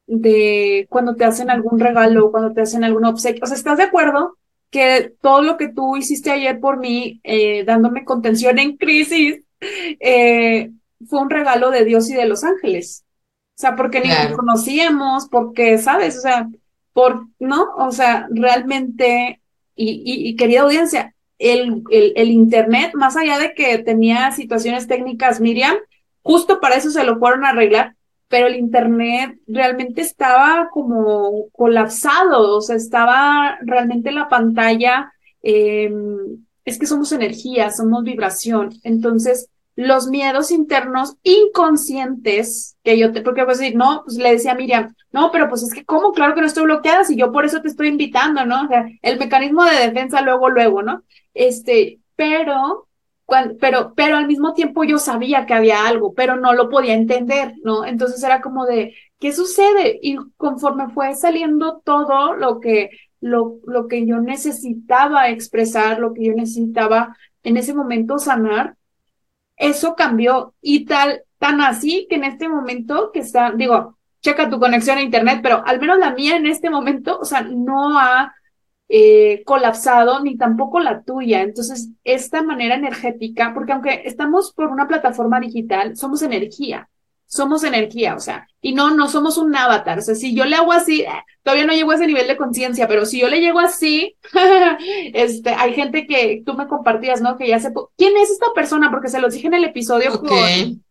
de 0.07 0.87
cuando 0.91 1.17
te 1.17 1.25
hacen 1.25 1.51
algún 1.51 1.81
regalo, 1.81 2.31
cuando 2.31 2.53
te 2.53 2.63
hacen 2.63 2.85
algún 2.85 3.05
obsequio, 3.05 3.43
o 3.45 3.47
sea, 3.47 3.57
¿estás 3.57 3.79
de 3.79 3.85
acuerdo? 3.85 4.37
que 4.73 5.15
todo 5.21 5.43
lo 5.43 5.59
que 5.59 5.69
tú 5.69 5.97
hiciste 5.99 6.31
ayer 6.31 6.59
por 6.59 6.79
mí, 6.79 7.21
eh, 7.25 7.63
dándome 7.65 8.07
contención 8.07 8.59
en 8.59 8.79
crisis, 8.79 9.43
eh, 9.61 10.71
fue 11.07 11.21
un 11.21 11.29
regalo 11.29 11.71
de 11.71 11.85
Dios 11.85 12.09
y 12.09 12.15
de 12.15 12.27
los 12.27 12.43
ángeles. 12.43 13.05
O 13.57 13.61
sea, 13.63 13.77
porque 13.77 14.01
ni 14.01 14.09
nos 14.09 14.37
conocíamos, 14.37 15.29
porque, 15.29 15.79
¿sabes? 15.79 16.19
O 16.19 16.21
sea, 16.21 16.49
por, 16.93 17.27
¿no? 17.39 17.69
O 17.77 17.93
sea, 17.93 18.27
realmente, 18.31 19.41
y, 19.77 20.03
y, 20.05 20.37
querida 20.37 20.63
audiencia, 20.63 21.15
el, 21.39 21.83
el, 21.91 22.13
el, 22.17 22.31
Internet, 22.31 22.93
más 22.95 23.17
allá 23.17 23.39
de 23.39 23.55
que 23.55 23.79
tenía 23.79 24.33
situaciones 24.33 24.87
técnicas, 24.87 25.41
Miriam, 25.41 25.77
justo 26.23 26.61
para 26.61 26.77
eso 26.77 26.91
se 26.91 27.05
lo 27.05 27.19
fueron 27.19 27.45
a 27.45 27.51
arreglar, 27.51 27.95
pero 28.29 28.47
el 28.47 28.57
Internet 28.57 29.39
realmente 29.47 30.01
estaba 30.01 30.69
como 30.71 31.49
colapsado, 31.53 32.57
o 32.57 32.61
sea, 32.63 32.77
estaba 32.77 33.59
realmente 33.63 34.13
la 34.13 34.29
pantalla, 34.29 35.13
eh, 35.43 35.93
es 36.65 36.79
que 36.79 36.87
somos 36.87 37.13
energía, 37.13 37.71
somos 37.71 38.05
vibración, 38.05 38.71
entonces 38.85 39.51
los 39.87 40.09
miedos 40.09 40.51
internos 40.51 41.17
inconscientes 41.23 42.77
que 42.83 42.99
yo 42.99 43.13
te, 43.13 43.23
porque 43.23 43.45
pues 43.45 43.59
decir, 43.59 43.77
no, 43.77 44.03
pues 44.05 44.17
le 44.17 44.33
decía 44.33 44.53
a 44.53 44.55
Miriam, 44.55 44.95
no, 45.13 45.31
pero 45.31 45.49
pues 45.49 45.63
es 45.63 45.73
que, 45.73 45.85
¿cómo? 45.85 46.13
Claro 46.13 46.35
que 46.35 46.41
no 46.41 46.47
estoy 46.47 46.65
bloqueada 46.65 47.05
si 47.05 47.17
yo 47.17 47.33
por 47.33 47.45
eso 47.45 47.61
te 47.61 47.69
estoy 47.69 47.89
invitando, 47.89 48.45
¿no? 48.45 48.65
O 48.65 48.69
sea, 48.69 48.87
el 49.03 49.19
mecanismo 49.19 49.65
de 49.65 49.87
defensa 49.89 50.23
luego, 50.23 50.51
luego, 50.51 50.83
¿no? 50.83 51.03
Este, 51.35 52.01
pero, 52.17 52.89
cuando, 53.25 53.57
pero, 53.59 53.93
pero 53.95 54.17
al 54.17 54.27
mismo 54.27 54.53
tiempo 54.53 54.85
yo 54.85 54.99
sabía 54.99 55.47
que 55.47 55.55
había 55.55 55.87
algo, 55.87 56.15
pero 56.15 56.37
no 56.37 56.53
lo 56.53 56.69
podía 56.69 56.95
entender, 56.95 57.55
¿no? 57.65 57.85
Entonces 57.85 58.23
era 58.23 58.41
como 58.41 58.67
de, 58.67 58.95
¿qué 59.19 59.33
sucede? 59.33 59.99
Y 60.03 60.17
conforme 60.37 60.91
fue 60.91 61.15
saliendo 61.15 61.81
todo 61.85 62.35
lo 62.35 62.61
que, 62.61 62.91
lo, 63.21 63.59
lo 63.67 63.89
que 63.89 64.07
yo 64.07 64.19
necesitaba 64.19 65.29
expresar, 65.29 65.99
lo 65.99 66.13
que 66.15 66.25
yo 66.25 66.35
necesitaba 66.35 67.17
en 67.43 67.57
ese 67.57 67.75
momento 67.75 68.19
sanar, 68.19 68.77
eso 69.57 69.95
cambió 69.95 70.55
y 70.61 70.85
tal, 70.85 71.23
tan 71.39 71.61
así 71.61 72.07
que 72.09 72.17
en 72.17 72.25
este 72.25 72.49
momento 72.49 73.11
que 73.13 73.21
está, 73.21 73.53
digo, 73.53 73.99
checa 74.21 74.49
tu 74.49 74.59
conexión 74.59 74.99
a 74.99 75.03
internet, 75.03 75.41
pero 75.43 75.63
al 75.67 75.81
menos 75.81 75.99
la 75.99 76.13
mía 76.13 76.37
en 76.37 76.47
este 76.47 76.71
momento, 76.71 77.19
o 77.19 77.25
sea, 77.25 77.43
no 77.43 77.99
ha 77.99 78.35
eh, 78.89 79.43
colapsado 79.45 80.23
ni 80.23 80.37
tampoco 80.37 80.81
la 80.81 81.03
tuya. 81.03 81.43
Entonces, 81.43 81.91
esta 82.05 82.43
manera 82.43 82.75
energética, 82.77 83.53
porque 83.55 83.73
aunque 83.73 84.03
estamos 84.05 84.53
por 84.53 84.69
una 84.69 84.87
plataforma 84.87 85.41
digital, 85.41 85.97
somos 85.97 86.23
energía 86.23 86.89
somos 87.33 87.65
energía, 87.65 88.15
o 88.15 88.21
sea, 88.21 88.47
y 88.61 88.75
no, 88.75 88.91
no 88.91 89.09
somos 89.09 89.39
un 89.39 89.57
avatar. 89.57 89.99
O 89.99 90.03
sea, 90.03 90.15
si 90.15 90.35
yo 90.35 90.45
le 90.45 90.55
hago 90.55 90.71
así, 90.71 91.01
eh, 91.01 91.09
todavía 91.43 91.65
no 91.65 91.73
llego 91.73 91.91
a 91.91 91.95
ese 91.95 92.07
nivel 92.07 92.29
de 92.29 92.37
conciencia, 92.37 92.87
pero 92.87 93.07
si 93.07 93.21
yo 93.21 93.29
le 93.29 93.41
llego 93.41 93.59
así, 93.59 94.17
este, 95.15 95.49
hay 95.49 95.73
gente 95.73 96.07
que 96.07 96.43
tú 96.45 96.53
me 96.53 96.69
compartías, 96.69 97.23
¿no? 97.23 97.39
Que 97.39 97.49
ya 97.49 97.59
se, 97.59 97.73
¿quién 97.97 98.19
es 98.19 98.31
esta 98.31 98.53
persona? 98.55 98.91
Porque 98.91 99.09
se 99.09 99.19
los 99.19 99.33
dije 99.33 99.47
en 99.47 99.55
el 99.55 99.65
episodio 99.65 100.21
con, 100.21 100.85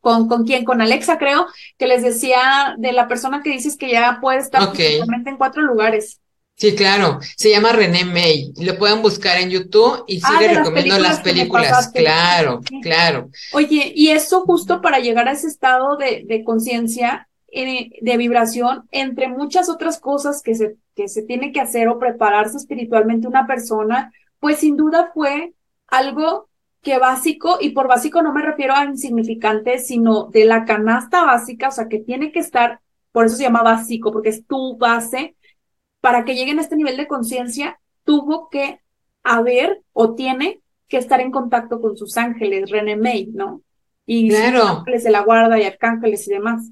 con, 0.00 0.26
con 0.26 0.46
quién, 0.46 0.64
con 0.64 0.80
Alexa, 0.80 1.18
creo, 1.18 1.46
que 1.76 1.86
les 1.86 2.02
decía 2.02 2.76
de 2.78 2.92
la 2.92 3.06
persona 3.06 3.42
que 3.42 3.50
dices 3.50 3.76
que 3.76 3.90
ya 3.90 4.20
puede 4.22 4.38
estar 4.38 4.66
okay. 4.66 5.00
en 5.00 5.36
cuatro 5.36 5.60
lugares. 5.60 6.22
Sí, 6.56 6.74
claro. 6.76 7.18
Se 7.36 7.50
llama 7.50 7.72
René 7.72 8.04
May. 8.04 8.52
Lo 8.60 8.78
pueden 8.78 9.02
buscar 9.02 9.38
en 9.38 9.50
YouTube 9.50 10.04
y 10.06 10.20
sí 10.20 10.26
Ah, 10.26 10.40
les 10.40 10.56
recomiendo 10.56 10.98
las 10.98 11.20
películas. 11.20 11.90
Claro, 11.92 12.60
Sí. 12.68 12.80
claro. 12.80 13.28
Oye, 13.52 13.92
y 13.94 14.08
eso 14.10 14.42
justo 14.42 14.80
para 14.80 15.00
llegar 15.00 15.28
a 15.28 15.32
ese 15.32 15.48
estado 15.48 15.96
de, 15.96 16.22
de 16.26 16.44
conciencia, 16.44 17.28
eh, 17.52 17.90
de 18.00 18.16
vibración, 18.16 18.88
entre 18.92 19.28
muchas 19.28 19.68
otras 19.68 19.98
cosas 19.98 20.42
que 20.42 20.54
se, 20.54 20.76
que 20.94 21.08
se 21.08 21.22
tiene 21.22 21.52
que 21.52 21.60
hacer 21.60 21.88
o 21.88 21.98
prepararse 21.98 22.56
espiritualmente 22.56 23.26
una 23.26 23.46
persona, 23.46 24.12
pues 24.38 24.58
sin 24.58 24.76
duda 24.76 25.10
fue 25.12 25.52
algo 25.88 26.48
que 26.82 26.98
básico, 26.98 27.58
y 27.60 27.70
por 27.70 27.88
básico 27.88 28.22
no 28.22 28.32
me 28.32 28.42
refiero 28.42 28.74
a 28.74 28.84
insignificante, 28.84 29.78
sino 29.78 30.24
de 30.26 30.44
la 30.44 30.64
canasta 30.66 31.24
básica, 31.24 31.68
o 31.68 31.72
sea, 31.72 31.88
que 31.88 31.98
tiene 31.98 32.30
que 32.30 32.40
estar, 32.40 32.80
por 33.10 33.24
eso 33.26 33.36
se 33.36 33.44
llama 33.44 33.62
básico, 33.62 34.12
porque 34.12 34.28
es 34.28 34.46
tu 34.46 34.76
base, 34.76 35.34
para 36.04 36.24
que 36.24 36.34
lleguen 36.34 36.58
a 36.58 36.62
este 36.62 36.76
nivel 36.76 36.96
de 36.98 37.08
conciencia, 37.08 37.80
tuvo 38.04 38.48
que 38.50 38.80
haber 39.22 39.82
o 39.92 40.14
tiene 40.14 40.60
que 40.88 40.98
estar 40.98 41.20
en 41.20 41.30
contacto 41.30 41.80
con 41.80 41.96
sus 41.96 42.16
ángeles, 42.18 42.70
René 42.70 42.96
May, 42.96 43.26
¿no? 43.32 43.62
Y 44.06 44.30
sus 44.30 44.38
Claro. 44.40 44.66
ángeles 44.80 45.04
de 45.04 45.10
la 45.10 45.20
guarda 45.22 45.58
y 45.58 45.64
arcángeles 45.64 46.28
y 46.28 46.32
demás. 46.32 46.70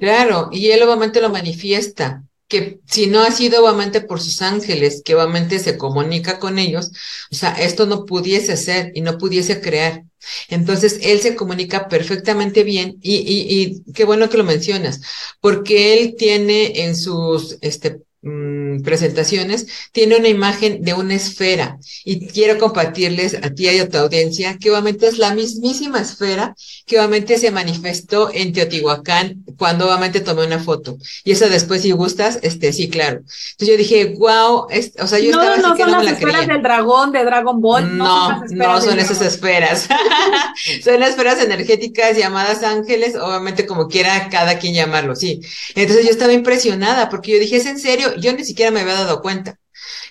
Claro, 0.00 0.48
y 0.50 0.70
él 0.70 0.82
obviamente 0.82 1.20
lo 1.20 1.30
manifiesta, 1.30 2.24
que 2.48 2.80
si 2.86 3.06
no 3.06 3.20
ha 3.20 3.30
sido 3.30 3.62
obviamente 3.64 4.00
por 4.00 4.20
sus 4.20 4.42
ángeles, 4.42 5.02
que 5.04 5.14
obviamente 5.14 5.58
se 5.60 5.78
comunica 5.78 6.38
con 6.40 6.58
ellos, 6.58 6.90
o 7.30 7.34
sea, 7.36 7.52
esto 7.52 7.86
no 7.86 8.04
pudiese 8.04 8.56
ser 8.56 8.90
y 8.94 9.00
no 9.00 9.16
pudiese 9.18 9.60
crear. 9.60 10.02
Entonces, 10.48 10.98
él 11.02 11.20
se 11.20 11.36
comunica 11.36 11.88
perfectamente 11.88 12.64
bien 12.64 12.96
y, 13.00 13.16
y, 13.16 13.82
y 13.86 13.92
qué 13.92 14.04
bueno 14.04 14.28
que 14.28 14.38
lo 14.38 14.44
mencionas, 14.44 15.00
porque 15.40 15.94
él 16.00 16.14
tiene 16.18 16.82
en 16.84 16.96
sus, 16.96 17.58
este, 17.60 18.02
mm, 18.22 18.82
presentaciones, 18.82 19.66
tiene 19.92 20.16
una 20.16 20.28
imagen 20.28 20.82
de 20.82 20.94
una 20.94 21.14
esfera 21.14 21.78
y 22.04 22.26
quiero 22.28 22.58
compartirles 22.58 23.34
a 23.34 23.50
ti 23.50 23.68
y 23.68 23.78
a 23.78 23.88
tu 23.88 23.98
audiencia 23.98 24.58
que 24.58 24.70
obviamente 24.70 25.06
es 25.06 25.18
la 25.18 25.34
mismísima 25.34 26.00
esfera 26.00 26.54
que 26.86 26.98
obviamente 26.98 27.38
se 27.38 27.50
manifestó 27.50 28.30
en 28.32 28.52
Teotihuacán 28.52 29.44
cuando 29.56 29.86
obviamente 29.86 30.20
tomé 30.20 30.46
una 30.46 30.58
foto. 30.58 30.98
Y 31.24 31.32
eso 31.32 31.48
después, 31.48 31.82
si 31.82 31.92
gustas, 31.92 32.38
este, 32.42 32.72
sí, 32.72 32.88
claro. 32.88 33.18
Entonces 33.52 33.68
yo 33.68 33.76
dije, 33.76 34.14
wow, 34.18 34.66
o 34.66 35.06
sea, 35.06 35.18
yo 35.18 35.30
estaba 35.30 35.56
no 35.56 35.68
así 35.68 35.76
que 35.76 35.82
son 35.82 35.92
no 35.92 35.98
me 35.98 36.04
las 36.04 36.04
la 36.04 36.10
esferas 36.12 36.36
creía. 36.42 36.54
del 36.54 36.62
dragón, 36.62 37.12
de 37.12 37.24
Dragon 37.24 37.60
Ball. 37.60 37.96
No, 37.96 38.44
no 38.50 38.80
son, 38.80 38.98
esas 38.98 39.20
esferas. 39.22 39.88
son 40.84 41.02
esferas 41.02 41.40
energéticas 41.40 42.16
llamadas 42.16 42.62
ángeles, 42.62 43.16
obviamente 43.16 43.66
como 43.66 43.88
quiera 43.88 44.28
cada 44.30 44.58
quien 44.58 44.74
llamarlo, 44.74 45.14
sí. 45.16 45.40
Entonces 45.74 46.04
yo 46.04 46.10
estaba 46.10 46.32
impresionada 46.32 47.08
porque 47.08 47.32
yo 47.32 47.38
dije, 47.38 47.56
¿es 47.56 47.66
en 47.66 47.78
serio? 47.78 48.11
Yo 48.16 48.32
ni 48.32 48.44
siquiera 48.44 48.70
me 48.70 48.80
había 48.80 48.94
dado 48.94 49.22
cuenta. 49.22 49.58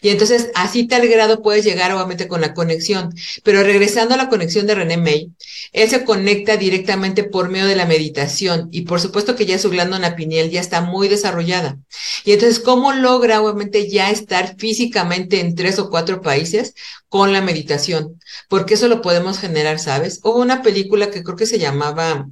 Y 0.01 0.09
entonces, 0.09 0.49
así 0.55 0.87
tal 0.87 1.07
grado 1.07 1.41
puedes 1.41 1.63
llegar 1.63 1.91
obviamente 1.93 2.27
con 2.27 2.41
la 2.41 2.53
conexión. 2.53 3.13
Pero 3.43 3.63
regresando 3.63 4.15
a 4.15 4.17
la 4.17 4.29
conexión 4.29 4.67
de 4.67 4.75
René 4.75 4.97
May, 4.97 5.31
él 5.71 5.89
se 5.89 6.03
conecta 6.03 6.57
directamente 6.57 7.23
por 7.23 7.49
medio 7.49 7.67
de 7.67 7.75
la 7.75 7.85
meditación. 7.85 8.69
Y 8.71 8.81
por 8.81 8.99
supuesto 8.99 9.35
que 9.35 9.45
ya 9.45 9.59
su 9.59 9.69
glándula 9.69 10.15
pineal 10.15 10.49
ya 10.49 10.59
está 10.59 10.81
muy 10.81 11.07
desarrollada. 11.07 11.77
Y 12.25 12.33
entonces, 12.33 12.59
¿cómo 12.59 12.93
logra 12.93 13.41
obviamente 13.41 13.89
ya 13.89 14.09
estar 14.09 14.55
físicamente 14.57 15.39
en 15.39 15.55
tres 15.55 15.79
o 15.79 15.89
cuatro 15.89 16.21
países 16.21 16.73
con 17.07 17.31
la 17.31 17.41
meditación? 17.41 18.19
Porque 18.49 18.73
eso 18.75 18.87
lo 18.87 19.01
podemos 19.01 19.39
generar, 19.39 19.79
¿sabes? 19.79 20.19
Hubo 20.23 20.39
una 20.39 20.61
película 20.61 21.11
que 21.11 21.23
creo 21.23 21.37
que 21.37 21.45
se 21.45 21.59
llamaba 21.59 22.27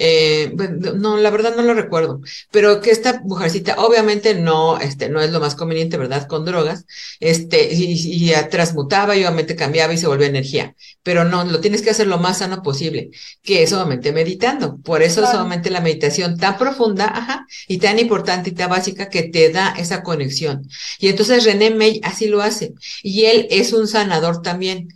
eh, 0.00 0.52
no, 0.94 1.16
la 1.16 1.30
verdad 1.30 1.56
no 1.56 1.62
lo 1.62 1.74
recuerdo, 1.74 2.20
pero 2.52 2.80
que 2.80 2.90
esta 2.90 3.20
mujercita 3.24 3.74
obviamente 3.78 4.34
no, 4.34 4.78
este, 4.78 5.08
no 5.08 5.20
es 5.20 5.32
lo 5.32 5.40
más 5.40 5.56
conveniente, 5.56 5.96
¿verdad? 5.96 6.28
Con 6.28 6.44
drogas, 6.44 6.86
este, 7.18 7.72
y, 7.74 8.30
y 8.30 8.32
transmutaba 8.50 9.16
y 9.16 9.20
obviamente 9.20 9.56
cambiaba 9.56 9.92
y 9.92 9.98
se 9.98 10.06
volvía 10.06 10.28
energía, 10.28 10.76
pero 11.02 11.24
no, 11.24 11.44
lo 11.44 11.60
tienes 11.60 11.82
que 11.82 11.90
hacer 11.90 12.06
lo 12.06 12.18
más 12.18 12.38
sano 12.38 12.62
posible, 12.62 13.10
que 13.42 13.64
es 13.64 13.72
obviamente 13.72 14.12
meditando. 14.12 14.78
Por 14.78 15.02
eso 15.02 15.16
claro. 15.16 15.26
es 15.26 15.32
solamente 15.32 15.70
la 15.70 15.80
meditación 15.80 16.38
tan 16.38 16.56
profunda, 16.58 17.06
ajá, 17.06 17.46
y 17.66 17.78
tan 17.78 17.98
importante 17.98 18.50
y 18.50 18.52
tan 18.52 18.70
básica 18.70 19.08
que 19.08 19.24
te 19.24 19.50
da 19.50 19.74
esa 19.76 20.02
conexión. 20.02 20.68
Y 21.00 21.08
entonces 21.08 21.44
René 21.44 21.70
May 21.70 22.00
así 22.04 22.28
lo 22.28 22.40
hace, 22.40 22.74
y 23.02 23.24
él 23.24 23.48
es 23.50 23.72
un 23.72 23.88
sanador 23.88 24.42
también 24.42 24.88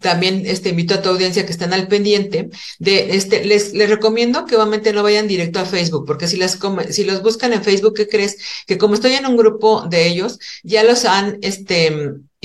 también 0.00 0.44
este, 0.46 0.70
invito 0.70 0.94
a 0.94 1.02
tu 1.02 1.08
audiencia 1.08 1.44
que 1.44 1.52
estén 1.52 1.72
al 1.72 1.88
pendiente 1.88 2.50
de 2.78 3.16
este, 3.16 3.44
les, 3.44 3.74
les 3.74 3.90
recomiendo 3.90 4.46
que 4.46 4.56
obviamente 4.56 4.92
no 4.92 5.02
vayan 5.02 5.28
directo 5.28 5.58
a 5.58 5.64
Facebook, 5.64 6.06
porque 6.06 6.28
si 6.28 6.36
las 6.36 6.58
si 6.90 7.04
los 7.04 7.22
buscan 7.22 7.52
en 7.52 7.64
Facebook, 7.64 7.94
¿qué 7.94 8.08
crees? 8.08 8.38
Que 8.66 8.78
como 8.78 8.94
estoy 8.94 9.12
en 9.14 9.26
un 9.26 9.36
grupo 9.36 9.86
de 9.88 10.06
ellos, 10.06 10.38
ya 10.62 10.84
los 10.84 11.04
han 11.04 11.38
este 11.42 11.92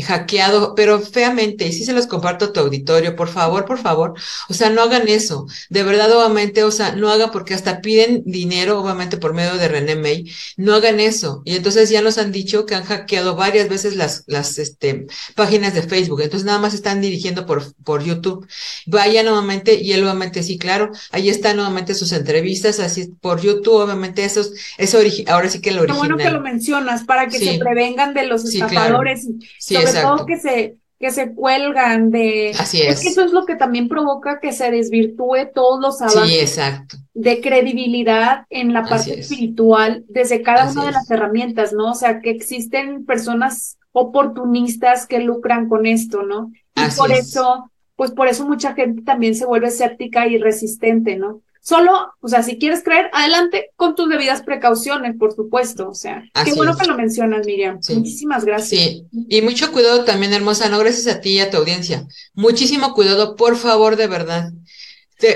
hackeado, 0.04 0.76
pero 0.76 1.00
feamente, 1.00 1.68
y 1.68 1.74
si 1.74 1.84
se 1.84 1.94
los 1.94 2.08
comparto 2.08 2.46
a 2.46 2.54
tu 2.54 2.60
auditorio, 2.60 3.16
por 3.16 3.30
favor, 3.30 3.66
por 3.66 3.80
favor, 3.80 4.14
o 4.48 4.54
sea, 4.54 4.70
no 4.70 4.82
hagan 4.84 5.08
eso, 5.08 5.48
de 5.70 5.84
verdad, 5.84 6.12
obviamente, 6.12 6.64
o 6.64 6.72
sea, 6.72 6.96
no 6.96 7.10
hagan 7.10 7.32
porque 7.32 7.54
hasta 7.54 7.82
piden 7.82 8.24
dinero, 8.26 8.80
obviamente, 8.80 9.18
por 9.18 9.34
medio 9.34 9.56
de 9.58 9.68
René 9.68 9.96
May, 9.96 10.32
no 10.56 10.76
hagan 10.76 11.00
eso, 11.00 11.42
y 11.46 11.56
entonces 11.56 11.90
ya 11.90 12.02
nos 12.02 12.18
han 12.18 12.32
dicho 12.32 12.66
que 12.66 12.76
han 12.76 12.84
hackeado 12.84 13.36
varias 13.36 13.70
veces 13.70 13.96
las, 13.96 14.24
las, 14.28 14.60
este, 14.60 15.08
páginas 15.36 15.74
de 15.74 15.82
Facebook, 15.82 16.22
entonces 16.22 16.46
nada 16.46 16.60
más 16.60 16.74
están 16.74 17.02
dirigiendo 17.02 17.46
por, 17.46 17.74
por 17.84 18.04
YouTube, 18.04 18.48
vaya 18.86 19.24
nuevamente, 19.24 19.82
y 19.82 19.94
él 19.94 20.02
nuevamente, 20.02 20.44
sí, 20.44 20.60
claro, 20.60 20.92
ahí 21.12 21.30
están 21.30 21.56
nuevamente 21.56 21.96
sus 21.96 22.12
entrevistas, 22.12 22.80
así 22.80 23.08
por 23.20 23.42
YouTube, 23.42 23.82
obviamente, 23.82 24.24
esos, 24.24 24.52
es 24.78 24.96
ahora 25.28 25.50
sí 25.50 25.60
que 25.60 25.72
lo 25.72 25.82
original. 25.82 26.02
Qué 26.02 26.08
bueno 26.08 26.18
que 26.18 26.30
lo 26.30 26.42
mencionas, 26.42 27.04
para 27.04 27.28
que 27.28 27.40
sí. 27.40 27.46
se 27.46 27.58
prevengan 27.58 28.14
de 28.14 28.28
los 28.28 28.46
estafadores, 28.46 29.22
sí, 29.58 29.76
claro. 29.76 29.87
sí, 29.87 29.87
sobre 29.88 30.02
todo 30.02 30.26
que 30.26 30.38
se, 30.38 30.78
que 31.00 31.12
se 31.12 31.34
cuelgan 31.34 32.12
de... 32.12 32.56
Así 32.58 32.82
es. 32.82 32.98
Es 32.98 33.02
que 33.02 33.10
eso 33.10 33.24
es 33.24 33.32
lo 33.32 33.46
que 33.46 33.56
también 33.56 33.88
provoca 33.88 34.40
que 34.40 34.52
se 34.52 34.72
desvirtúe 34.72 35.52
todos 35.54 35.80
los 35.80 36.02
avances 36.02 36.52
sí, 36.52 36.62
de 37.14 37.42
credibilidad 37.42 38.46
en 38.50 38.74
la 38.74 38.84
parte 38.84 39.20
espiritual 39.20 40.04
desde 40.08 40.42
cada 40.42 40.64
Así 40.64 40.78
una 40.78 40.84
de 40.84 40.90
es. 40.90 40.96
las 40.96 41.12
herramientas, 41.12 41.74
¿no? 41.74 41.92
O 41.92 41.96
sea, 41.96 42.20
que 42.20 42.32
existen 42.32 43.06
personas 43.06 43.78
oportunistas 43.92 45.08
que 45.08 45.20
lucran 45.20 45.70
con 45.70 45.86
esto, 45.86 46.24
¿no? 46.24 46.52
Y 46.76 46.82
Así 46.82 47.00
por 47.00 47.12
es. 47.12 47.30
eso, 47.30 47.72
pues 47.96 48.12
por 48.12 48.28
eso 48.28 48.48
mucha 48.48 48.74
gente 48.74 49.02
también 49.02 49.36
se 49.36 49.46
vuelve 49.46 49.68
escéptica 49.68 50.28
y 50.28 50.38
resistente, 50.38 51.16
¿no? 51.16 51.42
Solo, 51.68 52.14
o 52.22 52.30
sea, 52.30 52.44
si 52.44 52.58
quieres 52.58 52.82
creer, 52.82 53.10
adelante 53.12 53.72
con 53.76 53.94
tus 53.94 54.08
debidas 54.08 54.42
precauciones, 54.42 55.18
por 55.20 55.34
supuesto. 55.34 55.90
O 55.90 55.94
sea, 55.94 56.24
Así 56.34 56.52
qué 56.52 56.56
bueno 56.56 56.72
es. 56.72 56.78
que 56.78 56.88
lo 56.88 56.96
mencionas, 56.96 57.46
Miriam. 57.46 57.84
Sí. 57.84 57.96
Muchísimas 57.96 58.46
gracias. 58.46 58.82
Sí, 58.82 59.06
y 59.28 59.42
mucho 59.42 59.74
cuidado 59.74 60.06
también, 60.06 60.32
hermosa, 60.32 60.70
no 60.70 60.80
gracias 60.80 61.14
a 61.14 61.20
ti 61.20 61.32
y 61.32 61.40
a 61.42 61.50
tu 61.50 61.58
audiencia. 61.58 62.08
Muchísimo 62.36 62.94
cuidado, 62.94 63.36
por 63.36 63.58
favor, 63.58 63.98
de 63.98 64.08
verdad. 64.08 64.54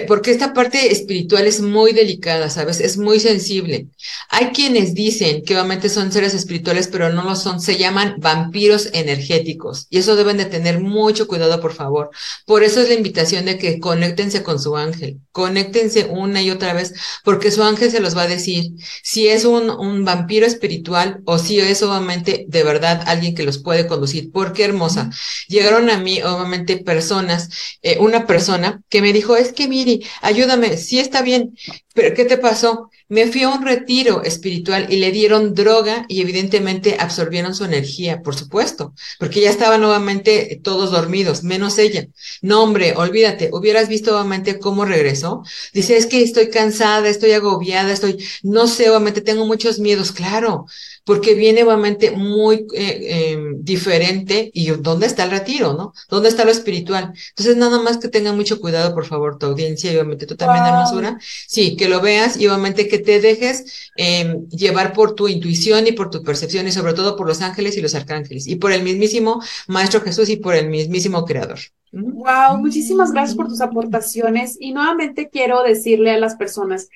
Porque 0.07 0.29
esta 0.29 0.53
parte 0.53 0.91
espiritual 0.91 1.47
es 1.47 1.59
muy 1.59 1.91
delicada, 1.91 2.51
¿sabes? 2.51 2.79
Es 2.79 2.97
muy 2.97 3.19
sensible. 3.19 3.87
Hay 4.29 4.47
quienes 4.47 4.93
dicen 4.93 5.43
que 5.43 5.55
obviamente 5.55 5.89
son 5.89 6.11
seres 6.11 6.35
espirituales, 6.35 6.87
pero 6.87 7.11
no 7.11 7.23
lo 7.23 7.35
son. 7.35 7.59
Se 7.59 7.77
llaman 7.77 8.15
vampiros 8.19 8.89
energéticos. 8.93 9.87
Y 9.89 9.97
eso 9.97 10.15
deben 10.15 10.37
de 10.37 10.45
tener 10.45 10.79
mucho 10.79 11.27
cuidado, 11.27 11.59
por 11.59 11.73
favor. 11.73 12.11
Por 12.45 12.63
eso 12.63 12.79
es 12.79 12.89
la 12.89 12.93
invitación 12.93 13.45
de 13.45 13.57
que 13.57 13.79
conéctense 13.79 14.43
con 14.43 14.59
su 14.59 14.77
ángel. 14.77 15.19
Conéctense 15.31 16.05
una 16.05 16.43
y 16.43 16.51
otra 16.51 16.73
vez, 16.73 16.93
porque 17.23 17.49
su 17.49 17.63
ángel 17.63 17.89
se 17.89 18.01
los 18.01 18.15
va 18.15 18.23
a 18.23 18.27
decir 18.27 18.73
si 19.01 19.29
es 19.29 19.45
un, 19.45 19.71
un 19.71 20.05
vampiro 20.05 20.45
espiritual 20.45 21.21
o 21.25 21.39
si 21.39 21.59
es 21.59 21.81
obviamente 21.81 22.45
de 22.47 22.63
verdad 22.63 23.01
alguien 23.07 23.33
que 23.33 23.43
los 23.43 23.57
puede 23.57 23.87
conducir. 23.87 24.31
Porque 24.31 24.63
hermosa. 24.63 25.09
Llegaron 25.47 25.89
a 25.89 25.97
mí, 25.97 26.21
obviamente, 26.21 26.77
personas, 26.77 27.49
eh, 27.81 27.97
una 27.99 28.27
persona 28.27 28.83
que 28.87 29.01
me 29.01 29.11
dijo, 29.11 29.35
es 29.35 29.51
que 29.53 29.70
Miri, 29.71 30.05
ayúdame, 30.21 30.77
sí 30.77 30.99
está 30.99 31.21
bien, 31.21 31.55
pero 31.93 32.13
¿qué 32.15 32.25
te 32.25 32.37
pasó? 32.37 32.89
Me 33.07 33.27
fui 33.27 33.43
a 33.43 33.49
un 33.49 33.65
retiro 33.65 34.23
espiritual 34.23 34.87
y 34.89 34.97
le 34.97 35.11
dieron 35.11 35.53
droga 35.53 36.05
y 36.07 36.21
evidentemente 36.21 36.95
absorbieron 36.99 37.53
su 37.55 37.63
energía, 37.65 38.21
por 38.21 38.35
supuesto, 38.35 38.93
porque 39.19 39.41
ya 39.41 39.49
estaban 39.49 39.81
nuevamente 39.81 40.59
todos 40.63 40.91
dormidos, 40.91 41.43
menos 41.43 41.77
ella. 41.77 42.07
No, 42.41 42.63
hombre, 42.63 42.93
olvídate, 42.95 43.49
hubieras 43.51 43.89
visto 43.89 44.13
obviamente 44.15 44.59
cómo 44.59 44.85
regresó. 44.85 45.43
Dice, 45.73 45.97
es 45.97 46.05
que 46.05 46.21
estoy 46.23 46.49
cansada, 46.49 47.09
estoy 47.09 47.31
agobiada, 47.31 47.91
estoy, 47.91 48.17
no 48.43 48.67
sé, 48.67 48.89
obviamente 48.89 49.21
tengo 49.21 49.45
muchos 49.45 49.79
miedos, 49.79 50.11
claro, 50.11 50.65
porque 51.05 51.33
viene 51.33 51.63
obviamente 51.63 52.11
muy 52.11 52.67
eh, 52.73 52.99
eh, 53.33 53.39
diferente 53.57 54.51
y 54.53 54.69
¿dónde 54.71 55.07
está 55.07 55.23
el 55.23 55.31
retiro, 55.31 55.73
no? 55.73 55.93
¿Dónde 56.09 56.29
está 56.29 56.45
lo 56.45 56.51
espiritual? 56.51 57.13
Entonces, 57.29 57.57
nada 57.57 57.81
más 57.81 57.97
que 57.97 58.07
tengan 58.07 58.35
mucho 58.35 58.59
cuidado, 58.59 58.93
por 58.93 59.05
favor, 59.05 59.37
tu 59.37 59.47
audiencia 59.47 59.91
y 59.91 59.95
obviamente 59.95 60.25
tú 60.25 60.35
también, 60.35 60.63
Wow. 60.63 60.73
hermosura. 60.73 61.17
Sí, 61.47 61.75
que 61.75 61.89
lo 61.89 62.01
veas 62.01 62.37
y 62.37 62.47
obviamente 62.47 62.87
que 62.87 62.99
te 62.99 63.19
dejes 63.19 63.91
eh, 63.97 64.35
llevar 64.49 64.93
por 64.93 65.15
tu 65.15 65.27
intuición 65.27 65.87
y 65.87 65.91
por 65.93 66.09
tu 66.09 66.23
percepción 66.23 66.67
y 66.67 66.71
sobre 66.71 66.93
todo 66.93 67.15
por 67.15 67.27
los 67.27 67.41
ángeles 67.41 67.77
y 67.77 67.81
los 67.81 67.95
arcángeles 67.95 68.47
y 68.47 68.55
por 68.55 68.71
el 68.71 68.83
mismísimo 68.83 69.41
Maestro 69.67 70.01
Jesús 70.01 70.29
y 70.29 70.37
por 70.37 70.55
el 70.55 70.69
mismísimo 70.69 71.25
Creador. 71.25 71.59
Wow, 71.93 72.57
muchísimas 72.59 73.11
gracias 73.11 73.35
por 73.35 73.49
tus 73.49 73.59
aportaciones 73.59 74.55
y 74.59 74.71
nuevamente 74.71 75.29
quiero 75.29 75.61
decirle 75.61 76.11
a 76.11 76.17
las 76.19 76.35
personas, 76.35 76.87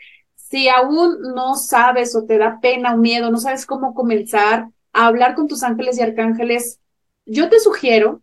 si 0.50 0.70
aún 0.70 1.20
no 1.34 1.56
sabes 1.56 2.16
o 2.16 2.26
te 2.26 2.38
da 2.38 2.60
pena 2.60 2.94
o 2.94 2.98
miedo, 2.98 3.32
no 3.32 3.38
sabes 3.38 3.66
cómo 3.66 3.96
comenzar 3.96 4.70
a 4.94 5.08
hablar 5.08 5.34
con 5.34 5.48
tus 5.48 5.64
ángeles 5.64 5.98
y 5.98 6.04
arcángeles, 6.04 6.80
yo 7.26 7.50
te 7.50 7.60
sugiero, 7.60 8.22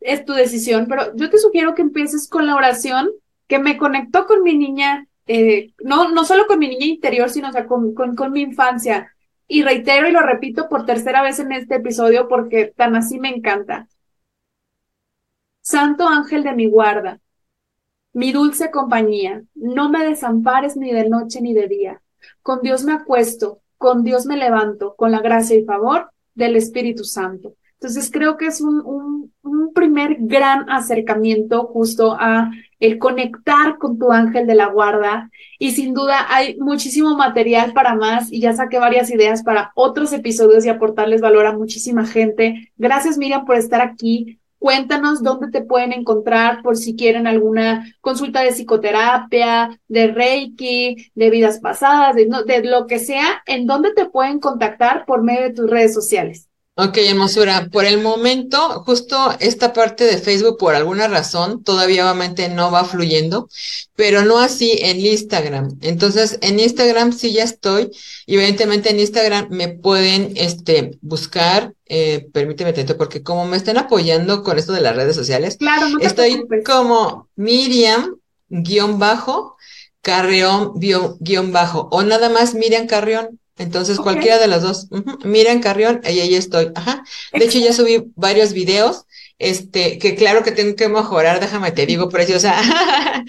es 0.00 0.26
tu 0.26 0.34
decisión, 0.34 0.86
pero 0.88 1.16
yo 1.16 1.30
te 1.30 1.38
sugiero 1.38 1.74
que 1.74 1.80
empieces 1.80 2.28
con 2.28 2.46
la 2.46 2.54
oración 2.54 3.10
que 3.46 3.58
me 3.58 3.78
conectó 3.78 4.26
con 4.26 4.42
mi 4.42 4.56
niña, 4.58 5.08
eh, 5.26 5.72
no, 5.82 6.10
no 6.10 6.24
solo 6.24 6.46
con 6.46 6.58
mi 6.58 6.68
niña 6.68 6.86
interior, 6.86 7.30
sino 7.30 7.50
con, 7.66 7.94
con, 7.94 8.14
con 8.14 8.32
mi 8.32 8.42
infancia. 8.42 9.10
Y 9.48 9.62
reitero 9.62 10.06
y 10.08 10.12
lo 10.12 10.20
repito 10.20 10.68
por 10.68 10.84
tercera 10.84 11.22
vez 11.22 11.38
en 11.38 11.52
este 11.52 11.76
episodio 11.76 12.28
porque 12.28 12.74
tan 12.76 12.94
así 12.94 13.18
me 13.18 13.30
encanta. 13.30 13.88
Santo 15.62 16.06
ángel 16.06 16.44
de 16.44 16.52
mi 16.52 16.68
guarda, 16.68 17.20
mi 18.14 18.32
dulce 18.32 18.70
compañía, 18.70 19.42
no 19.54 19.90
me 19.90 20.06
desampares 20.06 20.76
ni 20.76 20.92
de 20.92 21.08
noche 21.08 21.40
ni 21.40 21.52
de 21.52 21.68
día. 21.68 22.02
Con 22.42 22.62
Dios 22.62 22.84
me 22.84 22.92
acuesto, 22.92 23.60
con 23.76 24.04
Dios 24.04 24.24
me 24.24 24.36
levanto, 24.36 24.94
con 24.96 25.10
la 25.10 25.20
gracia 25.20 25.58
y 25.58 25.64
favor 25.64 26.10
del 26.34 26.56
Espíritu 26.56 27.04
Santo. 27.04 27.54
Entonces 27.74 28.10
creo 28.10 28.36
que 28.36 28.46
es 28.46 28.60
un, 28.60 29.30
un, 29.42 29.72
primer 29.74 30.16
gran 30.20 30.70
acercamiento 30.70 31.64
justo 31.64 32.16
a 32.18 32.50
el 32.78 32.98
conectar 32.98 33.76
con 33.76 33.98
tu 33.98 34.12
ángel 34.12 34.46
de 34.46 34.54
la 34.54 34.68
guarda 34.68 35.30
y 35.58 35.72
sin 35.72 35.94
duda 35.94 36.26
hay 36.28 36.56
muchísimo 36.58 37.16
material 37.16 37.72
para 37.72 37.96
más 37.96 38.32
y 38.32 38.40
ya 38.40 38.54
saqué 38.54 38.78
varias 38.78 39.10
ideas 39.10 39.42
para 39.42 39.72
otros 39.74 40.12
episodios 40.12 40.64
y 40.64 40.68
aportarles 40.68 41.20
valor 41.20 41.46
a 41.46 41.58
muchísima 41.58 42.06
gente. 42.06 42.70
Gracias 42.76 43.18
Miriam 43.18 43.44
por 43.44 43.56
estar 43.56 43.80
aquí 43.80 44.38
Cuéntanos 44.64 45.22
dónde 45.22 45.50
te 45.50 45.62
pueden 45.62 45.92
encontrar 45.92 46.62
por 46.62 46.78
si 46.78 46.96
quieren 46.96 47.26
alguna 47.26 47.84
consulta 48.00 48.40
de 48.40 48.48
psicoterapia, 48.48 49.78
de 49.88 50.06
Reiki, 50.06 51.10
de 51.14 51.28
vidas 51.28 51.60
pasadas, 51.60 52.16
de, 52.16 52.62
lo 52.64 52.86
que 52.86 52.98
sea, 52.98 53.42
en 53.44 53.66
dónde 53.66 53.92
te 53.92 54.06
pueden 54.06 54.40
contactar 54.40 55.04
por 55.04 55.22
medio 55.22 55.42
de 55.42 55.52
tus 55.52 55.68
redes 55.68 55.92
sociales. 55.92 56.48
Ok, 56.76 56.96
hermosura. 56.96 57.68
Por 57.70 57.84
el 57.84 58.02
momento, 58.02 58.82
justo 58.84 59.16
esta 59.38 59.72
parte 59.72 60.02
de 60.02 60.18
Facebook, 60.18 60.58
por 60.58 60.74
alguna 60.74 61.06
razón, 61.06 61.62
todavía 61.62 62.04
obviamente 62.04 62.48
no 62.48 62.72
va 62.72 62.84
fluyendo, 62.84 63.48
pero 63.94 64.24
no 64.24 64.38
así 64.38 64.78
en 64.80 64.98
Instagram. 64.98 65.78
Entonces, 65.82 66.36
en 66.40 66.58
Instagram 66.58 67.12
sí 67.12 67.32
ya 67.32 67.44
estoy. 67.44 67.90
Y 68.26 68.34
evidentemente 68.34 68.90
en 68.90 68.98
Instagram 68.98 69.46
me 69.50 69.68
pueden 69.68 70.32
este, 70.34 70.98
buscar, 71.00 71.74
eh, 71.86 72.26
permíteme 72.32 72.72
tanto, 72.72 72.96
porque 72.96 73.22
como 73.22 73.46
me 73.46 73.56
están 73.56 73.76
apoyando 73.76 74.42
con 74.42 74.58
esto 74.58 74.72
de 74.72 74.80
las 74.80 74.96
redes 74.96 75.14
sociales, 75.14 75.56
claro, 75.58 75.86
estoy 76.00 76.44
como 76.66 77.28
Miriam 77.36 78.16
guion 78.48 78.98
bajo, 78.98 79.56
Carreón 80.00 80.72
guion 80.74 81.52
bajo, 81.52 81.88
o 81.92 82.02
nada 82.02 82.30
más 82.30 82.54
Miriam 82.54 82.88
Carrión. 82.88 83.38
Entonces, 83.56 83.98
cualquiera 83.98 84.38
de 84.38 84.48
las 84.48 84.62
dos. 84.62 84.88
Miren, 85.24 85.60
Carrión, 85.60 86.00
ahí, 86.04 86.20
ahí 86.20 86.34
estoy. 86.34 86.70
Ajá. 86.74 87.04
De 87.32 87.44
hecho, 87.44 87.58
ya 87.58 87.72
subí 87.72 88.04
varios 88.16 88.52
videos, 88.52 89.06
este, 89.38 89.98
que 89.98 90.16
claro 90.16 90.42
que 90.42 90.52
tengo 90.52 90.74
que 90.74 90.88
mejorar, 90.88 91.40
déjame 91.40 91.70
te 91.70 91.86
digo, 91.86 92.08
preciosa. 92.08 92.54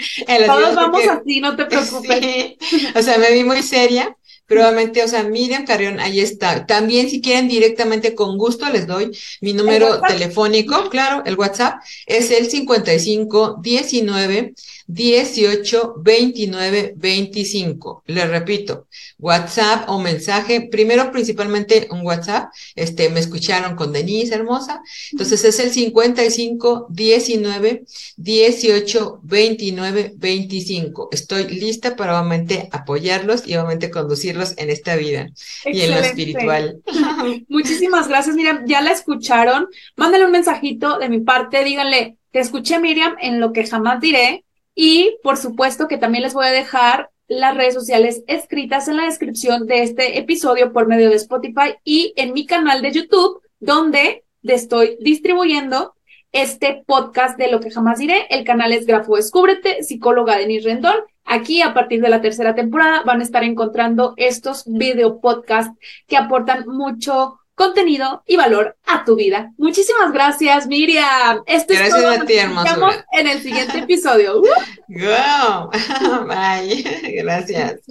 Todos 0.45 0.75
vamos 0.75 1.01
así, 1.07 1.41
no 1.41 1.55
te 1.55 1.65
preocupes. 1.65 2.55
O 2.95 3.01
sea, 3.01 3.17
me 3.17 3.31
vi 3.31 3.43
muy 3.43 3.61
seria. 3.61 4.17
Probablemente, 4.47 5.03
o 5.03 5.07
sea, 5.07 5.23
Miriam 5.23 5.65
Carrión, 5.65 5.99
ahí 5.99 6.19
está. 6.19 6.67
También, 6.67 7.09
si 7.09 7.19
quieren 7.19 7.47
directamente, 7.47 8.13
con 8.13 8.37
gusto 8.37 8.69
les 8.69 8.85
doy 8.85 9.11
mi 9.41 9.53
número 9.53 9.99
telefónico. 10.01 10.89
Claro, 10.89 11.23
el 11.25 11.35
WhatsApp 11.35 11.81
es 12.05 12.29
el 12.29 12.49
55 12.49 13.57
19 13.63 14.53
18 14.87 15.95
29 15.97 16.93
25. 16.95 18.03
Les 18.07 18.29
repito, 18.29 18.87
WhatsApp 19.17 19.89
o 19.89 19.99
mensaje, 19.99 20.67
primero 20.69 21.11
principalmente 21.11 21.87
un 21.91 22.05
WhatsApp, 22.05 22.49
este, 22.75 23.09
me 23.09 23.19
escucharon 23.19 23.75
con 23.75 23.91
Denise, 23.91 24.35
hermosa, 24.35 24.81
entonces 25.11 25.43
es 25.43 25.59
el 25.59 25.71
55 25.71 26.87
19 26.89 27.83
18 28.17 29.19
29 29.23 30.13
25. 30.15 31.09
Estoy 31.11 31.47
lista 31.47 31.95
para 31.95 32.19
obviamente 32.19 32.69
apoyarlos 32.71 33.47
y 33.47 33.55
obviamente 33.55 33.89
conducirlos 33.89 34.53
en 34.57 34.69
esta 34.69 34.95
vida 34.95 35.29
y 35.65 35.81
en 35.81 35.91
lo 35.91 35.97
espiritual. 35.97 36.81
Muchísimas 37.49 38.07
gracias, 38.07 38.35
Miriam, 38.35 38.65
ya 38.67 38.81
la 38.81 38.91
escucharon, 38.91 39.67
mándale 39.95 40.25
un 40.25 40.31
mensajito 40.31 40.99
de 40.99 41.09
mi 41.09 41.21
parte, 41.21 41.63
díganle, 41.63 42.17
te 42.31 42.39
escuché 42.39 42.79
Miriam 42.79 43.15
en 43.21 43.39
lo 43.39 43.53
que 43.53 43.65
jamás 43.65 44.01
diré, 44.01 44.44
y 44.75 45.17
por 45.23 45.37
supuesto 45.37 45.87
que 45.87 45.97
también 45.97 46.23
les 46.23 46.33
voy 46.33 46.45
a 46.45 46.51
dejar 46.51 47.09
las 47.27 47.55
redes 47.55 47.73
sociales 47.73 48.23
escritas 48.27 48.87
en 48.87 48.97
la 48.97 49.05
descripción 49.05 49.65
de 49.65 49.81
este 49.81 50.19
episodio 50.19 50.71
por 50.71 50.87
medio 50.87 51.09
de 51.09 51.15
Spotify 51.15 51.75
y 51.83 52.13
en 52.17 52.33
mi 52.33 52.45
canal 52.45 52.81
de 52.81 52.91
YouTube, 52.91 53.41
donde 53.59 54.25
estoy 54.43 54.97
distribuyendo 54.99 55.95
este 56.31 56.83
podcast 56.85 57.37
de 57.37 57.49
lo 57.49 57.61
que 57.61 57.71
jamás 57.71 57.97
diré. 57.97 58.27
El 58.29 58.43
canal 58.43 58.73
es 58.73 58.85
Grafo 58.85 59.15
Descúbrete, 59.15 59.83
psicóloga 59.83 60.37
Denise 60.37 60.67
Rendón. 60.67 60.97
Aquí, 61.23 61.61
a 61.61 61.73
partir 61.73 62.01
de 62.01 62.09
la 62.09 62.21
tercera 62.21 62.53
temporada, 62.53 63.01
van 63.03 63.21
a 63.21 63.23
estar 63.23 63.43
encontrando 63.43 64.13
estos 64.17 64.63
video 64.67 65.21
podcasts 65.21 65.73
que 66.07 66.17
aportan 66.17 66.67
mucho 66.67 67.39
contenido 67.55 68.23
y 68.27 68.35
valor 68.35 68.77
a 68.85 69.03
tu 69.05 69.15
vida. 69.15 69.51
Muchísimas 69.57 70.11
gracias, 70.11 70.67
Miriam. 70.67 71.41
Esto 71.47 71.73
gracias 71.73 71.95
es 71.97 72.03
todo. 72.03 72.21
a 72.21 72.25
ti, 72.25 72.33
hermosura. 72.33 73.05
en 73.13 73.27
el 73.27 73.41
siguiente 73.41 73.79
episodio. 73.79 74.41
Wow. 74.87 75.71
Bye. 76.27 76.83
Gracias. 77.23 77.81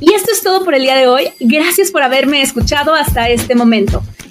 Y 0.00 0.12
esto 0.12 0.32
es 0.32 0.42
todo 0.42 0.64
por 0.64 0.74
el 0.74 0.82
día 0.82 0.96
de 0.96 1.06
hoy. 1.06 1.30
Gracias 1.40 1.90
por 1.90 2.02
haberme 2.02 2.42
escuchado 2.42 2.94
hasta 2.94 3.30
este 3.30 3.54
momento. 3.54 4.02